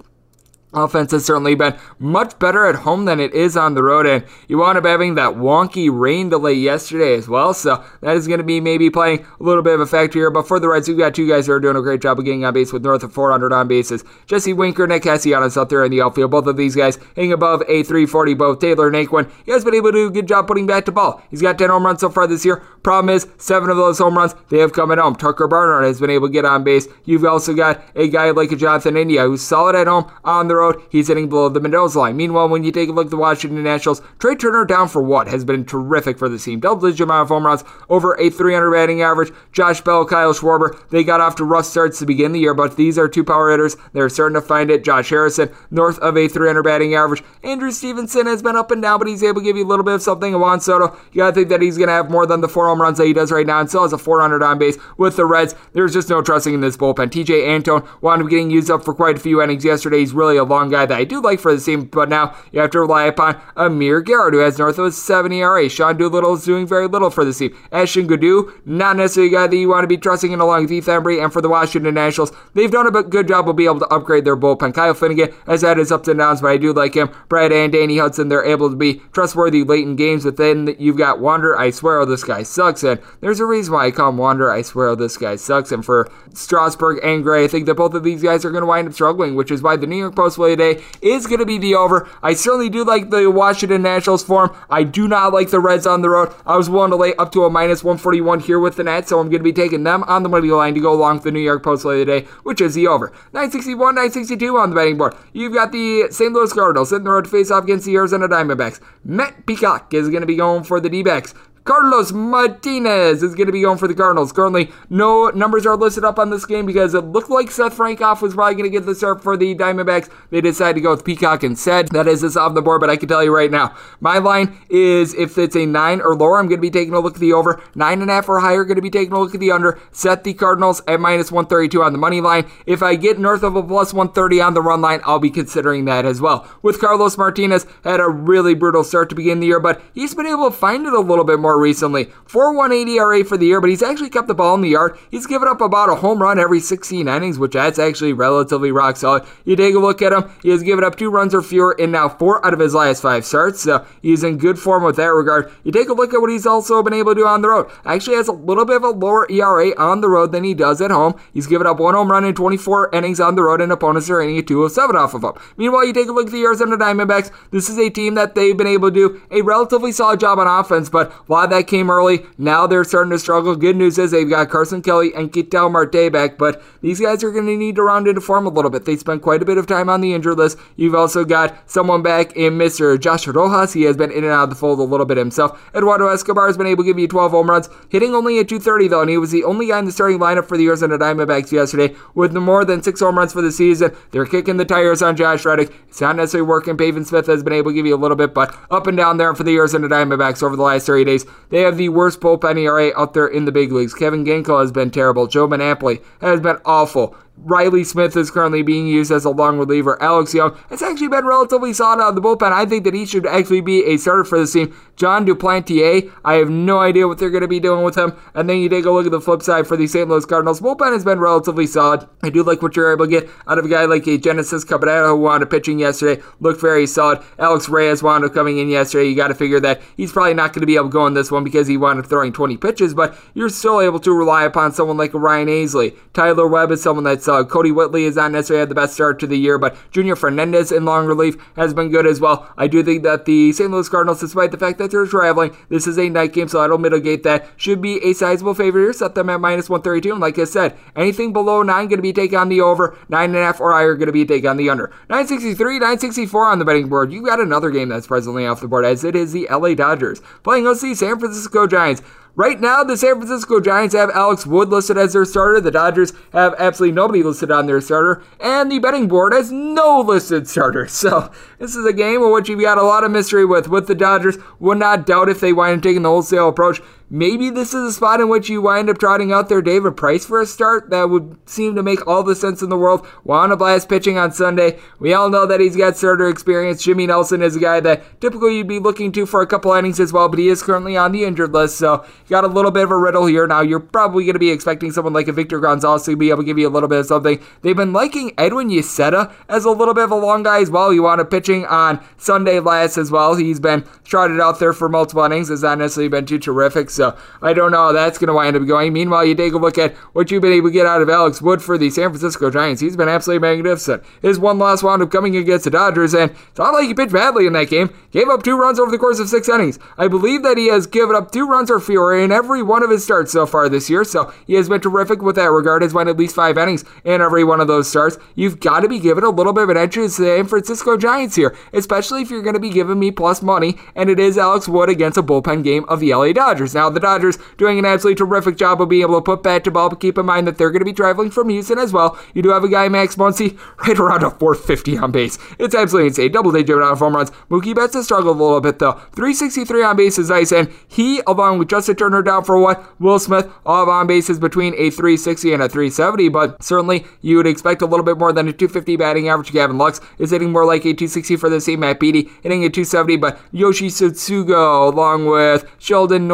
Offense 0.78 1.12
has 1.12 1.26
certainly 1.26 1.56
been 1.56 1.76
much 2.00 2.38
better 2.40 2.66
at 2.66 2.76
home 2.76 3.06
than 3.06 3.20
it 3.20 3.34
is 3.34 3.58
on 3.58 3.74
the 3.74 3.84
road, 3.84 4.06
and 4.06 4.24
you 4.48 4.60
wound 4.60 4.78
up 4.78 4.86
having 4.86 5.16
that 5.16 5.34
wonky 5.34 5.90
rain 5.92 6.30
delay 6.30 6.54
yesterday 6.54 7.16
as 7.16 7.28
well, 7.28 7.54
so 7.54 7.84
that 8.02 8.16
is 8.16 8.28
going 8.28 8.40
to 8.40 8.44
be 8.44 8.62
maybe 8.62 8.90
playing 8.90 9.26
a 9.40 9.44
little 9.44 9.64
bit 9.64 9.74
of 9.74 9.82
a 9.82 9.86
factor 9.86 10.20
here. 10.20 10.32
But 10.32 10.48
for 10.48 10.60
the 10.60 10.70
Reds, 10.70 10.88
we've 10.88 10.98
got 10.98 11.16
two 11.16 11.28
guys 11.28 11.48
who 11.48 11.54
are 11.54 11.60
doing 11.60 11.76
a 11.76 11.82
great 11.82 12.02
job 12.02 12.20
of 12.20 12.26
getting 12.26 12.46
on 12.46 12.54
base 12.54 12.72
with 12.72 12.84
north 12.84 13.04
of 13.04 13.14
400 13.14 13.52
on 13.52 13.68
bases. 13.68 14.04
Jesse 14.28 14.54
Winker, 14.54 14.88
Nick 14.88 15.04
Castellanos 15.04 15.58
out 15.58 15.70
there 15.70 15.84
in 15.84 15.92
the 15.92 16.02
outfield. 16.02 16.32
Both 16.32 16.48
of 16.48 16.58
these 16.58 16.76
guys 16.76 16.98
hitting 17.16 17.34
above 17.34 17.62
a 17.68 17.84
340. 17.84 18.34
Both 18.36 18.60
Taylor 18.60 18.88
and 18.88 18.96
Naquin, 18.96 19.32
he 19.46 19.52
has 19.52 19.64
been 19.64 19.74
able 19.74 19.92
to 19.92 19.98
do 19.98 20.08
a 20.08 20.12
good 20.12 20.28
job 20.28 20.48
putting 20.48 20.68
back 20.68 20.86
to 20.86 20.92
ball. 20.92 21.22
He's 21.30 21.42
got 21.42 21.58
10 21.58 21.70
home 21.70 21.86
runs 21.86 22.02
so 22.02 22.10
far 22.10 22.28
this 22.28 22.46
year. 22.46 22.58
Problem 22.84 23.14
is, 23.14 23.28
seven 23.38 23.70
of 23.70 23.78
those 23.78 23.98
home 23.98 24.18
runs 24.18 24.36
they 24.50 24.60
have 24.60 24.74
come 24.74 24.92
at 24.92 24.98
home. 24.98 25.16
Tucker 25.16 25.48
Barnhart 25.48 25.86
has 25.86 26.00
been 26.00 26.10
able 26.10 26.28
to 26.28 26.34
get 26.34 26.46
on 26.46 26.64
base. 26.64 26.88
You've 27.06 27.26
also 27.26 27.54
got 27.54 27.82
a 27.96 28.08
guy 28.08 28.32
like 28.32 28.52
a 28.52 28.56
Jonathan 28.56 28.98
India 28.98 29.24
who's 29.24 29.42
solid 29.42 29.76
at 29.76 29.88
home 29.88 30.12
on 30.24 30.48
the 30.48 30.56
road. 30.56 30.67
He's 30.90 31.08
hitting 31.08 31.30
below 31.30 31.50
the 31.50 31.60
Mendoza 31.60 32.00
line. 32.00 32.18
Meanwhile, 32.18 32.50
when 32.50 32.64
you 32.64 32.72
take 32.72 32.90
a 32.90 32.92
look 32.92 33.08
at 33.08 33.12
the 33.12 33.18
Washington 33.18 33.64
Nationals, 33.64 34.02
Trea 34.20 34.36
Turner 34.36 34.66
down 34.66 34.88
for 34.88 35.02
what 35.02 35.28
has 35.28 35.46
been 35.46 35.66
terrific 35.66 36.18
for 36.18 36.30
the 36.30 36.38
team. 36.38 36.60
Double 36.60 36.90
digit 36.90 37.02
amount 37.02 37.24
of 37.24 37.30
home 37.30 37.46
runs, 37.46 37.64
over 37.90 38.20
a 38.20 38.30
300 38.30 38.72
batting 38.72 39.02
average. 39.02 39.32
Josh 39.52 39.82
Bell, 39.82 40.06
Kyle 40.06 40.34
Schwarber, 40.34 40.78
they 40.90 41.04
got 41.04 41.22
off 41.22 41.36
to 41.36 41.44
rough 41.44 41.66
starts 41.66 42.00
to 42.00 42.06
begin 42.06 42.32
the 42.32 42.40
year, 42.40 42.54
but 42.54 42.78
these 42.78 42.98
are 42.98 43.08
two 43.08 43.24
power 43.24 43.52
hitters. 43.52 43.78
They're 43.94 44.10
starting 44.10 44.36
to 44.36 44.42
find 44.42 44.70
it. 44.70 44.84
Josh 44.84 45.10
Harrison, 45.10 45.50
north 45.72 46.00
of 46.00 46.18
a 46.18 46.28
300 46.28 46.64
batting 46.64 46.96
average. 46.96 47.24
Andrew 47.44 47.72
Stevenson 47.72 48.26
has 48.26 48.42
been 48.42 48.56
up 48.56 48.72
and 48.72 48.82
down, 48.82 49.00
but 49.00 49.08
he's 49.08 49.24
able 49.24 49.42
to 49.42 49.46
give 49.46 49.58
you 49.58 49.66
a 49.66 49.68
little 49.68 49.86
bit 49.86 49.96
of 49.96 50.02
something. 50.02 50.38
Juan 50.40 50.62
Soto, 50.62 50.96
you 51.12 51.20
gotta 51.22 51.34
think 51.34 51.50
that 51.50 51.62
he's 51.62 51.78
gonna 51.78 51.92
have 51.92 52.12
more 52.12 52.26
than 52.26 52.42
the 52.42 52.48
four 52.48 52.68
home 52.68 52.82
runs 52.82 52.98
that 52.98 53.08
he 53.08 53.14
does 53.14 53.32
right 53.32 53.46
now, 53.46 53.60
and 53.60 53.70
still 53.70 53.84
has 53.84 53.94
a 53.94 53.98
400 53.98 54.44
on 54.44 54.58
base 54.60 54.78
with 54.98 55.16
the 55.16 55.26
Reds. 55.26 55.56
There's 55.74 55.94
just 55.94 56.10
no 56.10 56.22
trusting 56.22 56.54
in 56.54 56.62
this 56.62 56.78
bullpen. 56.78 57.10
Tejay 57.10 57.48
Antone 57.48 57.88
wound 58.02 58.22
up 58.22 58.30
getting 58.30 58.52
used 58.52 58.72
up 58.72 58.84
for 58.84 58.94
quite 58.94 59.18
a 59.18 59.20
few 59.20 59.42
innings 59.42 59.66
yesterday. 59.66 60.00
He's 60.00 60.14
really 60.14 60.38
a 60.38 60.46
long 60.48 60.70
guy 60.70 60.86
that 60.86 60.98
I 60.98 61.04
do 61.04 61.22
like 61.22 61.40
for 61.40 61.54
the 61.54 61.62
team, 61.62 61.86
but 61.86 62.10
now 62.10 62.36
you 62.52 62.60
have 62.62 62.72
to 62.72 62.80
rely 62.80 63.06
upon 63.06 63.40
Amir 63.56 64.02
Garrett, 64.02 64.34
who 64.34 64.40
has 64.40 64.58
north 64.58 64.80
of 64.80 64.86
a 64.86 64.92
7 64.92 65.32
ERA. 65.32 65.70
Sean 65.70 65.98
Doolittle 65.98 66.34
is 66.34 66.44
doing 66.44 66.66
very 66.66 66.88
little 66.88 67.10
for 67.10 67.24
the 67.24 67.34
team. 67.34 67.56
Ashton 67.72 68.08
Goudeau, 68.08 68.52
not 68.66 68.96
necessarily 68.96 69.34
a 69.34 69.38
guy 69.38 69.48
that 69.48 69.56
you 69.56 69.70
want 69.70 69.84
to 69.84 69.88
be 69.88 69.98
trusting 69.98 70.32
in 70.32 70.40
along 70.40 70.64
with 70.64 70.72
Heath 70.72 70.86
Hembree, 70.86 71.24
and 71.24 71.32
for 71.32 71.42
the 71.42 71.50
Washington 71.50 71.94
Nationals, 71.94 72.32
they've 72.54 72.72
done 72.72 72.88
a 72.88 73.04
good 73.04 73.28
job 73.28 73.50
of 73.50 73.56
being 73.56 73.70
able 73.70 73.80
to 73.80 73.88
upgrade 73.88 74.26
their 74.26 74.38
bullpen. 74.38 74.74
Kyle 74.74 74.94
Finnegan 74.94 75.34
has 75.46 75.62
had 75.62 75.78
his 75.78 75.92
ups 75.92 76.08
and 76.08 76.20
downs, 76.20 76.42
but 76.42 76.52
I 76.52 76.58
do 76.58 76.74
like 76.74 76.96
him. 76.96 77.10
Brad 77.30 77.52
and 77.52 77.72
Danny 77.72 77.98
Hudson, 77.98 78.30
they're 78.30 78.46
able 78.46 78.70
to 78.70 78.76
be 78.76 79.02
trustworthy 79.12 79.64
late 79.64 79.86
in 79.86 79.96
games, 79.96 80.24
but 80.24 80.38
then 80.38 80.76
you've 80.80 80.98
got 80.98 81.20
Wander, 81.20 81.58
I 81.58 81.70
swear, 81.70 82.00
oh, 82.00 82.06
this 82.06 82.24
guy 82.24 82.44
sucks, 82.44 82.84
and 82.84 83.00
there's 83.22 83.40
a 83.40 83.46
reason 83.46 83.74
why 83.74 83.88
I 83.88 83.92
call 83.92 84.10
him 84.10 84.18
Wander, 84.18 84.52
I 84.52 84.62
swear, 84.62 84.90
oh, 84.90 84.96
this 84.96 85.18
guy 85.18 85.36
sucks, 85.36 85.72
and 85.72 85.84
for 85.84 86.10
Strasburg 86.34 87.00
and 87.04 87.24
Gray, 87.24 87.44
I 87.44 87.48
think 87.48 87.66
that 87.66 87.76
both 87.76 87.94
of 87.94 88.04
these 88.04 88.24
guys 88.24 88.46
are 88.46 88.52
going 88.52 88.62
to 88.62 88.68
wind 88.68 88.88
up 88.88 88.94
struggling, 88.94 89.36
which 89.36 89.52
is 89.52 89.62
why 89.62 89.76
the 89.76 89.88
New 89.88 89.98
York 89.98 90.16
Post 90.16 90.37
play 90.38 90.56
today 90.56 90.84
is 91.02 91.28
going 91.28 91.40
to 91.40 91.46
be 91.46 91.58
the 91.58 91.76
over. 91.76 92.10
I 92.24 92.34
certainly 92.34 92.70
do 92.70 92.86
like 92.86 93.10
the 93.10 93.30
Washington 93.30 93.82
Nationals 93.82 94.24
form. 94.24 94.56
I 94.70 94.84
do 94.84 95.08
not 95.08 95.34
like 95.34 95.50
the 95.50 95.60
Reds 95.60 95.86
on 95.86 96.02
the 96.02 96.10
road. 96.10 96.34
I 96.46 96.56
was 96.56 96.70
willing 96.70 96.92
to 96.92 96.96
lay 96.96 97.14
up 97.16 97.32
to 97.34 97.44
a 97.44 97.50
minus 97.50 97.84
141 97.84 98.40
here 98.40 98.60
with 98.60 98.78
the 98.78 98.84
Nets, 98.84 99.10
so 99.10 99.20
I'm 99.20 99.30
going 99.30 99.40
to 99.40 99.44
be 99.44 99.52
taking 99.52 99.84
them 99.84 100.04
on 100.04 100.24
the 100.24 100.30
money 100.30 100.50
line 100.50 100.74
to 100.76 100.80
go 100.80 100.94
along 100.94 101.18
with 101.18 101.24
the 101.24 101.32
New 101.32 101.42
York 101.42 101.64
Post 101.64 101.84
play 101.84 102.04
today, 102.04 102.28
which 102.44 102.62
is 102.62 102.76
the 102.76 102.88
over. 102.88 103.10
961, 103.34 103.96
962 103.96 104.58
on 104.58 104.70
the 104.70 104.76
betting 104.76 104.98
board. 104.98 105.16
You've 105.34 105.54
got 105.54 105.72
the 105.72 106.08
St. 106.12 106.32
Louis 106.32 106.54
Cardinals 106.54 106.90
sitting 106.90 107.04
the 107.04 107.12
road 107.12 107.26
to 107.26 107.30
face 107.30 107.52
off 107.52 107.66
against 107.66 107.86
the 107.86 107.96
Arizona 107.96 108.28
Diamondbacks. 108.28 108.80
Matt 109.04 109.46
Peacock 109.46 109.94
is 109.94 110.10
going 110.10 110.22
to 110.22 110.28
be 110.28 110.36
going 110.36 110.64
for 110.64 110.80
the 110.80 110.90
D-backs. 110.90 111.34
Carlos 111.68 112.14
Martinez 112.14 113.22
is 113.22 113.36
going 113.36 113.48
to 113.48 113.52
be 113.52 113.60
going 113.60 113.78
for 113.78 113.90
the 113.90 113.94
Cardinals. 113.94 114.32
Currently, 114.32 114.72
no 114.90 115.28
numbers 115.32 115.66
are 115.66 115.76
listed 115.76 116.06
up 116.06 116.18
on 116.18 116.30
this 116.30 116.46
game 116.46 116.66
because 116.66 116.94
it 116.94 117.04
looked 117.04 117.30
like 117.30 117.52
Seth 117.52 117.76
Frankoff 117.76 118.22
was 118.22 118.36
probably 118.36 118.56
going 118.56 118.72
to 118.72 118.78
get 118.78 118.86
the 118.86 118.96
start 118.96 119.22
for 119.22 119.36
the 119.36 119.54
Diamondbacks. 119.54 120.10
They 120.30 120.40
decided 120.40 120.76
to 120.76 120.82
go 120.82 120.92
with 120.92 121.04
Peacock 121.04 121.44
instead. 121.44 121.90
That 121.90 122.08
is 122.08 122.22
this 122.22 122.38
off 122.38 122.54
the 122.54 122.62
board, 122.62 122.80
but 122.80 122.90
I 122.90 122.96
can 122.96 123.10
tell 123.10 123.22
you 123.22 123.36
right 123.36 123.52
now, 123.52 123.76
my 124.00 124.18
line 124.18 124.58
is 124.70 125.14
if 125.14 125.38
it's 125.38 125.58
a 125.58 125.66
nine 125.66 126.00
or 126.00 126.16
lower, 126.16 126.40
I'm 126.40 126.48
going 126.48 126.60
to 126.60 126.62
be 126.62 126.70
taking 126.70 126.94
a 126.94 127.02
look 127.02 127.16
at 127.16 127.20
the 127.20 127.34
over. 127.34 127.62
Nine 127.76 128.02
and 128.02 128.10
a 128.10 128.14
half 128.14 128.30
or 128.30 128.40
higher, 128.40 128.64
going 128.64 128.78
to 128.78 128.82
be 128.82 128.90
taking 128.90 129.12
a 129.12 129.20
look 129.20 129.34
at 129.34 129.42
the 129.42 129.52
under. 129.52 129.78
Set 129.92 130.24
the 130.24 130.34
Cardinals 130.34 130.82
at 130.88 131.02
minus 131.02 131.34
132 131.34 131.84
on 131.84 131.92
the 131.92 132.00
money 132.00 132.22
line. 132.22 132.50
If 132.66 132.82
I 132.82 132.96
get 132.96 133.20
north 133.20 133.44
of 133.44 133.58
a 133.58 133.62
plus 133.62 133.94
130 133.94 134.40
on 134.40 134.54
the 134.54 134.62
run 134.62 134.80
line, 134.80 135.02
I'll 135.04 135.20
be 135.20 135.30
considering 135.30 135.84
that 135.84 136.06
as 136.06 136.22
well. 136.22 136.48
With 136.62 136.80
Carlos 136.80 137.18
Martinez, 137.18 137.68
had 137.84 138.00
a 138.00 138.08
really 138.08 138.54
brutal 138.54 138.86
start 138.86 139.10
to 139.10 139.16
begin 139.16 139.42
the 139.42 139.48
year, 139.48 139.60
but 139.60 139.82
he's 139.94 140.16
been 140.16 140.26
able 140.26 140.50
to 140.50 140.56
find 140.56 140.86
it 140.86 140.94
a 140.94 141.02
little 141.02 141.26
bit 141.26 141.40
more 141.40 141.57
recently. 141.60 142.06
4.18 142.28 142.88
ERA 142.90 143.24
for 143.24 143.38
the 143.38 143.46
year, 143.46 143.62
but 143.62 143.70
he's 143.70 143.84
actually 143.84 144.10
kept 144.10 144.28
the 144.28 144.36
ball 144.36 144.56
in 144.56 144.62
the 144.62 144.70
yard. 144.70 144.98
He's 145.12 145.28
given 145.28 145.48
up 145.48 145.62
about 145.62 145.90
a 145.90 145.96
home 145.96 146.22
run 146.22 146.40
every 146.40 146.60
16 146.60 147.08
innings, 147.08 147.40
which 147.40 147.54
that's 147.54 147.80
actually 147.80 148.14
relatively 148.14 148.72
rock 148.72 148.98
solid. 148.98 149.24
You 149.46 149.56
take 149.56 149.76
a 149.76 149.80
look 149.80 150.02
at 150.02 150.14
him, 150.14 150.30
he 150.42 150.50
has 150.50 150.64
given 150.64 150.84
up 150.84 150.96
two 150.96 151.10
runs 151.10 151.34
or 151.34 151.42
fewer 151.42 151.74
in 151.74 151.92
now 151.92 152.10
four 152.10 152.46
out 152.46 152.54
of 152.54 152.60
his 152.60 152.74
last 152.74 153.02
five 153.02 153.26
starts, 153.26 153.62
so 153.62 153.86
he's 154.02 154.24
in 154.24 154.38
good 154.38 154.60
form 154.60 154.84
with 154.84 154.96
that 154.98 155.08
regard. 155.08 155.52
You 155.64 155.72
take 155.72 155.90
a 155.90 155.94
look 155.94 156.14
at 156.14 156.22
what 156.22 156.30
he's 156.30 156.46
also 156.46 156.84
been 156.84 156.94
able 156.94 157.14
to 157.14 157.22
do 157.22 157.28
on 157.28 157.42
the 157.42 157.50
road. 157.50 157.72
Actually 157.86 158.18
has 158.18 158.28
a 158.28 158.34
little 158.34 158.66
bit 158.66 158.78
of 158.78 158.84
a 158.84 158.90
lower 158.90 159.30
ERA 159.32 159.72
on 159.78 160.02
the 160.02 160.10
road 160.10 160.32
than 160.32 160.44
he 160.44 160.54
does 160.54 160.82
at 160.82 160.92
home. 160.92 161.16
He's 161.34 161.48
given 161.48 161.68
up 161.68 161.80
one 161.80 161.96
home 161.96 162.12
run 162.12 162.26
in 162.26 162.36
24 162.36 162.90
innings 162.94 163.20
on 163.20 163.36
the 163.36 163.44
road, 163.44 163.62
and 163.62 163.72
opponents 163.72 164.10
are 164.10 164.22
hitting 164.22 164.38
a 164.38 164.44
2 164.44 164.64
of 164.64 164.72
7 164.72 164.96
off 164.96 165.14
of 165.14 165.24
him. 165.24 165.34
Meanwhile, 165.58 165.86
you 165.86 165.94
take 165.94 166.08
a 166.08 166.12
look 166.12 166.28
at 166.28 166.34
the 166.34 166.44
Arizona 166.44 166.78
Diamondbacks. 166.78 167.32
This 167.52 167.70
is 167.70 167.78
a 167.78 167.90
team 167.90 168.16
that 168.16 168.36
they've 168.36 168.58
been 168.58 168.68
able 168.68 168.92
to 168.92 168.96
do 168.96 169.22
a 169.32 169.42
relatively 169.42 169.92
solid 169.92 170.20
job 170.20 170.40
on 170.40 170.48
offense, 170.48 170.90
but 170.90 171.12
a 171.12 171.32
lot 171.32 171.47
of 171.48 171.58
that 171.58 171.68
came 171.68 171.90
early. 171.90 172.26
Now 172.38 172.68
they're 172.68 172.84
starting 172.84 173.12
to 173.12 173.20
struggle. 173.20 173.56
Good 173.56 173.76
news 173.76 173.98
is 173.98 174.12
they've 174.12 174.30
got 174.30 174.50
Carson 174.50 174.82
Kelly 174.82 175.14
and 175.14 175.32
Ketel 175.32 175.70
Marte 175.70 176.12
back, 176.12 176.38
but 176.38 176.62
these 176.82 177.00
guys 177.00 177.24
are 177.24 177.32
going 177.32 177.46
to 177.46 177.58
need 177.58 177.76
to 177.76 177.84
round 177.84 178.08
into 178.08 178.22
form 178.22 178.46
a 178.46 178.50
little 178.50 178.72
bit. 178.72 178.86
They 178.86 178.96
spent 178.98 179.22
quite 179.22 179.42
a 179.42 179.46
bit 179.46 179.58
of 179.58 179.68
time 179.68 179.90
on 179.90 180.02
the 180.02 180.14
injured 180.14 180.38
list. 180.38 180.58
You've 180.76 180.96
also 180.96 181.26
got 181.26 181.70
someone 181.70 182.04
back 182.04 182.36
in 182.36 182.58
Mr. 182.58 183.00
Josh 183.00 183.28
Rojas. 183.28 183.74
He 183.74 183.84
has 183.84 183.98
been 183.98 184.12
in 184.12 184.24
and 184.24 184.34
out 184.34 184.44
of 184.44 184.50
the 184.50 184.56
fold 184.56 184.80
a 184.80 184.84
little 184.84 185.06
bit 185.06 185.18
himself. 185.18 185.62
Eduardo 185.76 186.08
Escobar 186.08 186.48
has 186.48 186.58
been 186.58 186.68
able 186.68 186.84
to 186.84 186.88
give 186.88 187.00
you 187.00 187.08
12 187.08 187.32
home 187.32 187.50
runs, 187.50 187.70
hitting 187.90 188.14
only 188.14 188.40
at 188.40 188.50
230 188.50 188.88
though, 188.88 189.02
and 189.02 189.10
he 189.10 189.18
was 189.18 189.32
the 189.32 189.44
only 189.44 189.68
guy 189.68 189.80
in 189.80 189.86
the 189.86 189.92
starting 189.92 190.20
lineup 190.20 190.48
for 190.48 190.58
the 190.58 190.68
Arizona 190.68 190.98
Diamondbacks 190.98 191.52
yesterday 191.52 191.96
with 192.16 192.34
more 192.34 192.66
than 192.66 192.84
six 192.84 193.00
home 193.00 193.18
runs 193.18 193.34
for 193.34 193.42
the 193.42 193.52
season. 193.52 193.92
They're 194.12 194.26
kicking 194.26 194.58
the 194.58 194.66
tires 194.66 195.02
on 195.02 195.16
Josh 195.16 195.46
Reddick. 195.46 195.74
It's 195.88 196.02
not 196.02 196.16
necessarily 196.16 196.48
working. 196.48 196.78
Pavin 196.78 197.06
Smith 197.06 197.28
has 197.28 197.44
been 197.44 197.54
able 197.54 197.72
to 197.72 197.76
give 197.76 197.86
you 197.86 197.96
a 197.96 197.98
little 197.98 198.18
bit, 198.18 198.34
but 198.34 198.56
up 198.72 198.88
and 198.88 198.98
down 198.98 199.18
there 199.18 199.34
for 199.36 199.44
the 199.44 199.56
Arizona 199.56 199.88
Diamondbacks 199.88 200.44
over 200.44 200.56
the 200.56 200.64
last 200.64 200.86
30 200.86 201.06
days. 201.06 201.26
They 201.50 201.62
have 201.62 201.78
the 201.78 201.90
worst 201.90 202.20
bullpen 202.20 202.60
ERA 202.60 202.92
out 203.00 203.14
there 203.14 203.28
in 203.28 203.46
the 203.46 203.52
big 203.52 203.72
leagues. 203.72 203.94
Kevin 203.94 204.26
Ginkel 204.26 204.62
has 204.62 204.72
been 204.72 204.92
terrible. 204.92 205.28
Joe 205.28 205.48
Mantiply 205.48 206.04
has 206.22 206.40
been 206.40 206.58
awful. 206.66 207.16
Riley 207.44 207.84
Smith 207.84 208.18
is 208.18 208.32
currently 208.32 208.64
being 208.64 208.88
used 208.88 209.12
as 209.12 209.24
a 209.24 209.30
long 209.30 209.58
reliever. 209.58 210.02
Alex 210.02 210.34
Young 210.34 210.58
has 210.70 210.82
actually 210.82 211.08
been 211.08 211.26
relatively 211.26 211.74
solid 211.74 212.04
of 212.04 212.16
the 212.16 212.22
bullpen. 212.22 212.52
I 212.52 212.66
think 212.66 212.84
that 212.84 212.94
he 212.94 213.06
should 213.06 213.26
actually 213.26 213.62
be 213.62 213.86
a 213.86 213.98
starter 213.98 214.24
for 214.24 214.40
the 214.40 214.48
team. 214.48 214.76
Jon 214.96 215.26
Duplantier, 215.26 216.12
I 216.26 216.36
have 216.36 216.50
no 216.50 216.80
idea 216.80 217.08
what 217.08 217.20
they're 217.20 217.30
going 217.30 217.42
to 217.42 217.48
be 217.48 217.60
doing 217.60 217.84
with 217.84 217.96
him. 217.96 218.18
And 218.34 218.50
then 218.50 218.58
you 218.58 218.70
take 218.70 218.86
a 218.86 218.92
look 218.92 219.06
at 219.06 219.12
the 219.12 219.22
flip 219.22 219.44
side 219.44 219.68
for 219.68 219.78
the 219.78 219.88
St. 219.88 220.10
Louis 220.10 220.26
Cardinals. 220.26 220.60
Bullpen 220.60 220.92
has 220.92 221.06
been 221.06 221.20
relatively 221.20 221.68
solid. 221.68 222.08
I 222.24 222.30
do 222.30 222.44
like 222.44 222.62
what 222.62 222.76
you're 222.76 222.92
able 222.92 223.06
to 223.06 223.12
get 223.12 223.30
out 223.48 223.60
of 223.60 223.66
a 223.66 223.70
guy 223.70 223.86
like 223.86 224.08
a 224.08 224.18
Genesis 224.18 224.64
Cabrera 224.64 225.10
who 225.10 225.18
wound 225.18 225.44
up 225.44 225.52
pitching 225.52 225.80
yesterday. 225.80 226.22
Looked 226.40 226.60
very 226.60 226.88
solid. 226.88 227.20
Alex 227.38 227.70
Reyes 227.70 228.02
wound 228.02 228.26
up 228.26 228.34
coming 228.34 228.58
in 228.58 228.70
yesterday. 228.70 229.10
You 229.10 229.16
got 229.16 229.28
to 229.28 229.36
figure 229.36 229.60
that 229.60 229.82
he's 229.96 230.12
probably 230.12 230.34
not 230.34 230.54
going 230.54 230.62
to 230.62 230.68
be 230.68 230.76
able 230.76 230.88
to 230.88 230.92
go 230.92 231.06
in 231.06 231.14
this 231.14 231.32
one 231.32 231.44
because 231.44 231.68
he 231.68 231.78
wound 231.78 232.00
up 232.00 232.08
throwing 232.08 232.34
20 232.34 232.58
pitches, 232.58 232.96
but 232.96 233.16
you're 233.36 233.50
still 233.50 233.80
able 233.80 234.00
to 234.00 234.12
rely 234.12 234.44
upon 234.44 234.72
someone 234.72 234.98
like 234.98 235.14
Ryan 235.14 235.48
Helsley. 235.48 235.96
Tyler 236.14 236.48
Webb 236.48 236.72
is 236.72 236.82
someone 236.82 237.04
that's 237.04 237.27
Kodi 237.28 237.74
Whitley 237.74 238.06
has 238.06 238.16
not 238.16 238.32
necessarily 238.32 238.62
had 238.62 238.70
the 238.70 238.76
best 238.76 238.94
start 238.94 239.20
to 239.20 239.28
the 239.28 239.38
year, 239.38 239.58
but 239.58 239.76
Junior 239.92 240.16
Fernandez 240.16 240.72
in 240.72 240.86
long 240.86 241.06
relief 241.06 241.36
has 241.56 241.74
been 241.74 241.90
good 241.90 242.08
as 242.08 242.20
well. 242.20 242.52
I 242.58 242.68
do 242.68 242.84
think 242.84 243.04
that 243.04 243.26
the 243.26 243.52
St. 243.54 243.70
Louis 243.70 243.90
Cardinals, 243.90 244.20
despite 244.20 244.52
the 244.52 244.58
fact 244.58 244.78
that 244.80 244.92
they're 244.92 245.06
traveling, 245.06 245.56
this 245.70 245.88
is 245.88 245.98
a 245.98 246.10
night 246.10 246.34
game, 246.34 246.48
so 246.48 246.62
that'll 246.62 246.78
mitigate 246.78 247.24
that. 247.24 247.48
Should 247.58 247.82
be 247.82 248.04
a 248.04 248.14
sizable 248.14 248.54
favorite 248.54 248.82
here. 248.82 248.94
Set 248.94 249.16
them 249.16 249.30
at 249.30 249.40
minus 249.40 249.70
132. 249.70 250.12
And 250.12 250.22
like 250.22 250.40
I 250.40 250.46
said, 250.46 250.78
anything 250.96 251.34
below 251.34 251.64
9 251.64 251.88
going 251.88 251.98
to 251.98 252.02
be 252.02 252.14
take 252.14 252.34
on 252.34 252.50
the 252.50 252.62
over. 252.62 252.98
9.5 253.10 253.60
or 253.60 253.74
higher 253.74 253.96
going 253.96 254.08
to 254.08 254.12
be 254.12 254.26
take 254.26 254.46
on 254.46 254.58
the 254.58 254.70
under. 254.70 254.88
963, 255.10 255.80
964 255.80 256.46
on 256.46 256.60
the 256.60 256.66
betting 256.66 256.90
board. 256.90 257.12
You've 257.12 257.26
got 257.26 257.40
another 257.40 257.70
game 257.70 257.90
that's 257.90 258.08
presently 258.08 258.46
off 258.46 258.62
the 258.62 258.68
board, 258.68 258.86
as 258.86 259.04
it 259.04 259.16
is 259.16 259.34
the 259.34 259.48
LA 259.52 259.74
Dodgers 259.74 260.22
playing 260.44 260.68
OC 260.68 260.96
San 260.96 261.20
Francisco 261.20 261.68
Giants. 261.68 262.02
Right 262.38 262.62
now, 262.62 262.84
the 262.84 262.96
San 262.96 263.16
Francisco 263.16 263.60
Giants 263.60 263.96
have 263.96 264.12
Alex 264.12 264.46
Wood 264.46 264.70
listed 264.70 264.96
as 264.96 265.14
their 265.14 265.26
starter. 265.26 265.60
The 265.60 265.72
Dodgers 265.72 266.14
have 266.34 266.54
absolutely 266.60 266.94
nobody 266.94 267.24
listed 267.24 267.50
on 267.50 267.66
their 267.66 267.82
starter. 267.82 268.22
And 268.40 268.72
the 268.72 268.78
betting 268.78 269.08
board 269.08 269.34
has 269.34 269.52
no 269.52 270.02
listed 270.02 270.48
starter. 270.48 270.88
So, 270.98 271.32
this 271.58 271.76
is 271.76 271.86
a 271.86 271.94
game 271.94 272.22
in 272.22 272.32
which 272.32 272.48
you've 272.48 272.62
got 272.62 272.78
a 272.78 272.84
lot 272.84 273.04
of 273.04 273.10
mystery 273.10 273.44
with. 273.44 273.68
With 273.70 273.88
the 273.88 273.96
Dodgers, 273.96 274.38
would 274.60 274.78
not 274.78 275.08
doubt 275.08 275.30
if 275.30 275.40
they 275.40 275.52
wind 275.52 275.78
up 275.78 275.84
taking 275.84 276.04
the 276.04 276.10
wholesale 276.10 276.50
approach. 276.50 276.80
Maybe 277.10 277.50
this 277.50 277.74
is 277.74 277.92
a 277.92 277.94
spot 277.94 278.20
in 278.20 278.28
which 278.28 278.50
you 278.50 278.62
wind 278.62 278.90
up 278.90 278.98
trotting 278.98 279.32
out 279.32 279.48
there 279.48 279.62
David 279.62 279.96
Price 279.96 280.26
for 280.26 280.42
a 280.42 280.46
start. 280.46 280.90
That 280.90 281.10
would 281.10 281.38
seem 281.48 281.74
to 281.76 281.84
make 281.84 282.06
all 282.06 282.22
the 282.22 282.36
sense 282.36 282.62
in 282.62 282.70
the 282.70 282.78
world. 282.78 283.06
Juan 283.24 283.58
Blast 283.58 283.88
pitching 283.88 284.18
on 284.18 284.34
Sunday. 284.34 284.78
We 285.00 285.14
all 285.14 285.30
know 285.30 285.46
that 285.46 285.62
he's 285.62 285.78
got 285.78 285.96
starter 285.96 286.28
experience. 286.28 286.84
Jimmy 286.84 287.08
Nelson 287.08 287.42
is 287.42 287.56
a 287.56 287.62
guy 287.62 287.80
that 287.80 288.20
typically 288.20 288.58
you'd 288.58 288.68
be 288.68 288.80
looking 288.80 289.14
to 289.14 289.26
for 289.26 289.42
a 289.42 289.48
couple 289.48 289.72
innings 289.72 290.02
as 290.02 290.12
well, 290.12 290.28
but 290.28 290.38
he 290.38 290.50
is 290.50 290.62
currently 290.62 290.98
on 290.98 291.14
the 291.14 291.24
injured 291.24 291.54
list, 291.54 291.78
so 291.78 292.06
got 292.28 292.44
a 292.44 292.48
little 292.48 292.72
bit 292.72 292.84
of 292.84 292.92
a 292.92 292.98
riddle 292.98 293.26
here. 293.26 293.48
Now, 293.48 293.62
you're 293.62 293.80
probably 293.80 294.26
going 294.26 294.34
to 294.34 294.40
be 294.40 294.52
expecting 294.52 294.92
someone 294.92 295.14
like 295.14 295.30
a 295.30 295.34
Victor 295.34 295.62
Gonzalez 295.62 296.04
to 296.04 296.18
be 296.18 296.30
able 296.30 296.44
to 296.44 296.46
give 296.46 296.58
you 296.58 296.68
a 296.68 296.70
little 296.70 296.90
bit 296.90 297.00
of 297.00 297.06
something. 297.06 297.42
They've 297.62 297.74
been 297.74 297.94
liking 297.94 298.34
Edwin 298.38 298.68
Uceta 298.68 299.34
as 299.48 299.64
a 299.64 299.72
little 299.72 299.94
bit 299.94 300.04
of 300.04 300.12
a 300.12 300.16
long 300.16 300.44
guy 300.44 300.60
as 300.60 300.70
well. 300.70 300.92
You 300.92 301.04
want 301.04 301.20
to 301.20 301.26
pitching 301.26 301.66
on 301.68 302.04
Sunday 302.18 302.60
last 302.60 302.98
as 302.98 303.12
well. 303.12 303.36
He's 303.36 303.62
been 303.62 303.86
trotted 304.04 304.42
out 304.42 304.60
there 304.60 304.74
for 304.74 304.90
multiple 304.90 305.24
innings. 305.24 305.48
Has 305.48 305.64
not 305.64 305.78
necessarily 305.78 306.10
been 306.10 306.26
too 306.26 306.40
terrific. 306.40 306.90
So 306.98 307.18
I 307.42 307.54
don't 307.54 307.72
know 307.72 307.78
how 307.78 307.92
that's 307.94 308.18
going 308.18 308.28
to 308.28 308.34
wind 308.34 308.56
up 308.56 308.66
going. 308.68 308.92
Meanwhile, 308.92 309.26
you 309.26 309.36
take 309.36 309.54
a 309.54 309.58
look 309.58 309.78
at 309.78 309.96
what 310.14 310.30
you've 310.30 310.42
been 310.42 310.52
able 310.52 310.68
to 310.70 310.74
get 310.74 310.86
out 310.86 311.02
of 311.02 311.10
Alex 311.10 311.42
Wood 311.42 311.62
for 311.62 311.78
the 311.78 311.90
San 311.90 312.10
Francisco 312.10 312.50
Giants. 312.50 312.82
He's 312.82 312.98
been 312.98 313.08
absolutely 313.08 313.48
magnificent. 313.48 314.04
His 314.22 314.40
one 314.40 314.58
loss 314.58 314.84
wound 314.84 315.02
up 315.02 315.12
coming 315.12 315.38
against 315.38 315.64
the 315.66 315.72
Dodgers, 315.72 316.14
and 316.14 316.32
it's 316.32 316.60
not 316.60 316.74
like 316.74 316.88
he 316.88 316.94
pitched 316.94 317.14
badly 317.14 317.48
in 317.48 317.54
that 317.54 317.70
game. 317.70 317.94
Gave 318.12 318.28
up 318.28 318.44
two 318.44 318.58
runs 318.58 318.80
over 318.80 318.92
the 318.92 318.98
course 318.98 319.20
of 319.20 319.30
six 319.30 319.48
innings. 319.48 319.80
I 319.98 320.08
believe 320.08 320.44
that 320.44 320.58
he 320.58 320.68
has 320.68 320.88
given 320.88 321.16
up 321.16 321.32
two 321.32 321.48
runs 321.48 321.72
or 321.72 321.80
fewer 321.80 322.18
in 322.18 322.32
every 322.32 322.64
one 322.64 322.84
of 322.84 322.90
his 322.90 323.04
starts 323.04 323.32
so 323.32 323.46
far 323.46 323.70
this 323.70 323.90
year. 323.90 324.04
So 324.04 324.34
he 324.46 324.56
has 324.56 324.68
been 324.68 324.82
terrific 324.82 325.22
with 325.22 325.36
that 325.36 325.52
regard. 325.52 325.84
Has 325.84 325.94
won 325.94 326.08
at 326.08 326.18
least 326.18 326.36
five 326.36 326.58
innings 326.58 326.84
in 327.04 327.22
every 327.22 327.44
one 327.44 327.62
of 327.62 327.68
those 327.68 327.90
starts. 327.90 328.18
You've 328.36 328.60
got 328.60 328.82
to 328.82 328.90
be 328.90 329.00
given 329.00 329.24
a 329.24 329.30
little 329.30 329.54
bit 329.54 329.64
of 329.64 329.70
an 329.70 329.78
edge 329.78 329.94
to 329.94 330.02
the 330.02 330.10
San 330.10 330.48
Francisco 330.48 330.98
Giants 330.98 331.36
here, 331.36 331.56
especially 331.74 332.22
if 332.22 332.30
you're 332.30 332.42
going 332.42 332.56
to 332.56 332.60
be 332.60 332.70
giving 332.70 333.00
me 333.00 333.12
plus 333.12 333.42
money, 333.42 333.78
and 333.96 334.10
it 334.10 334.20
is 334.20 334.38
Alex 334.38 334.68
Wood 334.68 334.90
against 334.90 335.18
a 335.18 335.24
bullpen 335.24 335.64
game 335.64 335.86
of 335.86 336.00
the 336.00 336.14
LA 336.14 336.32
Dodgers. 336.32 336.74
Now 336.74 336.87
the 336.94 337.00
Dodgers 337.00 337.38
doing 337.58 337.80
an 337.80 337.86
absolutely 337.86 338.16
terrific 338.16 338.58
job 338.58 338.82
of 338.82 338.90
being 338.90 339.02
able 339.02 339.16
to 339.16 339.22
put 339.22 339.44
bat 339.44 339.64
to 339.64 339.72
ball, 339.72 339.90
but 339.90 340.00
keep 340.00 340.18
in 340.18 340.26
mind 340.26 340.48
that 340.48 340.58
they're 340.58 340.72
going 340.72 340.82
to 340.82 340.86
be 340.86 340.94
traveling 340.94 341.32
from 341.32 341.50
Houston 341.50 341.78
as 341.78 341.94
well. 341.94 342.18
You 342.34 342.42
do 342.42 342.50
have 342.50 342.64
a 342.64 342.70
guy, 342.70 342.90
Max 342.90 343.16
Muncy, 343.16 343.58
right 343.86 343.98
around 343.98 344.24
a 344.24 344.32
450 344.32 344.98
on 344.98 345.12
base. 345.12 345.38
It's 345.60 345.76
absolutely 345.76 346.10
insane. 346.10 346.32
Double 346.32 346.52
digit 346.52 346.78
of 346.78 347.00
home 347.00 347.16
runs. 347.16 347.32
Mookie 347.50 347.76
Betts 347.76 347.94
has 347.94 348.06
struggled 348.06 348.38
a 348.38 348.44
little 348.44 348.62
bit 348.62 348.80
though. 348.80 348.94
363 349.14 349.84
on 349.84 349.96
base 349.96 350.18
is 350.18 350.30
nice, 350.30 350.52
and 350.52 350.72
he, 350.88 351.22
along 351.28 351.60
with 351.60 351.70
Justin 351.70 351.96
Turner, 351.96 352.22
down 352.22 352.44
for 352.44 352.60
what? 352.60 353.00
Will 353.00 353.20
Smith, 353.20 353.50
all 353.66 353.84
of 353.84 353.90
on 353.90 354.08
bases 354.08 354.40
between 354.40 354.74
a 354.76 354.90
360 354.90 355.54
and 355.54 355.64
a 355.64 355.70
370, 355.70 356.30
but 356.30 356.62
certainly 356.64 357.06
you 357.22 357.38
would 357.38 357.48
expect 357.48 357.82
a 357.82 357.86
little 357.86 358.06
bit 358.06 358.18
more 358.18 358.34
than 358.34 358.48
a 358.48 358.54
250 358.54 358.96
batting 358.96 359.30
average. 359.30 359.52
Gavin 359.52 359.78
Lux 359.78 360.00
is 360.20 360.32
hitting 360.32 360.52
more 360.52 360.66
like 360.66 360.82
a 360.82 360.94
260 360.94 361.36
for 361.36 361.50
the 361.50 361.62
same 361.62 361.82
Matt 361.82 362.00
Beaty, 362.00 362.30
hitting 362.44 362.64
a 362.64 362.70
270, 362.70 363.18
but 363.18 363.40
Yoshi 363.52 363.88
Tsutsugo, 363.88 364.92
along 364.92 365.26
with 365.26 365.70
Sheldon 365.78 366.28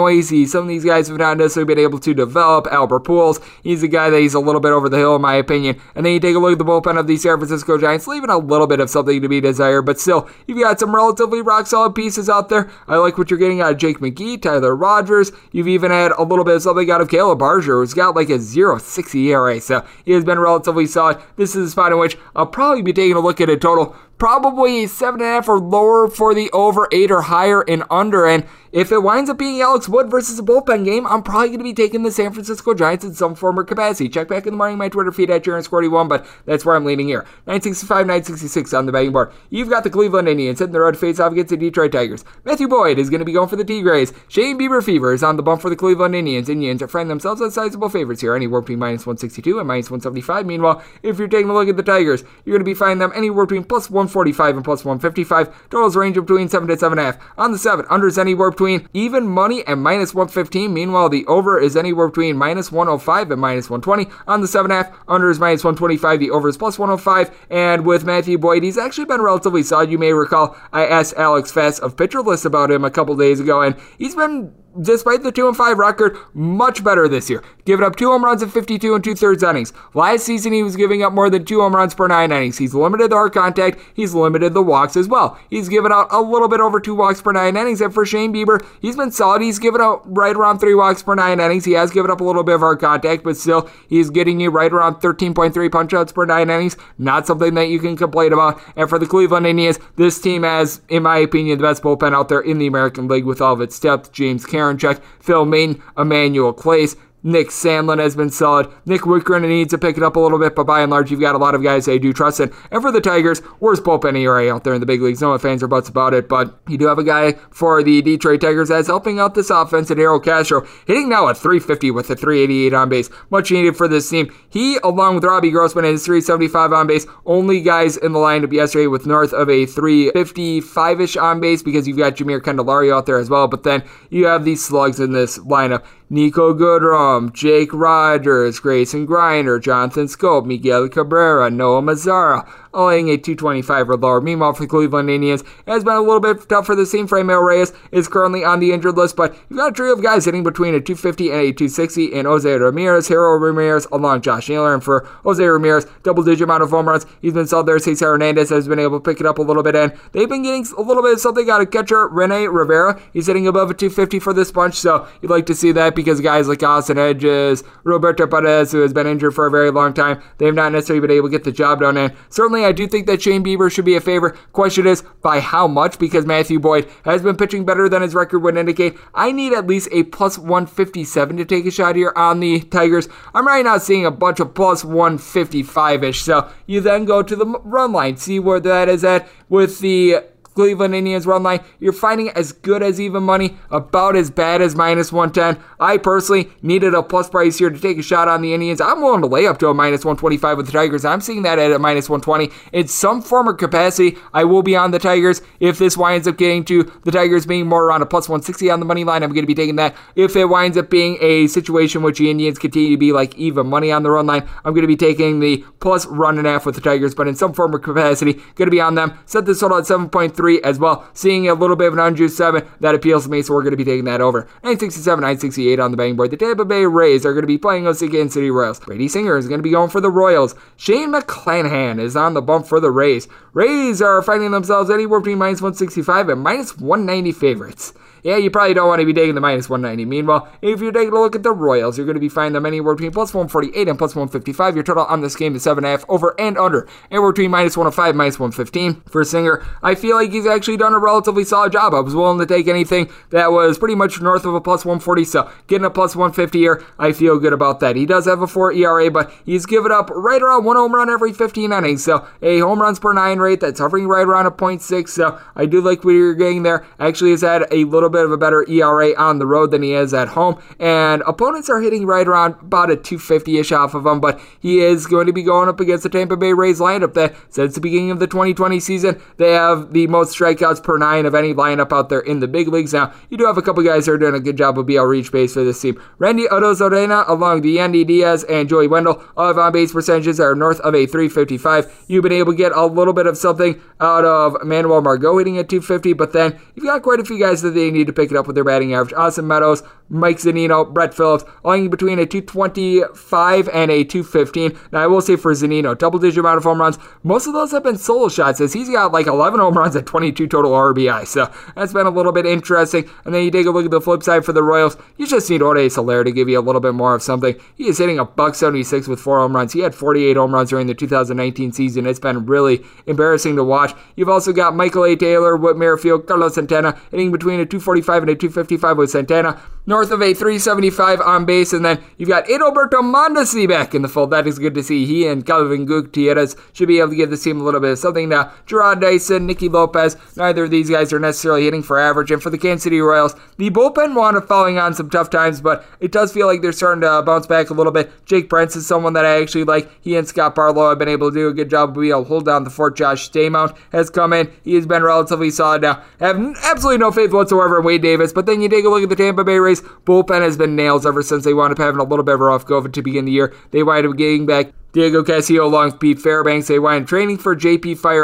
Some 0.45 0.63
of 0.63 0.67
these 0.67 0.85
guys 0.85 1.07
have 1.07 1.17
not 1.17 1.37
necessarily 1.37 1.73
been 1.73 1.83
able 1.83 1.99
to 1.99 2.13
develop. 2.13 2.67
Albert 2.67 3.05
Pujols, 3.05 3.43
he's 3.63 3.83
a 3.83 3.87
guy 3.87 4.09
that 4.09 4.19
he's 4.19 4.33
a 4.33 4.39
little 4.39 4.61
bit 4.61 4.71
over 4.71 4.89
the 4.89 4.97
hill 4.97 5.15
in 5.15 5.21
my 5.21 5.35
opinion. 5.35 5.79
And 5.95 6.05
then 6.05 6.13
you 6.13 6.19
take 6.19 6.35
a 6.35 6.39
look 6.39 6.53
at 6.53 6.57
the 6.57 6.65
bullpen 6.65 6.99
of 6.99 7.07
the 7.07 7.17
San 7.17 7.37
Francisco 7.37 7.77
Giants, 7.77 8.07
leaving 8.07 8.29
a 8.29 8.37
little 8.37 8.67
bit 8.67 8.79
of 8.79 8.89
something 8.89 9.21
to 9.21 9.29
be 9.29 9.41
desired, 9.41 9.83
but 9.83 9.99
still, 9.99 10.29
you've 10.47 10.59
got 10.59 10.79
some 10.79 10.95
relatively 10.95 11.41
rock 11.41 11.67
solid 11.67 11.95
pieces 11.95 12.29
out 12.29 12.49
there. 12.49 12.69
I 12.87 12.97
like 12.97 13.17
what 13.17 13.29
you're 13.29 13.39
getting 13.39 13.61
out 13.61 13.71
of 13.71 13.77
Jake 13.77 13.99
McGee, 13.99 14.41
Tyler 14.41 14.75
Rogers. 14.75 15.31
You've 15.51 15.67
even 15.67 15.91
had 15.91 16.11
a 16.11 16.23
little 16.23 16.45
bit 16.45 16.55
of 16.55 16.61
something 16.61 16.89
out 16.89 17.01
of 17.01 17.09
Caleb 17.09 17.39
Baragar, 17.39 17.81
who's 17.81 17.93
got 17.93 18.15
like 18.15 18.29
a 18.29 18.37
0.60 18.37 19.25
ERA, 19.25 19.59
so 19.61 19.85
he 20.05 20.11
has 20.11 20.23
been 20.23 20.39
relatively 20.39 20.85
solid. 20.85 21.17
This 21.35 21.55
is 21.55 21.67
a 21.67 21.71
spot 21.71 21.91
in 21.91 21.99
which 21.99 22.17
I'll 22.35 22.47
probably 22.47 22.81
be 22.81 22.93
taking 22.93 23.15
a 23.15 23.19
look 23.19 23.41
at 23.41 23.49
a 23.49 23.57
total 23.57 23.95
probably 24.17 24.87
seven 24.87 25.21
and 25.21 25.29
a 25.29 25.33
half 25.33 25.49
or 25.49 25.59
lower 25.59 26.07
for 26.07 26.33
the 26.33 26.49
over 26.51 26.87
eight 26.91 27.11
or 27.11 27.23
higher 27.23 27.61
and 27.61 27.83
under. 27.89 28.25
And 28.25 28.45
if 28.73 28.91
it 28.91 29.03
winds 29.03 29.29
up 29.29 29.37
being 29.37 29.61
Alex 29.61 29.87
Wood 29.87 30.09
versus 30.09 30.39
a 30.39 30.41
bullpen 30.41 30.83
game, 30.83 31.05
I'm 31.05 31.21
probably 31.21 31.49
going 31.49 31.59
to 31.59 31.63
be 31.63 31.73
taking 31.75 32.01
the 32.01 32.11
San 32.11 32.33
Francisco 32.33 32.73
Giants 32.73 33.05
in 33.05 33.13
some 33.13 33.35
form 33.35 33.59
or 33.59 33.63
capacity. 33.63 34.09
Check 34.09 34.29
back 34.29 34.47
in 34.47 34.53
the 34.53 34.57
morning 34.57 34.79
my 34.79 34.89
Twitter 34.89 35.11
feed 35.11 35.29
at 35.29 35.43
Jaron41, 35.43 36.09
but 36.09 36.25
that's 36.45 36.65
where 36.65 36.75
I'm 36.75 36.83
leaning 36.83 37.07
here. 37.07 37.21
965, 37.45 38.07
966 38.07 38.73
on 38.73 38.87
the 38.87 38.91
betting 38.91 39.11
board. 39.11 39.31
You've 39.51 39.69
got 39.69 39.83
the 39.83 39.91
Cleveland 39.91 40.27
Indians 40.27 40.57
hitting 40.57 40.73
the 40.73 40.79
road 40.79 40.97
face 40.97 41.19
off 41.19 41.33
against 41.33 41.51
the 41.51 41.57
Detroit 41.57 41.91
Tigers. 41.91 42.25
Matthew 42.45 42.67
Boyd 42.67 42.97
is 42.97 43.11
going 43.11 43.19
to 43.19 43.25
be 43.25 43.33
going 43.33 43.47
for 43.47 43.57
the 43.57 43.63
Tigres. 43.63 44.11
Shane 44.27 44.57
Bieber 44.57 44.83
Fever 44.83 45.13
is 45.13 45.21
on 45.21 45.37
the 45.37 45.43
bump 45.43 45.61
for 45.61 45.69
the 45.69 45.75
Cleveland 45.75 46.15
Indians. 46.15 46.49
Indians 46.49 46.81
are 46.81 46.87
finding 46.87 47.09
themselves 47.09 47.43
as 47.43 47.53
sizable 47.53 47.89
favorites 47.89 48.21
here, 48.21 48.35
anywhere 48.35 48.61
between 48.61 48.79
minus 48.79 49.05
162 49.05 49.59
and 49.59 49.67
minus 49.67 49.91
175. 49.91 50.47
Meanwhile, 50.47 50.81
if 51.03 51.19
you're 51.19 51.27
taking 51.27 51.49
a 51.51 51.53
look 51.53 51.69
at 51.69 51.77
the 51.77 51.83
Tigers, 51.83 52.23
you're 52.43 52.57
going 52.57 52.65
to 52.65 52.65
be 52.65 52.73
finding 52.73 52.99
them 52.99 53.11
anywhere 53.15 53.45
between 53.45 53.63
plus 53.63 53.91
145 54.03 54.55
and 54.55 54.65
plus 54.65 54.85
155. 54.85 55.69
Totals 55.69 55.95
range 55.95 56.15
between 56.15 56.49
7 56.49 56.67
to 56.67 56.75
7.5. 56.75 57.19
On 57.37 57.51
the 57.51 57.57
7, 57.57 57.85
unders 57.85 58.17
anywhere 58.17 58.51
between 58.51 58.87
even 58.93 59.27
money 59.27 59.65
and 59.65 59.81
minus 59.81 60.13
115. 60.13 60.73
Meanwhile, 60.73 61.09
the 61.09 61.25
over 61.25 61.59
is 61.59 61.75
anywhere 61.75 62.07
between 62.07 62.37
minus 62.37 62.71
105 62.71 63.31
and 63.31 63.41
minus 63.41 63.69
120. 63.69 64.13
On 64.27 64.41
the 64.41 64.47
7.5, 64.47 64.93
under 65.07 65.29
is 65.29 65.39
minus 65.39 65.63
125. 65.63 66.19
The 66.19 66.31
over 66.31 66.49
is 66.49 66.57
plus 66.57 66.77
105. 66.77 67.31
And 67.49 67.85
with 67.85 68.05
Matthew 68.05 68.37
Boyd, 68.37 68.63
he's 68.63 68.77
actually 68.77 69.05
been 69.05 69.21
relatively 69.21 69.63
solid. 69.63 69.89
You 69.89 69.97
may 69.97 70.13
recall 70.13 70.55
I 70.71 70.85
asked 70.85 71.15
Alex 71.15 71.51
Fast 71.51 71.81
of 71.81 71.97
Pitcher 71.97 72.21
List 72.21 72.45
about 72.45 72.71
him 72.71 72.83
a 72.83 72.91
couple 72.91 73.15
days 73.15 73.39
ago, 73.39 73.61
and 73.61 73.75
he's 73.97 74.15
been 74.15 74.53
despite 74.81 75.23
the 75.23 75.31
2 75.31 75.47
and 75.47 75.57
5 75.57 75.77
record, 75.77 76.17
much 76.33 76.83
better 76.83 77.07
this 77.07 77.29
year. 77.29 77.43
Giving 77.65 77.85
up 77.85 77.95
two 77.95 78.11
home 78.11 78.25
runs 78.25 78.43
in 78.43 78.49
52 78.49 78.93
and 78.93 79.03
two 79.03 79.15
thirds 79.15 79.41
innings. 79.41 79.71
Last 79.93 80.25
season, 80.25 80.51
he 80.51 80.63
was 80.63 80.75
giving 80.75 81.01
up 81.01 81.13
more 81.13 81.29
than 81.29 81.45
two 81.45 81.61
home 81.61 81.75
runs 81.75 81.93
per 81.93 82.07
nine 82.07 82.31
innings. 82.31 82.57
He's 82.57 82.73
limited 82.73 83.09
the 83.11 83.15
hard 83.15 83.33
contact, 83.33 83.79
he's 83.93 84.13
limited 84.13 84.53
the 84.53 84.61
walks 84.61 84.97
as 84.97 85.07
well. 85.07 85.39
He's 85.49 85.69
given 85.69 85.91
out 85.91 86.07
a 86.11 86.21
little 86.21 86.49
bit 86.49 86.59
over 86.59 86.81
two 86.81 86.95
walks 86.95 87.21
per 87.21 87.31
nine 87.31 87.55
innings. 87.55 87.79
And 87.79 87.93
for 87.93 88.05
Shane 88.05 88.33
Bieber, 88.33 88.65
he's 88.81 88.97
been 88.97 89.11
solid. 89.11 89.41
He's 89.41 89.59
given 89.59 89.79
out 89.79 90.01
right 90.05 90.35
around 90.35 90.59
three 90.59 90.75
walks 90.75 91.03
per 91.03 91.15
nine 91.15 91.39
innings. 91.39 91.63
He 91.63 91.71
has 91.73 91.91
given 91.91 92.11
up 92.11 92.19
a 92.19 92.23
little 92.23 92.43
bit 92.43 92.55
of 92.55 92.61
hard 92.61 92.79
contact, 92.79 93.23
but 93.23 93.37
still, 93.37 93.69
he's 93.87 94.09
getting 94.09 94.41
you 94.41 94.49
right 94.49 94.71
around 94.71 94.95
13.3 94.95 95.71
punch 95.71 95.93
outs 95.93 96.11
per 96.11 96.25
nine 96.25 96.49
innings. 96.49 96.75
Not 96.97 97.27
something 97.27 97.53
that 97.53 97.69
you 97.69 97.79
can 97.79 97.95
complain 97.95 98.33
about. 98.33 98.61
And 98.75 98.89
for 98.89 98.99
the 98.99 99.05
Cleveland 99.05 99.47
Indians, 99.47 99.79
this 99.95 100.19
team 100.19 100.43
has, 100.43 100.81
in 100.89 101.03
my 101.03 101.17
opinion, 101.17 101.57
the 101.59 101.63
best 101.63 101.81
bullpen 101.81 102.13
out 102.13 102.27
there 102.27 102.41
in 102.41 102.57
the 102.57 102.67
American 102.67 103.07
League 103.07 103.25
with 103.25 103.39
all 103.39 103.53
of 103.53 103.61
its 103.61 103.79
depth. 103.79 104.11
James 104.11 104.45
Karinchak, 104.63 105.01
Phil 105.19 105.45
Main, 105.45 105.81
Emmanuel 105.97 106.53
Clase, 106.53 106.95
Nick 107.23 107.47
Sandlin 107.47 107.99
has 107.99 108.15
been 108.15 108.29
solid. 108.29 108.69
Nick 108.85 109.01
Wittgren 109.01 109.47
needs 109.47 109.71
to 109.71 109.77
pick 109.77 109.97
it 109.97 110.03
up 110.03 110.17
a 110.17 110.19
little 110.19 110.37
bit, 110.37 110.55
but 110.55 110.65
by 110.65 110.81
and 110.81 110.91
large, 110.91 111.09
you've 111.09 111.21
got 111.21 111.35
a 111.35 111.37
lot 111.37 111.55
of 111.55 111.63
guys 111.63 111.87
I 111.87 111.97
do 111.97 112.11
trust 112.11 112.41
in. 112.41 112.53
And 112.69 112.81
for 112.81 112.91
the 112.91 112.99
Tigers, 113.01 113.41
worst 113.59 113.83
bullpen 113.83 114.19
ERA 114.19 114.53
out 114.53 114.63
there 114.63 114.73
in 114.73 114.81
the 114.81 114.85
big 114.85 115.01
leagues. 115.01 115.21
No 115.21 115.37
fans 115.37 115.63
or 115.63 115.67
butts 115.67 115.87
about 115.87 116.13
it, 116.13 116.27
but 116.27 116.59
you 116.67 116.77
do 116.77 116.87
have 116.87 116.99
a 116.99 117.03
guy 117.03 117.33
for 117.49 117.81
the 117.81 118.01
Detroit 118.01 118.41
Tigers 118.41 118.69
that's 118.69 118.87
helping 118.87 119.19
out 119.19 119.35
this 119.35 119.49
offense 119.49 119.89
in 119.89 119.97
Harold 119.97 120.25
Castro, 120.25 120.67
hitting 120.85 121.09
now 121.09 121.29
at 121.29 121.37
350 121.37 121.91
with 121.91 122.09
a 122.09 122.15
388 122.15 122.73
on 122.73 122.89
base. 122.89 123.09
Much 123.29 123.51
needed 123.51 123.77
for 123.77 123.87
this 123.87 124.09
team. 124.09 124.33
He, 124.49 124.77
along 124.83 125.15
with 125.15 125.23
Robbie 125.23 125.51
Grossman, 125.51 125.85
is 125.85 126.05
375 126.05 126.73
on 126.73 126.87
base. 126.87 127.07
Only 127.25 127.61
guys 127.61 127.95
in 127.95 128.11
the 128.11 128.19
lineup 128.19 128.51
yesterday 128.51 128.87
with 128.87 129.05
north 129.05 129.33
of 129.33 129.49
a 129.49 129.65
355 129.65 131.01
ish 131.01 131.17
on 131.17 131.39
base 131.39 131.63
because 131.63 131.87
you've 131.87 131.97
got 131.97 132.15
Jeimer 132.15 132.41
Candelario 132.41 132.97
out 132.97 133.05
there 133.05 133.17
as 133.17 133.29
well. 133.29 133.47
But 133.47 133.63
then 133.63 133.83
you 134.09 134.25
have 134.25 134.43
these 134.43 134.63
slugs 134.63 134.99
in 134.99 135.13
this 135.13 135.39
lineup. 135.39 135.85
Niko 136.11 136.53
Goodrum, 136.57 137.33
Jake 137.33 137.73
Rogers, 137.73 138.59
Grayson 138.59 139.07
Greiner, 139.07 139.61
Jonathan 139.61 140.07
Schoop, 140.07 140.45
Miguel 140.45 140.89
Cabrera, 140.89 141.49
Nomar 141.49 141.95
Mazara, 141.95 142.47
all 142.73 142.89
a 142.89 143.01
225 143.01 143.89
or 143.89 143.97
lower. 143.97 144.21
Meanwhile, 144.21 144.53
for 144.53 144.63
the 144.63 144.67
Cleveland 144.67 145.09
Indians, 145.09 145.41
it 145.41 145.71
has 145.71 145.83
been 145.83 145.93
a 145.93 146.01
little 146.01 146.19
bit 146.19 146.47
tough 146.49 146.65
for 146.65 146.75
the 146.75 146.85
same. 146.85 147.07
Franmil 147.07 147.45
Reyes 147.45 147.73
is 147.91 148.07
currently 148.07 148.43
on 148.43 148.59
the 148.59 148.71
injured 148.71 148.95
list, 148.95 149.15
but 149.15 149.35
you've 149.49 149.57
got 149.57 149.71
a 149.71 149.73
trio 149.73 149.93
of 149.93 150.03
guys 150.03 150.25
hitting 150.25 150.43
between 150.43 150.73
a 150.73 150.79
250 150.79 151.29
and 151.29 151.39
a 151.39 151.51
260 151.51 152.13
in 152.13 152.25
Jose 152.25 152.49
Ramirez, 152.51 153.07
Harold 153.07 153.41
Ramirez, 153.41 153.87
along 153.91 154.21
Josh 154.21 154.49
Naylor. 154.49 154.73
And 154.73 154.83
for 154.83 155.07
Jose 155.23 155.43
Ramirez, 155.43 155.85
double 156.03 156.23
digit 156.23 156.43
amount 156.43 156.63
of 156.63 156.69
home 156.69 156.87
runs. 156.87 157.05
He's 157.21 157.33
been 157.33 157.47
solid 157.47 157.67
there. 157.67 157.79
Cesar 157.79 158.11
Hernandez 158.11 158.49
has 158.49 158.67
been 158.67 158.79
able 158.79 158.99
to 158.99 159.03
pick 159.03 159.19
it 159.19 159.25
up 159.25 159.37
a 159.37 159.41
little 159.41 159.63
bit, 159.63 159.75
and 159.75 159.93
they've 160.11 160.29
been 160.29 160.43
getting 160.43 160.65
a 160.77 160.81
little 160.81 161.03
bit 161.03 161.13
of 161.13 161.19
something 161.19 161.49
out 161.49 161.61
of 161.61 161.71
catcher 161.71 162.07
Rene 162.07 162.47
Rivera. 162.47 162.99
He's 163.11 163.27
hitting 163.27 163.47
above 163.47 163.69
a 163.69 163.73
250 163.73 164.19
for 164.19 164.33
this 164.33 164.51
bunch, 164.51 164.75
so 164.75 165.07
you'd 165.21 165.31
like 165.31 165.45
to 165.47 165.55
see 165.55 165.71
that 165.73 165.95
because 165.95 166.21
guys 166.21 166.47
like 166.47 166.63
Austin 166.63 166.97
Hedges, 166.97 167.63
Roberto 167.83 168.27
Perez, 168.27 168.71
who 168.71 168.81
has 168.81 168.93
been 168.93 169.07
injured 169.07 169.33
for 169.33 169.45
a 169.45 169.51
very 169.51 169.71
long 169.71 169.93
time, 169.93 170.21
they've 170.37 170.53
not 170.53 170.71
necessarily 170.71 171.05
been 171.05 171.15
able 171.15 171.27
to 171.27 171.31
get 171.31 171.43
the 171.43 171.51
job 171.51 171.81
done. 171.81 171.97
And 171.97 172.13
certainly, 172.29 172.62
I 172.63 172.71
do 172.71 172.87
think 172.87 173.07
that 173.07 173.21
Shane 173.21 173.43
Bieber 173.43 173.71
should 173.71 173.85
be 173.85 173.95
a 173.95 174.01
favor. 174.01 174.31
Question 174.51 174.87
is, 174.87 175.03
by 175.21 175.39
how 175.39 175.67
much? 175.67 175.99
Because 175.99 176.25
Matthew 176.25 176.59
Boyd 176.59 176.89
has 177.05 177.21
been 177.21 177.37
pitching 177.37 177.65
better 177.65 177.87
than 177.87 178.01
his 178.01 178.15
record 178.15 178.39
would 178.39 178.57
indicate. 178.57 178.97
I 179.13 179.31
need 179.31 179.53
at 179.53 179.67
least 179.67 179.89
a 179.91 180.03
plus 180.03 180.37
157 180.37 181.37
to 181.37 181.45
take 181.45 181.65
a 181.65 181.71
shot 181.71 181.95
here 181.95 182.13
on 182.15 182.39
the 182.39 182.61
Tigers. 182.61 183.07
I'm 183.33 183.47
right 183.47 183.63
now 183.63 183.77
seeing 183.77 184.05
a 184.05 184.11
bunch 184.11 184.39
of 184.39 184.53
plus 184.53 184.83
155 184.83 186.03
ish. 186.03 186.21
So 186.21 186.49
you 186.65 186.81
then 186.81 187.05
go 187.05 187.23
to 187.23 187.35
the 187.35 187.45
run 187.63 187.91
line, 187.91 188.17
see 188.17 188.39
where 188.39 188.59
that 188.59 188.89
is 188.89 189.03
at 189.03 189.27
with 189.49 189.79
the 189.79 190.23
Cleveland 190.53 190.95
Indians 190.95 191.25
run 191.25 191.43
line, 191.43 191.61
you're 191.79 191.93
finding 191.93 192.29
as 192.29 192.51
good 192.51 192.83
as 192.83 192.99
even 192.99 193.23
money, 193.23 193.57
about 193.71 194.15
as 194.15 194.29
bad 194.29 194.61
as 194.61 194.75
minus 194.75 195.11
110. 195.11 195.63
I 195.79 195.97
personally 195.97 196.51
needed 196.61 196.93
a 196.93 197.03
plus 197.03 197.29
price 197.29 197.57
here 197.57 197.69
to 197.69 197.79
take 197.79 197.97
a 197.97 198.03
shot 198.03 198.27
on 198.27 198.41
the 198.41 198.53
Indians. 198.53 198.79
I'm 198.79 199.01
willing 199.01 199.21
to 199.21 199.27
lay 199.27 199.47
up 199.47 199.59
to 199.59 199.67
a 199.67 199.73
minus 199.73 200.05
125 200.05 200.57
with 200.57 200.65
the 200.67 200.71
Tigers. 200.71 201.05
I'm 201.05 201.21
seeing 201.21 201.43
that 201.43 201.59
at 201.59 201.71
a 201.71 201.79
minus 201.79 202.09
120. 202.09 202.51
In 202.71 202.87
some 202.87 203.21
form 203.21 203.49
or 203.49 203.53
capacity, 203.53 204.17
I 204.33 204.43
will 204.43 204.63
be 204.63 204.75
on 204.75 204.91
the 204.91 204.99
Tigers. 204.99 205.41
If 205.59 205.79
this 205.79 205.97
winds 205.97 206.27
up 206.27 206.37
getting 206.37 206.63
to 206.65 206.83
the 207.03 207.11
Tigers 207.11 207.45
being 207.45 207.67
more 207.67 207.85
around 207.85 208.01
a 208.01 208.05
plus 208.05 208.29
160 208.29 208.69
on 208.69 208.79
the 208.79 208.85
money 208.85 209.03
line, 209.03 209.23
I'm 209.23 209.31
going 209.31 209.43
to 209.43 209.47
be 209.47 209.55
taking 209.55 209.77
that. 209.77 209.95
If 210.15 210.35
it 210.35 210.45
winds 210.45 210.77
up 210.77 210.89
being 210.89 211.17
a 211.21 211.47
situation 211.47 212.03
which 212.03 212.19
the 212.19 212.29
Indians 212.29 212.59
continue 212.59 212.91
to 212.91 212.97
be 212.97 213.11
like 213.11 213.35
even 213.35 213.67
money 213.67 213.91
on 213.91 214.03
the 214.03 214.11
run 214.11 214.25
line, 214.25 214.47
I'm 214.63 214.73
going 214.73 214.83
to 214.83 214.87
be 214.87 214.95
taking 214.95 215.39
the 215.39 215.63
plus 215.79 216.05
run 216.05 216.37
and 216.37 216.47
a 216.47 216.51
half 216.51 216.65
with 216.65 216.75
the 216.75 216.81
Tigers, 216.81 217.15
but 217.15 217.27
in 217.27 217.35
some 217.35 217.53
form 217.53 217.75
or 217.75 217.79
capacity, 217.79 218.33
going 218.55 218.67
to 218.67 218.71
be 218.71 218.81
on 218.81 218.95
them. 218.95 219.17
Set 219.25 219.45
this 219.45 219.59
total 219.59 219.77
at 219.77 219.85
7.3 219.85 220.42
three 220.43 220.61
as 220.61 220.77
well. 220.77 221.07
Seeing 221.13 221.47
a 221.47 221.53
little 221.53 221.77
bit 221.77 221.87
of 221.87 221.93
an 221.93 221.99
unjuiced 222.01 222.35
seven, 222.35 222.67
that 222.81 222.93
appeals 222.93 223.23
to 223.23 223.31
me, 223.31 223.41
so 223.41 223.53
we're 223.53 223.61
going 223.61 223.71
to 223.71 223.77
be 223.77 223.85
taking 223.85 224.03
that 224.03 224.19
over. 224.19 224.41
967, 224.63 225.21
968 225.21 225.79
on 225.79 225.91
the 225.91 225.95
betting 225.95 226.17
board. 226.17 226.31
The 226.31 226.37
Tampa 226.37 226.65
Bay 226.65 226.85
Rays 226.85 227.25
are 227.25 227.31
going 227.31 227.43
to 227.43 227.47
be 227.47 227.57
playing 227.57 227.87
us 227.87 228.01
against 228.01 228.33
City 228.33 228.51
Royals. 228.51 228.81
Brady 228.81 229.07
Singer 229.07 229.37
is 229.37 229.47
going 229.47 229.59
to 229.59 229.63
be 229.63 229.71
going 229.71 229.89
for 229.89 230.01
the 230.01 230.11
Royals. 230.11 230.53
Shane 230.75 231.13
McClanahan 231.13 231.97
is 231.97 232.17
on 232.17 232.33
the 232.33 232.41
bump 232.41 232.67
for 232.67 232.81
the 232.81 232.91
Rays. 232.91 233.29
Rays 233.53 234.01
are 234.01 234.21
finding 234.21 234.51
themselves 234.51 234.89
anywhere 234.89 235.21
between 235.21 235.37
minus 235.37 235.61
165 235.61 236.27
and 236.27 236.41
minus 236.41 236.77
190 236.77 237.31
favorites 237.31 237.93
yeah, 238.23 238.37
you 238.37 238.49
probably 238.49 238.73
don't 238.73 238.87
want 238.87 239.01
to 239.01 239.05
be 239.05 239.13
taking 239.13 239.35
the 239.35 239.41
minus 239.41 239.69
190. 239.69 240.05
Meanwhile, 240.05 240.47
if 240.61 240.79
you're 240.79 240.91
taking 240.91 241.13
a 241.13 241.19
look 241.19 241.35
at 241.35 241.43
the 241.43 241.51
Royals, 241.51 241.97
you're 241.97 242.05
going 242.05 242.15
to 242.15 242.21
be 242.21 242.29
finding 242.29 242.53
them 242.53 242.65
anywhere 242.65 242.95
between 242.95 243.11
plus 243.11 243.33
148 243.33 243.87
and 243.87 243.97
plus 243.97 244.15
155. 244.15 244.75
Your 244.75 244.83
total 244.83 245.05
on 245.05 245.21
this 245.21 245.35
game 245.35 245.55
is 245.55 245.65
7.5 245.65 246.05
over 246.07 246.33
and 246.39 246.57
under, 246.57 246.87
anywhere 247.11 247.31
between 247.33 247.51
minus 247.51 247.75
105 247.75 248.15
minus 248.15 248.39
115. 248.39 249.01
For 249.09 249.23
Singer, 249.23 249.65
I 249.81 249.95
feel 249.95 250.15
like 250.15 250.31
he's 250.31 250.45
actually 250.45 250.77
done 250.77 250.93
a 250.93 250.99
relatively 250.99 251.43
solid 251.43 251.73
job. 251.73 251.93
I 251.93 251.99
was 251.99 252.15
willing 252.15 252.39
to 252.39 252.45
take 252.45 252.67
anything 252.67 253.11
that 253.31 253.51
was 253.51 253.77
pretty 253.77 253.95
much 253.95 254.21
north 254.21 254.45
of 254.45 254.55
a 254.55 254.61
plus 254.61 254.85
140, 254.85 255.25
so 255.25 255.51
getting 255.67 255.85
a 255.85 255.89
plus 255.89 256.15
150 256.15 256.57
here, 256.57 256.83
I 256.97 257.11
feel 257.11 257.39
good 257.39 257.53
about 257.53 257.81
that. 257.81 257.95
He 257.95 258.05
does 258.05 258.25
have 258.25 258.41
a 258.41 258.47
4 258.47 258.71
ERA, 258.71 259.11
but 259.11 259.31
he's 259.45 259.65
given 259.65 259.91
up 259.91 260.09
right 260.11 260.41
around 260.41 260.63
one 260.63 260.77
home 260.77 260.95
run 260.95 261.09
every 261.09 261.33
15 261.33 261.73
innings, 261.73 262.03
so 262.03 262.25
a 262.41 262.59
home 262.59 262.81
runs 262.81 262.99
per 262.99 263.13
nine 263.13 263.39
rate 263.39 263.59
that's 263.59 263.79
hovering 263.79 264.07
right 264.07 264.25
around 264.25 264.45
a 264.45 264.51
0.6, 264.51 265.09
so 265.09 265.39
I 265.55 265.65
do 265.65 265.81
like 265.81 266.03
what 266.03 266.11
you're 266.11 266.33
getting 266.33 266.63
there. 266.63 266.85
Actually, 266.99 267.31
has 267.31 267.41
had 267.41 267.65
a 267.71 267.83
little 267.83 268.12
bit 268.13 268.23
of 268.23 268.31
a 268.31 268.37
better 268.37 268.65
ERA 268.69 269.13
on 269.17 269.39
the 269.39 269.45
road 269.45 269.71
than 269.71 269.83
he 269.83 269.93
is 269.93 270.13
at 270.13 270.29
home. 270.29 270.61
And 270.79 271.21
opponents 271.27 271.69
are 271.69 271.81
hitting 271.81 272.05
right 272.05 272.27
around 272.27 272.55
about 272.61 272.89
a 272.89 272.95
250 272.95 273.57
ish 273.57 273.71
off 273.71 273.93
of 273.93 274.05
him, 274.05 274.21
but 274.21 274.39
he 274.59 274.79
is 274.79 275.05
going 275.05 275.27
to 275.27 275.33
be 275.33 275.43
going 275.43 275.67
up 275.67 275.79
against 275.79 276.03
the 276.03 276.09
Tampa 276.09 276.37
Bay 276.37 276.53
Rays 276.53 276.79
lineup 276.79 277.13
that 277.15 277.35
since 277.49 277.75
the 277.75 277.81
beginning 277.81 278.11
of 278.11 278.19
the 278.19 278.27
2020 278.27 278.79
season, 278.79 279.21
they 279.37 279.51
have 279.51 279.91
the 279.91 280.07
most 280.07 280.37
strikeouts 280.37 280.83
per 280.83 280.97
nine 280.97 281.25
of 281.25 281.35
any 281.35 281.53
lineup 281.53 281.91
out 281.91 282.09
there 282.09 282.21
in 282.21 282.39
the 282.39 282.47
big 282.47 282.67
leagues. 282.67 282.93
Now, 282.93 283.13
you 283.29 283.37
do 283.37 283.45
have 283.45 283.57
a 283.57 283.61
couple 283.61 283.83
guys 283.83 284.05
who 284.05 284.13
are 284.13 284.17
doing 284.17 284.35
a 284.35 284.39
good 284.39 284.57
job 284.57 284.79
of 284.79 284.85
BL 284.85 285.01
reach 285.01 285.31
base 285.31 285.53
for 285.53 285.63
this 285.63 285.81
team. 285.81 286.01
Randy 286.17 286.45
Arozarena 286.45 287.27
along 287.27 287.61
the 287.61 287.77
Yandy 287.77 288.05
Diaz 288.05 288.43
and 288.45 288.69
Joey 288.69 288.87
Wendle, 288.87 289.23
all 289.35 289.49
of 289.49 289.57
on 289.57 289.71
base 289.71 289.91
percentages 289.91 290.39
are 290.39 290.55
north 290.55 290.79
of 290.81 290.93
a 290.95 291.05
355. 291.05 292.05
You've 292.07 292.23
been 292.23 292.31
able 292.31 292.53
to 292.53 292.57
get 292.57 292.71
a 292.71 292.85
little 292.85 293.13
bit 293.13 293.27
of 293.27 293.37
something 293.37 293.81
out 293.99 294.25
of 294.25 294.63
Manuel 294.63 295.01
Margot 295.01 295.37
hitting 295.37 295.57
at 295.57 295.69
250, 295.69 296.13
but 296.13 296.33
then 296.33 296.59
you've 296.75 296.85
got 296.85 297.01
quite 297.01 297.19
a 297.19 297.25
few 297.25 297.39
guys 297.39 297.61
that 297.61 297.71
they 297.71 297.91
need 297.91 298.02
to 298.07 298.13
pick 298.13 298.31
it 298.31 298.37
up 298.37 298.47
with 298.47 298.55
their 298.55 298.63
batting 298.63 298.93
average. 298.93 299.13
Austin 299.13 299.47
Meadows, 299.47 299.83
Mike 300.09 300.37
Zunino, 300.37 300.91
Brett 300.91 301.13
Phillips, 301.13 301.43
in 301.65 301.89
between 301.89 302.19
a 302.19 302.25
225 302.25 303.69
and 303.69 303.91
a 303.91 304.03
215. 304.03 304.77
Now, 304.91 305.01
I 305.01 305.07
will 305.07 305.21
say 305.21 305.35
for 305.35 305.51
Zunino, 305.53 305.97
double 305.97 306.19
digit 306.19 306.39
amount 306.39 306.57
of 306.57 306.63
home 306.63 306.79
runs. 306.79 306.99
Most 307.23 307.47
of 307.47 307.53
those 307.53 307.71
have 307.71 307.83
been 307.83 307.97
solo 307.97 308.29
shots, 308.29 308.61
as 308.61 308.73
he's 308.73 308.89
got 308.89 309.11
like 309.11 309.27
11 309.27 309.59
home 309.59 309.77
runs 309.77 309.95
at 309.95 310.05
22 310.05 310.47
total 310.47 310.71
RBI. 310.71 311.25
So 311.25 311.51
that's 311.75 311.93
been 311.93 312.05
a 312.05 312.11
little 312.11 312.31
bit 312.31 312.45
interesting. 312.45 313.09
And 313.25 313.33
then 313.33 313.43
you 313.43 313.51
take 313.51 313.65
a 313.65 313.71
look 313.71 313.85
at 313.85 313.91
the 313.91 314.01
flip 314.01 314.23
side 314.23 314.45
for 314.45 314.53
the 314.53 314.63
Royals. 314.63 314.97
You 315.17 315.27
just 315.27 315.49
need 315.49 315.61
Jorge 315.61 315.89
Soler 315.89 316.23
to 316.23 316.31
give 316.31 316.49
you 316.49 316.59
a 316.59 316.61
little 316.61 316.81
bit 316.81 316.93
more 316.93 317.15
of 317.15 317.23
something. 317.23 317.55
He 317.75 317.87
is 317.87 317.97
hitting 317.97 318.19
a 318.19 318.25
buck 318.25 318.55
76 318.55 319.07
with 319.07 319.19
four 319.19 319.39
home 319.39 319.55
runs. 319.55 319.73
He 319.73 319.79
had 319.79 319.95
48 319.95 320.37
home 320.37 320.53
runs 320.53 320.69
during 320.69 320.87
the 320.87 320.93
2019 320.93 321.71
season. 321.71 322.05
It's 322.05 322.19
been 322.19 322.45
really 322.45 322.83
embarrassing 323.07 323.55
to 323.55 323.63
watch. 323.63 323.93
You've 324.15 324.29
also 324.29 324.53
got 324.53 324.75
Michael 324.75 325.05
A. 325.05 325.15
Taylor, 325.15 325.57
Whit 325.57 325.77
Merrifield, 325.77 326.27
Carlos 326.27 326.55
Santana 326.55 326.99
hitting 327.11 327.31
between 327.31 327.59
a 327.59 327.65
245 327.65 328.23
and 328.23 328.29
a 328.29 328.35
255 328.35 328.97
with 328.97 329.09
Santana 329.09 329.61
north 329.85 330.11
of 330.11 330.21
a 330.21 330.33
375 330.33 331.21
on 331.21 331.45
base. 331.45 331.73
And 331.73 331.83
then 331.83 332.03
you've 332.17 332.29
got 332.29 332.45
Adalberto 332.45 333.01
Mondesi 333.01 333.67
back 333.67 333.93
in 333.93 334.01
the 334.01 334.09
fold. 334.09 334.31
That 334.31 334.47
is 334.47 334.59
good 334.59 334.75
to 334.75 334.83
see. 334.83 335.05
He 335.05 335.27
and 335.27 335.45
Kelvin 335.45 335.85
Gutierrez 335.85 336.55
should 336.73 336.87
be 336.87 336.99
able 336.99 337.09
to 337.09 337.15
give 337.15 337.29
the 337.29 337.37
team 337.37 337.61
a 337.61 337.63
little 337.63 337.79
bit 337.79 337.91
of 337.91 337.99
something 337.99 338.29
now. 338.29 338.51
Jarrod 338.65 339.01
Dyson, 339.01 339.45
Nicky 339.45 339.69
Lopez, 339.69 340.17
neither 340.35 340.65
of 340.65 340.71
these 340.71 340.89
guys 340.89 341.13
are 341.13 341.19
necessarily 341.19 341.63
hitting 341.63 341.83
for 341.83 341.99
average. 341.99 342.31
And 342.31 342.41
for 342.41 342.49
the 342.49 342.57
Kansas 342.57 342.83
City 342.83 342.99
Royals, 342.99 343.35
the 343.57 343.69
bullpen 343.69 344.15
wound 344.15 344.37
up 344.37 344.47
falling 344.47 344.77
on 344.77 344.93
some 344.93 345.09
tough 345.09 345.29
times, 345.29 345.61
but 345.61 345.85
it 345.99 346.11
does 346.11 346.33
feel 346.33 346.47
like 346.47 346.61
they're 346.61 346.71
starting 346.71 347.01
to 347.01 347.21
bounce 347.23 347.47
back 347.47 347.69
a 347.69 347.73
little 347.73 347.91
bit. 347.91 348.11
Jake 348.25 348.49
Brentz 348.49 348.75
is 348.75 348.87
someone 348.87 349.13
that 349.13 349.25
I 349.25 349.41
actually 349.41 349.63
like. 349.63 349.89
He 350.01 350.15
and 350.15 350.27
Scott 350.27 350.55
Barlow 350.55 350.89
have 350.89 350.99
been 350.99 351.07
able 351.07 351.29
to 351.29 351.35
do 351.35 351.47
a 351.47 351.53
good 351.53 351.69
job 351.69 351.97
able 351.97 352.23
to 352.23 352.27
hold 352.27 352.45
down 352.45 352.63
the 352.63 352.69
fort. 352.69 352.95
Josh 352.95 353.29
Staumont 353.29 353.75
has 353.91 354.09
come 354.09 354.33
in. 354.33 354.51
He 354.63 354.75
has 354.75 354.85
been 354.85 355.03
relatively 355.03 355.49
solid 355.49 355.81
now. 355.81 356.03
I 356.19 356.27
have 356.27 356.37
absolutely 356.63 356.99
no 356.99 357.11
faith 357.11 357.31
whatsoever 357.31 357.79
in 357.79 357.85
Wade 357.85 358.01
Davis, 358.01 358.33
but 358.33 358.45
then 358.45 358.61
you 358.61 358.69
take 358.69 358.85
a 358.85 358.89
look 358.89 359.03
at 359.03 359.09
the 359.09 359.15
Tampa 359.15 359.43
Bay 359.43 359.59
Rays. 359.59 359.72
Bullpen 359.81 360.41
has 360.41 360.57
been 360.57 360.75
nails 360.75 361.05
ever 361.05 361.21
since 361.21 361.43
they 361.43 361.53
wound 361.53 361.71
up 361.71 361.77
having 361.77 361.99
a 361.99 362.03
little 362.03 362.23
bit 362.23 362.35
of 362.35 362.41
a 362.41 362.45
rough 362.45 362.65
go 362.65 362.77
of 362.77 362.85
it 362.85 362.93
to 362.93 363.01
begin 363.01 363.25
the 363.25 363.31
year. 363.31 363.53
They 363.71 363.83
wind 363.83 364.05
up 364.05 364.17
getting 364.17 364.45
back 364.45 364.73
Diego 364.93 365.23
Castillo 365.23 365.65
along 365.65 365.91
with 365.91 365.99
Pete 365.99 366.19
Fairbanks. 366.19 366.67
They 366.67 366.79
wind 366.79 367.07
training 367.07 367.39
for 367.39 367.55
JP 367.55 367.97
Fire 367.97 368.23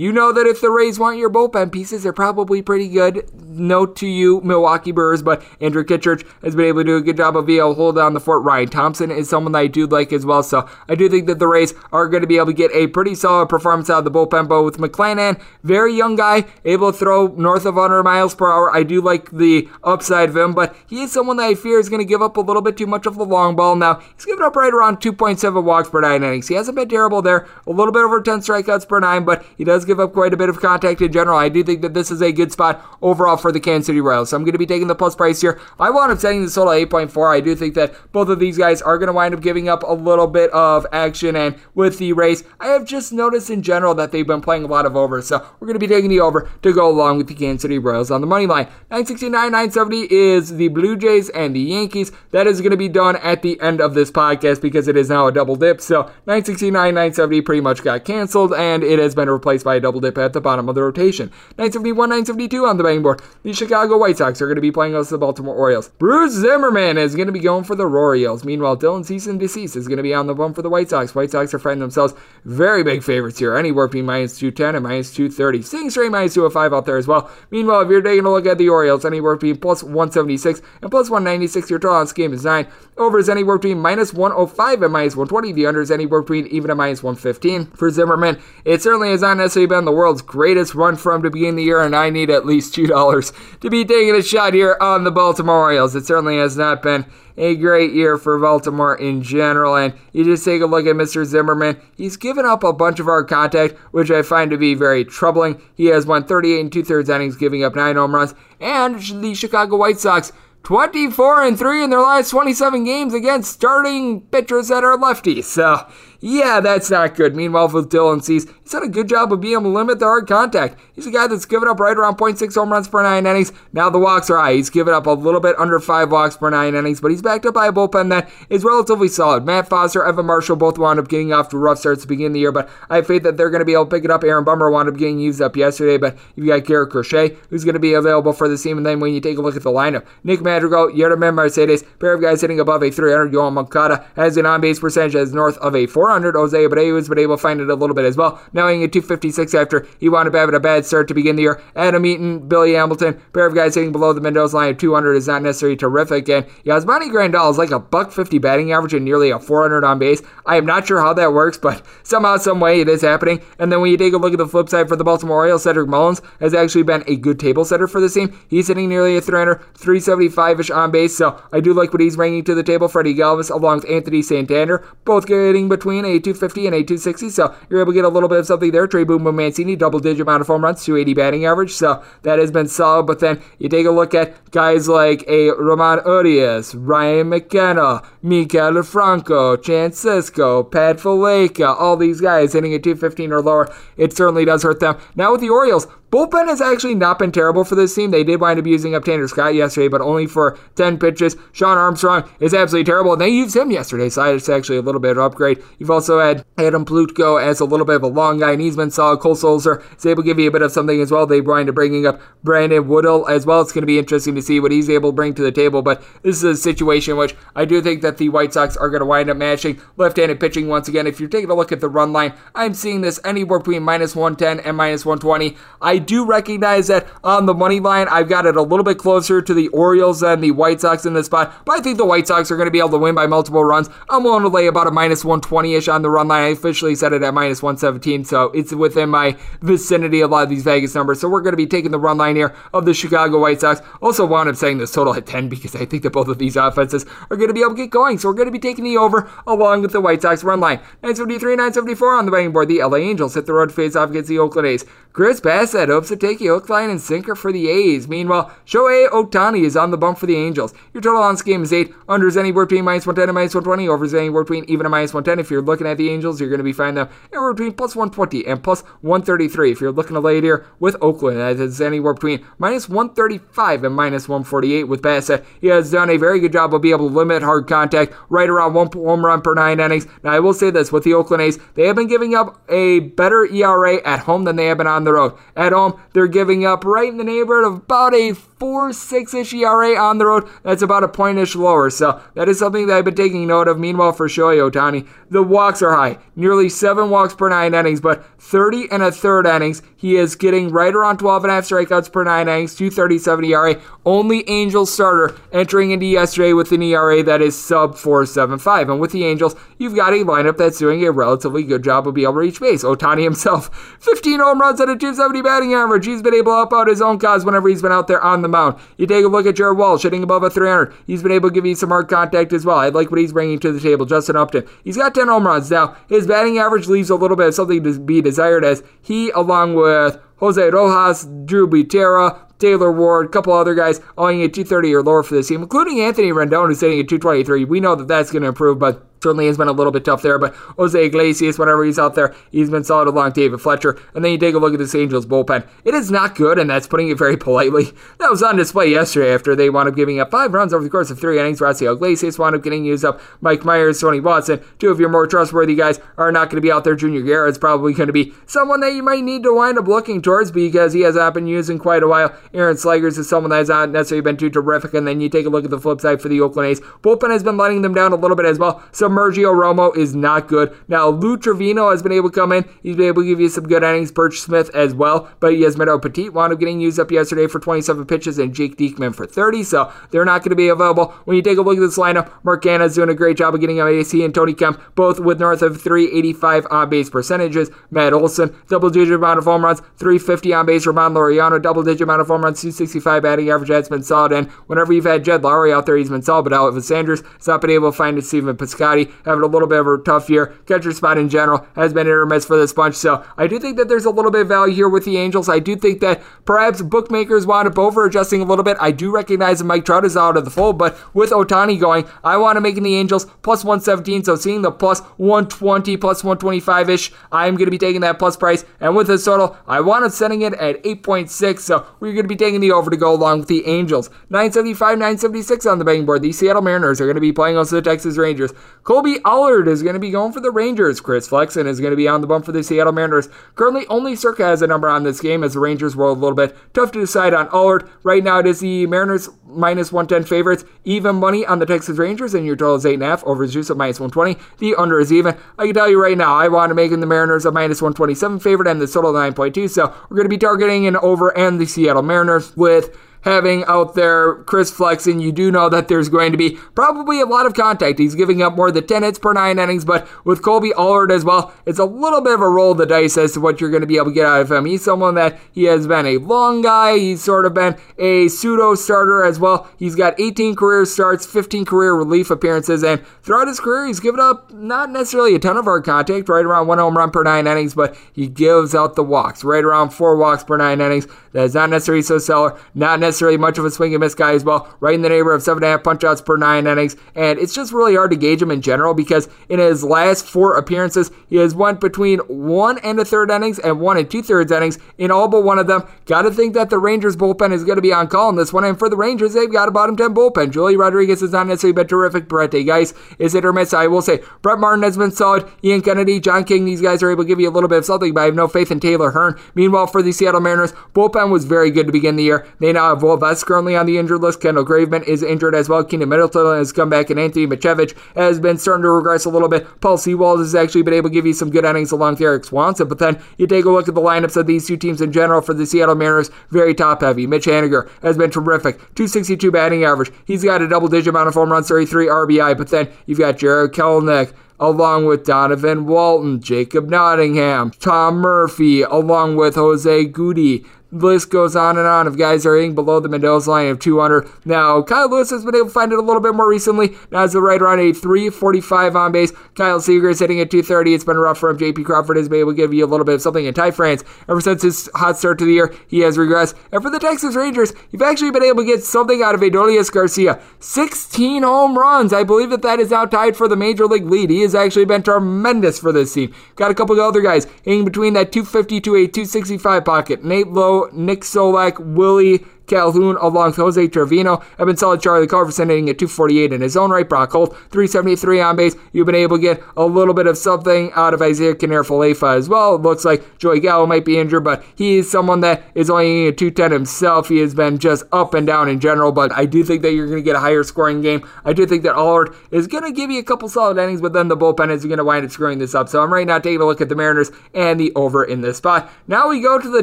you 0.00 0.12
know 0.12 0.32
that 0.32 0.46
if 0.46 0.62
the 0.62 0.70
Rays 0.70 0.98
want 0.98 1.18
your 1.18 1.28
bullpen 1.28 1.70
pieces, 1.70 2.02
they're 2.02 2.14
probably 2.14 2.62
pretty 2.62 2.88
good. 2.88 3.28
Note 3.38 3.96
to 3.96 4.06
you, 4.06 4.40
Milwaukee 4.40 4.92
Brewers, 4.92 5.22
but 5.22 5.44
Andrew 5.60 5.84
Kittredge 5.84 6.24
has 6.42 6.56
been 6.56 6.64
able 6.64 6.80
to 6.80 6.84
do 6.84 6.96
a 6.96 7.02
good 7.02 7.18
job 7.18 7.36
of 7.36 7.44
being 7.44 7.58
able 7.58 7.74
to 7.74 7.74
hold 7.74 7.96
down 7.96 8.14
the 8.14 8.20
fort. 8.20 8.42
Ryan 8.42 8.68
Thompson 8.68 9.10
is 9.10 9.28
someone 9.28 9.52
that 9.52 9.58
I 9.58 9.66
do 9.66 9.86
like 9.86 10.10
as 10.14 10.24
well. 10.24 10.42
So 10.42 10.66
I 10.88 10.94
do 10.94 11.06
think 11.10 11.26
that 11.26 11.38
the 11.38 11.46
Rays 11.46 11.74
are 11.92 12.08
going 12.08 12.22
to 12.22 12.26
be 12.26 12.38
able 12.38 12.46
to 12.46 12.54
get 12.54 12.70
a 12.72 12.86
pretty 12.86 13.14
solid 13.14 13.50
performance 13.50 13.90
out 13.90 13.98
of 13.98 14.04
the 14.04 14.10
bullpen. 14.10 14.48
But 14.48 14.62
with 14.62 14.78
McClanahan, 14.78 15.38
very 15.64 15.94
young 15.94 16.16
guy, 16.16 16.46
able 16.64 16.92
to 16.92 16.98
throw 16.98 17.26
north 17.26 17.66
of 17.66 17.74
100 17.74 18.02
miles 18.02 18.34
per 18.34 18.50
hour. 18.50 18.74
I 18.74 18.84
do 18.84 19.02
like 19.02 19.30
the 19.30 19.68
upside 19.84 20.30
of 20.30 20.36
him, 20.38 20.54
but 20.54 20.74
he 20.88 21.02
is 21.02 21.12
someone 21.12 21.36
that 21.36 21.50
I 21.50 21.54
fear 21.54 21.78
is 21.78 21.90
going 21.90 22.00
to 22.00 22.08
give 22.08 22.22
up 22.22 22.38
a 22.38 22.40
little 22.40 22.62
bit 22.62 22.78
too 22.78 22.86
much 22.86 23.04
of 23.04 23.16
the 23.16 23.26
long 23.26 23.54
ball. 23.54 23.76
Now, 23.76 24.00
he's 24.16 24.24
giving 24.24 24.44
up 24.44 24.56
right 24.56 24.72
around 24.72 25.00
2.7 25.00 25.62
walks 25.62 25.89
per 25.90 26.00
nine 26.00 26.22
innings. 26.22 26.48
He 26.48 26.54
hasn't 26.54 26.76
been 26.76 26.88
terrible 26.88 27.22
there. 27.22 27.46
A 27.66 27.70
little 27.70 27.92
bit 27.92 28.02
over 28.02 28.20
10 28.20 28.40
strikeouts 28.40 28.88
per 28.88 29.00
nine, 29.00 29.24
but 29.24 29.44
he 29.56 29.64
does 29.64 29.84
give 29.84 30.00
up 30.00 30.12
quite 30.12 30.32
a 30.32 30.36
bit 30.36 30.48
of 30.48 30.60
contact 30.60 31.00
in 31.00 31.12
general. 31.12 31.38
I 31.38 31.48
do 31.48 31.62
think 31.62 31.82
that 31.82 31.94
this 31.94 32.10
is 32.10 32.22
a 32.22 32.32
good 32.32 32.52
spot 32.52 32.84
overall 33.02 33.36
for 33.36 33.52
the 33.52 33.60
Kansas 33.60 33.86
City 33.86 34.00
Royals. 34.00 34.30
So 34.30 34.36
I'm 34.36 34.44
going 34.44 34.52
to 34.52 34.58
be 34.58 34.66
taking 34.66 34.88
the 34.88 34.94
plus 34.94 35.14
price 35.14 35.40
here. 35.40 35.60
I 35.78 35.90
wound 35.90 36.12
up 36.12 36.18
setting 36.18 36.44
the 36.44 36.50
total 36.50 36.72
8.4. 36.72 37.36
I 37.36 37.40
do 37.40 37.54
think 37.54 37.74
that 37.74 37.94
both 38.12 38.28
of 38.28 38.38
these 38.38 38.58
guys 38.58 38.82
are 38.82 38.98
going 38.98 39.08
to 39.08 39.12
wind 39.12 39.34
up 39.34 39.40
giving 39.40 39.68
up 39.68 39.82
a 39.82 39.92
little 39.92 40.26
bit 40.26 40.50
of 40.50 40.86
action. 40.92 41.36
And 41.36 41.56
with 41.74 41.98
the 41.98 42.12
race, 42.12 42.44
I 42.58 42.68
have 42.68 42.84
just 42.84 43.12
noticed 43.12 43.50
in 43.50 43.62
general 43.62 43.94
that 43.94 44.12
they've 44.12 44.26
been 44.26 44.40
playing 44.40 44.64
a 44.64 44.68
lot 44.68 44.86
of 44.86 44.96
overs. 44.96 45.26
So 45.26 45.38
we're 45.58 45.66
going 45.66 45.78
to 45.78 45.86
be 45.86 45.92
taking 45.92 46.10
the 46.10 46.20
over 46.20 46.50
to 46.62 46.72
go 46.72 46.88
along 46.88 47.18
with 47.18 47.28
the 47.28 47.34
Kansas 47.34 47.62
City 47.62 47.78
Royals 47.78 48.10
on 48.10 48.20
the 48.20 48.26
money 48.26 48.46
line. 48.46 48.66
969, 48.90 49.32
970 49.32 50.12
is 50.12 50.56
the 50.56 50.68
Blue 50.68 50.96
Jays 50.96 51.28
and 51.30 51.54
the 51.54 51.60
Yankees. 51.60 52.12
That 52.30 52.46
is 52.46 52.60
going 52.60 52.70
to 52.70 52.76
be 52.76 52.88
done 52.88 53.16
at 53.16 53.42
the 53.42 53.60
end 53.60 53.80
of 53.80 53.94
this 53.94 54.10
podcast 54.10 54.60
because 54.60 54.88
it 54.88 54.96
is 54.96 55.08
now 55.08 55.26
a 55.26 55.32
double 55.32 55.56
dip. 55.56 55.79
So 55.82 56.02
969, 56.26 56.72
970 56.72 57.40
pretty 57.42 57.60
much 57.60 57.82
got 57.82 58.04
canceled, 58.04 58.52
and 58.54 58.82
it 58.82 58.98
has 58.98 59.14
been 59.14 59.28
replaced 59.28 59.64
by 59.64 59.76
a 59.76 59.80
double 59.80 60.00
dip 60.00 60.18
at 60.18 60.32
the 60.32 60.40
bottom 60.40 60.68
of 60.68 60.74
the 60.74 60.82
rotation. 60.82 61.28
971, 61.58 62.08
972 62.08 62.66
on 62.66 62.76
the 62.76 62.84
betting 62.84 63.02
board. 63.02 63.22
The 63.42 63.52
Chicago 63.52 63.98
White 63.98 64.18
Sox 64.18 64.40
are 64.40 64.46
going 64.46 64.56
to 64.56 64.60
be 64.60 64.72
playing 64.72 64.94
against 64.94 65.10
the 65.10 65.18
Baltimore 65.18 65.54
Orioles. 65.54 65.88
Bruce 65.98 66.32
Zimmerman 66.32 66.98
is 66.98 67.14
going 67.14 67.26
to 67.26 67.32
be 67.32 67.40
going 67.40 67.64
for 67.64 67.74
the 67.74 67.86
Royals. 67.86 68.44
Meanwhile, 68.44 68.76
Dylan 68.78 69.04
Cease 69.04 69.26
and 69.26 69.40
Deceased 69.40 69.76
is 69.76 69.88
going 69.88 69.96
to 69.96 70.02
be 70.02 70.14
on 70.14 70.26
the 70.26 70.34
bump 70.34 70.56
for 70.56 70.62
the 70.62 70.70
White 70.70 70.90
Sox. 70.90 71.14
White 71.14 71.30
Sox 71.30 71.54
are 71.54 71.58
finding 71.58 71.80
themselves 71.80 72.14
very 72.44 72.82
big 72.82 73.02
favorites 73.02 73.38
here, 73.38 73.56
anywhere 73.56 73.86
between 73.88 74.06
minus 74.06 74.38
210 74.38 74.76
and 74.76 74.82
minus 74.82 75.14
230. 75.14 75.62
Seeing 75.62 75.90
straight 75.90 76.10
minus 76.10 76.34
205 76.34 76.72
out 76.72 76.86
there 76.86 76.96
as 76.96 77.06
well. 77.06 77.30
Meanwhile, 77.50 77.82
if 77.82 77.88
you're 77.88 78.02
taking 78.02 78.24
a 78.26 78.30
look 78.30 78.46
at 78.46 78.58
the 78.58 78.68
Orioles, 78.68 79.04
anywhere 79.04 79.36
between 79.36 79.56
plus 79.56 79.82
176 79.82 80.60
and 80.82 80.90
plus 80.90 81.10
196, 81.10 81.70
your 81.70 81.78
total 81.78 81.96
on 81.96 82.04
this 82.04 82.12
game 82.12 82.32
is 82.32 82.44
9. 82.44 82.66
Over 82.96 83.18
is 83.18 83.28
anywhere 83.28 83.58
between 83.58 83.78
minus 83.78 84.12
105 84.12 84.82
and 84.82 84.92
minus 84.92 85.16
120. 85.16 85.52
The 85.52 85.66
anywhere 85.90 86.22
between 86.22 86.46
even 86.48 86.70
a 86.70 86.74
minus 86.74 87.02
115. 87.02 87.66
For 87.76 87.90
Zimmerman, 87.90 88.40
it 88.64 88.82
certainly 88.82 89.10
has 89.10 89.22
not 89.22 89.36
necessarily 89.36 89.66
been 89.66 89.84
the 89.84 89.92
world's 89.92 90.22
greatest 90.22 90.74
run 90.74 90.96
for 90.96 91.14
him 91.14 91.22
to 91.22 91.30
begin 91.30 91.56
the 91.56 91.62
year, 91.62 91.80
and 91.80 91.94
I 91.94 92.10
need 92.10 92.30
at 92.30 92.46
least 92.46 92.74
$2 92.74 93.58
to 93.60 93.70
be 93.70 93.84
taking 93.84 94.14
a 94.14 94.22
shot 94.22 94.54
here 94.54 94.76
on 94.80 95.04
the 95.04 95.10
Baltimore 95.10 95.60
Orioles. 95.60 95.94
It 95.94 96.06
certainly 96.06 96.38
has 96.38 96.56
not 96.56 96.82
been 96.82 97.06
a 97.36 97.56
great 97.56 97.92
year 97.92 98.18
for 98.18 98.38
Baltimore 98.38 98.94
in 98.96 99.22
general. 99.22 99.74
And 99.76 99.94
you 100.12 100.24
just 100.24 100.44
take 100.44 100.60
a 100.60 100.66
look 100.66 100.86
at 100.86 100.94
Mr. 100.94 101.24
Zimmerman. 101.24 101.80
He's 101.96 102.16
given 102.16 102.44
up 102.44 102.62
a 102.62 102.72
bunch 102.72 103.00
of 103.00 103.06
hard 103.06 103.28
contact, 103.28 103.74
which 103.92 104.10
I 104.10 104.22
find 104.22 104.50
to 104.50 104.58
be 104.58 104.74
very 104.74 105.04
troubling. 105.04 105.60
He 105.74 105.86
has 105.86 106.06
won 106.06 106.24
38 106.24 106.60
and 106.60 106.72
two 106.72 106.84
thirds 106.84 107.08
innings, 107.08 107.36
giving 107.36 107.64
up 107.64 107.74
nine 107.74 107.96
home 107.96 108.14
runs. 108.14 108.34
And 108.60 109.00
the 109.22 109.34
Chicago 109.34 109.76
White 109.76 109.98
Sox 109.98 110.32
24 110.62 111.42
and 111.44 111.58
3 111.58 111.84
in 111.84 111.90
their 111.90 112.00
last 112.00 112.30
27 112.30 112.84
games 112.84 113.14
against 113.14 113.52
starting 113.52 114.20
pitchers 114.20 114.68
that 114.68 114.84
are 114.84 114.96
lefties. 114.96 115.44
So 115.44 115.86
yeah, 116.20 116.60
that's 116.60 116.90
not 116.90 117.14
good. 117.14 117.34
Meanwhile, 117.34 117.68
with 117.68 117.90
Dylan 117.90 118.22
Cease, 118.22 118.46
he's 118.62 118.72
done 118.72 118.82
a 118.82 118.88
good 118.88 119.08
job 119.08 119.32
of 119.32 119.40
being 119.40 119.54
able 119.54 119.64
to 119.64 119.68
limit 119.68 119.98
the 119.98 120.04
hard 120.04 120.28
contact. 120.28 120.78
He's 120.94 121.06
a 121.06 121.10
guy 121.10 121.26
that's 121.26 121.46
given 121.46 121.68
up 121.68 121.80
right 121.80 121.96
around 121.96 122.16
0.6 122.16 122.54
home 122.54 122.70
runs 122.70 122.88
per 122.88 123.02
nine 123.02 123.26
innings. 123.26 123.52
Now 123.72 123.88
the 123.88 123.98
walks 123.98 124.28
are 124.28 124.36
high. 124.36 124.54
He's 124.54 124.68
given 124.68 124.92
up 124.92 125.06
a 125.06 125.12
little 125.12 125.40
bit 125.40 125.58
under 125.58 125.80
five 125.80 126.12
walks 126.12 126.36
per 126.36 126.50
nine 126.50 126.74
innings, 126.74 127.00
but 127.00 127.10
he's 127.10 127.22
backed 127.22 127.46
up 127.46 127.54
by 127.54 127.68
a 127.68 127.72
bullpen 127.72 128.10
that 128.10 128.30
is 128.50 128.64
relatively 128.64 129.08
solid. 129.08 129.46
Matt 129.46 129.68
Foster, 129.68 130.04
Evan 130.04 130.26
Marshall 130.26 130.56
both 130.56 130.76
wound 130.76 130.98
up 130.98 131.08
getting 131.08 131.32
off 131.32 131.48
to 131.50 131.58
rough 131.58 131.78
starts 131.78 132.02
to 132.02 132.08
begin 132.08 132.32
the 132.32 132.40
year, 132.40 132.52
but 132.52 132.68
I 132.90 132.96
have 132.96 133.06
faith 133.06 133.22
that 133.22 133.38
they're 133.38 133.50
going 133.50 133.60
to 133.60 133.64
be 133.64 133.72
able 133.72 133.86
to 133.86 133.90
pick 133.90 134.04
it 134.04 134.10
up. 134.10 134.22
Aaron 134.22 134.44
Bummer 134.44 134.70
wound 134.70 134.90
up 134.90 134.98
getting 134.98 135.18
used 135.18 135.40
up 135.40 135.56
yesterday, 135.56 135.96
but 135.96 136.18
you've 136.36 136.46
got 136.46 136.64
Garrett 136.64 136.90
Crochet, 136.90 137.36
who's 137.48 137.64
going 137.64 137.74
to 137.74 137.80
be 137.80 137.94
available 137.94 138.34
for 138.34 138.46
the 138.46 138.58
team. 138.58 138.76
And 138.76 138.84
then 138.84 139.00
when 139.00 139.14
you 139.14 139.20
take 139.20 139.38
a 139.38 139.42
look 139.42 139.56
at 139.56 139.62
the 139.62 139.70
lineup, 139.70 140.04
Nick 140.22 140.42
Madrigal, 140.42 140.90
Yermin 140.90 141.34
Mercedes, 141.34 141.82
pair 141.98 142.12
of 142.12 142.20
guys 142.20 142.42
hitting 142.42 142.60
above 142.60 142.82
a 142.82 142.90
300. 142.90 143.32
Yoel 143.32 143.52
Moncada 143.52 144.04
has 144.16 144.36
an 144.36 144.44
on 144.44 144.60
base 144.60 144.80
percentage 144.80 145.14
that's 145.14 145.32
north 145.32 145.56
of 145.58 145.74
a 145.74 145.86
400. 145.86 146.09
Jose 146.10 146.56
Abreu 146.56 146.96
has 146.96 147.08
been 147.08 147.18
able 147.18 147.36
to 147.36 147.42
find 147.42 147.60
it 147.60 147.70
a 147.70 147.74
little 147.74 147.94
bit 147.94 148.04
as 148.04 148.16
well. 148.16 148.40
Now 148.52 148.68
at 148.68 148.92
256 148.92 149.54
after 149.54 149.86
he 149.98 150.08
wound 150.08 150.28
up 150.28 150.34
having 150.34 150.54
a 150.54 150.60
bad 150.60 150.84
start 150.84 151.08
to 151.08 151.14
begin 151.14 151.36
the 151.36 151.42
year. 151.42 151.62
Adam 151.76 152.04
Eaton, 152.04 152.48
Billy 152.48 152.72
Hamilton, 152.72 153.20
pair 153.32 153.46
of 153.46 153.54
guys 153.54 153.74
hitting 153.74 153.92
below 153.92 154.12
the 154.12 154.20
Mendoza 154.20 154.56
line 154.56 154.70
of 154.70 154.78
200 154.78 155.14
is 155.14 155.28
not 155.28 155.42
necessarily 155.42 155.76
terrific. 155.76 156.28
And 156.28 156.46
Yasmani 156.64 157.10
Grandal 157.10 157.50
is 157.50 157.58
like 157.58 157.70
a 157.70 157.78
buck 157.78 158.12
50 158.12 158.38
batting 158.38 158.72
average 158.72 158.94
and 158.94 159.04
nearly 159.04 159.30
a 159.30 159.38
400 159.38 159.84
on 159.84 159.98
base. 159.98 160.22
I 160.46 160.56
am 160.56 160.66
not 160.66 160.86
sure 160.86 161.00
how 161.00 161.12
that 161.14 161.32
works, 161.32 161.58
but 161.58 161.84
somehow, 162.02 162.36
some 162.36 162.60
way, 162.60 162.80
it 162.80 162.88
is 162.88 163.02
happening. 163.02 163.42
And 163.58 163.70
then 163.70 163.80
when 163.80 163.90
you 163.90 163.96
take 163.96 164.12
a 164.12 164.18
look 164.18 164.32
at 164.32 164.38
the 164.38 164.46
flip 164.46 164.68
side 164.68 164.88
for 164.88 164.96
the 164.96 165.04
Baltimore 165.04 165.38
Orioles, 165.38 165.62
Cedric 165.62 165.88
Mullins 165.88 166.22
has 166.40 166.54
actually 166.54 166.82
been 166.82 167.04
a 167.06 167.16
good 167.16 167.38
table 167.38 167.64
setter 167.64 167.86
for 167.86 168.00
the 168.00 168.08
team. 168.08 168.38
He's 168.48 168.68
hitting 168.68 168.88
nearly 168.88 169.16
a 169.16 169.20
300, 169.20 169.60
375-ish 169.74 170.70
on 170.70 170.90
base, 170.90 171.16
so 171.16 171.40
I 171.52 171.60
do 171.60 171.72
like 171.72 171.92
what 171.92 172.02
he's 172.02 172.16
bringing 172.16 172.44
to 172.44 172.54
the 172.54 172.62
table. 172.62 172.88
Freddie 172.88 173.14
Galvis 173.14 173.50
along 173.50 173.76
with 173.76 173.90
Anthony 173.90 174.22
Santander, 174.22 174.86
both 175.04 175.26
getting 175.26 175.68
between 175.68 175.99
a 176.04 176.18
250 176.18 176.66
and 176.66 176.74
a 176.74 176.78
260, 176.78 177.30
so 177.30 177.54
you're 177.68 177.80
able 177.80 177.92
to 177.92 177.96
get 177.96 178.04
a 178.04 178.08
little 178.08 178.28
bit 178.28 178.38
of 178.38 178.46
something 178.46 178.70
there. 178.70 178.86
Trey 178.86 179.04
Boom 179.04 179.24
Mancini, 179.34 179.76
double 179.76 179.98
digit 179.98 180.22
amount 180.22 180.40
of 180.40 180.46
home 180.46 180.64
runs, 180.64 180.84
280 180.84 181.14
batting 181.14 181.44
average. 181.46 181.72
So 181.72 182.02
that 182.22 182.38
has 182.38 182.50
been 182.50 182.68
solid. 182.68 183.04
But 183.04 183.20
then 183.20 183.40
you 183.58 183.68
take 183.68 183.86
a 183.86 183.90
look 183.90 184.14
at 184.14 184.50
guys 184.50 184.88
like 184.88 185.24
a 185.28 185.50
Ramon 185.50 186.00
Urias, 186.04 186.74
Ryan 186.74 187.28
McKenna, 187.28 188.02
Maikel 188.22 188.84
Franco, 188.84 189.56
Chance 189.56 190.04
Sisco, 190.04 190.70
Pat 190.70 190.96
Valaika, 190.96 191.74
all 191.78 191.96
these 191.96 192.20
guys 192.20 192.52
hitting 192.52 192.74
at 192.74 192.82
215 192.82 193.32
or 193.32 193.42
lower. 193.42 193.72
It 193.96 194.12
certainly 194.12 194.44
does 194.44 194.62
hurt 194.62 194.80
them. 194.80 194.98
Now 195.14 195.32
with 195.32 195.40
the 195.40 195.50
Orioles, 195.50 195.86
Bullpen 196.10 196.48
has 196.48 196.60
actually 196.60 196.96
not 196.96 197.20
been 197.20 197.30
terrible 197.30 197.62
for 197.62 197.76
this 197.76 197.94
team. 197.94 198.10
They 198.10 198.24
did 198.24 198.40
wind 198.40 198.58
up 198.58 198.66
using 198.66 198.96
up 198.96 199.04
Tanner 199.04 199.28
Scott 199.28 199.54
yesterday, 199.54 199.86
but 199.86 200.00
only 200.00 200.26
for 200.26 200.58
10 200.74 200.98
pitches. 200.98 201.36
Shawn 201.52 201.78
Armstrong 201.78 202.28
is 202.40 202.52
absolutely 202.52 202.90
terrible, 202.90 203.12
and 203.12 203.20
they 203.20 203.28
used 203.28 203.54
him 203.54 203.70
yesterday, 203.70 204.08
so 204.08 204.34
it's 204.34 204.48
actually 204.48 204.78
a 204.78 204.82
little 204.82 205.00
bit 205.00 205.12
of 205.12 205.18
upgrade. 205.18 205.62
You've 205.78 205.90
also 205.90 206.18
had 206.18 206.44
Adam 206.58 206.84
Plutko 206.84 207.40
as 207.40 207.60
a 207.60 207.64
little 207.64 207.86
bit 207.86 207.94
of 207.94 208.02
a 208.02 208.08
long 208.08 208.40
guy, 208.40 208.50
and 208.50 208.60
he's 208.60 208.74
been 208.74 208.90
solid. 208.90 209.20
Cole 209.20 209.36
Sulser 209.36 209.84
is 209.96 210.04
able 210.04 210.24
to 210.24 210.26
give 210.26 210.40
you 210.40 210.48
a 210.48 210.50
bit 210.50 210.62
of 210.62 210.72
something 210.72 211.00
as 211.00 211.12
well. 211.12 211.28
They 211.28 211.40
wind 211.40 211.68
up 211.68 211.76
bringing 211.76 212.06
up 212.06 212.20
Brandon 212.42 212.88
Woodall 212.88 213.28
as 213.28 213.46
well. 213.46 213.60
It's 213.60 213.70
going 213.70 213.82
to 213.82 213.86
be 213.86 213.98
interesting 214.00 214.34
to 214.34 214.42
see 214.42 214.58
what 214.58 214.72
he's 214.72 214.90
able 214.90 215.10
to 215.10 215.14
bring 215.16 215.34
to 215.34 215.42
the 215.42 215.52
table, 215.52 215.80
but 215.80 216.02
this 216.24 216.38
is 216.38 216.44
a 216.44 216.56
situation 216.56 217.18
which 217.18 217.36
I 217.54 217.64
do 217.64 217.80
think 217.80 218.02
that 218.02 218.18
the 218.18 218.30
White 218.30 218.52
Sox 218.52 218.76
are 218.76 218.90
going 218.90 219.00
to 219.00 219.06
wind 219.06 219.30
up 219.30 219.36
matching 219.36 219.80
left-handed 219.96 220.40
pitching 220.40 220.66
once 220.66 220.88
again. 220.88 221.06
If 221.06 221.20
you're 221.20 221.28
taking 221.28 221.50
a 221.50 221.54
look 221.54 221.70
at 221.70 221.78
the 221.78 221.88
run 221.88 222.12
line, 222.12 222.34
I'm 222.52 222.74
seeing 222.74 223.02
this 223.02 223.20
anywhere 223.24 223.60
between 223.60 223.84
minus 223.84 224.16
110 224.16 224.66
and 224.66 224.76
minus 224.76 225.06
120. 225.06 225.56
I 225.80 225.99
do 226.06 226.24
recognize 226.24 226.88
that 226.88 227.06
on 227.22 227.46
the 227.46 227.54
money 227.54 227.80
line, 227.80 228.08
I've 228.08 228.28
got 228.28 228.46
it 228.46 228.56
a 228.56 228.62
little 228.62 228.84
bit 228.84 228.98
closer 228.98 229.40
to 229.40 229.54
the 229.54 229.68
Orioles 229.68 230.20
than 230.20 230.40
the 230.40 230.50
White 230.50 230.80
Sox 230.80 231.06
in 231.06 231.14
this 231.14 231.26
spot, 231.26 231.52
but 231.64 231.78
I 231.78 231.82
think 231.82 231.98
the 231.98 232.04
White 232.04 232.26
Sox 232.26 232.50
are 232.50 232.56
going 232.56 232.66
to 232.66 232.72
be 232.72 232.78
able 232.78 232.90
to 232.90 232.98
win 232.98 233.14
by 233.14 233.26
multiple 233.26 233.64
runs. 233.64 233.88
I'm 234.08 234.24
willing 234.24 234.42
to 234.42 234.48
lay 234.48 234.66
about 234.66 234.86
a 234.86 234.90
minus 234.90 235.24
120 235.24 235.74
ish 235.74 235.88
on 235.88 236.02
the 236.02 236.10
run 236.10 236.28
line. 236.28 236.42
I 236.42 236.48
officially 236.48 236.94
set 236.94 237.12
it 237.12 237.22
at 237.22 237.34
minus 237.34 237.62
117, 237.62 238.24
so 238.24 238.46
it's 238.52 238.72
within 238.72 239.10
my 239.10 239.36
vicinity 239.60 240.20
a 240.20 240.28
lot 240.28 240.44
of 240.44 240.48
these 240.48 240.62
Vegas 240.62 240.94
numbers. 240.94 241.20
So 241.20 241.28
we're 241.28 241.42
going 241.42 241.52
to 241.52 241.56
be 241.56 241.66
taking 241.66 241.90
the 241.90 241.98
run 241.98 242.18
line 242.18 242.36
here 242.36 242.54
of 242.72 242.84
the 242.84 242.94
Chicago 242.94 243.40
White 243.40 243.60
Sox. 243.60 243.80
Also, 244.00 244.24
wound 244.26 244.48
up 244.48 244.56
saying 244.56 244.78
this 244.78 244.92
total 244.92 245.14
at 245.14 245.26
10 245.26 245.48
because 245.48 245.74
I 245.74 245.84
think 245.84 246.02
that 246.02 246.10
both 246.10 246.28
of 246.28 246.38
these 246.38 246.56
offenses 246.56 247.04
are 247.30 247.36
going 247.36 247.48
to 247.48 247.54
be 247.54 247.60
able 247.60 247.70
to 247.70 247.76
get 247.76 247.90
going. 247.90 248.18
So 248.18 248.28
we're 248.28 248.34
going 248.34 248.48
to 248.48 248.52
be 248.52 248.58
taking 248.58 248.84
the 248.84 248.96
over 248.96 249.30
along 249.46 249.82
with 249.82 249.92
the 249.92 250.00
White 250.00 250.22
Sox 250.22 250.42
run 250.44 250.60
line. 250.60 250.78
973, 251.02 251.56
974 251.56 252.14
on 252.14 252.26
the 252.26 252.32
betting 252.32 252.52
board. 252.52 252.68
The 252.68 252.82
LA 252.82 252.98
Angels 252.98 253.34
hit 253.34 253.46
the 253.46 253.52
road 253.52 253.72
face 253.72 253.96
off 253.96 254.10
against 254.10 254.28
the 254.28 254.38
Oakland 254.38 254.68
A's. 254.68 254.84
Chris 255.12 255.40
Bassitt 255.40 255.89
hopes 255.90 256.08
to 256.08 256.16
take 256.16 256.40
hook, 256.40 256.68
line, 256.68 256.90
and 256.90 257.00
sinker 257.00 257.34
for 257.34 257.52
the 257.52 257.68
A's. 257.68 258.08
Meanwhile, 258.08 258.50
Shohei 258.66 259.08
Ohtani 259.10 259.64
is 259.64 259.76
on 259.76 259.90
the 259.90 259.98
bump 259.98 260.18
for 260.18 260.26
the 260.26 260.36
Angels. 260.36 260.72
Your 260.94 261.02
total 261.02 261.22
on 261.22 261.34
this 261.34 261.42
game 261.42 261.62
is 261.62 261.72
8. 261.72 261.92
Unders 262.06 262.36
anywhere 262.36 262.66
between 262.66 262.84
minus 262.84 263.06
110 263.06 263.28
and 263.28 263.34
minus 263.34 263.54
120. 263.54 263.88
Overs 263.88 264.14
anywhere 264.14 264.44
between 264.44 264.64
even 264.64 264.86
and 264.86 264.90
minus 264.90 265.14
110. 265.14 265.38
If 265.38 265.50
you're 265.50 265.62
looking 265.62 265.86
at 265.86 265.98
the 265.98 266.10
Angels, 266.10 266.40
you're 266.40 266.48
going 266.48 266.58
to 266.58 266.64
be 266.64 266.72
finding 266.72 267.04
them 267.04 267.14
anywhere 267.32 267.54
between 267.54 267.72
plus 267.72 267.96
120 267.96 268.46
and 268.46 268.62
plus 268.62 268.82
133. 269.02 269.72
If 269.72 269.80
you're 269.80 269.92
looking 269.92 270.14
to 270.14 270.20
lay 270.20 270.38
it 270.38 270.44
here 270.44 270.66
with 270.78 270.96
Oakland, 271.00 271.38
that 271.38 271.60
is 271.60 271.80
anywhere 271.80 272.14
between 272.14 272.44
minus 272.58 272.88
135 272.88 273.84
and 273.84 273.94
minus 273.94 274.28
148 274.28 274.84
with 274.84 275.02
Bassitt. 275.02 275.44
He 275.60 275.68
has 275.68 275.90
done 275.90 276.10
a 276.10 276.16
very 276.16 276.40
good 276.40 276.52
job 276.52 276.74
of 276.74 276.82
being 276.82 276.94
able 276.94 277.08
to 277.08 277.14
limit 277.14 277.42
hard 277.42 277.66
contact 277.66 278.14
right 278.28 278.48
around 278.48 278.74
one 278.74 278.90
home 278.92 279.24
run 279.24 279.42
per 279.42 279.54
nine 279.54 279.80
innings. 279.80 280.06
Now, 280.22 280.32
I 280.32 280.40
will 280.40 280.54
say 280.54 280.70
this 280.70 280.92
with 280.92 281.04
the 281.04 281.14
Oakland 281.14 281.42
A's, 281.42 281.58
they 281.74 281.86
have 281.86 281.96
been 281.96 282.08
giving 282.08 282.34
up 282.34 282.62
a 282.68 283.00
better 283.00 283.46
ERA 283.46 283.96
at 284.06 284.20
home 284.20 284.44
than 284.44 284.56
they 284.56 284.66
have 284.66 284.78
been 284.78 284.86
on 284.86 285.04
the 285.04 285.12
road. 285.12 285.34
At 285.56 285.72
home, 285.80 286.00
they're 286.12 286.26
giving 286.26 286.64
up 286.64 286.84
right 286.84 287.08
in 287.08 287.16
the 287.16 287.24
neighborhood 287.24 287.64
of 287.64 287.78
about 287.78 288.14
a 288.14 288.34
4 288.60 288.92
6 288.92 289.34
ish 289.34 289.54
ERA 289.54 289.96
on 289.96 290.18
the 290.18 290.26
road. 290.26 290.46
That's 290.62 290.82
about 290.82 291.02
a 291.02 291.08
point 291.08 291.38
ish 291.38 291.56
lower. 291.56 291.88
So 291.88 292.20
that 292.34 292.46
is 292.46 292.58
something 292.58 292.86
that 292.86 292.98
I've 292.98 293.06
been 293.06 293.14
taking 293.14 293.46
note 293.46 293.68
of. 293.68 293.78
Meanwhile, 293.78 294.12
for 294.12 294.28
Shohei 294.28 294.70
Ohtani, 294.70 295.08
the 295.30 295.42
walks 295.42 295.80
are 295.80 295.94
high. 295.94 296.18
Nearly 296.36 296.68
7 296.68 297.08
walks 297.08 297.34
per 297.34 297.48
9 297.48 297.72
innings, 297.72 298.02
but 298.02 298.22
30 298.38 298.88
and 298.92 299.02
a 299.02 299.10
third 299.10 299.46
innings. 299.46 299.80
He 299.96 300.16
is 300.16 300.36
getting 300.36 300.70
right 300.70 300.94
around 300.94 301.18
12 301.18 301.44
and 301.44 301.50
a 301.50 301.54
half 301.54 301.64
strikeouts 301.64 302.12
per 302.12 302.22
9 302.22 302.48
innings, 302.48 302.74
237 302.74 303.44
ERA. 303.46 303.80
Only 304.04 304.48
Angels 304.48 304.92
starter 304.92 305.34
entering 305.52 305.90
into 305.90 306.06
yesterday 306.06 306.52
with 306.52 306.70
an 306.72 306.82
ERA 306.82 307.22
that 307.22 307.40
is 307.40 307.58
sub 307.58 307.96
475. 307.96 308.90
And 308.90 309.00
with 309.00 309.12
the 309.12 309.24
Angels, 309.24 309.56
you've 309.78 309.96
got 309.96 310.12
a 310.12 310.16
lineup 310.16 310.58
that's 310.58 310.78
doing 310.78 311.02
a 311.04 311.10
relatively 311.10 311.62
good 311.62 311.82
job 311.82 312.06
of 312.06 312.14
being 312.14 312.24
able 312.24 312.34
to 312.34 312.40
reach 312.40 312.60
base. 312.60 312.84
Ohtani 312.84 313.24
himself, 313.24 313.96
15 314.00 314.40
home 314.40 314.60
runs 314.60 314.80
at 314.82 314.90
a 314.90 314.96
270 314.96 315.40
batting 315.40 315.72
average. 315.72 316.04
He's 316.04 316.20
been 316.20 316.34
able 316.34 316.52
to 316.52 316.56
help 316.56 316.72
out 316.74 316.88
his 316.88 317.00
own 317.00 317.18
cause 317.18 317.44
whenever 317.44 317.68
he's 317.68 317.80
been 317.80 317.92
out 317.92 318.06
there 318.06 318.20
on 318.20 318.42
the 318.42 318.49
mound. 318.50 318.78
You 318.96 319.06
take 319.06 319.24
a 319.24 319.28
look 319.28 319.46
at 319.46 319.56
Jared 319.56 319.78
Walsh 319.78 320.02
hitting 320.02 320.22
above 320.22 320.42
a 320.42 320.50
300. 320.50 320.94
He's 321.06 321.22
been 321.22 321.32
able 321.32 321.48
to 321.48 321.54
give 321.54 321.66
you 321.66 321.74
some 321.74 321.90
hard 321.90 322.08
contact 322.08 322.52
as 322.52 322.64
well. 322.64 322.78
I 322.78 322.88
like 322.88 323.10
what 323.10 323.20
he's 323.20 323.32
bringing 323.32 323.58
to 323.60 323.72
the 323.72 323.80
table. 323.80 324.06
Justin 324.06 324.36
Upton, 324.36 324.66
he's 324.84 324.96
got 324.96 325.14
10 325.14 325.28
home 325.28 325.46
runs. 325.46 325.70
Now, 325.70 325.96
his 326.08 326.26
batting 326.26 326.58
average 326.58 326.86
leaves 326.86 327.10
a 327.10 327.16
little 327.16 327.36
bit 327.36 327.48
of 327.48 327.54
something 327.54 327.82
to 327.82 327.98
be 327.98 328.20
desired 328.20 328.64
as 328.64 328.82
he, 329.00 329.30
along 329.30 329.74
with 329.74 330.18
Jose 330.36 330.70
Rojas, 330.70 331.26
Drew 331.44 331.68
Butera, 331.68 332.38
Taylor 332.58 332.92
Ward, 332.92 333.26
a 333.26 333.28
couple 333.30 333.52
other 333.52 333.74
guys 333.74 334.00
all 334.16 334.28
at 334.28 334.54
230 334.54 334.94
or 334.94 335.02
lower 335.02 335.22
for 335.22 335.34
this 335.34 335.48
team, 335.48 335.62
including 335.62 336.00
Anthony 336.00 336.30
Rendon, 336.30 336.68
who's 336.68 336.80
sitting 336.80 337.00
at 337.00 337.08
223. 337.08 337.64
We 337.64 337.80
know 337.80 337.94
that 337.94 338.08
that's 338.08 338.30
going 338.30 338.42
to 338.42 338.48
improve, 338.48 338.78
but 338.78 339.06
certainly 339.22 339.46
has 339.46 339.58
been 339.58 339.68
a 339.68 339.72
little 339.72 339.92
bit 339.92 340.04
tough 340.04 340.22
there, 340.22 340.38
but 340.38 340.54
Jose 340.76 341.04
Iglesias, 341.04 341.58
whenever 341.58 341.84
he's 341.84 341.98
out 341.98 342.14
there, 342.14 342.34
he's 342.50 342.70
been 342.70 342.84
solid 342.84 343.08
along 343.08 343.32
David 343.32 343.60
Fletcher. 343.60 344.00
And 344.14 344.24
then 344.24 344.32
you 344.32 344.38
take 344.38 344.54
a 344.54 344.58
look 344.58 344.72
at 344.72 344.78
this 344.78 344.94
Angels 344.94 345.26
bullpen. 345.26 345.66
It 345.84 345.94
is 345.94 346.10
not 346.10 346.34
good, 346.34 346.58
and 346.58 346.68
that's 346.68 346.86
putting 346.86 347.08
it 347.08 347.18
very 347.18 347.36
politely. 347.36 347.92
That 348.18 348.30
was 348.30 348.42
on 348.42 348.56
display 348.56 348.90
yesterday 348.90 349.32
after 349.32 349.54
they 349.54 349.70
wound 349.70 349.88
up 349.88 349.96
giving 349.96 350.20
up 350.20 350.30
five 350.30 350.52
runs 350.52 350.72
over 350.72 350.82
the 350.82 350.90
course 350.90 351.10
of 351.10 351.18
three 351.18 351.38
innings. 351.38 351.60
Raisel 351.60 351.94
Iglesias 351.94 352.38
wound 352.38 352.56
up 352.56 352.62
getting 352.62 352.84
used 352.84 353.04
up. 353.04 353.20
Mike 353.40 353.60
Mayers, 353.60 354.00
Tony 354.00 354.20
Watson, 354.20 354.60
two 354.78 354.90
of 354.90 355.00
your 355.00 355.08
more 355.08 355.26
trustworthy 355.26 355.74
guys 355.74 356.00
are 356.16 356.32
not 356.32 356.50
going 356.50 356.56
to 356.56 356.60
be 356.60 356.72
out 356.72 356.84
there. 356.84 356.96
Junior 356.96 357.22
Guerra 357.22 357.48
is 357.48 357.58
probably 357.58 357.92
going 357.92 358.06
to 358.06 358.12
be 358.12 358.32
someone 358.46 358.80
that 358.80 358.94
you 358.94 359.02
might 359.02 359.24
need 359.24 359.42
to 359.42 359.54
wind 359.54 359.78
up 359.78 359.86
looking 359.86 360.22
towards 360.22 360.50
because 360.50 360.92
he 360.92 361.02
has 361.02 361.14
not 361.14 361.34
been 361.34 361.46
used 361.46 361.70
in 361.70 361.78
quite 361.78 362.02
a 362.02 362.08
while. 362.08 362.34
Aaron 362.54 362.76
Slegers 362.76 363.18
is 363.18 363.28
someone 363.28 363.50
that 363.50 363.58
has 363.58 363.68
not 363.68 363.90
necessarily 363.90 364.22
been 364.22 364.36
too 364.36 364.50
terrific. 364.50 364.94
And 364.94 365.06
then 365.06 365.20
you 365.20 365.28
take 365.28 365.46
a 365.46 365.50
look 365.50 365.64
at 365.64 365.70
the 365.70 365.78
flip 365.78 366.00
side 366.00 366.20
for 366.20 366.28
the 366.28 366.40
Oakland 366.40 366.68
A's. 366.68 366.80
Bullpen 366.80 367.30
has 367.30 367.42
been 367.42 367.56
letting 367.56 367.82
them 367.82 367.94
down 367.94 368.12
a 368.12 368.16
little 368.16 368.36
bit 368.36 368.46
as 368.46 368.58
well. 368.58 368.82
So 368.92 369.08
Sergio 369.16 369.54
Romo 369.54 369.96
is 369.96 370.14
not 370.14 370.48
good. 370.48 370.74
Now, 370.88 371.08
Lou 371.08 371.36
Trivino 371.36 371.90
has 371.90 372.02
been 372.02 372.12
able 372.12 372.30
to 372.30 372.34
come 372.34 372.52
in. 372.52 372.68
He's 372.82 372.96
been 372.96 373.06
able 373.06 373.22
to 373.22 373.28
give 373.28 373.40
you 373.40 373.48
some 373.48 373.66
good 373.66 373.82
innings. 373.82 374.10
Burch 374.10 374.40
Smith 374.40 374.70
as 374.74 374.94
well. 374.94 375.30
But 375.40 375.54
Yusmeiro 375.54 376.00
Petit 376.00 376.30
wound 376.30 376.52
up 376.52 376.58
getting 376.58 376.80
used 376.80 376.98
up 376.98 377.10
yesterday 377.10 377.46
for 377.46 377.60
27 377.60 378.06
pitches 378.06 378.38
and 378.38 378.54
Jake 378.54 378.76
Diekman 378.76 379.14
for 379.14 379.26
30. 379.26 379.62
So 379.62 379.92
they're 380.10 380.24
not 380.24 380.40
going 380.40 380.50
to 380.50 380.56
be 380.56 380.68
available. 380.68 381.14
When 381.24 381.36
you 381.36 381.42
take 381.42 381.58
a 381.58 381.62
look 381.62 381.76
at 381.76 381.80
this 381.80 381.98
lineup, 381.98 382.32
Mark 382.42 382.64
Canha's 382.64 382.94
doing 382.94 383.08
a 383.08 383.14
great 383.14 383.36
job 383.36 383.54
of 383.54 383.60
getting 383.60 383.80
on 383.80 383.88
AC 383.88 384.24
and 384.24 384.34
Tony 384.34 384.54
Kemp, 384.54 384.80
both 384.94 385.20
with 385.20 385.40
north 385.40 385.62
of 385.62 385.80
385 385.80 386.66
on 386.70 386.90
base 386.90 387.10
percentages. 387.10 387.70
Matt 387.90 388.12
Olson, 388.12 388.54
double 388.68 388.90
digit 388.90 389.14
amount 389.14 389.38
of 389.38 389.44
home 389.44 389.64
runs, 389.64 389.80
350 389.98 390.52
on 390.54 390.66
base. 390.66 390.86
Ramon 390.86 391.14
Laureano, 391.14 391.60
double 391.62 391.82
digit 391.82 392.02
amount 392.02 392.20
of 392.20 392.28
home 392.28 392.42
runs, 392.42 392.60
265 392.60 393.22
batting 393.22 393.50
average. 393.50 393.68
That's 393.68 393.88
been 393.88 394.02
solid. 394.02 394.32
And 394.32 394.50
whenever 394.66 394.92
you've 394.92 395.04
had 395.04 395.24
Jed 395.24 395.42
Lowrie 395.42 395.72
out 395.72 395.86
there, 395.86 395.96
he's 395.96 396.10
been 396.10 396.22
solid. 396.22 396.44
But 396.44 396.52
Elvis 396.52 396.94
Andrus 396.94 397.20
has 397.20 397.46
not 397.46 397.60
been 397.60 397.70
able 397.70 397.92
to 397.92 397.96
find 397.96 398.18
it. 398.18 398.24
Stephen 398.24 398.56
Piscotty 398.56 398.99
having 399.24 399.42
a 399.42 399.46
little 399.46 399.68
bit 399.68 399.80
of 399.80 399.86
a 399.86 399.98
tough 399.98 400.28
year. 400.28 400.54
Catcher 400.66 400.92
spot 400.92 401.18
in 401.18 401.28
general 401.28 401.66
has 401.74 401.92
been 401.92 402.06
miss 402.28 402.44
for 402.44 402.56
this 402.56 402.72
bunch. 402.72 402.94
So 402.94 403.24
I 403.36 403.46
do 403.46 403.58
think 403.58 403.76
that 403.76 403.88
there's 403.88 404.04
a 404.04 404.10
little 404.10 404.30
bit 404.30 404.42
of 404.42 404.48
value 404.48 404.74
here 404.74 404.88
with 404.88 405.04
the 405.04 405.16
Angels. 405.16 405.48
I 405.48 405.58
do 405.58 405.76
think 405.76 406.00
that 406.00 406.22
perhaps 406.44 406.82
bookmakers 406.82 407.46
wound 407.46 407.68
up 407.68 407.78
over 407.78 408.04
adjusting 408.04 408.40
a 408.40 408.44
little 408.44 408.64
bit. 408.64 408.76
I 408.80 408.90
do 408.90 409.10
recognize 409.10 409.58
that 409.58 409.64
Mike 409.64 409.84
Trout 409.84 410.04
is 410.04 410.16
out 410.16 410.36
of 410.36 410.44
the 410.44 410.50
fold, 410.50 410.78
but 410.78 410.98
with 411.14 411.30
Ohtani 411.30 411.78
going, 411.78 412.06
I 412.24 412.36
want 412.36 412.56
to 412.56 412.60
make 412.60 412.74
the 412.74 412.96
Angels 412.96 413.26
plus 413.42 413.64
117. 413.64 414.24
So 414.24 414.36
seeing 414.36 414.62
the 414.62 414.70
plus 414.70 415.00
120, 415.18 415.96
plus 415.96 416.24
125 416.24 416.90
ish, 416.90 417.12
I'm 417.30 417.54
going 417.54 417.66
to 417.66 417.70
be 417.70 417.78
taking 417.78 418.00
that 418.00 418.18
plus 418.18 418.36
price. 418.36 418.64
And 418.80 418.96
with 418.96 419.06
this 419.06 419.24
total, 419.24 419.56
I 419.66 419.80
want 419.80 420.04
to 420.04 420.10
setting 420.10 420.42
it 420.42 420.54
at 420.54 420.82
8.6. 420.82 421.58
So 421.60 421.86
we're 422.00 422.12
going 422.12 422.24
to 422.24 422.28
be 422.28 422.36
taking 422.36 422.60
the 422.60 422.72
over 422.72 422.90
to 422.90 422.96
go 422.96 423.14
along 423.14 423.40
with 423.40 423.48
the 423.48 423.66
Angels. 423.66 424.08
975, 424.30 424.98
976 424.98 425.66
on 425.66 425.78
the 425.78 425.84
betting 425.84 426.06
board. 426.06 426.22
The 426.22 426.32
Seattle 426.32 426.62
Mariners 426.62 427.00
are 427.00 427.06
going 427.06 427.14
to 427.14 427.20
be 427.20 427.32
playing 427.32 427.56
also 427.56 427.76
the 427.76 427.82
Texas 427.82 428.16
Rangers. 428.16 428.52
Kolby 428.90 429.20
Allard 429.24 429.68
is 429.68 429.84
going 429.84 429.94
to 429.94 430.00
be 430.00 430.10
going 430.10 430.32
for 430.32 430.40
the 430.40 430.50
Rangers. 430.50 431.00
Chris 431.00 431.28
Flexen 431.28 431.68
is 431.68 431.78
going 431.78 431.92
to 431.92 431.96
be 431.96 432.08
on 432.08 432.22
the 432.22 432.26
bump 432.26 432.44
for 432.44 432.50
the 432.50 432.64
Seattle 432.64 432.92
Mariners. 432.92 433.28
Currently, 433.54 433.86
only 433.86 434.16
Circa 434.16 434.42
has 434.42 434.62
a 434.62 434.66
number 434.66 434.88
on 434.88 435.04
this 435.04 435.20
game 435.20 435.44
as 435.44 435.54
the 435.54 435.60
Rangers 435.60 435.94
roll 435.94 436.10
a 436.10 436.18
little 436.18 436.34
bit. 436.34 436.56
Tough 436.74 436.90
to 436.90 436.98
decide 436.98 437.32
on 437.32 437.46
Allard. 437.52 437.88
Right 438.02 438.24
now, 438.24 438.40
it 438.40 438.48
is 438.48 438.58
the 438.58 438.88
Mariners 438.88 439.28
minus 439.46 439.92
110 439.92 440.28
favorites. 440.28 440.64
Even 440.84 441.14
money 441.14 441.46
on 441.46 441.60
the 441.60 441.66
Texas 441.66 441.98
Rangers, 441.98 442.34
and 442.34 442.44
your 442.44 442.56
total 442.56 442.74
is 442.74 442.84
8.5 442.84 443.22
over 443.22 443.46
juice 443.46 443.70
at 443.70 443.76
minus 443.76 444.00
120. 444.00 444.44
The 444.58 444.74
under 444.74 444.98
is 444.98 445.12
even. 445.12 445.38
I 445.56 445.66
can 445.66 445.74
tell 445.74 445.88
you 445.88 446.02
right 446.02 446.18
now, 446.18 446.34
I 446.34 446.48
want 446.48 446.70
to 446.70 446.74
make 446.74 446.90
in 446.90 446.98
the 446.98 447.06
Mariners 447.06 447.46
a 447.46 447.52
minus 447.52 447.80
127 447.80 448.40
favorite 448.40 448.66
and 448.66 448.80
the 448.80 448.88
total 448.88 449.12
9.2. 449.12 449.70
So 449.70 449.86
we're 450.08 450.16
going 450.16 450.24
to 450.24 450.28
be 450.28 450.36
targeting 450.36 450.88
an 450.88 450.96
over 450.96 451.28
and 451.38 451.60
the 451.60 451.66
Seattle 451.66 452.02
Mariners 452.02 452.56
with 452.56 452.98
having 453.22 453.64
out 453.64 453.94
there 453.94 454.36
Chris 454.44 454.70
Flexen, 454.70 455.20
you 455.20 455.32
do 455.32 455.50
know 455.50 455.68
that 455.68 455.88
there's 455.88 456.08
going 456.08 456.32
to 456.32 456.38
be 456.38 456.56
probably 456.74 457.20
a 457.20 457.26
lot 457.26 457.46
of 457.46 457.54
contact. 457.54 457.98
He's 457.98 458.14
giving 458.14 458.42
up 458.42 458.56
more 458.56 458.70
than 458.70 458.86
10 458.86 459.02
hits 459.02 459.18
per 459.18 459.32
nine 459.32 459.58
innings, 459.58 459.84
but 459.84 460.08
with 460.24 460.42
Kolby 460.42 460.72
Allard 460.72 461.12
as 461.12 461.24
well, 461.24 461.52
it's 461.66 461.78
a 461.78 461.84
little 461.84 462.20
bit 462.20 462.34
of 462.34 462.40
a 462.40 462.48
roll 462.48 462.72
of 462.72 462.78
the 462.78 462.86
dice 462.86 463.16
as 463.18 463.32
to 463.32 463.40
what 463.40 463.60
you're 463.60 463.70
going 463.70 463.82
to 463.82 463.86
be 463.86 463.96
able 463.96 464.06
to 464.06 464.12
get 464.12 464.26
out 464.26 464.40
of 464.40 464.50
him. 464.50 464.64
He's 464.64 464.84
someone 464.84 465.14
that 465.16 465.38
he 465.52 465.64
has 465.64 465.86
been 465.86 466.06
a 466.06 466.18
long 466.18 466.62
guy. 466.62 466.98
He's 466.98 467.22
sort 467.22 467.46
of 467.46 467.54
been 467.54 467.76
a 467.98 468.28
pseudo 468.28 468.74
starter 468.74 469.24
as 469.24 469.38
well. 469.38 469.70
He's 469.78 469.94
got 469.94 470.18
18 470.18 470.56
career 470.56 470.84
starts, 470.86 471.26
15 471.26 471.64
career 471.64 471.94
relief 471.94 472.30
appearances, 472.30 472.82
and 472.82 473.04
throughout 473.22 473.48
his 473.48 473.60
career, 473.60 473.86
he's 473.86 474.00
given 474.00 474.20
up 474.20 474.50
not 474.52 474.90
necessarily 474.90 475.34
a 475.34 475.38
ton 475.38 475.56
of 475.56 475.64
hard 475.64 475.84
contact, 475.84 476.28
right 476.28 476.44
around 476.44 476.66
one 476.66 476.78
home 476.78 476.96
run 476.96 477.10
per 477.10 477.22
nine 477.22 477.46
innings, 477.46 477.74
but 477.74 477.96
he 478.12 478.28
gives 478.28 478.74
out 478.74 478.96
the 478.96 479.04
walks, 479.04 479.44
right 479.44 479.64
around 479.64 479.90
four 479.90 480.16
walks 480.16 480.44
per 480.44 480.56
nine 480.56 480.80
innings. 480.80 481.06
That 481.32 481.44
is 481.44 481.54
not 481.54 481.70
necessarily 481.70 482.02
so 482.02 482.18
stellar, 482.18 482.58
not 482.74 482.98
necessarily 482.98 483.09
much 483.38 483.58
of 483.58 483.64
a 483.64 483.70
swing 483.70 483.94
and 483.94 484.00
miss 484.00 484.14
guy 484.14 484.32
as 484.32 484.44
well, 484.44 484.74
right 484.80 484.94
in 484.94 485.02
the 485.02 485.08
neighborhood 485.08 485.36
of 485.36 485.42
seven 485.42 485.62
and 485.62 485.68
a 485.68 485.76
half 485.76 485.84
punch 485.84 486.04
outs 486.04 486.20
per 486.20 486.36
nine 486.36 486.66
innings. 486.66 486.96
And 487.14 487.38
it's 487.38 487.54
just 487.54 487.72
really 487.72 487.94
hard 487.94 488.10
to 488.10 488.16
gauge 488.16 488.42
him 488.42 488.50
in 488.50 488.62
general 488.62 488.94
because 488.94 489.28
in 489.48 489.58
his 489.58 489.82
last 489.82 490.26
four 490.26 490.56
appearances, 490.56 491.10
he 491.28 491.36
has 491.36 491.54
went 491.54 491.80
between 491.80 492.18
one 492.20 492.78
and 492.78 492.98
a 493.00 493.04
third 493.04 493.30
innings 493.30 493.58
and 493.58 493.80
one 493.80 493.96
and 493.96 494.10
two 494.10 494.22
thirds 494.22 494.52
innings 494.52 494.78
in 494.98 495.10
all 495.10 495.28
but 495.28 495.42
one 495.42 495.58
of 495.58 495.66
them. 495.66 495.84
Got 496.06 496.22
to 496.22 496.30
think 496.30 496.54
that 496.54 496.70
the 496.70 496.78
Rangers 496.78 497.16
bullpen 497.16 497.52
is 497.52 497.64
going 497.64 497.76
to 497.76 497.82
be 497.82 497.92
on 497.92 498.08
call 498.08 498.30
in 498.30 498.36
this 498.36 498.52
one. 498.52 498.64
And 498.64 498.78
for 498.78 498.88
the 498.88 498.96
Rangers, 498.96 499.34
they've 499.34 499.50
got 499.50 499.68
a 499.68 499.72
bottom 499.72 499.96
10 499.96 500.14
bullpen. 500.14 500.52
Joely 500.52 500.78
Rodriguez 500.78 501.20
has 501.20 501.32
not 501.32 501.46
necessarily 501.46 501.74
been 501.74 501.86
terrific. 501.86 502.28
Brett 502.28 502.50
Guys 502.50 502.94
is 503.18 503.34
it 503.34 503.44
or 503.44 503.52
miss? 503.52 503.72
I 503.74 503.86
will 503.86 504.02
say 504.02 504.20
Brett 504.42 504.58
Martin 504.58 504.82
has 504.82 504.96
been 504.96 505.10
solid. 505.10 505.46
Ian 505.62 505.82
Kennedy, 505.82 506.20
John 506.20 506.44
King, 506.44 506.64
these 506.64 506.80
guys 506.80 507.02
are 507.02 507.10
able 507.10 507.24
to 507.24 507.28
give 507.28 507.40
you 507.40 507.48
a 507.48 507.52
little 507.52 507.68
bit 507.68 507.78
of 507.78 507.84
something, 507.84 508.14
but 508.14 508.20
I 508.20 508.24
have 508.24 508.34
no 508.34 508.48
faith 508.48 508.70
in 508.70 508.80
Taylor 508.80 509.10
Hearn. 509.10 509.38
Meanwhile, 509.54 509.88
for 509.88 510.02
the 510.02 510.12
Seattle 510.12 510.40
Mariners, 510.40 510.72
bullpen 510.94 511.30
was 511.30 511.44
very 511.44 511.70
good 511.70 511.86
to 511.86 511.92
begin 511.92 512.16
the 512.16 512.24
year. 512.24 512.46
They 512.60 512.72
now 512.72 512.90
have 512.90 512.99
Will 513.02 513.16
Vest 513.16 513.46
currently 513.46 513.76
on 513.76 513.86
the 513.86 513.98
injured 513.98 514.20
list. 514.20 514.40
Kendall 514.40 514.64
Graveman 514.64 515.02
is 515.04 515.22
injured 515.22 515.54
as 515.54 515.68
well. 515.68 515.84
Keynan 515.84 516.08
Middleton 516.08 516.56
has 516.56 516.72
come 516.72 516.90
back, 516.90 517.10
and 517.10 517.18
Anthony 517.18 517.46
Misiewicz 517.46 517.96
has 518.14 518.40
been 518.40 518.58
starting 518.58 518.82
to 518.82 518.90
regress 518.90 519.24
a 519.24 519.30
little 519.30 519.48
bit. 519.48 519.66
Paul 519.80 519.96
Sewald 519.96 520.40
has 520.40 520.54
actually 520.54 520.82
been 520.82 520.94
able 520.94 521.10
to 521.10 521.14
give 521.14 521.26
you 521.26 521.32
some 521.32 521.50
good 521.50 521.64
innings 521.64 521.92
along 521.92 522.14
with 522.14 522.22
Erik 522.22 522.44
Swanson, 522.44 522.88
but 522.88 522.98
then 522.98 523.20
you 523.38 523.46
take 523.46 523.64
a 523.64 523.70
look 523.70 523.88
at 523.88 523.94
the 523.94 524.00
lineups 524.00 524.36
of 524.36 524.46
these 524.46 524.66
two 524.66 524.76
teams 524.76 525.00
in 525.00 525.12
general 525.12 525.40
for 525.40 525.54
the 525.54 525.66
Seattle 525.66 525.94
Mariners, 525.94 526.30
very 526.50 526.74
top 526.74 527.00
heavy. 527.02 527.26
Mitch 527.26 527.46
Haniger 527.46 527.88
has 528.02 528.16
been 528.16 528.30
terrific. 528.30 528.76
262 528.94 529.50
batting 529.50 529.84
average. 529.84 530.12
He's 530.24 530.44
got 530.44 530.62
a 530.62 530.68
double 530.68 530.88
digit 530.88 531.08
amount 531.08 531.28
of 531.28 531.34
home 531.34 531.52
runs, 531.52 531.68
33 531.68 532.06
RBI, 532.06 532.56
but 532.56 532.68
then 532.68 532.88
you've 533.06 533.18
got 533.18 533.38
Jarred 533.38 533.72
Kelenic, 533.72 534.32
along 534.60 535.06
with 535.06 535.24
Donovan 535.24 535.86
Walton, 535.86 536.40
Jacob 536.40 536.88
Nottingham, 536.88 537.70
Tom 537.70 538.16
Murphy, 538.16 538.82
along 538.82 539.36
with 539.36 539.54
Jose 539.54 540.04
Godoy 540.06 540.62
list 540.92 541.30
goes 541.30 541.56
on 541.56 541.78
and 541.78 541.86
on 541.86 542.06
of 542.06 542.18
guys 542.18 542.42
that 542.42 542.50
are 542.50 542.56
hitting 542.56 542.74
below 542.74 543.00
the 543.00 543.08
Mendoza 543.08 543.50
line 543.50 543.68
of 543.68 543.78
200. 543.78 544.28
Now, 544.44 544.82
Kyle 544.82 545.08
Lewis 545.08 545.30
has 545.30 545.44
been 545.44 545.54
able 545.54 545.66
to 545.66 545.72
find 545.72 545.92
it 545.92 545.98
a 545.98 546.02
little 546.02 546.20
bit 546.20 546.34
more 546.34 546.48
recently. 546.48 546.96
Now, 547.10 547.24
it's 547.24 547.34
right 547.34 547.60
around 547.60 547.80
a 547.80 547.92
345 547.92 548.96
on 548.96 549.12
base. 549.12 549.32
Kyle 549.54 549.80
Seager 549.80 550.10
is 550.10 550.18
hitting 550.18 550.40
at 550.40 550.50
230. 550.50 550.94
It's 550.94 551.04
been 551.04 551.16
rough 551.16 551.38
for 551.38 551.50
him. 551.50 551.58
JP 551.58 551.84
Crawford 551.84 552.16
has 552.16 552.28
been 552.28 552.40
able 552.40 552.52
to 552.52 552.56
give 552.56 552.74
you 552.74 552.84
a 552.84 552.88
little 552.88 553.04
bit 553.04 553.14
of 553.14 553.22
something. 553.22 553.44
in 553.44 553.54
Ty 553.54 553.70
France, 553.72 554.04
ever 554.28 554.40
since 554.40 554.62
his 554.62 554.90
hot 554.94 555.16
start 555.16 555.38
to 555.38 555.44
the 555.44 555.52
year, 555.52 555.74
he 555.88 556.00
has 556.00 556.16
regressed. 556.16 556.54
And 556.72 556.82
for 556.82 556.90
the 556.90 556.98
Texas 556.98 557.36
Rangers, 557.36 557.72
you've 557.90 558.02
actually 558.02 558.30
been 558.30 558.42
able 558.42 558.62
to 558.62 558.66
get 558.66 558.82
something 558.82 559.22
out 559.22 559.34
of 559.34 559.40
Adolis 559.40 559.92
Garcia. 559.92 560.40
16 560.60 561.42
home 561.42 561.78
runs. 561.78 562.12
I 562.12 562.24
believe 562.24 562.50
that 562.50 562.62
that 562.62 562.80
is 562.80 562.90
now 562.90 563.04
tied 563.04 563.36
for 563.36 563.48
the 563.48 563.56
major 563.56 563.86
league 563.86 564.06
lead. 564.06 564.30
He 564.30 564.42
has 564.42 564.54
actually 564.54 564.84
been 564.84 565.02
tremendous 565.02 565.78
for 565.78 565.92
this 565.92 566.14
team. 566.14 566.34
Got 566.56 566.70
a 566.70 566.74
couple 566.74 566.94
of 566.94 567.00
other 567.00 567.20
guys 567.20 567.46
hitting 567.62 567.84
between 567.84 568.14
that 568.14 568.32
250 568.32 568.80
to 568.82 568.94
a 568.96 569.06
265 569.06 569.84
pocket. 569.84 570.24
Nate 570.24 570.48
Lowe, 570.48 570.79
Nick 570.92 571.24
Solak, 571.24 571.78
Willie 571.78 572.44
Calhoun 572.70 573.16
along 573.16 573.48
with 573.48 573.56
Jose 573.56 573.88
Trevino 573.88 574.42
have 574.56 574.66
been 574.66 574.76
solid. 574.76 575.02
Charlie 575.02 575.26
Culberson 575.26 575.68
hitting 575.68 575.90
at 575.90 575.98
248 575.98 576.52
in 576.52 576.60
his 576.60 576.76
own 576.76 576.90
right. 576.90 577.08
Brock 577.08 577.32
Holt, 577.32 577.50
373 577.70 578.40
on 578.40 578.56
base. 578.56 578.76
You've 578.92 579.06
been 579.06 579.14
able 579.14 579.36
to 579.36 579.42
get 579.42 579.62
a 579.76 579.84
little 579.84 580.14
bit 580.14 580.26
of 580.26 580.38
something 580.38 580.92
out 580.94 581.12
of 581.12 581.20
Isaiah 581.20 581.54
Kiner-Falefa 581.54 582.36
as 582.36 582.48
well. 582.48 582.76
It 582.76 582.82
looks 582.82 583.04
like 583.04 583.38
Joey 583.38 583.60
Gallo 583.60 583.86
might 583.86 584.04
be 584.04 584.18
injured, 584.18 584.44
but 584.44 584.64
he 584.76 584.98
is 584.98 585.10
someone 585.10 585.40
that 585.40 585.64
is 585.74 585.90
only 585.90 586.28
a 586.28 586.32
210 586.32 586.70
himself. 586.70 587.28
He 587.28 587.38
has 587.38 587.54
been 587.54 587.78
just 587.78 588.04
up 588.12 588.34
and 588.34 588.46
down 588.46 588.68
in 588.68 588.78
general, 588.78 589.10
but 589.10 589.32
I 589.32 589.46
do 589.46 589.64
think 589.64 589.82
that 589.82 589.92
you're 589.92 590.06
going 590.06 590.18
to 590.18 590.24
get 590.24 590.36
a 590.36 590.40
higher 590.40 590.62
scoring 590.62 591.00
game. 591.00 591.28
I 591.44 591.52
do 591.52 591.66
think 591.66 591.82
that 591.82 591.94
Allard 591.94 592.34
is 592.50 592.66
going 592.66 592.84
to 592.84 592.92
give 592.92 593.10
you 593.10 593.18
a 593.18 593.24
couple 593.24 593.48
solid 593.48 593.78
innings, 593.78 594.00
but 594.00 594.12
then 594.12 594.28
the 594.28 594.36
bullpen 594.36 594.70
is 594.70 594.84
going 594.84 594.98
to 594.98 595.04
wind 595.04 595.24
up 595.24 595.32
screwing 595.32 595.58
this 595.58 595.74
up. 595.74 595.88
So 595.88 596.02
I'm 596.02 596.12
right 596.12 596.26
now 596.26 596.38
taking 596.38 596.60
a 596.60 596.66
look 596.66 596.80
at 596.80 596.88
the 596.88 596.96
Mariners 596.96 597.30
and 597.54 597.80
the 597.80 597.92
over 597.96 598.22
in 598.22 598.42
this 598.42 598.58
spot. 598.58 598.90
Now 599.08 599.28
we 599.28 599.40
go 599.40 599.58
to 599.58 599.68
the 599.68 599.82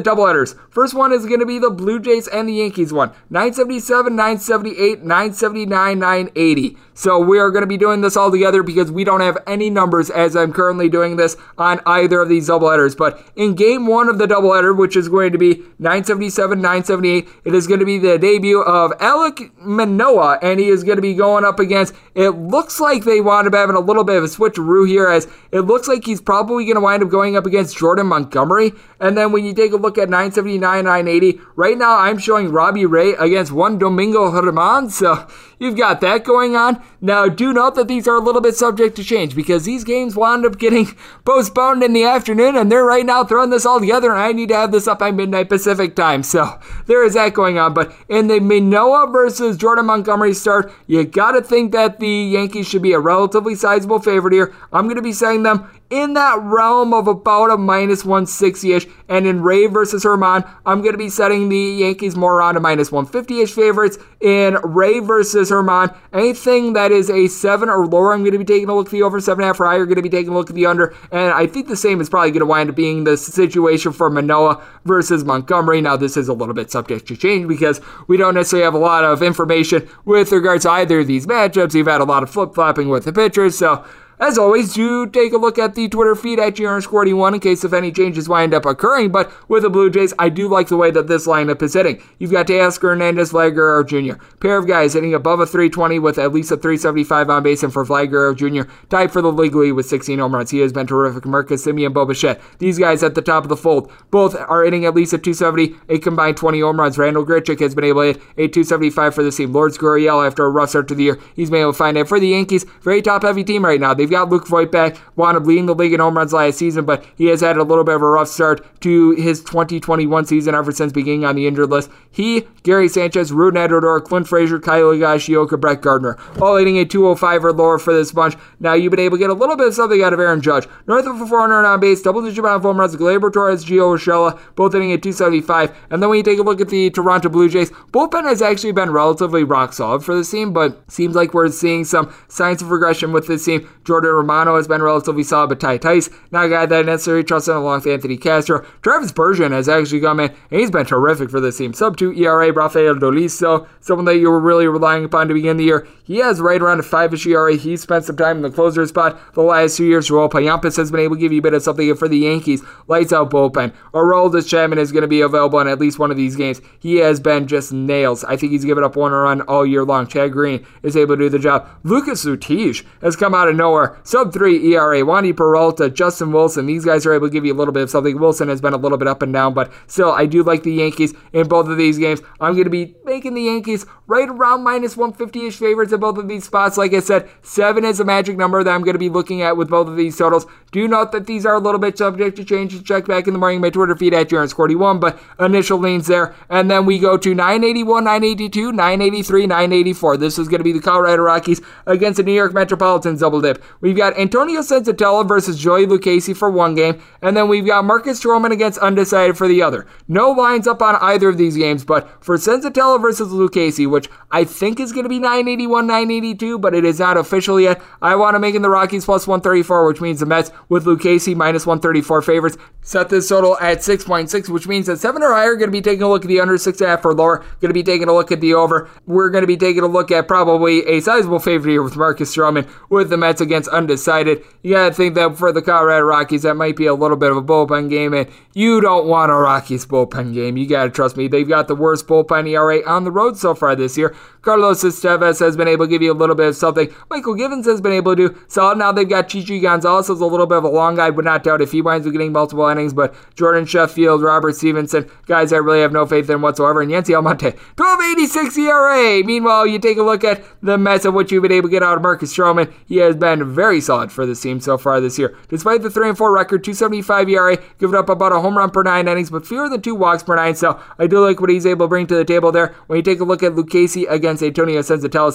doubleheaders. 0.00 0.56
First 0.70 0.94
one 0.94 1.12
is 1.12 1.26
going 1.26 1.40
to 1.40 1.46
be 1.46 1.58
the 1.58 1.70
Blue 1.70 2.00
Jays 2.00 2.28
and 2.28 2.48
the 2.48 2.54
Yankees 2.54 2.77
one. 2.92 3.10
977, 3.30 4.14
978, 4.14 5.00
979, 5.00 5.98
980. 5.98 6.76
So 6.94 7.18
we 7.20 7.38
are 7.38 7.50
going 7.50 7.62
to 7.62 7.66
be 7.66 7.76
doing 7.76 8.00
this 8.00 8.16
all 8.16 8.30
together 8.30 8.62
because 8.62 8.90
we 8.90 9.04
don't 9.04 9.20
have 9.20 9.38
any 9.46 9.70
numbers 9.70 10.10
as 10.10 10.34
I'm 10.34 10.52
currently 10.52 10.88
doing 10.88 11.16
this 11.16 11.36
on 11.56 11.80
either 11.86 12.20
of 12.20 12.28
these 12.28 12.48
doubleheaders. 12.48 12.96
But 12.96 13.24
in 13.36 13.54
game 13.54 13.86
one 13.86 14.08
of 14.08 14.18
the 14.18 14.26
doubleheader, 14.26 14.76
which 14.76 14.96
is 14.96 15.08
going 15.08 15.32
to 15.32 15.38
be 15.38 15.62
977, 15.78 16.58
978, 16.58 17.28
it 17.44 17.54
is 17.54 17.66
going 17.66 17.80
to 17.80 17.86
be 17.86 17.98
the 17.98 18.18
debut 18.18 18.62
of 18.62 18.90
Alek 18.98 19.50
Manoah, 19.58 20.38
and 20.42 20.58
he 20.58 20.68
is 20.68 20.82
going 20.84 20.96
to 20.96 21.02
be 21.02 21.14
going 21.14 21.44
up 21.44 21.60
against. 21.60 21.94
It 22.18 22.30
looks 22.30 22.80
like 22.80 23.04
they 23.04 23.20
wound 23.20 23.46
up 23.46 23.54
having 23.54 23.76
a 23.76 23.80
little 23.80 24.02
bit 24.02 24.16
of 24.16 24.24
a 24.24 24.26
switcheroo 24.26 24.88
here, 24.88 25.06
as 25.06 25.28
it 25.52 25.60
looks 25.60 25.86
like 25.86 26.04
he's 26.04 26.20
probably 26.20 26.64
going 26.64 26.74
to 26.74 26.80
wind 26.80 27.00
up 27.00 27.10
going 27.10 27.36
up 27.36 27.46
against 27.46 27.78
Jordan 27.78 28.08
Montgomery. 28.08 28.72
And 28.98 29.16
then 29.16 29.30
when 29.30 29.44
you 29.44 29.54
take 29.54 29.70
a 29.70 29.76
look 29.76 29.98
at 29.98 30.08
979, 30.08 30.60
980, 30.60 31.40
right 31.54 31.78
now 31.78 31.96
I'm 31.96 32.18
showing 32.18 32.50
Robbie 32.50 32.86
Ray 32.86 33.12
against 33.12 33.52
one 33.52 33.78
Domingo 33.78 34.32
Germán. 34.32 34.90
So 34.90 35.28
you've 35.58 35.76
got 35.76 36.00
that 36.00 36.24
going 36.24 36.56
on. 36.56 36.82
Now, 37.00 37.28
do 37.28 37.52
note 37.52 37.74
that 37.76 37.88
these 37.88 38.08
are 38.08 38.16
a 38.16 38.20
little 38.20 38.40
bit 38.40 38.54
subject 38.54 38.96
to 38.96 39.04
change 39.04 39.34
because 39.34 39.64
these 39.64 39.84
games 39.84 40.16
wound 40.16 40.44
up 40.44 40.58
getting 40.58 40.86
postponed 41.24 41.82
in 41.82 41.92
the 41.92 42.04
afternoon, 42.04 42.56
and 42.56 42.70
they're 42.70 42.84
right 42.84 43.06
now 43.06 43.24
throwing 43.24 43.50
this 43.50 43.66
all 43.66 43.80
together, 43.80 44.10
and 44.10 44.20
I 44.20 44.32
need 44.32 44.48
to 44.48 44.56
have 44.56 44.72
this 44.72 44.88
up 44.88 44.98
by 44.98 45.10
midnight 45.10 45.48
Pacific 45.48 45.94
time. 45.94 46.22
So 46.22 46.58
there 46.86 47.04
is 47.04 47.14
that 47.14 47.34
going 47.34 47.58
on. 47.58 47.74
But 47.74 47.94
in 48.08 48.26
the 48.26 48.40
Manoah 48.40 49.08
versus 49.10 49.56
Jordan 49.56 49.86
Montgomery 49.86 50.34
start, 50.34 50.72
you 50.86 51.04
got 51.04 51.32
to 51.32 51.42
think 51.42 51.72
that 51.72 52.00
the 52.00 52.08
Yankees 52.08 52.68
should 52.68 52.82
be 52.82 52.92
a 52.92 53.00
relatively 53.00 53.54
sizable 53.54 53.98
favorite 54.00 54.34
here. 54.34 54.54
I'm 54.72 54.84
going 54.84 54.96
to 54.96 55.02
be 55.02 55.12
saying 55.12 55.42
them 55.42 55.70
in 55.90 56.14
that 56.14 56.38
realm 56.42 56.92
of 56.92 57.06
about 57.06 57.50
a 57.50 57.56
minus 57.56 58.04
160 58.04 58.72
ish. 58.72 58.86
And 59.08 59.26
in 59.26 59.42
Ray 59.42 59.66
versus 59.66 60.04
Germán, 60.04 60.48
I'm 60.66 60.82
going 60.82 60.92
to 60.92 60.98
be 60.98 61.08
setting 61.08 61.48
the 61.48 61.56
Yankees 61.56 62.14
more 62.14 62.38
around 62.38 62.56
a 62.56 62.60
minus 62.60 62.92
150 62.92 63.40
ish 63.40 63.52
favorites. 63.52 63.98
In 64.20 64.54
Ray 64.62 64.98
versus 64.98 65.50
Germán, 65.50 65.96
anything 66.12 66.74
that 66.74 66.92
is 66.92 67.08
a 67.08 67.28
7 67.28 67.68
or 67.68 67.86
lower, 67.86 68.12
I'm 68.12 68.20
going 68.20 68.32
to 68.32 68.38
be 68.38 68.44
taking 68.44 68.68
a 68.68 68.74
look 68.74 68.88
at 68.88 68.92
the 68.92 69.02
over 69.02 69.20
7.5 69.20 69.60
or 69.60 69.66
higher, 69.66 69.84
going 69.86 69.96
to 69.96 70.02
be 70.02 70.08
taking 70.08 70.32
a 70.32 70.34
look 70.34 70.50
at 70.50 70.56
the 70.56 70.66
under. 70.66 70.94
And 71.10 71.32
I 71.32 71.46
think 71.46 71.68
the 71.68 71.76
same 71.76 72.00
is 72.00 72.10
probably 72.10 72.32
going 72.32 72.40
to 72.40 72.46
wind 72.46 72.68
up 72.68 72.76
being 72.76 73.04
the 73.04 73.16
situation 73.16 73.92
for 73.92 74.10
Manoah 74.10 74.62
versus 74.84 75.24
Montgomery. 75.24 75.80
Now, 75.80 75.96
this 75.96 76.16
is 76.16 76.28
a 76.28 76.34
little 76.34 76.54
bit 76.54 76.70
subject 76.70 77.06
to 77.08 77.16
change 77.16 77.48
because 77.48 77.80
we 78.08 78.16
don't 78.16 78.34
necessarily 78.34 78.64
have 78.64 78.74
a 78.74 78.78
lot 78.78 79.04
of 79.04 79.22
information 79.22 79.88
with 80.04 80.32
regards 80.32 80.64
to 80.64 80.70
either 80.70 81.00
of 81.00 81.06
these 81.06 81.26
matchups. 81.26 81.74
You've 81.74 81.86
had 81.86 82.00
a 82.00 82.04
lot 82.04 82.22
of 82.22 82.30
flip 82.30 82.54
flopping 82.54 82.88
with 82.88 83.04
the 83.04 83.12
pitchers. 83.12 83.56
So, 83.56 83.86
as 84.20 84.38
always, 84.38 84.74
do 84.74 85.06
take 85.06 85.32
a 85.32 85.38
look 85.38 85.58
at 85.58 85.74
the 85.74 85.88
Twitter 85.88 86.14
feed 86.14 86.40
at 86.40 86.54
GRN41 86.54 87.34
in 87.34 87.40
case 87.40 87.64
if 87.64 87.72
any 87.72 87.92
changes 87.92 88.28
wind 88.28 88.52
up 88.54 88.66
occurring. 88.66 89.10
But 89.10 89.30
with 89.48 89.62
the 89.62 89.70
Blue 89.70 89.90
Jays, 89.90 90.14
I 90.18 90.28
do 90.28 90.48
like 90.48 90.68
the 90.68 90.76
way 90.76 90.90
that 90.90 91.06
this 91.06 91.26
lineup 91.26 91.62
is 91.62 91.74
hitting. 91.74 92.02
You've 92.18 92.32
got 92.32 92.46
Teoscar 92.46 92.90
Hernandez, 92.90 93.32
Vlad 93.32 93.54
Guerrero 93.54 93.84
Jr. 93.84 94.22
Pair 94.40 94.58
of 94.58 94.66
guys 94.66 94.94
hitting 94.94 95.14
above 95.14 95.40
a 95.40 95.46
320 95.46 95.98
with 95.98 96.18
at 96.18 96.32
least 96.32 96.50
a 96.50 96.56
375 96.56 97.30
on 97.30 97.42
base, 97.42 97.62
and 97.62 97.72
for 97.72 97.84
Vlad 97.84 98.10
Guerrero 98.10 98.34
Jr., 98.34 98.70
tied 98.88 99.12
for 99.12 99.22
the 99.22 99.32
league 99.32 99.54
lead 99.54 99.72
with 99.72 99.86
16 99.86 100.18
home 100.18 100.34
runs. 100.34 100.50
He 100.50 100.58
has 100.60 100.72
been 100.72 100.86
terrific. 100.86 101.24
Marcus 101.24 101.64
Semien, 101.64 101.92
Bo 101.92 102.04
Bichette. 102.04 102.40
These 102.58 102.78
guys 102.78 103.02
at 103.02 103.14
the 103.14 103.22
top 103.22 103.44
of 103.44 103.48
the 103.48 103.56
fold, 103.56 103.90
both 104.10 104.34
are 104.34 104.64
hitting 104.64 104.84
at 104.84 104.94
least 104.94 105.12
a 105.12 105.18
270, 105.18 105.76
a 105.88 105.98
combined 105.98 106.36
20 106.36 106.60
home 106.60 106.80
runs. 106.80 106.98
Randall 106.98 107.24
Grichuk 107.24 107.60
has 107.60 107.74
been 107.74 107.84
able 107.84 108.02
to 108.02 108.18
hit 108.18 108.22
a 108.36 108.48
275 108.48 109.14
for 109.14 109.22
the 109.22 109.30
team. 109.30 109.52
Lourdes 109.52 109.78
Gurriel, 109.78 110.26
after 110.26 110.44
a 110.44 110.50
rough 110.50 110.70
start 110.70 110.88
to 110.88 110.94
the 110.94 111.04
year, 111.04 111.18
he's 111.36 111.50
been 111.50 111.60
able 111.60 111.72
to 111.72 111.78
find 111.78 111.96
it. 111.96 112.08
For 112.08 112.18
the 112.18 112.28
Yankees, 112.28 112.64
very 112.82 113.02
top 113.02 113.22
heavy 113.22 113.44
team 113.44 113.64
right 113.64 113.80
now. 113.80 113.94
They've 113.94 114.07
got 114.10 114.28
Luke 114.28 114.46
Voit 114.46 114.70
back 114.70 114.96
wound 115.16 115.36
up 115.36 115.44
leading 115.44 115.66
the 115.66 115.74
league 115.74 115.92
in 115.92 116.00
home 116.00 116.16
runs 116.16 116.32
last 116.32 116.58
season, 116.58 116.84
but 116.84 117.04
he 117.16 117.26
has 117.26 117.40
had 117.40 117.56
a 117.56 117.62
little 117.62 117.84
bit 117.84 117.94
of 117.94 118.02
a 118.02 118.06
rough 118.06 118.28
start 118.28 118.64
to 118.80 119.12
his 119.12 119.40
2021 119.42 120.26
season 120.26 120.54
ever 120.54 120.72
since 120.72 120.92
beginning 120.92 121.24
on 121.24 121.36
the 121.36 121.46
injured 121.46 121.70
list. 121.70 121.90
He, 122.10 122.46
Gary 122.62 122.88
Sanchez, 122.88 123.30
Rougned 123.30 123.70
Odor, 123.70 124.00
Clint 124.00 124.28
Frazier, 124.28 124.58
Kyle 124.58 124.92
Higashioka, 124.92 125.60
Brett 125.60 125.80
Gardner, 125.82 126.16
all 126.40 126.56
hitting 126.56 126.78
a 126.78 126.84
205 126.84 127.44
or 127.44 127.52
lower 127.52 127.78
for 127.78 127.92
this 127.92 128.12
bunch. 128.12 128.36
Now 128.60 128.74
you've 128.74 128.90
been 128.90 129.00
able 129.00 129.16
to 129.16 129.20
get 129.20 129.30
a 129.30 129.34
little 129.34 129.56
bit 129.56 129.68
of 129.68 129.74
something 129.74 130.02
out 130.02 130.12
of 130.12 130.20
Aaron 130.20 130.40
Judge. 130.40 130.66
North 130.86 131.06
of 131.06 131.20
a 131.20 131.26
400 131.26 131.64
on 131.64 131.80
base, 131.80 132.02
double 132.02 132.22
digit 132.22 132.38
amount 132.38 132.56
of 132.56 132.62
home 132.62 132.80
runs, 132.80 132.96
Gleyber 132.96 133.32
Torres, 133.32 133.64
Gio 133.64 133.96
Urshela, 133.96 134.38
both 134.54 134.72
hitting 134.72 134.92
at 134.92 135.02
275. 135.02 135.76
And 135.90 136.02
then 136.02 136.10
when 136.10 136.18
you 136.18 136.22
take 136.22 136.38
a 136.38 136.42
look 136.42 136.60
at 136.60 136.68
the 136.68 136.90
Toronto 136.90 137.28
Blue 137.28 137.48
Jays, 137.48 137.70
bullpen 137.70 138.24
has 138.24 138.42
actually 138.42 138.72
been 138.72 138.90
relatively 138.90 139.44
rock 139.44 139.72
solid 139.72 140.04
for 140.04 140.14
this 140.14 140.30
team, 140.30 140.52
but 140.52 140.90
seems 140.90 141.14
like 141.14 141.34
we're 141.34 141.50
seeing 141.50 141.84
some 141.84 142.14
signs 142.28 142.62
of 142.62 142.70
regression 142.70 143.12
with 143.12 143.26
this 143.26 143.44
team. 143.44 143.68
Jordan 143.98 144.14
Romano 144.14 144.54
has 144.54 144.68
been 144.68 144.80
relatively 144.80 145.24
solid, 145.24 145.48
but 145.48 145.58
Ty 145.58 145.78
Tice, 145.78 146.08
not 146.30 146.44
a 146.44 146.48
guy 146.48 146.66
that 146.66 146.78
I 146.78 146.82
necessarily 146.82 147.24
trust 147.24 147.48
in 147.48 147.56
along 147.56 147.78
with 147.80 147.88
Anthony 147.88 148.16
Castro. 148.16 148.64
Travis 148.80 149.10
Bergen 149.10 149.50
has 149.50 149.68
actually 149.68 150.00
come 150.00 150.20
in, 150.20 150.30
and 150.52 150.60
he's 150.60 150.70
been 150.70 150.86
terrific 150.86 151.30
for 151.30 151.40
this 151.40 151.58
team. 151.58 151.72
Sub 151.72 151.96
2 151.96 152.12
ERA, 152.12 152.52
Rafael 152.52 152.94
Dolis, 152.94 153.66
someone 153.80 154.04
that 154.04 154.18
you 154.18 154.30
were 154.30 154.38
really 154.38 154.68
relying 154.68 155.04
upon 155.04 155.26
to 155.26 155.34
begin 155.34 155.56
the 155.56 155.64
year. 155.64 155.88
He 156.08 156.20
has 156.20 156.40
right 156.40 156.60
around 156.60 156.80
a 156.80 156.82
5 156.82 157.12
ish 157.12 157.26
ERA. 157.26 157.54
He 157.54 157.76
spent 157.76 158.06
some 158.06 158.16
time 158.16 158.38
in 158.38 158.42
the 158.42 158.50
closer 158.50 158.86
spot 158.86 159.34
the 159.34 159.42
last 159.42 159.76
two 159.76 159.84
years. 159.84 160.08
Joel 160.08 160.30
Payamps 160.30 160.78
has 160.78 160.90
been 160.90 161.00
able 161.00 161.16
to 161.16 161.20
give 161.20 161.32
you 161.32 161.40
a 161.40 161.42
bit 161.42 161.52
of 161.52 161.62
something 161.62 161.94
for 161.96 162.08
the 162.08 162.16
Yankees. 162.16 162.62
Lights 162.86 163.12
out 163.12 163.30
bullpen. 163.30 163.74
Aroldis 163.92 164.48
Chapman 164.48 164.78
is 164.78 164.90
going 164.90 165.02
to 165.02 165.08
be 165.08 165.20
available 165.20 165.60
in 165.60 165.68
at 165.68 165.78
least 165.78 165.98
one 165.98 166.10
of 166.10 166.16
these 166.16 166.34
games. 166.34 166.62
He 166.80 166.96
has 166.96 167.20
been 167.20 167.46
just 167.46 167.74
nails. 167.74 168.24
I 168.24 168.38
think 168.38 168.52
he's 168.52 168.64
given 168.64 168.84
up 168.84 168.96
one 168.96 169.12
run 169.12 169.42
all 169.42 169.66
year 169.66 169.84
long. 169.84 170.06
Chad 170.06 170.32
Green 170.32 170.66
is 170.82 170.96
able 170.96 171.14
to 171.16 171.24
do 171.24 171.28
the 171.28 171.38
job. 171.38 171.68
Lucas 171.84 172.24
Luetge 172.24 172.86
has 173.02 173.14
come 173.14 173.34
out 173.34 173.48
of 173.48 173.56
nowhere. 173.56 174.00
Sub 174.02 174.32
3 174.32 174.72
ERA. 174.72 175.02
Wandy 175.02 175.36
Peralta, 175.36 175.90
Justin 175.90 176.32
Wilson. 176.32 176.64
These 176.64 176.86
guys 176.86 177.04
are 177.04 177.12
able 177.12 177.28
to 177.28 177.32
give 177.32 177.44
you 177.44 177.52
a 177.52 177.58
little 177.58 177.74
bit 177.74 177.82
of 177.82 177.90
something. 177.90 178.18
Wilson 178.18 178.48
has 178.48 178.62
been 178.62 178.72
a 178.72 178.78
little 178.78 178.96
bit 178.96 179.08
up 179.08 179.20
and 179.20 179.34
down, 179.34 179.52
but 179.52 179.70
still, 179.88 180.12
I 180.12 180.24
do 180.24 180.42
like 180.42 180.62
the 180.62 180.72
Yankees 180.72 181.12
in 181.34 181.48
both 181.48 181.68
of 181.68 181.76
these 181.76 181.98
games. 181.98 182.22
I'm 182.40 182.54
going 182.54 182.64
to 182.64 182.70
be 182.70 182.94
making 183.04 183.34
the 183.34 183.42
Yankees 183.42 183.84
right 184.06 184.30
around 184.30 184.64
minus 184.64 184.96
150 184.96 185.46
ish 185.46 185.58
favorites 185.58 185.92
in 185.98 186.00
both 186.00 186.18
of 186.18 186.28
these 186.28 186.44
spots. 186.44 186.78
Like 186.78 186.94
I 186.94 187.00
said, 187.00 187.28
seven 187.42 187.84
is 187.84 188.00
a 188.00 188.04
magic 188.04 188.36
number 188.36 188.62
that 188.62 188.70
I'm 188.70 188.82
going 188.82 188.94
to 188.94 188.98
be 188.98 189.08
looking 189.08 189.42
at 189.42 189.56
with 189.56 189.68
both 189.68 189.88
of 189.88 189.96
these 189.96 190.16
totals. 190.16 190.46
Do 190.70 190.86
note 190.86 191.12
that 191.12 191.26
these 191.26 191.44
are 191.44 191.54
a 191.54 191.58
little 191.58 191.80
bit 191.80 191.98
subject 191.98 192.36
to 192.36 192.44
change. 192.44 192.84
Check 192.84 193.06
back 193.06 193.26
in 193.26 193.32
the 193.32 193.38
morning 193.38 193.60
my 193.60 193.70
Twitter 193.70 193.96
feed 193.96 194.14
at 194.14 194.28
Jarens41, 194.28 195.00
but 195.00 195.18
initial 195.40 195.78
leans 195.78 196.06
there. 196.06 196.34
And 196.48 196.70
then 196.70 196.86
we 196.86 196.98
go 196.98 197.16
to 197.16 197.34
981, 197.34 198.04
982, 198.04 198.72
983, 198.72 199.46
984. 199.46 200.16
This 200.16 200.38
is 200.38 200.48
going 200.48 200.58
to 200.58 200.64
be 200.64 200.72
the 200.72 200.80
Colorado 200.80 201.22
Rockies 201.22 201.60
against 201.86 202.18
the 202.18 202.22
New 202.22 202.32
York 202.32 202.54
Metropolitans 202.54 203.20
double 203.20 203.40
dip. 203.40 203.62
We've 203.80 203.96
got 203.96 204.18
Antonio 204.18 204.60
Senzatela 204.60 205.26
versus 205.26 205.58
Joey 205.58 205.86
Lucchesi 205.86 206.36
for 206.36 206.50
one 206.50 206.74
game, 206.74 207.00
and 207.22 207.36
then 207.36 207.48
we've 207.48 207.66
got 207.66 207.84
Marcus 207.84 208.20
Stroman 208.20 208.52
against 208.52 208.78
undecided 208.78 209.36
for 209.36 209.48
the 209.48 209.62
other. 209.62 209.86
No 210.06 210.30
lines 210.30 210.66
up 210.66 210.82
on 210.82 210.96
either 210.96 211.28
of 211.28 211.38
these 211.38 211.56
games, 211.56 211.84
but 211.84 212.22
for 212.22 212.36
Senzatela 212.36 213.00
versus 213.00 213.28
Lucchesi, 213.28 213.88
which 213.88 214.08
I 214.30 214.44
think 214.44 214.78
is 214.78 214.92
going 214.92 215.04
to 215.04 215.08
be 215.08 215.18
981, 215.18 215.86
982, 215.88 216.58
but 216.60 216.74
it 216.74 216.84
is 216.84 217.00
not 217.00 217.16
official 217.16 217.60
yet, 217.60 217.82
I 218.00 218.14
want 218.14 218.36
to 218.36 218.38
make 218.38 218.54
in 218.54 218.62
the 218.62 218.70
Rockies 218.70 219.04
plus 219.04 219.26
134, 219.26 219.86
which 219.86 220.00
means 220.00 220.20
the 220.20 220.26
Mets 220.26 220.52
with 220.68 220.84
Lucchesi 220.84 221.34
minus 221.34 221.66
134 221.66 222.22
favorites. 222.22 222.56
Set 222.82 223.08
this 223.08 223.28
total 223.28 223.58
at 223.58 223.78
6.6, 223.78 224.48
which 224.48 224.68
means 224.68 224.86
that 224.86 224.98
7 224.98 225.22
or 225.22 225.32
higher 225.32 225.52
are 225.52 225.56
going 225.56 225.68
to 225.68 225.72
be 225.72 225.80
taking 225.80 226.02
a 226.02 226.08
look 226.08 226.22
at 226.22 226.28
the 226.28 226.40
under 226.40 226.54
6.5 226.54 227.04
or 227.04 227.14
lower, 227.14 227.38
going 227.60 227.68
to 227.68 227.74
be 227.74 227.82
taking 227.82 228.08
a 228.08 228.12
look 228.12 228.30
at 228.30 228.40
the 228.40 228.54
over. 228.54 228.88
We're 229.06 229.30
going 229.30 229.42
to 229.42 229.48
be 229.48 229.56
taking 229.56 229.82
a 229.82 229.88
look 229.88 230.10
at 230.10 230.28
probably 230.28 230.86
a 230.86 231.00
sizable 231.00 231.38
favorite 231.38 231.72
here 231.72 231.82
with 231.82 231.96
Marcus 231.96 232.34
Stroman 232.34 232.68
with 232.88 233.10
the 233.10 233.16
Mets 233.16 233.40
against 233.40 233.68
undecided. 233.68 234.42
You 234.62 234.74
got 234.74 234.88
to 234.88 234.94
think 234.94 235.14
that 235.16 235.36
for 235.36 235.52
the 235.52 235.62
Colorado 235.62 236.06
Rockies, 236.06 236.42
that 236.42 236.54
might 236.54 236.76
be 236.76 236.86
a 236.86 236.94
little 236.94 237.16
bit 237.16 237.30
of 237.30 237.36
a 237.36 237.42
bullpen 237.42 237.90
game, 237.90 238.14
and 238.14 238.28
you 238.54 238.80
don't 238.80 239.06
want 239.06 239.30
a 239.30 239.34
Rockies 239.34 239.86
bullpen 239.86 240.34
game. 240.34 240.56
You 240.56 240.68
got 240.68 240.84
to 240.84 240.90
trust 240.90 241.16
me. 241.16 241.28
They've 241.28 241.48
got 241.48 241.68
the 241.68 241.74
worst 241.74 242.06
bullpen 242.06 242.48
ERA 242.48 242.86
on 242.86 243.04
the 243.04 243.12
road 243.12 243.36
so 243.36 243.54
far 243.54 243.76
this 243.76 243.96
year. 243.96 244.14
Carlos 244.42 244.82
Estevez 244.82 245.40
has 245.40 245.56
been 245.56 245.68
able 245.68 245.77
to 245.84 245.90
give 245.90 246.02
you 246.02 246.12
a 246.12 246.14
little 246.14 246.34
bit 246.34 246.48
of 246.48 246.56
something. 246.56 246.92
Michael 247.10 247.34
Givens 247.34 247.66
has 247.66 247.80
been 247.80 247.92
able 247.92 248.14
to 248.16 248.28
do 248.28 248.38
solid. 248.48 248.78
Now 248.78 248.92
they've 248.92 249.08
got 249.08 249.28
Chichi 249.28 249.60
Gonzalez 249.60 250.10
as 250.10 250.20
a 250.20 250.26
little 250.26 250.46
bit 250.46 250.58
of 250.58 250.64
a 250.64 250.68
long 250.68 250.96
guy, 250.96 251.10
would 251.10 251.24
not 251.24 251.44
doubt 251.44 251.60
if 251.60 251.72
he 251.72 251.82
winds 251.82 252.06
up 252.06 252.12
getting 252.12 252.32
multiple 252.32 252.66
innings. 252.68 252.92
But 252.92 253.14
Jordan 253.34 253.66
Sheffield, 253.66 254.22
Robert 254.22 254.56
Stephenson, 254.56 255.10
guys 255.26 255.52
I 255.52 255.56
really 255.56 255.80
have 255.80 255.92
no 255.92 256.06
faith 256.06 256.30
in 256.30 256.40
whatsoever. 256.42 256.80
And 256.80 256.90
Yency 256.90 257.14
Almonte, 257.14 257.52
1286 257.76 258.58
ERA. 258.58 259.24
Meanwhile, 259.24 259.66
you 259.66 259.78
take 259.78 259.98
a 259.98 260.02
look 260.02 260.24
at 260.24 260.42
the 260.62 260.78
mess 260.78 261.04
of 261.04 261.14
what 261.14 261.30
you've 261.30 261.42
been 261.42 261.52
able 261.52 261.68
to 261.68 261.72
get 261.72 261.82
out 261.82 261.96
of 261.96 262.02
Marcus 262.02 262.34
Stroman. 262.34 262.72
He 262.86 262.96
has 262.96 263.16
been 263.16 263.52
very 263.52 263.80
solid 263.80 264.12
for 264.12 264.26
this 264.26 264.40
team 264.40 264.60
so 264.60 264.78
far 264.78 265.00
this 265.00 265.18
year. 265.18 265.36
Despite 265.48 265.82
the 265.82 265.90
3 265.90 266.10
and 266.10 266.18
4 266.18 266.32
record, 266.32 266.64
275 266.64 267.28
ERA, 267.28 267.58
giving 267.78 267.96
up 267.96 268.08
about 268.08 268.32
a 268.32 268.40
home 268.40 268.56
run 268.56 268.70
per 268.70 268.82
nine 268.82 269.08
innings, 269.08 269.30
but 269.30 269.46
fewer 269.46 269.68
than 269.68 269.82
two 269.82 269.94
walks 269.94 270.22
per 270.22 270.36
nine. 270.36 270.54
So 270.54 270.80
I 270.98 271.06
do 271.06 271.20
like 271.20 271.40
what 271.40 271.50
he's 271.50 271.66
able 271.66 271.86
to 271.86 271.88
bring 271.88 272.06
to 272.08 272.14
the 272.14 272.24
table 272.24 272.52
there. 272.52 272.74
When 272.86 272.96
you 272.96 273.02
take 273.02 273.20
a 273.20 273.24
look 273.24 273.42
at 273.42 273.52
Lucchesi 273.52 274.08
against 274.08 274.42
Antonio 274.42 274.80
Senzatela, 274.80 275.32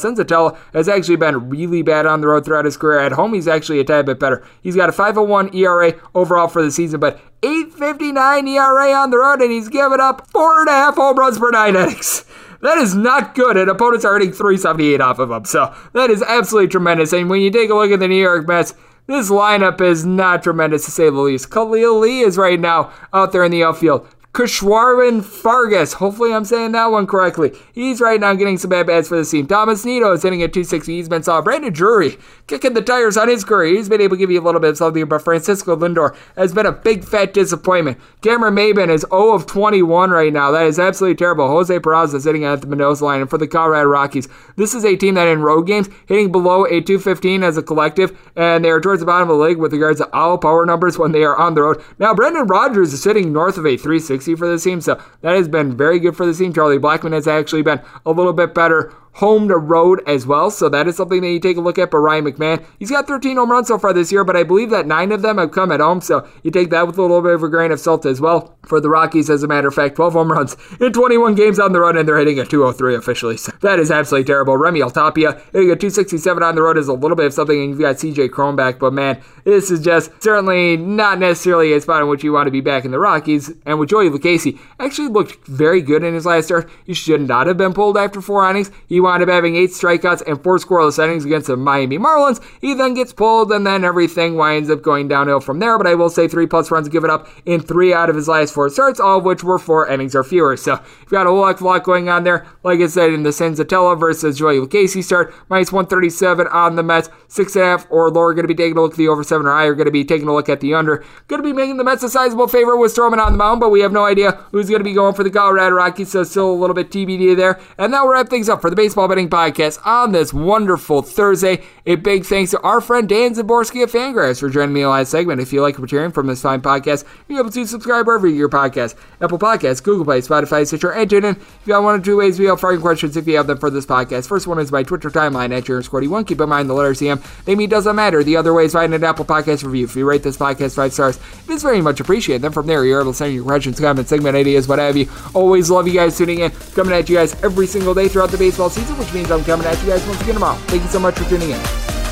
Has 0.73 0.89
actually 0.89 1.15
been 1.15 1.49
really 1.49 1.81
bad 1.81 2.05
on 2.05 2.21
the 2.21 2.27
road 2.27 2.45
throughout 2.45 2.65
his 2.65 2.77
career. 2.77 2.99
At 2.99 3.13
home, 3.13 3.33
he's 3.33 3.47
actually 3.47 3.79
a 3.79 3.83
tad 3.83 4.05
bit 4.05 4.19
better. 4.19 4.45
He's 4.61 4.75
got 4.75 4.89
a 4.89 4.91
501 4.91 5.55
ERA 5.55 5.93
overall 6.13 6.47
for 6.47 6.61
the 6.61 6.71
season, 6.71 6.99
but 6.99 7.19
859 7.43 8.47
ERA 8.47 8.91
on 8.93 9.11
the 9.11 9.17
road, 9.17 9.41
and 9.41 9.51
he's 9.51 9.69
given 9.69 9.99
up 9.99 10.29
four 10.31 10.61
and 10.61 10.69
a 10.69 10.73
half 10.73 10.95
home 10.95 11.17
runs 11.17 11.39
per 11.39 11.51
nine 11.51 11.75
innings. 11.77 12.25
That 12.61 12.77
is 12.77 12.95
not 12.95 13.35
good, 13.35 13.57
and 13.57 13.69
opponents 13.69 14.05
are 14.05 14.13
hitting 14.17 14.31
378 14.33 15.01
off 15.01 15.19
of 15.19 15.29
him. 15.29 15.43
So 15.45 15.75
that 15.93 16.09
is 16.09 16.21
absolutely 16.21 16.69
tremendous. 16.69 17.11
And 17.11 17.29
when 17.29 17.41
you 17.41 17.51
take 17.51 17.69
a 17.69 17.75
look 17.75 17.91
at 17.91 17.99
the 17.99 18.07
New 18.07 18.21
York 18.21 18.47
Mets, 18.47 18.73
this 19.05 19.29
lineup 19.29 19.81
is 19.81 20.05
not 20.05 20.43
tremendous 20.43 20.85
to 20.85 20.91
say 20.91 21.09
the 21.09 21.19
least. 21.19 21.51
Khalil 21.51 21.99
Lee 21.99 22.21
is 22.21 22.37
right 22.37 22.59
now 22.59 22.93
out 23.11 23.33
there 23.33 23.43
in 23.43 23.51
the 23.51 23.63
outfield. 23.63 24.07
Keshwarden 24.33 25.23
Fargas. 25.23 25.93
Hopefully, 25.93 26.33
I'm 26.33 26.43
saying 26.43 26.71
that 26.71 26.87
one 26.87 27.05
correctly. 27.05 27.51
He's 27.71 28.01
right 28.01 28.19
now 28.19 28.33
getting 28.33 28.57
some 28.57 28.71
bad 28.71 28.87
bats 28.87 29.07
for 29.07 29.15
the 29.15 29.23
team. 29.23 29.45
Thomas 29.45 29.85
Nido 29.85 30.11
is 30.11 30.23
hitting 30.23 30.41
at 30.41 30.51
260. 30.51 30.91
He's 30.91 31.07
been 31.07 31.21
solid. 31.21 31.43
Brandon 31.43 31.71
Drury 31.71 32.17
kicking 32.47 32.73
the 32.73 32.81
tires 32.81 33.15
on 33.15 33.27
his 33.27 33.43
career. 33.43 33.75
He's 33.75 33.89
been 33.89 34.01
able 34.01 34.15
to 34.15 34.19
give 34.19 34.31
you 34.31 34.41
a 34.41 34.43
little 34.43 34.59
bit 34.59 34.71
of 34.71 34.77
something, 34.77 35.05
but 35.05 35.21
Francisco 35.21 35.75
Lindor 35.75 36.15
has 36.35 36.51
been 36.51 36.65
a 36.65 36.71
big 36.71 37.05
fat 37.05 37.35
disappointment. 37.35 37.99
Cameron 38.23 38.55
Maybin 38.55 38.89
is 38.89 39.05
0 39.11 39.33
of 39.33 39.45
21 39.45 40.09
right 40.09 40.33
now. 40.33 40.49
That 40.49 40.65
is 40.65 40.79
absolutely 40.79 41.15
terrible. 41.15 41.47
Jose 41.47 41.77
Peraza 41.77 42.15
is 42.15 42.23
hitting 42.23 42.43
at 42.43 42.61
the 42.61 42.67
Mendoza 42.67 43.05
line. 43.05 43.21
And 43.21 43.29
for 43.29 43.37
the 43.37 43.47
Colorado 43.47 43.87
Rockies, 43.87 44.27
this 44.55 44.73
is 44.73 44.83
a 44.83 44.95
team 44.95 45.13
that 45.13 45.27
in 45.27 45.43
road 45.43 45.67
games 45.67 45.89
hitting 46.07 46.31
below 46.31 46.65
a 46.65 46.81
215 46.81 47.43
as 47.43 47.57
a 47.57 47.61
collective, 47.61 48.17
and 48.35 48.65
they 48.65 48.71
are 48.71 48.81
towards 48.81 49.01
the 49.01 49.05
bottom 49.05 49.29
of 49.29 49.37
the 49.37 49.43
league 49.43 49.59
with 49.59 49.73
regards 49.73 49.99
to 49.99 50.11
all 50.11 50.39
power 50.39 50.65
numbers 50.65 50.97
when 50.97 51.11
they 51.11 51.23
are 51.23 51.37
on 51.37 51.53
the 51.53 51.61
road. 51.61 51.83
Now, 51.99 52.15
Brendan 52.15 52.47
Rodgers 52.47 52.93
is 52.93 53.03
sitting 53.03 53.31
north 53.31 53.59
of 53.59 53.67
a 53.67 53.77
360 53.77 54.22
for 54.25 54.47
this 54.47 54.63
team, 54.63 54.81
so 54.81 55.01
that 55.21 55.35
has 55.35 55.47
been 55.47 55.75
very 55.75 55.99
good 55.99 56.15
for 56.15 56.25
the 56.25 56.33
team. 56.33 56.53
Charlie 56.53 56.79
Blackmon 56.79 57.11
has 57.13 57.27
actually 57.27 57.61
been 57.61 57.81
a 58.05 58.11
little 58.11 58.33
bit 58.33 58.53
better 58.53 58.93
home 59.13 59.47
to 59.47 59.57
road 59.57 60.01
as 60.07 60.25
well. 60.25 60.51
So 60.51 60.69
that 60.69 60.87
is 60.87 60.97
something 60.97 61.21
that 61.21 61.29
you 61.29 61.39
take 61.39 61.57
a 61.57 61.61
look 61.61 61.77
at. 61.77 61.91
But 61.91 61.99
Ryan 61.99 62.25
McMahon, 62.25 62.65
he's 62.79 62.91
got 62.91 63.07
13 63.07 63.37
home 63.37 63.51
runs 63.51 63.67
so 63.67 63.77
far 63.77 63.93
this 63.93 64.11
year, 64.11 64.23
but 64.23 64.35
I 64.35 64.43
believe 64.43 64.69
that 64.71 64.87
nine 64.87 65.11
of 65.11 65.21
them 65.21 65.37
have 65.37 65.51
come 65.51 65.71
at 65.71 65.79
home. 65.79 66.01
So 66.01 66.27
you 66.43 66.51
take 66.51 66.69
that 66.71 66.87
with 66.87 66.97
a 66.97 67.01
little 67.01 67.21
bit 67.21 67.33
of 67.33 67.43
a 67.43 67.49
grain 67.49 67.71
of 67.71 67.79
salt 67.79 68.05
as 68.05 68.19
well. 68.19 68.57
For 68.65 68.79
the 68.79 68.89
Rockies, 68.89 69.29
as 69.29 69.43
a 69.43 69.47
matter 69.47 69.67
of 69.67 69.75
fact, 69.75 69.95
12 69.95 70.13
home 70.13 70.31
runs 70.31 70.55
in 70.79 70.93
21 70.93 71.35
games 71.35 71.59
on 71.59 71.73
the 71.73 71.81
road, 71.81 71.97
and 71.97 72.07
they're 72.07 72.17
hitting 72.17 72.39
a 72.39 72.45
203 72.45 72.95
officially. 72.95 73.37
So 73.37 73.51
that 73.61 73.77
is 73.77 73.91
absolutely 73.91 74.25
terrible. 74.25 74.57
Raimel 74.57 74.93
Tapia 74.93 75.33
hitting 75.51 75.71
a 75.71 75.75
267 75.75 76.41
on 76.41 76.55
the 76.55 76.61
road 76.61 76.77
is 76.77 76.87
a 76.87 76.93
little 76.93 77.17
bit 77.17 77.25
of 77.25 77.33
something, 77.33 77.59
and 77.59 77.69
you've 77.71 77.79
got 77.79 77.97
CJ 77.97 78.31
Cron 78.31 78.55
back, 78.55 78.79
but 78.79 78.93
man, 78.93 79.21
this 79.43 79.69
is 79.69 79.81
just 79.81 80.11
certainly 80.23 80.77
not 80.77 81.19
necessarily 81.19 81.73
a 81.73 81.81
spot 81.81 82.01
in 82.01 82.07
which 82.07 82.23
you 82.23 82.31
want 82.31 82.47
to 82.47 82.51
be 82.51 82.61
back 82.61 82.85
in 82.85 82.91
the 82.91 82.99
Rockies. 82.99 83.51
And 83.65 83.79
with 83.79 83.89
Joey 83.89 84.09
Lucchesi, 84.09 84.57
actually 84.79 85.09
looked 85.09 85.45
very 85.45 85.81
good 85.81 86.03
in 86.03 86.13
his 86.13 86.25
last 86.25 86.45
start. 86.45 86.69
He 86.85 86.93
should 86.93 87.27
not 87.27 87.47
have 87.47 87.57
been 87.57 87.73
pulled 87.73 87.97
after 87.97 88.21
four 88.21 88.49
innings. 88.49 88.71
He 88.87 88.99
wound 89.03 89.21
up 89.21 89.29
having 89.29 89.55
eight 89.55 89.69
strikeouts 89.69 90.23
and 90.25 90.41
four 90.41 90.57
scoreless 90.57 91.03
innings 91.03 91.25
against 91.25 91.47
the 91.47 91.57
Miami 91.57 91.97
Marlins. 91.97 92.43
He 92.61 92.73
then 92.73 92.93
gets 92.93 93.13
pulled, 93.13 93.51
and 93.51 93.67
then 93.67 93.83
everything 93.83 94.35
winds 94.35 94.69
up 94.69 94.81
going 94.81 95.07
downhill 95.07 95.39
from 95.39 95.59
there. 95.59 95.77
But 95.77 95.87
I 95.87 95.95
will 95.95 96.09
say 96.09 96.27
three 96.27 96.47
plus 96.47 96.71
runs 96.71 96.89
given 96.89 97.09
up 97.09 97.27
in 97.45 97.61
three 97.61 97.93
out 97.93 98.09
of 98.09 98.15
his 98.15 98.27
last 98.27 98.53
four 98.53 98.69
starts, 98.69 98.99
all 98.99 99.19
of 99.19 99.25
which 99.25 99.43
were 99.43 99.59
four 99.59 99.87
innings 99.87 100.15
or 100.15 100.23
fewer. 100.23 100.57
So 100.57 100.79
you've 101.01 101.09
got 101.09 101.27
a 101.27 101.31
lot, 101.31 101.61
lot 101.61 101.83
going 101.83 102.09
on 102.09 102.23
there. 102.23 102.47
Like 102.63 102.79
I 102.79 102.87
said, 102.87 103.11
in 103.11 103.23
the 103.23 103.29
Senzatela 103.29 103.99
versus 103.99 104.37
Joey 104.37 104.59
Lucchesi 104.59 105.03
start, 105.03 105.33
minus 105.49 105.71
137 105.71 106.47
on 106.47 106.75
the 106.75 106.83
Mets, 106.83 107.09
six 107.27 107.55
and 107.55 107.63
a 107.63 107.67
half 107.67 107.87
or 107.89 108.09
lower. 108.09 108.33
Going 108.33 108.43
to 108.43 108.47
be 108.47 108.55
taking 108.55 108.77
a 108.77 108.81
look 108.81 108.93
at 108.93 108.97
the 108.97 109.07
over 109.07 109.23
seven 109.23 109.45
or 109.47 109.51
higher. 109.51 109.73
Going 109.73 109.85
to 109.85 109.91
be 109.91 110.05
taking 110.05 110.27
a 110.27 110.33
look 110.33 110.49
at 110.49 110.61
the 110.61 110.73
under. 110.73 111.03
Going 111.27 111.41
to 111.41 111.47
be 111.47 111.53
making 111.53 111.77
the 111.77 111.83
Mets 111.83 112.03
a 112.03 112.09
sizable 112.09 112.47
favorite 112.47 112.77
with 112.77 112.93
Stroman 112.95 113.23
on 113.23 113.33
the 113.33 113.37
mound, 113.37 113.59
but 113.59 113.69
we 113.69 113.81
have 113.81 113.91
no 113.91 114.05
idea 114.05 114.31
who's 114.51 114.69
going 114.69 114.79
to 114.79 114.83
be 114.83 114.93
going 114.93 115.13
for 115.13 115.23
the 115.23 115.29
Colorado 115.29 115.75
Rockies. 115.75 116.11
So 116.11 116.23
still 116.23 116.51
a 116.51 116.53
little 116.53 116.73
bit 116.73 116.89
TBD 116.89 117.35
there. 117.35 117.59
And 117.77 117.93
that 117.93 118.01
will 118.01 118.11
wrap 118.11 118.29
things 118.29 118.49
up 118.49 118.61
for 118.61 118.69
the 118.69 118.75
Baseball 118.93 119.07
Betting 119.07 119.27
Podcast 119.27 119.79
on 119.87 120.11
this 120.11 120.31
wonderful 120.31 121.01
Thursday. 121.01 121.63
A 121.87 121.95
big 121.95 122.25
thanks 122.25 122.51
to 122.51 122.61
our 122.61 122.79
friend 122.79 123.09
Dan 123.09 123.33
Szymborski 123.33 123.81
of 123.81 123.91
FanGraphs 123.91 124.39
for 124.39 124.51
joining 124.51 124.71
me 124.71 124.81
in 124.81 124.85
the 124.85 124.91
last 124.91 125.09
segment. 125.09 125.41
If 125.41 125.51
you 125.51 125.63
like 125.63 125.79
what 125.79 125.91
you're 125.91 126.01
hearing 126.01 126.11
from 126.11 126.27
this 126.27 126.43
fine 126.43 126.61
podcast, 126.61 127.03
you're 127.27 127.39
able 127.39 127.49
to 127.49 127.65
subscribe 127.65 128.05
wherever 128.05 128.27
you 128.27 128.35
your 128.35 128.49
podcast. 128.49 128.93
Apple 129.19 129.39
Podcasts, 129.39 129.81
Google 129.81 130.05
Play, 130.05 130.21
Spotify, 130.21 130.67
Stitcher, 130.67 130.93
and 130.93 131.09
TuneIn. 131.09 131.37
If 131.37 131.61
you 131.65 131.73
got 131.73 131.81
one 131.81 131.99
or 131.99 132.03
two 132.03 132.17
ways 132.17 132.37
we 132.37 132.45
have 132.45 132.59
firing 132.59 132.81
questions 132.81 133.17
if 133.17 133.25
you 133.25 133.35
have 133.35 133.47
them 133.47 133.57
for 133.57 133.71
this 133.71 133.87
podcast. 133.87 134.27
First 134.27 134.45
one 134.45 134.59
is 134.59 134.71
my 134.71 134.83
Twitter 134.83 135.09
timeline 135.09 135.57
at 135.57 135.63
Squirty1. 135.63 136.27
Keep 136.27 136.41
in 136.41 136.49
mind 136.49 136.69
the 136.69 136.75
letter 136.75 136.91
CM. 136.93 137.19
Name 137.47 137.57
me 137.57 137.65
doesn't 137.65 137.95
matter. 137.95 138.23
The 138.23 138.37
other 138.37 138.53
way 138.53 138.65
is 138.65 138.73
find 138.73 138.93
an 138.93 139.03
Apple 139.03 139.25
Podcast 139.25 139.63
review. 139.63 139.85
If 139.85 139.95
you 139.95 140.05
rate 140.05 140.21
this 140.21 140.37
podcast 140.37 140.75
five 140.75 140.93
stars, 140.93 141.17
it 141.17 141.51
is 141.51 141.63
very 141.63 141.81
much 141.81 141.99
appreciated. 141.99 142.43
Then 142.43 142.51
from 142.51 142.67
there, 142.67 142.85
you're 142.85 143.01
able 143.01 143.11
to 143.11 143.17
send 143.17 143.33
your 143.33 143.43
questions, 143.43 143.79
comments, 143.79 144.11
segment 144.11 144.37
ideas, 144.37 144.67
what 144.67 144.77
have 144.77 144.95
you. 144.95 145.09
Always 145.33 145.71
love 145.71 145.87
you 145.87 145.95
guys 145.95 146.15
tuning 146.15 146.41
in. 146.41 146.51
Coming 146.75 146.93
at 146.93 147.09
you 147.09 147.15
guys 147.15 147.33
every 147.43 147.65
single 147.65 147.95
day 147.95 148.07
throughout 148.07 148.29
the 148.29 148.37
baseball 148.37 148.69
season, 148.83 148.97
which 148.97 149.13
means 149.13 149.31
I'm 149.31 149.43
coming 149.43 149.65
at 149.65 149.81
you 149.81 149.89
guys 149.89 150.05
once 150.05 150.21
again 150.21 150.35
tomorrow. 150.35 150.57
Thank 150.67 150.83
you 150.83 150.89
so 150.89 150.99
much 150.99 151.15
for 151.15 151.27
tuning 151.29 151.51
in. 151.51 152.02